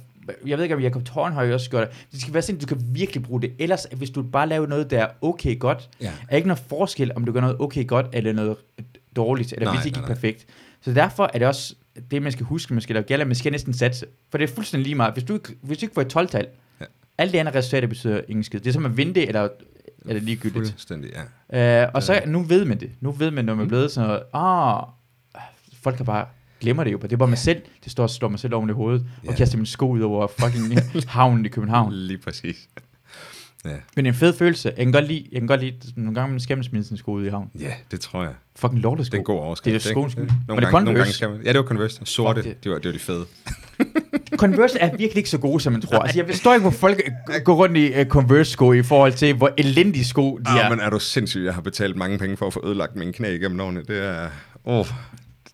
jeg 0.47 0.59
ved 0.59 0.64
ikke, 0.64 0.74
om 0.74 0.81
Jacob 0.81 1.05
Tornhøj 1.05 1.53
også 1.55 1.70
gør 1.70 1.81
det. 1.81 1.89
Det 2.12 2.20
skal 2.20 2.35
være 2.35 2.43
sådan, 2.43 2.57
at 2.57 2.62
du 2.62 2.66
kan 2.66 2.81
virkelig 2.91 3.22
bruge 3.22 3.43
det. 3.43 3.53
Ellers, 3.59 3.87
hvis 3.97 4.11
du 4.11 4.22
bare 4.22 4.49
laver 4.49 4.66
noget, 4.66 4.91
der 4.91 4.99
er 5.03 5.09
okay 5.22 5.59
godt, 5.59 5.89
Ja. 6.01 6.12
er 6.29 6.37
ikke 6.37 6.49
noget 6.49 6.62
forskel, 6.68 7.12
om 7.16 7.24
du 7.24 7.33
gør 7.33 7.41
noget 7.41 7.57
okay 7.61 7.87
godt, 7.87 8.07
eller 8.12 8.33
noget 8.33 8.57
dårligt, 9.16 9.53
eller 9.53 9.64
Nej, 9.64 9.74
hvis 9.74 9.81
det 9.83 9.87
ikke 9.87 9.99
nej, 9.99 10.05
er 10.05 10.09
nej. 10.09 10.14
perfekt. 10.14 10.47
Så 10.81 10.93
derfor 10.93 11.31
er 11.35 11.39
det 11.39 11.49
også 11.49 11.74
det, 12.11 12.22
man 12.22 12.33
skal 12.33 12.47
huske, 12.47 12.74
man 12.74 12.81
skal 12.81 12.95
lave 12.95 13.03
gala, 13.05 13.24
man 13.24 13.35
skal 13.35 13.53
næsten 13.53 13.72
satse. 13.74 14.07
For 14.31 14.39
det 14.39 14.51
er 14.51 14.55
fuldstændig 14.55 14.85
lige 14.87 14.95
meget. 14.95 15.12
Hvis 15.14 15.24
du 15.24 15.39
hvis 15.62 15.79
du 15.79 15.85
ikke 15.87 15.95
får 15.95 16.03
et 16.03 16.16
12-tal, 16.16 16.47
Ja. 16.81 16.85
alle 17.18 17.33
de 17.33 17.41
andre 17.41 17.55
resultater 17.55 17.89
betyder 17.89 18.20
ingen 18.29 18.45
skid. 18.45 18.61
Det 18.61 18.66
er 18.68 18.72
som 18.72 18.85
at 18.87 18.97
vinde 18.97 19.14
det, 19.14 19.29
eller, 19.29 19.49
eller 20.07 20.22
ligegyldigt. 20.22 20.70
Fuldstændig, 20.70 21.11
ja. 21.53 21.85
Uh, 21.87 21.91
og 21.95 22.03
så 22.03 22.22
nu 22.26 22.43
ved 22.43 22.64
man 22.64 22.81
det. 22.81 22.91
Nu 23.01 23.11
ved 23.11 23.31
man, 23.31 23.45
når 23.45 23.55
man 23.55 23.64
er 23.64 23.68
blevet 23.68 23.91
sådan 23.91 24.09
noget, 24.09 24.22
ah, 24.35 24.83
folk 25.83 25.97
kan 25.97 26.07
bare 26.07 26.26
glemmer 26.61 26.84
det 26.84 26.92
jo. 26.92 26.98
Det 27.02 27.12
er 27.12 27.16
bare 27.16 27.28
mig 27.28 27.38
selv, 27.38 27.62
det 27.84 27.92
står 27.92 28.06
slår 28.06 28.28
mig 28.28 28.38
selv 28.40 28.54
oven 28.54 28.70
i 28.70 28.72
hovedet, 28.72 29.06
Ja. 29.24 29.28
og 29.30 29.36
kaster 29.36 29.56
min 29.56 29.66
sko 29.66 29.90
ud 29.90 30.00
over 30.00 30.26
fucking 30.38 30.78
havnen 31.09 31.46
i 31.46 31.48
København. 31.48 31.92
Lige 31.92 32.18
præcis. 32.18 32.56
Ja. 33.64 33.70
Men 33.70 34.04
det 34.04 34.11
er 34.11 34.12
en 34.14 34.18
fed 34.18 34.32
følelse. 34.36 34.72
Jeg 34.76 34.84
kan 34.86 34.92
godt 34.92 35.06
lide, 35.09 35.24
jeg 35.32 35.40
kan 35.40 35.46
godt 35.46 35.61
lide 35.61 35.74
nogle 35.96 36.14
gange, 36.14 36.30
man 36.30 36.40
skal 36.40 36.56
man 36.56 36.64
smide 36.64 36.84
sin 36.84 36.96
sko 36.96 37.12
ud 37.12 37.26
i 37.26 37.28
havnen. 37.28 37.50
ja, 37.61 37.72
det 37.90 38.00
tror 38.00 38.22
jeg. 38.22 38.32
Fucking 38.56 38.80
lortesko. 38.80 39.11
Det 39.11 39.14
er 39.14 39.18
en 39.18 39.24
god 39.24 39.38
overskrift. 39.40 39.74
Det 39.84 39.86
er 39.90 39.92
skoens 39.92 40.12
skyld. 40.12 40.24
Nogle, 40.48 40.62
Var 40.62 40.70
gange, 40.70 40.84
nogle 40.84 40.98
gange 40.98 41.12
skal 41.12 41.30
man, 41.30 41.40
Ja, 41.44 41.48
det 41.52 41.59
var 41.59 41.64
Converse. 41.66 42.00
Sorte, 42.04 42.42
Fuck 42.42 42.54
det. 42.54 42.64
det 42.64 42.72
var, 42.72 42.78
det 42.78 42.86
var 42.86 42.92
de 42.92 42.98
fede. 42.98 43.24
Converse 44.36 44.78
er 44.78 44.90
virkelig 44.90 45.16
ikke 45.16 45.30
så 45.30 45.38
gode, 45.38 45.61
som 45.61 45.72
man 45.72 45.82
tror. 45.82 45.98
Altså, 45.98 46.18
jeg 46.18 46.26
forstår 46.26 46.54
ikke, 46.54 46.62
hvor 46.62 46.70
folk 46.70 47.00
øh, 47.34 47.40
går 47.44 47.54
rundt 47.54 47.76
i 47.76 48.00
uh, 48.00 48.06
Converse-sko 48.06 48.72
i 48.72 48.82
forhold 48.82 49.12
til, 49.12 49.34
hvor 49.34 49.50
elendige 49.59 50.04
sko 50.04 50.36
de 50.38 50.52
Ja, 50.52 50.59
er. 50.59 50.64
ah, 50.64 50.70
men 50.70 50.80
er 50.80 50.90
du 50.90 50.98
sindssyg? 50.98 51.40
Jeg 51.44 51.54
har 51.54 51.61
betalt 51.61 51.96
mange 51.96 52.18
penge 52.18 52.36
for 52.36 52.46
at 52.46 52.52
få 52.52 52.61
ødelagt 52.66 52.96
mine 52.96 53.12
knæ 53.12 53.34
igennem 53.34 53.61
årene. 53.61 53.82
Det 53.88 54.04
er... 54.06 54.28
Åh. 54.64 54.78
Oh. 54.78 54.86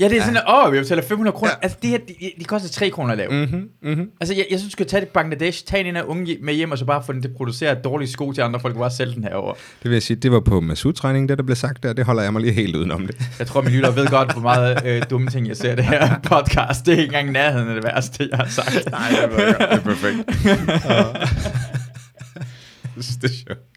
Ja, 0.00 0.08
det 0.08 0.18
er 0.18 0.22
sådan, 0.22 0.40
åh, 0.48 0.72
vi 0.72 0.78
betaler 0.78 1.02
500 1.02 1.34
kroner. 1.36 1.50
Ja. 1.50 1.56
Ja. 1.56 1.62
Altså, 1.62 1.78
det 1.82 1.90
her, 1.90 1.98
de, 1.98 2.14
de 2.38 2.44
koster 2.44 2.68
3 2.68 2.90
kroner 2.90 3.12
at 3.12 3.18
lave. 3.18 3.30
Mm. 3.30 3.36
Mm-hmm, 3.36 3.68
mm-hmm. 3.82 4.10
Altså, 4.20 4.34
jeg, 4.34 4.46
jeg 4.50 4.58
synes, 4.58 4.72
du 4.72 4.76
skal 4.76 4.86
tage 4.86 5.00
det 5.00 5.08
Bangladesh, 5.08 5.64
tage 5.64 5.88
en 5.88 5.96
af 5.96 6.02
unge 6.02 6.38
med 6.42 6.54
hjem, 6.54 6.70
og 6.70 6.78
så 6.78 6.84
bare 6.84 7.02
få 7.06 7.12
den 7.12 7.22
til 7.22 7.28
at 7.28 7.36
producere 7.36 7.74
dårlige 7.74 8.08
sko 8.08 8.32
til 8.32 8.42
andre 8.42 8.60
folk, 8.60 8.74
og 8.74 8.80
bare 8.80 8.90
sælge 8.90 9.14
den 9.14 9.24
herover. 9.24 9.52
Det 9.52 9.90
vil 9.90 9.92
jeg 9.92 10.02
sige, 10.02 10.16
det 10.16 10.32
var 10.32 10.40
på 10.40 10.60
Masud-træning, 10.60 11.28
det 11.28 11.38
der 11.38 11.44
blev 11.44 11.56
sagt 11.56 11.82
der. 11.82 11.92
Det 11.92 12.04
holder 12.04 12.22
jeg 12.22 12.32
mig 12.32 12.42
lige 12.42 12.52
helt 12.52 12.76
udenom 12.76 13.06
det. 13.06 13.16
Jeg 13.38 13.46
tror, 13.46 13.62
min 13.62 13.72
lytter 13.72 13.90
ved 13.90 14.06
godt, 14.06 14.32
hvor 14.32 14.42
meget 14.42 14.82
øh, 14.86 15.02
dumme 15.10 15.30
ting, 15.30 15.48
jeg 15.48 15.56
ser 15.56 15.74
det 15.74 15.84
her 15.84 16.18
podcast. 16.22 16.86
Det 16.86 16.94
er 16.94 16.98
ikke 16.98 17.04
engang 17.04 17.30
nærheden 17.30 17.68
af 17.68 17.74
det 17.74 17.84
værste, 17.84 18.28
jeg 18.30 18.38
har 18.38 18.48
sagt. 18.48 18.90
Nej, 18.90 19.08
det 19.08 19.36
var 19.36 19.44
godt. 19.46 19.58
Det 19.58 19.78
er 19.78 19.80
perfekt. 19.80 20.16
det 23.22 23.30
er 23.30 23.34
sjovt. 23.46 23.73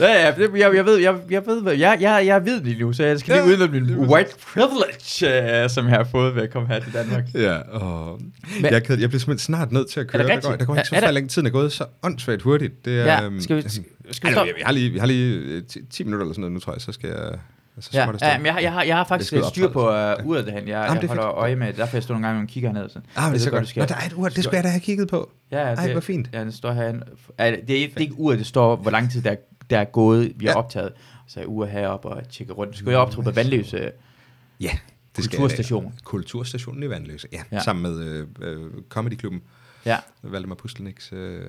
Ja, 0.00 0.26
ja, 0.26 0.30
det, 0.36 0.50
jeg, 0.58 0.74
jeg 0.74 0.84
ved, 0.86 0.96
jeg, 0.96 1.14
jeg 1.30 1.42
ved, 1.46 1.72
jeg, 1.76 1.98
jeg, 2.00 2.22
jeg 2.26 2.44
ved 2.44 2.60
det 2.60 2.78
nu, 2.78 2.92
så 2.92 3.04
jeg 3.04 3.18
skal 3.20 3.34
lige 3.34 3.44
Ja, 3.46 3.52
udnytte 3.52 3.68
min 3.80 3.88
det 3.88 4.04
er 4.04 4.12
white 4.12 4.30
privilege, 4.54 5.64
uh, 5.64 5.70
som 5.70 5.88
jeg 5.88 5.96
har 5.96 6.04
fået 6.04 6.34
ved 6.34 6.42
at 6.42 6.50
komme 6.50 6.68
her 6.68 6.80
til 6.80 6.92
Danmark. 6.92 7.24
Ja, 7.34 7.56
og 7.56 8.20
Men- 8.62 8.72
jeg, 8.72 8.82
kan, 8.82 9.00
jeg 9.00 9.08
bliver 9.08 9.20
simpelthen 9.20 9.38
snart 9.38 9.72
nødt 9.72 9.88
til 9.90 10.00
at 10.00 10.06
køre. 10.06 10.22
det 10.22 10.28
der, 10.30 10.40
går, 10.50 10.56
der 10.56 10.64
går 10.64 10.74
ikke 10.74 10.80
Er- 10.80 10.84
så 10.84 10.88
er 10.96 11.00
der- 11.00 11.06
forfærdelig 11.06 11.14
længe. 11.14 11.28
Tiden 11.28 11.46
er 11.46 11.50
gået 11.50 11.72
så 11.72 11.84
åndssvagt 12.02 12.42
hurtigt. 12.42 12.84
Det 12.84 13.00
er, 13.00 13.04
Ja, 13.04 13.24
øhm, 13.24 13.40
skal 13.40 13.56
vi, 13.56 13.62
altså, 13.62 13.80
skal 14.10 14.28
vi 14.28 14.32
Ej, 14.32 14.34
stoppe? 14.34 14.52
vi, 14.52 14.56
vi 14.58 14.62
har 14.64 14.72
lige, 14.72 14.90
vi 14.90 14.98
har 14.98 15.06
lige 15.06 15.34
øh, 15.36 15.62
10, 15.62 15.78
10 15.90 16.04
minutter 16.04 16.24
eller 16.24 16.32
sådan 16.34 16.40
noget 16.40 16.52
nu, 16.52 16.60
tror 16.60 16.72
jeg, 16.72 16.80
så 16.80 16.92
skal 16.92 17.08
jeg... 17.08 17.18
Så 17.80 17.90
Ja, 17.94 18.00
ja 18.22 18.38
men 18.38 18.46
jeg, 18.46 18.52
har- 18.54 18.60
jeg, 18.60 18.72
har, 18.72 18.82
jeg 18.82 18.96
har 18.96 19.04
faktisk 19.04 19.32
Det 19.32 19.44
styr 19.46 19.68
på 19.68 19.80
uh, 19.88 20.26
uret 20.26 20.46
derhen. 20.46 20.68
Jeg, 20.68 20.68
Jamen, 20.68 20.68
jeg 20.68 21.02
det 21.02 21.04
er 21.04 21.08
holder 21.08 21.22
fedt. 21.22 21.32
øje 21.36 21.56
med 21.56 21.66
det. 21.66 21.76
Derfor 21.76 21.96
jeg 21.96 22.02
står 22.02 22.14
nogle 22.14 22.26
gange 22.26 22.42
og 22.42 22.48
kigger 22.48 22.72
herned. 22.72 22.88
Sådan. 22.88 23.02
Ah, 23.16 23.22
men 23.22 23.24
det 23.24 23.28
er 23.28 23.32
Jeg 23.32 23.40
så 23.40 23.50
godt. 23.50 23.62
du 23.62 23.68
skal- 23.68 23.80
Nå, 23.80 23.86
der 23.86 23.94
er 23.94 24.06
et 24.06 24.12
ur, 24.12 24.28
det 24.28 24.44
skal 24.44 24.56
jeg 24.56 24.64
da 24.64 24.68
have 24.68 24.80
kigget 24.80 25.08
på. 25.08 25.30
Ja, 25.52 25.58
ja, 25.68 25.74
Ej, 25.74 25.82
det, 25.84 25.92
hvor 25.92 26.00
fint. 26.00 26.28
Ja, 26.32 26.44
det 26.44 26.54
står 26.54 26.72
herinde. 26.72 27.00
Ja, 27.38 27.44
det, 27.44 27.52
er, 27.52 27.56
ikke- 27.56 27.66
det 27.94 27.96
er 27.96 28.00
ikke 28.00 28.14
uret, 28.18 28.38
det 28.38 28.46
står, 28.46 28.76
hvor 28.76 28.90
lang 28.90 29.10
tid 29.12 29.22
der, 29.22 29.34
der 29.70 29.78
er 29.78 29.84
gået, 29.84 30.32
vi 30.36 30.46
har 30.46 30.52
Ja. 30.52 30.58
optaget. 30.58 30.92
Så 31.26 31.40
er 31.40 31.44
uret 31.44 31.70
heroppe 31.70 32.08
og 32.08 32.28
tjekke 32.28 32.52
rundt. 32.52 32.74
Så 32.74 32.78
skal 32.78 32.90
jeg 32.90 32.98
optræde 32.98 33.24
på 33.24 33.30
Vandløse 33.30 33.90
Ja, 34.60 34.70
det 35.16 35.24
skal 35.24 35.38
Kulturstation. 35.38 35.84
Jeg, 35.84 35.92
Kulturstationen 36.04 36.82
i 36.82 36.88
Vandløse, 36.88 37.28
ja. 37.32 37.42
Ja. 37.52 37.60
Sammen 37.62 37.82
med 37.82 38.00
øh, 38.04 38.26
øh, 38.42 38.70
Comedy-klubben, 38.88 39.42
Ja, 39.86 39.96
Valdemar 40.22 40.54
Pustelniks. 40.54 41.12
Øh, 41.12 41.40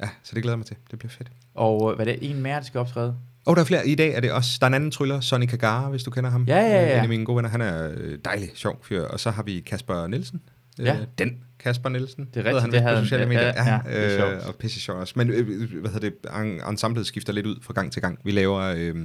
ja, 0.00 0.08
så 0.22 0.34
det 0.34 0.42
glæder 0.42 0.52
jeg 0.54 0.58
mig 0.58 0.66
til. 0.66 0.76
Det 0.90 0.98
bliver 0.98 1.10
fedt. 1.10 1.28
og 1.54 1.90
øh, 1.90 1.96
hvad 1.96 2.06
er 2.06 2.12
det? 2.12 2.30
En 2.30 2.40
mere, 2.42 2.56
der 2.56 2.62
skal 2.62 2.80
optræde? 2.80 3.16
Og 3.46 3.56
der 3.56 3.62
er 3.62 3.66
flere. 3.66 3.88
I 3.88 3.94
dag 3.94 4.14
er 4.14 4.20
det 4.20 4.32
også, 4.32 4.56
der 4.60 4.64
er 4.66 4.68
en 4.68 4.74
anden 4.74 4.90
tryller, 4.90 5.20
Sonny 5.20 5.46
Kagara, 5.46 5.88
hvis 5.90 6.02
du 6.02 6.10
kender 6.10 6.30
ham. 6.30 6.44
Ja, 6.48 6.56
ja, 6.56 6.82
ja. 6.86 6.96
En 6.96 7.02
af 7.02 7.08
mine 7.08 7.24
gode 7.24 7.36
venner, 7.36 7.50
han 7.50 7.60
er 7.60 7.92
øh, 7.96 8.18
dejlig, 8.24 8.50
sjov 8.54 8.84
fyr. 8.84 9.02
Og 9.02 9.20
så 9.20 9.30
har 9.30 9.42
vi 9.42 9.60
Kasper 9.60 10.06
Nielsen. 10.06 10.40
Øh, 10.80 10.86
Ja. 10.86 10.98
Den 11.18 11.38
Kasper 11.64 11.88
Nielsen. 11.88 12.28
Det 12.34 12.40
er 12.40 12.44
rigtigt, 12.44 12.60
han 12.62 12.72
det 12.72 12.82
havde 12.82 12.96
på 12.98 13.04
sociale 13.04 13.26
medier. 13.26 13.42
ja, 13.46 13.64
Ja, 13.64 13.72
ja, 13.74 13.80
det 13.86 14.04
er 14.18 14.26
øh, 14.26 14.32
sjovt. 14.40 14.46
og 14.48 14.54
pisse 14.56 14.80
sjov 14.80 14.96
også. 14.98 15.12
Men 15.16 15.30
øh, 15.30 15.80
hvad 15.80 15.90
hedder 15.90 16.10
det, 16.10 16.40
en- 16.40 16.60
ensemblet 16.70 17.06
skifter 17.06 17.32
lidt 17.32 17.46
ud 17.46 17.56
fra 17.62 17.72
gang 17.72 17.92
til 17.92 18.02
gang. 18.02 18.18
Vi 18.24 18.30
laver... 18.30 18.60
Øh, 18.60 18.96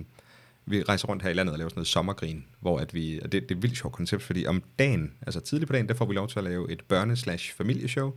vi 0.66 0.84
rejser 0.84 1.08
rundt 1.08 1.24
her 1.24 1.30
i 1.30 1.34
landet 1.34 1.54
og 1.54 1.60
laver 1.60 1.70
sådan 1.70 1.78
noget 1.80 1.88
sommergrin, 1.88 2.46
hvor 2.60 2.80
at 2.80 2.94
vi, 2.94 3.20
og 3.24 3.32
det, 3.32 3.42
det 3.50 3.52
er 3.52 3.56
et 3.56 3.62
vildt 3.64 3.78
sjovt 3.78 3.94
koncept, 3.96 4.24
fordi 4.24 4.46
om 4.46 4.64
dagen, 4.80 5.14
altså 5.22 5.40
tidligt 5.40 5.68
på 5.68 5.74
dagen, 5.74 5.88
der 5.88 5.94
får 5.94 6.06
vi 6.06 6.14
lov 6.14 6.28
til 6.28 6.38
at 6.40 6.44
lave 6.44 6.72
et 6.72 6.82
børne-slash-familieshow, 6.88 8.12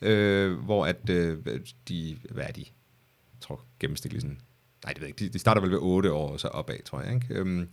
øh, 0.00 0.52
hvor 0.52 0.86
at 0.86 1.10
øh, 1.10 1.36
de, 1.88 2.16
hvad 2.30 2.44
er 2.44 2.52
de, 2.52 2.60
jeg 2.60 3.40
tror 3.40 3.60
gennemsnitligt 3.80 4.22
sådan, 4.22 4.38
nej 4.84 4.92
det 4.92 5.00
ved 5.02 5.08
jeg 5.08 5.20
ikke, 5.20 5.24
de, 5.24 5.32
de 5.32 5.38
starter 5.38 5.60
vel 5.60 5.70
ved 5.70 5.78
8 5.80 6.12
år 6.12 6.32
og 6.32 6.40
så 6.40 6.48
opad, 6.48 6.82
tror 6.84 7.02
jeg, 7.02 7.14
ikke? 7.14 7.26
Øhm, 7.30 7.68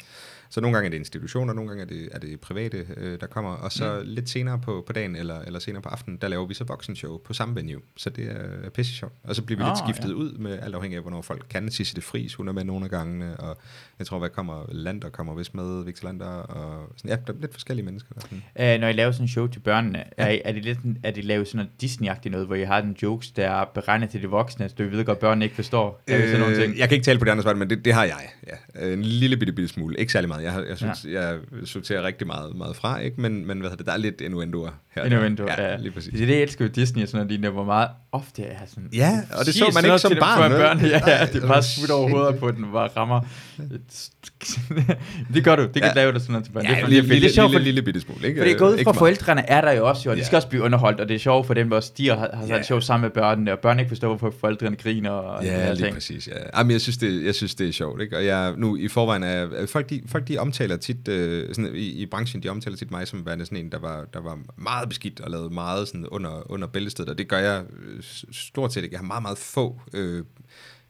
så 0.53 0.61
nogle 0.61 0.75
gange 0.75 0.85
er 0.85 0.89
det 0.89 0.97
institutioner, 0.97 1.53
nogle 1.53 1.69
gange 1.69 1.81
er 1.83 1.87
det, 1.87 2.09
er 2.11 2.19
det 2.19 2.39
private, 2.39 2.85
øh, 2.97 3.19
der 3.19 3.27
kommer, 3.27 3.51
og 3.51 3.71
så 3.71 3.99
mm. 3.99 4.09
lidt 4.09 4.29
senere 4.29 4.59
på, 4.59 4.83
på 4.87 4.93
dagen, 4.93 5.15
eller, 5.15 5.39
eller 5.39 5.59
senere 5.59 5.81
på 5.81 5.89
aftenen, 5.89 6.17
der 6.21 6.27
laver 6.27 6.45
vi 6.45 6.53
så 6.53 6.63
voksenshow 6.63 7.17
på 7.17 7.33
samme 7.33 7.55
venue, 7.55 7.81
så 7.97 8.09
det 8.09 8.31
er 8.63 8.69
pisse 8.69 8.93
sjovt. 8.93 9.13
Og 9.23 9.35
så 9.35 9.41
bliver 9.41 9.57
vi 9.57 9.63
Nå, 9.63 9.69
lidt 9.69 9.77
skiftet 9.77 10.09
ja. 10.09 10.15
ud 10.15 10.37
med 10.37 10.59
alt 10.59 10.75
afhængig 10.75 10.97
af, 10.97 11.03
hvornår 11.03 11.21
folk 11.21 11.45
kan. 11.49 11.71
Sisse 11.71 11.95
det 11.95 12.03
Fris, 12.03 12.35
hun 12.35 12.47
er 12.47 12.51
med 12.51 12.63
nogle 12.63 12.85
af 12.85 12.91
gangene, 12.91 13.37
og 13.37 13.57
jeg 13.99 14.07
tror, 14.07 14.19
hvad 14.19 14.29
kommer 14.29 14.65
Lander 14.71 15.09
kommer 15.09 15.35
vist 15.35 15.55
med, 15.55 15.85
Victor 15.85 16.07
Lander, 16.07 16.25
og 16.25 16.93
sådan, 16.97 17.09
ja, 17.09 17.15
der 17.27 17.33
er 17.33 17.37
lidt 17.41 17.53
forskellige 17.53 17.85
mennesker. 17.85 18.13
Der, 18.13 18.21
sådan. 18.21 18.75
Uh, 18.75 18.81
når 18.81 18.87
I 18.87 18.93
laver 18.93 19.11
sådan 19.11 19.23
en 19.23 19.29
show 19.29 19.47
til 19.47 19.59
børnene, 19.59 20.03
er, 20.17 20.37
er 20.45 20.51
det 20.51 20.65
lidt 20.65 20.79
er 21.03 21.11
det 21.11 21.25
lavet 21.25 21.47
sådan 21.47 21.57
noget 21.57 21.71
Disney-agtigt 21.83 22.29
noget, 22.29 22.47
hvor 22.47 22.55
I 22.55 22.63
har 22.63 22.81
den 22.81 22.95
jokes, 23.03 23.31
der 23.31 23.49
er 23.49 23.65
beregnet 23.65 24.09
til 24.09 24.21
de 24.21 24.27
voksne, 24.27 24.69
så 24.69 24.75
du 24.77 24.83
ved 24.83 25.05
godt, 25.05 25.19
børnene 25.19 25.45
ikke 25.45 25.55
forstår? 25.55 26.03
Det 26.07 26.21
sådan 26.21 26.39
nogle 26.39 26.55
ting? 26.55 26.73
Øh, 26.73 26.79
jeg 26.79 26.89
kan 26.89 26.95
ikke 26.95 27.05
tale 27.05 27.19
på 27.19 27.25
de 27.25 27.31
andres 27.31 27.45
vegne, 27.45 27.59
men 27.59 27.69
det, 27.69 27.85
det 27.85 27.93
har 27.93 28.03
jeg. 28.03 28.29
Ja. 28.47 28.93
En 28.93 29.01
lille 29.01 29.37
bitte, 29.37 29.53
bitte 29.53 29.73
smule. 29.73 29.99
Ikke 29.99 30.11
særlig 30.11 30.27
meget. 30.27 30.42
Jeg, 30.43 30.65
jeg, 30.69 30.77
synes, 30.77 31.05
ja. 31.05 31.27
jeg 31.27 31.39
sorterer 31.65 32.03
rigtig 32.03 32.27
meget, 32.27 32.55
meget 32.55 32.75
fra, 32.75 32.99
ikke? 32.99 33.21
Men, 33.21 33.45
men 33.45 33.59
hvad 33.59 33.69
hedder 33.69 33.77
det, 33.77 33.85
der 33.85 33.93
er 33.93 33.97
lidt 33.97 34.21
innuendoer 34.21 34.71
her. 34.95 35.03
Innuendo, 35.05 35.43
ja, 35.47 35.69
ja. 35.71 35.77
lige 35.77 35.91
præcis. 35.91 36.11
Det 36.13 36.21
er 36.21 36.25
det, 36.25 36.41
elsker 36.41 36.65
ved 36.65 36.71
Disney 36.71 37.01
og 37.03 37.07
sådan 37.07 37.17
noget, 37.17 37.31
lignende, 37.31 37.49
hvor 37.49 37.63
meget 37.63 37.87
ofte 38.11 38.43
er 38.43 38.57
sådan... 38.67 38.89
Ja, 38.93 39.19
og 39.39 39.45
det 39.45 39.53
så 39.55 39.63
man 39.65 39.73
sådan 39.73 39.85
ikke 39.89 39.99
som 39.99 40.11
dem 40.11 40.19
barn, 40.19 40.51
børn. 40.51 40.79
Ja, 40.79 40.87
ja, 41.07 41.25
det 41.25 41.35
er 41.35 41.39
bare 41.39 41.49
var 41.49 41.61
smidt 41.61 41.91
over 41.91 42.09
hovedet 42.09 42.39
på 42.39 42.51
den, 42.51 42.63
hvor 42.63 42.79
rammer. 42.97 43.21
det 45.33 45.43
gør 45.43 45.55
du, 45.55 45.61
det 45.61 45.73
kan 45.73 45.83
Ja. 45.83 45.93
lave 45.95 46.11
det 46.13 46.21
sådan 46.21 46.31
noget 46.33 46.45
til 46.45 46.51
børn. 46.51 46.63
Ja, 46.65 46.69
det, 46.71 46.77
er, 46.83 46.87
lille, 46.87 47.01
det, 47.01 47.09
lille, 47.09 47.21
det 47.23 47.29
er 47.29 47.33
sjovt, 47.33 47.51
lille, 47.51 47.59
for, 47.59 47.63
lille 47.63 47.81
bitte 47.81 47.99
smule, 48.01 48.27
ikke? 48.27 48.39
for 48.39 48.43
det 48.45 48.53
er 48.53 48.57
gået 48.57 48.73
Ikke 48.79 48.83
fra 48.83 48.91
meget. 48.91 48.97
forældrene, 48.99 49.49
er 49.49 49.61
der 49.61 49.71
jo 49.71 49.87
også 49.89 50.01
jo, 50.05 50.11
og 50.11 50.17
de 50.17 50.25
skal 50.25 50.35
også 50.35 50.47
blive 50.47 50.63
underholdt, 50.63 50.99
og 50.99 51.09
det 51.09 51.15
er 51.15 51.19
sjovt 51.19 51.47
for 51.47 51.53
dem, 51.53 51.67
hvor 51.67 51.79
stiger 51.79 52.15
har, 52.17 52.29
har 52.33 52.45
Ja. 52.47 52.53
yeah. 52.53 52.65
sjov 52.65 52.81
sammen 52.81 53.01
med 53.01 53.09
børnene, 53.11 53.51
og 53.51 53.59
børn 53.59 53.79
ikke 53.79 53.89
forstår, 53.89 54.07
hvorfor 54.07 54.33
forældrene 54.39 54.75
griner 54.75 55.09
og 55.11 55.43
de 55.43 55.47
Ja, 55.47 55.73
lige 55.73 55.83
ting. 55.85 55.93
præcis. 55.93 56.27
Ja. 56.27 56.33
Jamen, 56.57 56.71
jeg, 56.71 56.81
synes, 56.81 56.97
det, 56.97 57.25
jeg 57.25 57.35
synes, 57.35 57.55
det 57.55 57.67
er 57.67 57.71
sjovt. 57.71 58.01
Ikke? 58.01 58.17
Og 58.17 58.25
jeg, 58.25 58.53
nu 58.57 58.77
i 58.77 58.87
forvejen 58.87 59.23
er... 59.23 59.65
Folk, 59.71 59.89
de, 59.89 60.01
folk, 60.07 60.27
de 60.27 60.37
omtaler 60.37 60.77
tit... 60.77 61.07
Øh, 61.07 61.47
sådan, 61.55 61.71
i, 61.75 61.79
I 62.01 62.05
branchen, 62.05 62.43
de 62.43 62.49
omtaler 62.49 62.77
tit 62.77 62.91
mig 62.91 63.07
som 63.07 63.25
værende 63.25 63.45
sådan 63.45 63.57
en, 63.57 63.71
der 63.71 63.79
var, 63.79 64.05
der 64.13 64.21
var 64.21 64.37
meget 64.57 64.82
beskidt 64.89 65.19
og 65.19 65.31
lavede 65.31 65.49
meget 65.49 65.87
sådan 65.87 66.07
under, 66.07 66.51
under 66.51 66.67
bæltestedet. 66.67 67.09
Og 67.09 67.17
det 67.17 67.27
gør 67.27 67.37
jeg 67.37 67.63
øh, 67.83 68.03
stort 68.31 68.73
set 68.73 68.83
ikke. 68.83 68.93
Jeg 68.93 68.99
har 68.99 69.05
meget, 69.05 69.21
meget 69.21 69.37
få... 69.37 69.81
Øh, 69.93 70.23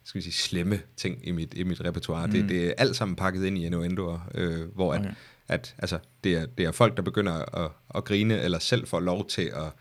skal 0.05 0.19
vi 0.19 0.23
sige, 0.23 0.33
slemme 0.33 0.79
ting 0.97 1.27
i 1.27 1.31
mit, 1.31 1.53
i 1.53 1.63
mit 1.63 1.81
repertoire. 1.81 2.27
Mm. 2.27 2.33
Det, 2.33 2.49
det 2.49 2.67
er 2.67 2.73
alt 2.77 2.95
sammen 2.95 3.15
pakket 3.15 3.45
ind 3.45 3.57
i 3.57 3.65
innuendoer, 3.65 4.19
øh, 4.35 4.75
hvor 4.75 4.93
Okay. 4.93 5.05
at, 5.05 5.15
at 5.47 5.75
altså, 5.77 5.99
det, 6.23 6.33
er, 6.35 6.45
det 6.45 6.65
er 6.65 6.71
folk, 6.71 6.97
der 6.97 7.03
begynder 7.03 7.63
at, 7.65 7.71
at 7.95 8.03
grine, 8.03 8.41
eller 8.41 8.59
selv 8.59 8.87
får 8.87 8.99
lov 8.99 9.27
til 9.27 9.41
at... 9.41 9.71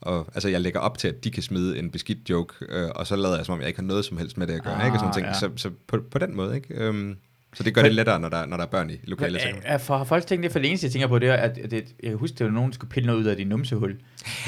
Og, 0.00 0.26
altså, 0.34 0.48
jeg 0.48 0.60
lægger 0.60 0.80
op 0.80 0.98
til, 0.98 1.08
at 1.08 1.24
de 1.24 1.30
kan 1.30 1.42
smide 1.42 1.78
en 1.78 1.90
beskidt 1.90 2.30
joke, 2.30 2.54
øh, 2.68 2.90
og 2.94 3.06
så 3.06 3.16
lader 3.16 3.36
jeg, 3.36 3.46
som 3.46 3.52
om 3.52 3.60
jeg 3.60 3.68
ikke 3.68 3.80
har 3.80 3.86
noget 3.86 4.04
som 4.04 4.16
helst 4.16 4.36
med 4.38 4.46
det 4.46 4.54
at 4.54 4.62
gøre. 4.62 4.74
Ah, 4.74 4.86
ikke? 4.86 4.98
Sådan 4.98 5.14
ting. 5.14 5.26
ja. 5.26 5.32
Så, 5.34 5.50
så 5.56 5.70
på, 5.86 6.00
på 6.10 6.18
den 6.18 6.36
måde, 6.36 6.56
ikke? 6.56 6.74
Øhm, 6.74 7.16
så 7.54 7.62
det 7.62 7.74
gør 7.74 7.82
Men- 7.82 7.86
det 7.88 7.94
lettere, 7.94 8.20
når 8.20 8.28
der, 8.28 8.46
når 8.46 8.56
der 8.56 8.64
er 8.64 8.68
børn 8.68 8.90
i 8.90 9.00
lokalet. 9.04 9.40
Er, 9.64 9.78
for, 9.78 9.96
har 9.96 10.04
folk 10.04 10.26
tænkt 10.26 10.42
det? 10.44 10.52
For 10.52 10.58
det 10.58 10.68
eneste, 10.68 10.84
jeg 10.84 10.92
tænker 10.92 11.08
på, 11.08 11.18
det 11.18 11.28
er, 11.28 11.34
at, 11.34 11.58
at 11.58 11.70
det, 11.70 11.84
jeg 12.02 12.10
kan 12.10 12.18
huske, 12.18 12.34
det 12.38 12.46
var 12.46 12.52
nogen, 12.52 12.70
der 12.70 12.74
skulle 12.74 12.90
pille 12.90 13.06
noget 13.06 13.20
ud 13.20 13.24
af 13.24 13.36
din 13.36 13.46
numsehul. 13.46 13.96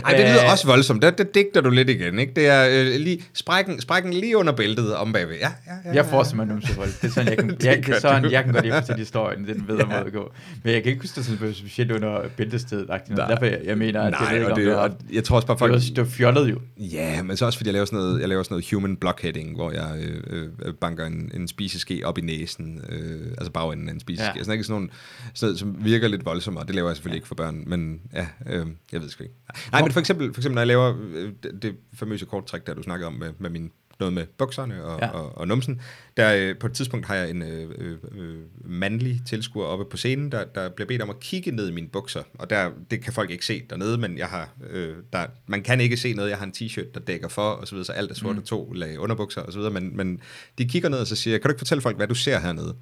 Ej, 0.04 0.10
det 0.12 0.20
lyder 0.20 0.50
også 0.50 0.66
voldsomt. 0.66 1.02
Det, 1.02 1.18
det 1.18 1.34
digter 1.34 1.60
du 1.60 1.70
lidt 1.70 1.88
igen, 1.90 2.18
ikke? 2.18 2.32
Det 2.36 2.46
er 2.46 2.68
øh, 2.70 3.00
lige, 3.00 3.22
sprækken, 3.34 3.80
sprækken 3.80 4.12
lige 4.12 4.36
under 4.36 4.52
bæltet 4.52 4.94
om 4.94 5.12
bagved. 5.12 5.36
Ja, 5.36 5.48
ja, 5.66 5.72
ja. 5.84 5.94
Jeg 5.94 6.06
får 6.06 6.22
simpelthen 6.22 6.54
numsehul. 6.54 6.86
Det 6.86 7.04
er 7.04 7.08
sådan, 7.08 7.28
jeg 7.28 7.38
kan, 7.38 7.48
Det 7.60 7.64
jeg, 7.64 7.76
det 7.86 7.94
er 7.94 8.00
sådan, 8.00 8.22
du. 8.22 8.28
jeg 8.30 8.44
kan 8.44 8.52
godt 8.52 8.64
lide 8.64 8.74
fortælle 8.74 8.98
historien. 8.98 9.42
Det 9.42 9.50
er 9.50 9.54
den 9.54 9.64
bedre 9.66 9.80
Ja. 9.90 9.96
måde 9.96 10.06
at 10.06 10.12
gå. 10.12 10.32
Men 10.64 10.72
jeg 10.74 10.82
kan 10.82 10.90
ikke 10.92 11.02
huske 11.02 11.16
det 11.16 11.24
sådan 11.24 11.54
specielt 11.54 11.90
under 11.92 12.20
bæltestedet. 12.36 12.88
Derfor 13.16 13.44
jeg, 13.44 13.60
jeg 13.64 13.78
mener, 13.78 14.02
at 14.02 14.10
Nej, 14.10 14.34
det, 14.34 14.46
og 14.46 14.56
det, 14.56 14.66
var- 14.66 14.74
og 14.74 14.90
jeg 15.12 15.24
tror 15.24 15.36
også 15.36 15.46
bare, 15.46 15.54
det, 15.54 15.58
folk... 15.58 15.72
var, 15.72 15.78
det 15.78 15.98
var 15.98 16.04
fjollet 16.04 16.50
jo. 16.50 16.58
Ja, 16.76 17.22
men 17.22 17.36
så 17.36 17.46
også 17.46 17.58
fordi 17.58 17.68
jeg 17.68 17.72
laver 17.72 17.84
sådan 17.86 17.98
noget, 17.98 18.20
jeg 18.20 18.28
laver 18.28 18.42
sådan 18.42 18.54
noget 18.54 18.70
human 18.72 18.96
blockheading, 18.96 19.54
hvor 19.56 19.70
jeg 19.72 19.90
øh, 20.00 20.22
øh, 20.64 20.74
banker 20.80 21.06
en, 21.06 21.30
en 21.34 21.48
spiseske 21.48 22.00
op 22.04 22.18
i 22.18 22.20
næsen, 22.20 22.80
øh, 22.88 23.26
altså 23.38 23.50
bagenden 23.52 23.88
af 23.88 23.92
en 23.92 24.00
spiseske. 24.00 24.24
Ja. 24.26 24.32
Ja. 24.36 24.42
Sådan 24.42 24.52
ikke 24.52 24.64
sådan 24.64 24.74
nogle, 24.74 24.88
sådan 25.34 25.46
noget, 25.46 25.58
som 25.58 25.76
virker 25.80 26.08
lidt 26.08 26.24
voldsommere. 26.24 26.66
Det 26.66 26.74
laver 26.74 26.88
jeg 26.88 26.96
selvfølgelig 26.96 27.14
ja. 27.16 27.18
ikke 27.18 27.28
for 27.28 27.34
børn, 27.34 27.62
men 27.66 28.00
ja, 28.14 28.26
øh, 28.50 28.66
jeg 28.92 29.02
ved 29.02 29.08
sgu 29.08 29.22
ikke. 29.22 29.34
Nej, 29.72 29.82
men 29.82 29.92
for 29.92 30.00
eksempel, 30.00 30.34
for 30.34 30.40
eksempel 30.40 30.54
når 30.54 30.60
jeg 30.62 30.66
laver 30.66 30.94
øh, 31.14 31.32
det, 31.42 31.62
det 31.62 31.76
famøse 31.94 32.26
korttræk, 32.26 32.66
der 32.66 32.74
du 32.74 32.82
snakkede 32.82 33.06
om 33.06 33.12
med, 33.12 33.32
med 33.38 33.50
min 33.50 33.70
noget 34.00 34.12
med 34.12 34.26
bukserne 34.38 34.84
og, 34.84 35.00
Ja. 35.00 35.08
og, 35.08 35.38
og 35.38 35.48
numsen. 35.48 35.80
Der, 36.16 36.34
øh, 36.34 36.58
på 36.58 36.66
et 36.66 36.72
tidspunkt 36.72 37.06
har 37.06 37.14
jeg 37.14 37.30
en 37.30 37.42
øh, 37.42 37.70
øh, 37.78 37.96
øh, 38.18 38.38
mandlig 38.64 39.22
tilskuer 39.26 39.66
oppe 39.66 39.84
på 39.84 39.96
scenen, 39.96 40.32
der, 40.32 40.44
der 40.44 40.68
bliver 40.68 40.86
bedt 40.86 41.02
om 41.02 41.10
at 41.10 41.20
kigge 41.20 41.50
ned 41.50 41.68
i 41.68 41.72
mine 41.72 41.88
bukser. 41.88 42.22
Og 42.34 42.50
der, 42.50 42.70
det 42.90 43.02
kan 43.02 43.12
folk 43.12 43.30
ikke 43.30 43.46
se 43.46 43.62
dernede, 43.70 43.98
men 43.98 44.18
jeg 44.18 44.26
har, 44.26 44.48
øh, 44.70 44.96
der, 45.12 45.26
man 45.46 45.62
kan 45.62 45.80
ikke 45.80 45.96
se 45.96 46.12
noget. 46.12 46.30
Jeg 46.30 46.38
har 46.38 46.46
en 46.46 46.52
t-shirt, 46.56 46.92
der 46.94 47.00
dækker 47.00 47.28
for, 47.28 47.50
og 47.50 47.68
så 47.68 47.74
videre, 47.74 47.84
så 47.84 47.92
alt 47.92 48.10
er 48.10 48.14
sort 48.14 48.36
og 48.38 48.44
to 48.44 48.72
lag 48.72 48.98
underbukser 48.98 49.40
og 49.40 49.52
så 49.52 49.58
videre. 49.58 49.72
Men, 49.72 49.96
men 49.96 50.20
de 50.58 50.68
kigger 50.68 50.88
ned, 50.88 50.98
og 50.98 51.06
så 51.06 51.16
siger 51.16 51.34
jeg, 51.34 51.40
kan 51.40 51.48
du 51.48 51.52
ikke 51.52 51.60
fortælle 51.60 51.82
folk, 51.82 51.96
hvad 51.96 52.08
du 52.08 52.14
ser 52.14 52.40
hernede? 52.40 52.76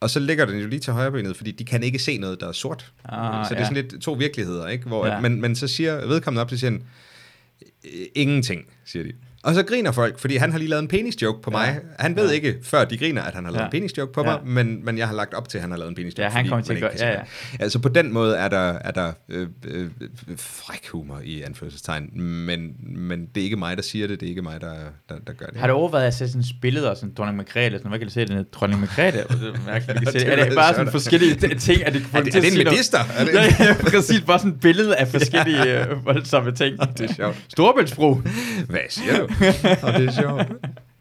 Og 0.00 0.10
så 0.10 0.20
ligger 0.20 0.44
den 0.46 0.58
jo 0.60 0.66
lige 0.66 0.80
til 0.80 0.92
højrebenet, 0.92 1.36
fordi 1.36 1.50
de 1.50 1.64
kan 1.64 1.82
ikke 1.82 1.98
se 1.98 2.18
noget, 2.18 2.40
der 2.40 2.48
er 2.48 2.52
sort. 2.52 2.92
Ah, 3.04 3.44
så 3.44 3.48
det 3.50 3.56
er 3.56 3.60
ja. 3.60 3.68
sådan 3.68 3.84
lidt 3.90 4.02
to 4.02 4.12
virkeligheder, 4.12 4.68
ikke? 4.68 4.86
Hvor, 4.86 5.06
Ja. 5.06 5.20
men, 5.20 5.40
men 5.40 5.56
så 5.56 5.68
siger 5.68 6.06
vedkommende 6.06 6.40
op, 6.42 6.50
så 6.50 6.56
siger 6.56 6.70
han, 6.70 6.82
"Øh, 7.84 8.06
ingenting, 8.14 8.66
siger 8.84 9.02
de. 9.04 9.12
Og 9.44 9.54
så 9.54 9.62
griner 9.62 9.92
folk, 9.92 10.18
fordi 10.18 10.36
han 10.36 10.52
har 10.52 10.58
lige 10.58 10.68
lavet 10.68 10.82
en 10.82 10.88
penis-joke 10.88 11.42
på 11.42 11.50
Ja. 11.50 11.56
mig. 11.58 11.78
Han 11.98 12.16
ved 12.16 12.28
Ja. 12.28 12.34
ikke, 12.34 12.54
før 12.62 12.84
de 12.84 12.98
griner, 12.98 13.22
at 13.22 13.34
han 13.34 13.44
har 13.44 13.52
lavet 13.52 13.60
Ja. 13.60 13.64
en 13.64 13.70
penis-joke 13.70 14.12
på 14.12 14.20
Ja. 14.20 14.26
mig, 14.26 14.40
men, 14.46 14.84
men 14.84 14.98
jeg 14.98 15.06
har 15.08 15.14
lagt 15.14 15.34
op 15.34 15.48
til, 15.48 15.58
at 15.58 15.62
han 15.62 15.70
har 15.70 15.78
lavet 15.78 15.88
en 15.90 15.94
penis-joke, 15.96 16.22
Ja, 16.22 16.28
han 16.28 16.48
kommer 16.48 16.64
til 16.64 16.72
at 16.74 16.80
gøre- 16.80 16.98
se 16.98 17.06
ja, 17.06 17.12
det. 17.12 17.20
Altså 17.60 17.78
på 17.78 17.88
den 17.88 18.12
måde 18.12 18.36
er 18.36 18.48
der, 18.48 18.72
er 18.84 18.90
der 18.90 19.12
øh, 19.28 19.46
øh, 19.66 19.86
fræk 20.36 20.88
humor 20.92 21.20
i 21.24 21.42
anførselstegn, 21.42 22.20
men, 22.22 22.70
men 22.96 23.26
det 23.34 23.40
er 23.40 23.44
ikke 23.44 23.56
mig, 23.56 23.76
der 23.76 23.82
siger 23.82 24.06
det, 24.06 24.20
det 24.20 24.26
er 24.26 24.30
ikke 24.30 24.42
mig, 24.42 24.60
der, 24.60 24.74
der, 25.08 25.14
der 25.26 25.32
gør 25.32 25.46
det. 25.46 25.56
Har 25.60 25.66
du 25.66 25.72
overvejet 25.72 26.06
at 26.06 26.14
sætte 26.14 26.32
sådan 26.32 26.44
billeder, 26.62 26.94
sådan 26.94 27.14
dronning 27.14 27.36
Margrethe, 27.36 27.78
sådan, 27.78 27.88
hvad 27.88 27.98
kan 27.98 28.08
du 28.08 28.12
se, 28.14 28.26
den 28.26 28.36
er 28.38 28.42
dronning 28.42 28.80
Margrethe? 28.80 29.18
Det 29.18 29.30
er 29.30 30.10
se. 30.10 30.18
Det 30.18 30.38
det 30.38 30.54
bare 30.54 30.74
sådan 30.74 30.90
forskellige 30.92 31.34
ting, 31.34 31.52
at 31.52 31.62
det 31.66 31.82
er 31.86 31.90
det, 31.90 32.06
er 32.14 32.40
det 32.40 32.52
en 32.58 32.64
medister? 32.64 32.98
Er 33.16 33.24
det, 33.24 33.34
Ja, 33.34 33.64
ja, 33.64 33.74
præcis. 33.90 34.20
Bare 34.20 34.38
sådan 34.38 34.52
et 34.52 34.60
billede 34.60 34.96
af 34.96 35.08
forskellige 35.16 35.80
øh, 35.88 36.04
voldsomme 36.06 36.52
ting. 36.52 36.78
det 36.98 37.10
er 37.10 37.14
sjovt. 37.14 37.36
Storebæltsbro. 37.48 38.14
Hvad 38.68 38.80
siger 38.88 39.18
du? 39.18 39.33
Og 39.82 39.92
det 39.92 40.08
er 40.08 40.12
sjovt. 40.20 40.48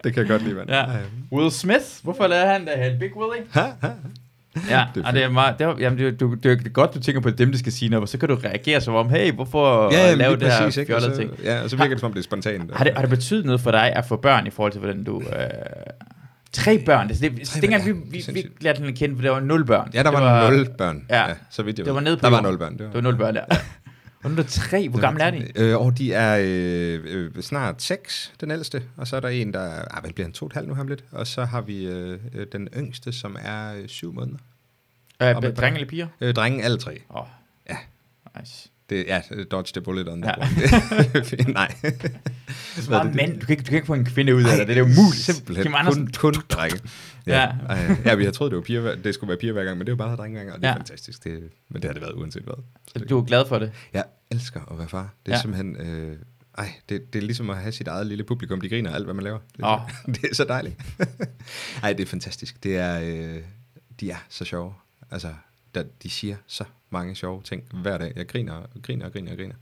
Det 0.03 0.13
kan 0.13 0.21
jeg 0.21 0.29
godt 0.29 0.43
lide, 0.43 0.55
mand. 0.55 0.69
Ja. 0.69 0.83
Will 1.31 1.51
Smith, 1.51 1.85
hvorfor 2.03 2.27
lader 2.27 2.51
han 2.53 2.61
det 2.61 2.71
her? 2.75 2.99
Big 2.99 3.17
Willie? 3.17 3.45
Ha, 3.51 3.61
ha. 3.81 3.89
Ja, 4.69 4.83
Det 4.95 5.03
er 5.03 5.07
og 5.07 5.13
det 5.13 5.23
er 5.23 5.29
meget, 5.29 5.59
det 5.59 5.67
er, 5.67 5.75
jamen, 5.79 5.99
det, 5.99 6.07
er, 6.07 6.11
du, 6.11 6.33
det 6.33 6.51
er 6.65 6.69
godt, 6.69 6.93
du 6.93 6.99
tænker 6.99 7.21
på 7.21 7.29
dem, 7.29 7.51
der 7.51 7.57
skal 7.57 7.71
sige 7.71 7.89
noget, 7.89 8.01
og 8.01 8.09
så 8.09 8.17
kan 8.17 8.29
du 8.29 8.35
reagere 8.35 8.81
som 8.81 8.95
om, 8.95 9.09
hey, 9.09 9.31
hvorfor 9.33 9.91
Ja, 9.93 9.97
ja, 9.97 10.03
jamen, 10.05 10.17
lave 10.17 10.31
lige 10.35 10.45
det 10.45 10.53
her 10.53 10.59
præcis, 10.63 10.77
ikke? 10.77 10.91
Fjollede 10.91 11.15
ting? 11.17 11.31
Ja, 11.43 11.61
og 11.63 11.69
så 11.69 11.75
virker 11.75 11.89
det, 11.89 11.99
som 11.99 12.07
om 12.07 12.13
det 12.13 12.19
er 12.19 12.23
spontant. 12.23 12.75
Har 12.75 12.83
det, 12.83 12.93
har 12.93 13.01
det 13.01 13.09
betydet 13.09 13.45
noget 13.45 13.61
for 13.61 13.71
dig 13.71 13.93
at 13.95 14.05
få 14.05 14.15
børn 14.15 14.47
i 14.47 14.49
forhold 14.49 14.71
til, 14.71 14.79
hvordan 14.79 15.03
du... 15.03 15.21
Øh, 15.21 15.27
tre 16.53 16.79
børn, 16.85 17.09
det, 17.09 17.21
det, 17.21 17.31
det 17.37 17.47
Tre 17.47 17.61
dengang 17.61 17.83
børn, 17.85 18.01
vi, 18.11 18.17
ja, 18.19 18.23
det 18.25 18.35
vi, 18.35 18.41
vi 18.41 18.49
lærte 18.61 18.79
den 18.81 18.89
at 18.89 18.95
kende, 18.95 19.15
for 19.15 19.21
der 19.21 19.29
var 19.29 19.39
nul 19.39 19.65
børn. 19.65 19.89
Ja, 19.93 20.03
der 20.03 20.11
det 20.11 20.19
var, 20.19 20.51
nul 20.51 20.67
børn. 20.77 21.05
Ja. 21.09 21.25
så 21.49 21.63
vidt 21.63 21.77
jeg 21.79 21.85
Det 21.85 21.89
ved. 21.91 21.93
var 21.93 22.01
nede 22.01 22.17
på 22.17 22.21
Der 22.25 22.29
var 22.31 22.41
nul 22.41 22.57
børn. 22.57 22.73
Det 22.77 22.79
var, 22.85 22.85
Det 22.85 22.95
var 22.95 23.01
nul 23.01 23.17
børn, 23.17 23.35
ja. 23.35 23.41
Under 24.25 24.43
tre, 24.43 24.89
hvor 24.89 25.01
gamle 25.01 25.23
er 25.23 25.31
de? 25.31 25.51
Øh, 25.55 25.77
og 25.77 25.97
de 25.97 26.13
er 26.13 26.37
øh, 26.41 27.01
øh, 27.35 27.41
snart 27.41 27.81
seks, 27.81 28.33
den 28.41 28.51
ældste. 28.51 28.83
Og 28.97 29.07
så 29.07 29.15
er 29.15 29.19
der 29.19 29.27
en, 29.27 29.53
der 29.53 29.59
er, 29.59 29.85
ah, 29.95 30.01
hvad 30.03 30.11
bliver 30.11 30.25
han, 30.25 30.33
to 30.33 30.45
og 30.45 30.47
et 30.47 30.53
halvt 30.53 30.67
nu, 30.67 30.75
ham 30.75 30.87
lidt. 30.87 31.03
Og 31.11 31.27
så 31.27 31.45
har 31.45 31.61
vi 31.61 31.85
øh, 31.85 32.19
øh, 32.33 32.47
den 32.51 32.69
yngste, 32.77 33.11
som 33.11 33.37
er 33.39 33.73
øh, 33.75 33.87
syv 33.87 34.13
måneder. 34.13 34.37
Øh, 35.21 35.35
drenge 35.35 35.73
eller 35.73 35.89
piger? 35.89 36.07
Øh, 36.21 36.33
drengen 36.33 36.61
alle 36.61 36.77
tre. 36.77 37.01
Åh, 37.09 37.21
oh. 37.21 37.27
Ja. 37.69 37.77
Nice. 38.39 38.69
Det, 38.89 39.05
ja, 39.07 39.21
dodge 39.51 39.71
the 39.73 39.81
bullet 39.81 40.07
on 40.09 40.21
that 40.21 40.39
Ja. 40.39 41.45
Nej. 41.53 41.75
Så 42.75 42.89
bare 42.89 43.11
mænd, 43.13 43.39
du 43.39 43.45
kan, 43.45 43.53
ikke, 43.53 43.63
du 43.63 43.67
kan 43.67 43.75
ikke 43.75 43.87
få 43.87 43.93
en 43.93 44.05
kvinde 44.05 44.35
ud 44.35 44.43
af 44.43 44.57
det, 44.57 44.67
det 44.67 44.73
er 44.73 44.79
jo 44.79 44.85
umuligt. 44.85 45.15
Simpelthen. 45.23 45.63
Kim 45.65 45.75
Andersen, 45.75 46.11
Kun, 46.17 46.33
kun 46.33 46.43
drenge. 46.49 46.79
Ja. 47.27 47.41
Ja. 47.69 47.75
Ja. 47.75 47.95
ja, 48.05 48.15
vi 48.15 48.25
har 48.25 48.31
troet, 48.31 48.51
det, 48.51 48.55
var 48.57 48.63
piger, 48.63 48.95
det 48.95 49.13
skulle 49.13 49.27
være 49.29 49.37
piger 49.37 49.53
hver 49.53 49.63
gang, 49.63 49.77
men 49.77 49.87
det 49.87 49.91
er 49.91 49.93
jo 49.93 49.97
bare 49.97 50.15
drenge 50.15 50.37
hver 50.37 50.43
gang, 50.45 50.55
og 50.55 50.61
det 50.61 50.67
er 50.67 50.71
Ja. 50.71 50.77
fantastisk. 50.77 51.23
Det, 51.23 51.49
men 51.69 51.81
det 51.81 51.89
har 51.89 51.93
det 51.93 52.01
været 52.01 52.13
uanset 52.13 52.43
hvad. 52.43 52.53
Så 52.87 52.99
det, 52.99 53.09
du 53.09 53.19
er 53.19 53.23
glad 53.23 53.45
for 53.47 53.59
det. 53.59 53.71
Jeg 53.93 54.03
elsker 54.31 54.61
at 54.71 54.77
være 54.77 54.87
far. 54.89 55.13
Det 55.25 55.31
er 55.31 55.35
ja. 55.35 55.41
Simpelthen... 55.41 55.75
Øh, 55.75 56.17
ej, 56.57 56.73
det, 56.89 57.13
det 57.13 57.19
er 57.19 57.25
ligesom 57.25 57.49
at 57.49 57.57
have 57.57 57.71
sit 57.71 57.87
eget 57.87 58.07
lille 58.07 58.23
publikum. 58.23 58.61
De 58.61 58.69
griner 58.69 58.93
alt, 58.95 59.05
hvad 59.05 59.13
man 59.13 59.23
laver. 59.23 59.39
Det 59.57 59.63
er, 59.63 59.89
så, 60.05 60.11
det 60.21 60.23
er 60.31 60.35
så 60.35 60.43
dejligt. 60.43 60.75
ej, 61.83 61.93
det 61.93 62.03
er 62.03 62.07
fantastisk. 62.07 62.63
Det 62.63 62.77
er, 62.77 62.99
øh, 63.35 63.41
de 63.99 64.11
er 64.11 64.25
så 64.29 64.45
sjove. 64.45 64.73
Altså, 65.11 65.33
der, 65.75 65.83
de 66.03 66.09
siger 66.09 66.35
så 66.47 66.63
mange 66.93 67.15
sjove 67.15 67.41
ting 67.43 67.63
hver 67.73 67.97
dag. 67.97 68.11
Jeg 68.15 68.27
griner 68.27 68.53
og 68.53 68.69
griner 68.83 69.05
og 69.05 69.11
griner 69.13 69.31
og 69.31 69.37
griner. 69.37 69.55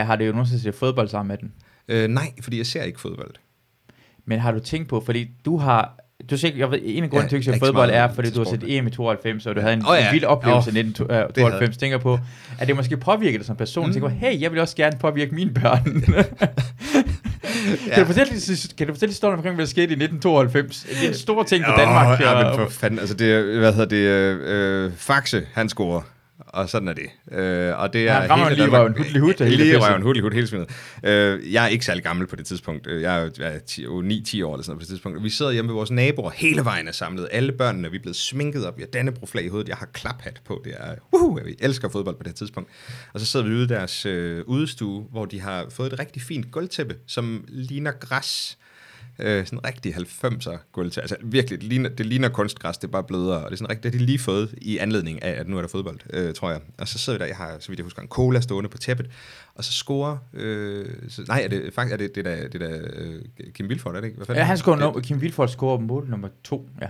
Uh, 0.00 0.06
har 0.06 0.16
du 0.16 0.24
jo 0.24 0.32
nogensinde 0.32 0.62
set 0.62 0.74
fodbold 0.74 1.08
sammen 1.08 1.28
med 1.28 1.36
den? 1.38 1.52
Øh, 1.88 2.08
nej, 2.08 2.32
fordi 2.42 2.58
jeg 2.58 2.66
ser 2.66 2.82
ikke 2.82 3.00
fodbold. 3.00 3.30
Men 4.24 4.40
har 4.40 4.52
du 4.52 4.58
tænkt 4.60 4.88
på, 4.88 5.02
fordi 5.06 5.30
du 5.44 5.56
har... 5.56 5.96
Du 6.30 6.36
ser, 6.36 6.50
jeg 6.56 6.70
ved, 6.70 6.78
en 6.82 7.04
af 7.04 7.10
grunden 7.10 7.30
Ja, 7.36 7.40
til, 7.42 7.50
at 7.52 7.58
fodbold 7.58 7.90
er, 7.92 8.12
fordi 8.12 8.30
du 8.30 8.38
har 8.38 8.44
set 8.50 8.64
EM 8.78 8.86
i 8.86 8.90
92, 8.90 9.46
og 9.46 9.56
du 9.56 9.60
havde 9.60 9.74
en, 9.74 9.86
oh, 9.86 9.96
ja. 9.98 10.08
en 10.08 10.12
vild 10.14 10.24
oplevelse 10.24 10.70
Åh, 10.70 10.76
i 10.76 10.82
det 10.82 10.86
havde 11.10 11.20
1992. 11.24 11.76
Tænker 11.76 11.98
på, 11.98 12.18
at 12.58 12.68
det 12.68 12.76
måske 12.76 12.96
påvirker 12.96 13.38
dig 13.38 13.46
som 13.46 13.56
person. 13.56 13.86
Mm. 13.86 13.92
Tænker 13.92 14.08
på, 14.08 14.14
hey, 14.14 14.40
jeg 14.40 14.52
vil 14.52 14.60
også 14.60 14.76
gerne 14.76 14.98
påvirke 15.00 15.34
mine 15.34 15.54
børn. 15.54 15.84
kan, 17.94 18.00
du 18.00 18.04
fortælle, 18.04 18.32
kan 18.78 18.86
du 18.86 18.92
fortælle 18.92 19.10
historien 19.10 19.36
omkring, 19.36 19.54
hvad 19.54 19.64
der 19.66 19.70
skete 19.70 19.82
i 19.82 20.02
1992? 20.02 20.86
Det 20.90 21.04
er 21.04 21.08
en 21.08 21.14
stor 21.14 21.42
ting 21.42 21.64
for 21.64 21.76
Danmark. 21.76 22.20
Ja, 22.20 22.32
og- 22.32 22.58
men 22.58 22.66
for 22.66 22.72
fanden, 22.72 22.98
altså 22.98 23.14
det 23.14 23.58
hvad 23.58 23.72
hedder 23.72 23.88
det, 23.88 23.96
øh, 23.96 24.84
øh, 24.86 24.92
Faxe, 24.96 25.46
han 25.52 25.68
scorer. 25.68 26.00
Og 26.52 26.68
sådan 26.68 26.88
er 26.88 26.92
det. 26.92 27.10
Øh, 27.38 27.78
og 27.78 27.92
det 27.92 28.08
er 28.08 28.28
rammer 28.30 28.48
hele 28.48 28.62
lige 28.64 28.78
røven, 28.78 28.96
hudlig-hud 28.96 29.34
og 29.40 29.46
hele 29.46 29.64
Lige 29.64 29.78
røven, 29.78 30.02
hudlig 30.02 30.22
hud, 30.22 30.30
hele 30.30 30.46
smidt. 30.46 30.70
Øh, 31.04 31.52
jeg 31.52 31.64
er 31.64 31.68
ikke 31.68 31.84
særlig 31.84 32.02
gammel 32.04 32.26
på 32.26 32.36
det 32.36 32.46
tidspunkt. 32.46 32.86
Øh, 32.86 33.02
Jeg 33.02 33.16
er 33.20 33.24
jo- 33.24 33.30
jeg 33.38 33.54
er 33.54 33.58
10 33.58 33.82
jo 33.84 34.00
9-10 34.02 34.42
år 34.42 34.54
eller 34.54 34.62
sådan 34.62 34.70
noget 34.70 34.78
på 34.78 34.80
det 34.80 34.88
tidspunkt. 34.88 35.24
Vi 35.24 35.30
sidder 35.30 35.52
hjemme 35.52 35.68
ved 35.68 35.74
vores 35.74 35.90
naboer. 35.90 36.30
Hele 36.30 36.64
vejen 36.64 36.88
er 36.88 36.92
samlet. 36.92 37.28
Alle 37.32 37.52
børnene 37.52 37.90
vi 37.90 37.96
er 37.96 38.00
blevet 38.00 38.16
sminket 38.16 38.66
op. 38.66 38.76
Vi 38.76 38.82
har 38.82 38.86
Dannebro-flag 38.86 39.44
i 39.44 39.48
hovedet. 39.48 39.68
Jeg 39.68 39.76
har 39.76 39.86
klaphat 39.92 40.40
på. 40.44 40.60
Det 40.64 40.74
er, 40.78 40.94
uh, 41.12 41.46
vi 41.46 41.56
elsker 41.60 41.88
fodbold 41.88 42.16
på 42.16 42.22
det 42.22 42.34
tidspunkt. 42.34 42.70
Og 43.12 43.20
så 43.20 43.26
sidder 43.26 43.46
vi 43.46 43.52
ude 43.54 43.64
i 43.64 43.66
deres 43.66 44.06
øh, 44.06 44.42
udestue, 44.46 45.06
hvor 45.10 45.24
de 45.24 45.40
har 45.40 45.66
fået 45.70 45.92
et 45.92 45.98
rigtig 45.98 46.22
fint 46.22 46.50
gulvtæppe, 46.52 46.96
som 47.06 47.44
ligner 47.48 47.92
græs. 48.00 48.58
Øh, 49.22 49.46
sådan 49.46 49.64
rigtig 49.64 49.94
90'er 49.94 50.56
gulvtæppe. 50.72 51.02
Altså 51.02 51.16
virkelig, 51.22 51.60
det 51.60 51.68
ligner, 51.68 51.88
det 51.88 52.06
ligner 52.06 52.28
kunstgræs, 52.28 52.78
det 52.78 52.88
er 52.88 52.92
bare 52.92 53.04
blødere. 53.04 53.44
Og 53.44 53.44
det 53.44 53.52
er 53.52 53.56
sådan 53.56 53.70
rigtig, 53.70 53.82
det 53.84 53.92
har 53.92 53.98
de 53.98 54.06
lige 54.06 54.18
fået 54.18 54.54
i 54.62 54.78
anledning 54.78 55.22
af, 55.22 55.40
at 55.40 55.48
nu 55.48 55.56
er 55.56 55.60
der 55.60 55.68
fodbold, 55.68 55.98
øh, 56.12 56.34
tror 56.34 56.50
jeg. 56.50 56.60
Og 56.78 56.88
så 56.88 56.98
sidder 56.98 57.18
vi 57.18 57.22
der, 57.22 57.26
jeg 57.26 57.36
har, 57.36 57.56
så 57.60 57.68
vidt 57.68 57.78
jeg 57.78 57.84
husker, 57.84 58.02
en 58.02 58.08
cola 58.08 58.40
stående 58.40 58.70
på 58.70 58.78
tæppet. 58.78 59.10
Og 59.54 59.64
så 59.64 59.72
scorer, 59.72 60.16
øh, 60.34 60.86
så, 61.08 61.24
nej, 61.28 61.42
er 61.44 61.48
det 61.48 61.74
faktisk, 61.74 61.92
er 61.92 61.96
det, 61.96 62.14
det 62.14 62.24
der, 62.24 62.48
det 62.48 62.60
der 62.60 62.78
øh, 62.92 63.22
Kim 63.54 63.68
Vilfort, 63.68 63.96
er 63.96 64.00
det 64.00 64.06
ikke? 64.06 64.16
Hvad 64.16 64.26
fanden 64.26 64.40
Ja, 64.40 64.44
han 64.44 64.58
scorer 64.58 65.00
Kim 65.00 65.20
Vilfort 65.20 65.50
scorer 65.50 65.78
mål 65.78 66.08
nummer 66.08 66.28
to, 66.44 66.68
ja. 66.80 66.88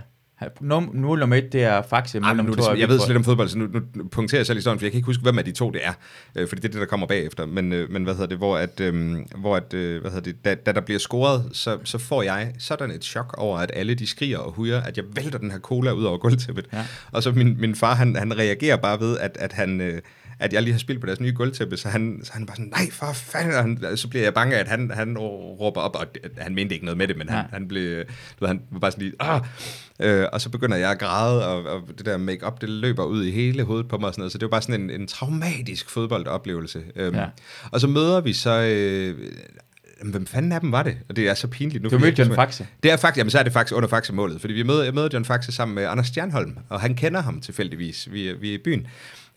Num- 0.61 0.93
Mål 0.93 1.19
nummer 1.19 1.35
et, 1.35 1.53
det 1.53 1.63
er 1.63 1.81
Faxe, 1.81 2.19
men 2.19 2.37
nu, 2.37 2.53
det, 2.53 2.79
jeg 2.79 2.89
ved 2.89 2.99
slet 2.99 3.17
om 3.17 3.23
fodbold, 3.23 3.47
så 3.47 3.57
nu, 3.57 3.67
nu 3.95 4.03
punkterer 4.11 4.39
jeg 4.39 4.45
selv 4.45 4.57
historien, 4.57 4.79
for 4.79 4.85
jeg 4.85 4.91
kan 4.91 4.97
ikke 4.97 5.05
huske, 5.05 5.23
hvem 5.23 5.37
af 5.37 5.45
de 5.45 5.51
to 5.51 5.71
det 5.71 5.81
er, 5.83 5.93
øh, 6.35 6.47
fordi 6.47 6.61
det 6.61 6.67
er 6.67 6.71
det, 6.71 6.79
der 6.79 6.85
kommer 6.85 7.07
bagefter. 7.07 7.45
Men, 7.45 7.73
øh, 7.73 7.91
men 7.91 8.03
hvad 8.03 8.13
hedder 8.13 8.27
det, 8.27 8.37
hvor, 8.37 8.57
at, 8.57 8.79
øh, 8.79 9.17
hvor 9.35 9.55
at, 9.55 9.73
øh, 9.73 10.01
hvad 10.01 10.11
hedder 10.11 10.31
det, 10.31 10.45
da, 10.45 10.55
da 10.55 10.71
der 10.71 10.81
bliver 10.81 10.99
scoret, 10.99 11.49
så, 11.53 11.77
så 11.83 11.97
får 11.97 12.23
jeg 12.23 12.53
sådan 12.59 12.91
et 12.91 13.03
chok 13.03 13.35
over, 13.37 13.57
at 13.57 13.71
alle 13.73 13.95
de 13.95 14.07
skriger 14.07 14.37
og 14.37 14.51
hujer, 14.51 14.81
at 14.81 14.97
jeg 14.97 15.05
vælter 15.15 15.39
den 15.39 15.51
her 15.51 15.59
cola 15.59 15.91
ud 15.91 16.03
over 16.03 16.17
gulvtæppet. 16.17 16.65
Ja. 16.73 16.85
Og 17.11 17.23
så 17.23 17.31
min, 17.31 17.55
min 17.59 17.75
far, 17.75 17.95
han, 17.95 18.15
han 18.15 18.37
reagerer 18.37 18.77
bare 18.77 18.99
ved, 18.99 19.17
at, 19.17 19.37
at 19.39 19.53
han... 19.53 19.81
Øh, 19.81 20.01
at 20.41 20.53
jeg 20.53 20.61
lige 20.63 20.71
har 20.73 20.79
spillet 20.79 21.01
på 21.01 21.07
deres 21.07 21.19
nye 21.19 21.31
gulvtæppe, 21.31 21.77
så 21.77 21.89
han, 21.89 22.19
så 22.23 22.31
han 22.33 22.45
bare 22.45 22.55
sådan, 22.55 22.71
nej 22.77 22.91
for 22.91 23.13
fanden, 23.13 23.53
og 23.53 23.61
han, 23.61 23.97
så 23.97 24.07
bliver 24.07 24.23
jeg 24.23 24.33
bange, 24.33 24.55
at 24.55 24.67
han, 24.67 24.91
han 24.93 25.17
råber 25.17 25.81
op, 25.81 25.95
og 25.95 26.05
han 26.37 26.55
mente 26.55 26.73
ikke 26.75 26.85
noget 26.85 26.97
med 26.97 27.07
det, 27.07 27.17
men 27.17 27.29
han, 27.29 27.37
Ja. 27.37 27.43
han 27.53 27.67
blev, 27.67 27.97
du 27.99 28.05
ved, 28.39 28.47
han 28.47 28.61
var 28.71 28.79
bare 28.79 28.91
sådan 28.91 29.03
lige, 29.03 29.13
ah! 29.19 29.41
Øh, 29.99 30.25
og 30.33 30.41
så 30.41 30.49
begynder 30.49 30.77
jeg 30.77 30.91
at 30.91 30.99
græde, 30.99 31.47
og, 31.47 31.63
og 31.63 31.81
det 31.97 32.05
der 32.05 32.17
make-up, 32.17 32.61
det 32.61 32.69
løber 32.69 33.03
ud 33.03 33.25
i 33.25 33.31
hele 33.31 33.63
hovedet 33.63 33.87
på 33.87 33.97
mig 33.97 34.07
og 34.07 34.13
sådan 34.13 34.21
noget, 34.21 34.31
så 34.31 34.37
det 34.37 34.45
var 34.45 34.49
bare 34.49 34.61
sådan 34.61 34.81
en, 34.81 34.89
en 35.01 35.07
traumatisk 35.07 35.89
fodboldoplevelse. 35.89 36.83
Øhm, 36.95 37.15
Ja. 37.15 37.25
Og 37.71 37.81
så 37.81 37.87
møder 37.87 38.21
vi 38.21 38.33
så, 38.33 38.61
øh, 38.61 39.17
hvem 40.03 40.25
fanden 40.25 40.51
af 40.51 40.61
dem 40.61 40.71
var 40.71 40.83
det? 40.83 40.97
Og 41.09 41.15
det 41.15 41.29
er 41.29 41.33
så 41.33 41.47
pinligt 41.47 41.83
nu. 41.83 41.89
Du 41.89 41.99
mødte 41.99 42.21
John 42.21 42.35
Faxe. 42.35 42.67
det 42.83 42.91
er 42.91 42.97
faktisk, 42.97 43.17
jamen 43.17 43.31
så 43.31 43.39
er 43.39 43.43
det 43.43 43.53
faktisk 43.53 43.75
under 43.77 43.89
Faxe-målet, 43.89 44.41
fordi 44.41 44.53
vi 44.53 44.63
møder, 44.63 44.83
jeg 44.83 44.93
møder 44.93 45.09
John 45.13 45.25
Faxe 45.25 45.51
sammen 45.51 45.75
med 45.75 45.83
Anders 45.85 46.07
Stjernholm, 46.07 46.57
og 46.69 46.81
han 46.81 46.95
kender 46.95 47.21
ham 47.21 47.41
tilfældigvis, 47.41 48.07
vi, 48.11 48.33
vi 48.33 48.49
er 48.49 48.53
i 48.53 48.61
byen. 48.63 48.87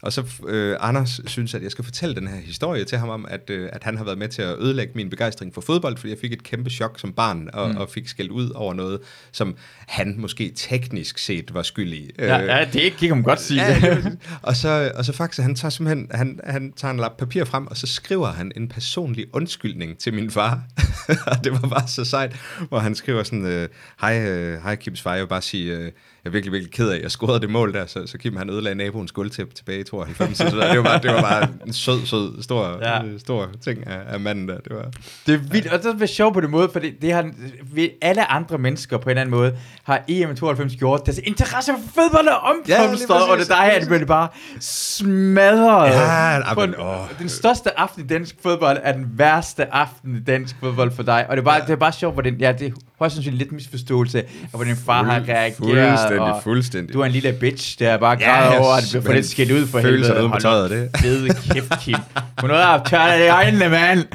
Og 0.04 0.12
så 0.12 0.24
øh, 0.46 0.76
Anders 0.80 1.20
synes, 1.26 1.54
at 1.54 1.62
jeg 1.62 1.70
skal 1.70 1.84
fortælle 1.84 2.14
den 2.14 2.28
her 2.28 2.36
historie 2.36 2.84
til 2.84 2.98
ham 2.98 3.08
om, 3.08 3.26
at, 3.28 3.50
øh, 3.50 3.68
at 3.72 3.84
han 3.84 3.96
har 3.96 4.04
været 4.04 4.18
med 4.18 4.28
til 4.28 4.42
at 4.42 4.58
ødelægge 4.58 4.92
min 4.94 5.10
begejstring 5.10 5.54
for 5.54 5.60
fodbold, 5.60 5.96
fordi 5.96 6.10
jeg 6.10 6.18
fik 6.18 6.32
et 6.32 6.42
kæmpe 6.42 6.70
chok 6.70 7.00
som 7.00 7.12
barn, 7.12 7.50
og, 7.52 7.70
mm. 7.70 7.76
og 7.76 7.88
fik 7.88 8.08
skældt 8.08 8.30
ud 8.30 8.50
over 8.50 8.74
noget, 8.74 9.00
som 9.32 9.56
han 9.86 10.14
måske 10.18 10.52
teknisk 10.56 11.18
set 11.18 11.54
var 11.54 11.62
skyld 11.62 11.92
i. 11.92 12.10
Ja, 12.18 12.40
Øh, 12.40 12.46
ja, 12.46 12.66
det 12.72 12.92
kan 12.92 13.10
man 13.10 13.22
godt 13.22 13.40
sige. 13.40 13.62
Ja, 13.62 14.02
og 14.42 14.56
så, 14.56 14.92
og 14.94 15.04
så 15.04 15.12
faktisk, 15.12 15.42
han 15.42 15.54
tager 15.54 15.70
simpelthen, 15.70 16.08
han, 16.10 16.40
han 16.44 16.72
tager 16.76 16.92
en 16.92 17.00
lap 17.00 17.16
papir 17.18 17.44
frem, 17.44 17.66
og 17.66 17.76
så 17.76 17.86
skriver 17.86 18.32
han 18.32 18.52
en 18.56 18.68
personlig 18.68 19.26
undskyldning 19.32 19.98
til 19.98 20.14
min 20.14 20.30
far. 20.30 20.62
og 21.26 21.44
det 21.44 21.52
var 21.52 21.68
bare 21.68 21.88
så 21.88 22.04
sejt, 22.04 22.36
hvor 22.68 22.78
han 22.78 22.94
skriver 22.94 23.22
sådan, 23.22 23.46
øh, 23.46 23.68
hej, 24.00 24.26
øh, 24.26 24.62
hej 24.62 24.76
Kims 24.76 25.02
far, 25.02 25.12
jeg 25.12 25.20
vil 25.20 25.28
bare 25.28 25.42
sige, 25.42 25.76
øh, 25.76 25.92
jeg 26.24 26.30
er 26.30 26.32
virkelig, 26.32 26.52
virkelig 26.52 26.72
ked 26.72 26.88
af, 26.90 26.96
at 26.96 27.02
jeg 27.02 27.10
scorede 27.10 27.40
det 27.40 27.50
mål 27.50 27.72
der, 27.74 27.86
så, 27.86 28.06
så 28.06 28.18
Kim 28.18 28.36
han 28.36 28.50
ødelagde 28.50 28.74
naboens 28.78 29.12
guldtæppe 29.12 29.54
tilbage 29.54 29.80
i 29.80 29.84
92. 29.84 30.36
så 30.38 30.44
det 30.44 30.56
var, 30.78 30.82
bare, 30.82 30.98
det 31.02 31.10
var 31.14 31.20
bare 31.20 31.48
en 31.66 31.72
sød, 31.72 32.06
sød, 32.06 32.42
stor, 32.42 32.78
Ja. 32.82 32.94
ja. 33.04 33.18
stor 33.18 33.50
ting 33.64 33.86
af, 33.86 33.98
af 34.14 34.20
manden 34.20 34.48
der. 34.48 34.58
Det 34.58 34.76
var, 34.76 34.90
Det 35.26 35.34
er 35.34 35.38
vildt, 35.38 35.66
og 35.72 35.82
det 35.82 36.02
er 36.02 36.06
sjovt 36.06 36.34
på 36.34 36.40
den 36.40 36.50
måde, 36.50 36.68
for 36.72 36.78
det, 36.80 36.94
det 37.02 37.12
har 37.12 37.30
vi, 37.72 37.90
alle 38.02 38.30
andre 38.32 38.58
mennesker 38.58 38.98
på 38.98 39.02
en 39.04 39.10
eller 39.10 39.20
anden 39.20 39.34
måde, 39.36 39.56
har 39.82 40.02
EM 40.08 40.36
92 40.36 40.76
gjort 40.76 41.06
deres 41.06 41.20
interesse 41.24 41.72
for 41.72 42.02
fodbold 42.02 42.26
og 42.28 42.54
Ja, 42.68 42.82
omkomster, 42.84 43.14
og 43.14 43.38
det 43.38 43.50
er 43.50 43.54
dig, 43.56 43.72
at 43.72 43.80
det 43.80 43.88
bliver 43.88 44.04
bare 44.06 44.28
smadret. 44.60 45.90
Ja, 45.90 46.54
men, 46.54 46.68
en- 46.68 46.74
åh. 46.80 46.96
Den 47.18 47.28
største 47.28 47.78
aften 47.78 48.04
i 48.04 48.06
dansk 48.06 48.36
fodbold 48.42 48.78
er 48.82 48.92
den 48.92 49.06
værste 49.12 49.74
aften 49.74 50.16
i 50.16 50.20
dansk 50.20 50.56
fodbold 50.60 50.90
for 50.92 51.02
dig, 51.02 51.26
og 51.28 51.36
det 51.36 51.40
er 51.42 51.44
bare, 51.44 51.54
ja. 51.54 51.60
det 51.66 51.70
er 51.70 51.76
bare 51.76 51.92
sjovt, 51.92 52.14
hvordan, 52.14 52.34
ja, 52.40 52.52
det 52.52 52.74
højst 53.04 53.14
sandsynligt 53.14 53.38
lidt 53.42 53.52
misforståelse 53.52 54.18
af, 54.18 54.24
hvordan 54.50 54.76
far 54.76 55.02
har 55.04 55.20
reageret, 55.28 55.54
fuldstændig, 55.56 56.20
og 56.20 56.42
fuldstændig. 56.42 56.94
du 56.94 57.00
er 57.00 57.04
en 57.04 57.12
lille 57.12 57.32
bitch, 57.32 57.78
der 57.78 57.96
bare 57.96 58.16
Ja, 58.20 58.26
græder 58.30 58.50
jeg 58.52 58.60
over, 58.60 58.72
at 58.72 58.78
bliver 58.82 58.90
simpelthen 58.90 59.14
lidt 59.16 59.26
skilt 59.26 59.50
ud 59.52 59.66
for 59.66 59.80
følelser 59.80 60.12
helvede. 60.12 60.22
ude 60.24 60.28
på 60.28 60.32
Hold 60.32 60.42
tøjet, 60.42 60.70
det. 60.70 60.90
Fede 61.00 61.28
kæft, 61.54 61.72
Kim. 61.80 61.96
Noget 62.42 62.62
af 62.62 62.80
tørre 62.86 63.18
det 63.18 63.26
i 63.26 63.28
øjnene, 63.28 63.68
mand. 63.68 63.98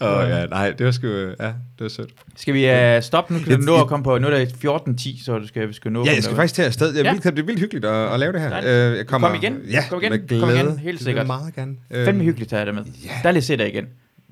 Åh, 0.00 0.28
ja, 0.28 0.46
nej, 0.46 0.70
det 0.70 0.86
var 0.86 0.92
sgu, 0.92 1.06
ja, 1.06 1.46
det 1.46 1.80
var 1.80 1.88
sødt. 1.88 2.10
Skal 2.36 2.54
vi 2.54 2.96
uh, 2.96 3.02
stoppe 3.02 3.32
nu? 3.34 3.38
Kan 3.38 3.58
du 3.60 3.64
nå 3.64 3.80
at 3.80 3.86
komme 3.86 4.04
på, 4.04 4.18
nu 4.18 4.26
er 4.26 4.30
det 4.38 4.48
14.10, 4.64 5.24
så 5.24 5.38
du 5.38 5.46
skal, 5.46 5.68
vi 5.68 5.72
skal 5.72 5.92
nå 5.92 6.04
Ja, 6.04 6.14
jeg 6.14 6.22
skal 6.22 6.36
faktisk 6.36 6.54
til 6.54 6.62
afsted. 6.62 6.94
Jeg 6.94 6.96
Ja. 7.04 7.08
ja. 7.08 7.12
vildt, 7.12 7.24
det 7.24 7.38
er 7.38 7.42
vildt 7.46 7.60
hyggeligt 7.60 7.84
at, 7.84 8.12
at 8.14 8.20
lave 8.20 8.32
det 8.32 8.40
her. 8.40 8.48
Dejligt. 8.48 8.72
Øh, 8.72 8.96
jeg 8.96 9.06
kommer, 9.06 9.28
Kom 9.28 9.36
igen. 9.36 9.56
Ja, 9.70 9.84
Kom 9.90 10.02
igen. 10.02 10.40
Kom 10.40 10.50
igen. 10.50 10.66
Helt 10.66 10.78
Det 10.78 10.84
vil 10.86 10.98
sikkert. 10.98 11.26
meget 11.26 11.54
gerne. 11.54 11.74
Fandme 12.04 12.24
hyggeligt 12.24 12.52
at 12.52 12.58
have 12.58 12.66
dig 12.66 12.74
med. 12.74 12.82
Ja. 13.04 13.10
Dejligt 13.22 13.42
at 13.42 13.46
se 13.46 13.56
dig 13.56 13.68
igen. 13.68 13.84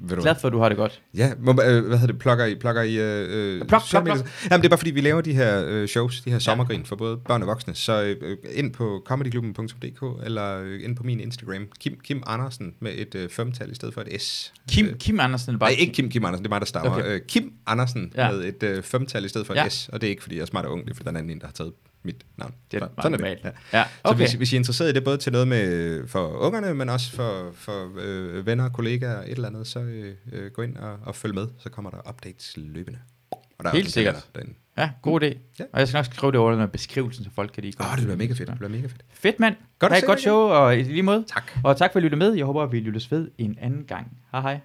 Ved 0.03 0.17
du 0.17 0.23
Glad 0.23 0.35
for, 0.41 0.49
at 0.49 0.53
du 0.53 0.59
har 0.59 0.69
det 0.69 0.79
godt. 0.79 1.03
Ja, 1.17 1.33
må, 1.41 1.51
øh, 1.51 1.57
hvad 1.57 1.99
hedder 1.99 2.07
det, 2.07 2.19
plukker 2.19 2.45
I, 2.45 2.55
plukker 2.55 2.83
I 2.83 2.99
øh, 2.99 3.61
øh, 3.61 3.81
sociale 3.81 4.05
pluk. 4.05 4.17
medier? 4.17 4.31
Jamen, 4.51 4.63
det 4.63 4.65
er 4.65 4.69
bare 4.71 4.79
fordi, 4.79 4.91
vi 4.91 5.01
laver 5.01 5.21
de 5.21 5.33
her 5.35 5.65
øh, 5.69 5.89
shows, 5.89 6.21
de 6.21 6.31
her 6.31 6.39
sommergrin 6.39 6.85
for 6.87 6.97
både 6.97 7.17
børn 7.17 7.43
og 7.43 7.49
voksne, 7.49 7.75
så 7.75 8.03
øh, 8.21 8.37
ind 8.55 8.73
på 8.73 9.03
comedyklubben.dk 9.07 10.25
eller 10.25 10.61
øh, 10.63 10.85
ind 10.85 10.97
på 10.97 11.03
min 11.03 11.21
Instagram, 11.21 11.67
Kim, 11.81 11.99
Kim 12.05 12.23
Andersen 12.27 12.75
med 12.81 12.93
et 12.95 13.15
øh, 13.15 13.29
femtal 13.29 13.71
i 13.71 13.75
stedet 13.75 13.95
for 13.95 14.01
et 14.07 14.23
S. 14.23 14.53
Kim, 14.71 14.87
Øh, 14.87 14.95
Kim 14.97 15.21
Andersen 15.21 15.55
er 15.55 15.59
bare... 15.59 15.71
Nej, 15.71 15.77
ikke 15.81 15.93
Kim 15.93 16.11
Kim 16.11 16.25
Andersen, 16.25 16.45
det 16.45 16.49
er 16.51 16.55
mig, 16.55 16.61
der 16.61 16.67
stammer. 16.67 16.91
Okay. 16.93 17.15
Øh, 17.15 17.21
Kim 17.29 17.53
Andersen 17.67 18.13
Ja. 18.17 18.31
med 18.31 18.45
et 18.45 18.63
øh, 18.63 18.83
femtal 18.83 19.25
i 19.25 19.29
stedet 19.29 19.47
for 19.47 19.55
et 19.55 19.59
Ja. 19.59 19.63
ja. 19.63 19.69
S, 19.69 19.89
og 19.93 20.01
det 20.01 20.07
er 20.07 20.11
ikke 20.11 20.23
fordi, 20.23 20.35
jeg 20.37 20.43
er 20.43 20.47
smart 20.47 20.65
og 20.65 20.73
ung, 20.73 20.85
det 20.85 20.91
er 20.91 20.95
fordi, 20.95 21.05
der 21.05 21.11
er 21.11 21.13
en 21.13 21.17
anden 21.17 21.31
en, 21.37 21.41
der 21.41 21.47
har 21.47 21.53
taget 21.53 21.73
mit 22.03 22.25
navn. 22.37 22.55
Det 22.71 22.83
er 22.83 22.87
Så- 22.87 22.93
meget 22.97 23.13
normalt. 23.13 23.45
Ja. 23.45 23.51
Ja, 23.73 23.85
Så 23.85 23.89
okay. 24.05 24.17
hvis, 24.17 24.33
hvis 24.33 24.53
I 24.53 24.57
er 24.57 24.59
interesseret 24.61 24.91
i 24.91 24.93
det, 24.93 25.05
både 25.05 25.17
til 25.17 25.33
noget 25.33 25.49
med 25.49 26.09
for 26.09 26.29
ungerne, 26.29 26.75
men 26.75 26.89
også 26.89 27.13
for, 27.13 27.51
for 27.55 27.91
øh, 28.01 28.47
venner, 28.47 28.69
kollegaer, 28.69 29.23
et 29.23 29.31
eller 29.31 29.49
andet, 29.49 29.67
så 29.67 29.81
øh, 29.81 30.15
øh, 30.33 30.51
gå 30.51 30.63
ind 30.63 30.77
og, 30.77 30.99
og 31.03 31.15
følg 31.15 31.35
med, 31.35 31.47
så 31.59 31.69
kommer 31.69 31.91
der 31.91 31.99
updates 32.09 32.53
løbende. 32.57 32.99
Og 33.31 33.65
der 33.65 33.71
er 33.71 33.75
Helt 33.75 33.85
også 33.87 33.93
sikkert. 33.95 34.27
Derinde. 34.35 34.55
Ja, 34.79 34.91
god 35.03 35.23
idé. 35.23 35.27
Ja. 35.59 35.65
Og 35.73 35.79
jeg 35.81 35.89
skal 35.89 35.99
nok 35.99 36.05
skrive 36.05 36.33
det 36.33 36.41
over 36.41 36.57
med 36.57 36.69
beskrivelsen, 36.69 37.25
så 37.25 37.31
folk 37.35 37.51
kan 37.55 37.63
lige... 37.63 37.75
Åh, 37.81 37.91
oh, 37.93 37.97
det 37.97 38.05
bliver 38.05 38.17
mega 38.17 38.33
fedt. 38.33 38.49
Det 38.49 38.59
bliver 38.59 38.71
mega 38.71 38.83
fedt. 38.87 39.05
Fedt, 39.11 39.41
mand. 39.41 39.55
Godt 39.79 39.93
Ha' 39.93 40.01
godt 40.01 40.21
show, 40.21 40.37
og 40.37 40.79
i 40.79 40.83
lige 40.83 41.03
måde. 41.03 41.25
Tak. 41.29 41.51
Og 41.65 41.77
tak 41.77 41.93
for 41.93 41.99
at 41.99 42.03
lytte 42.03 42.17
med. 42.17 42.33
Jeg 42.33 42.45
håber, 42.47 42.63
at 42.63 42.73
vi 42.73 42.81
lyttes 42.81 43.11
ved 43.13 43.31
en 43.39 43.59
anden 43.61 43.85
gang. 43.85 44.17
Hej 44.33 44.41
hej. 44.41 44.61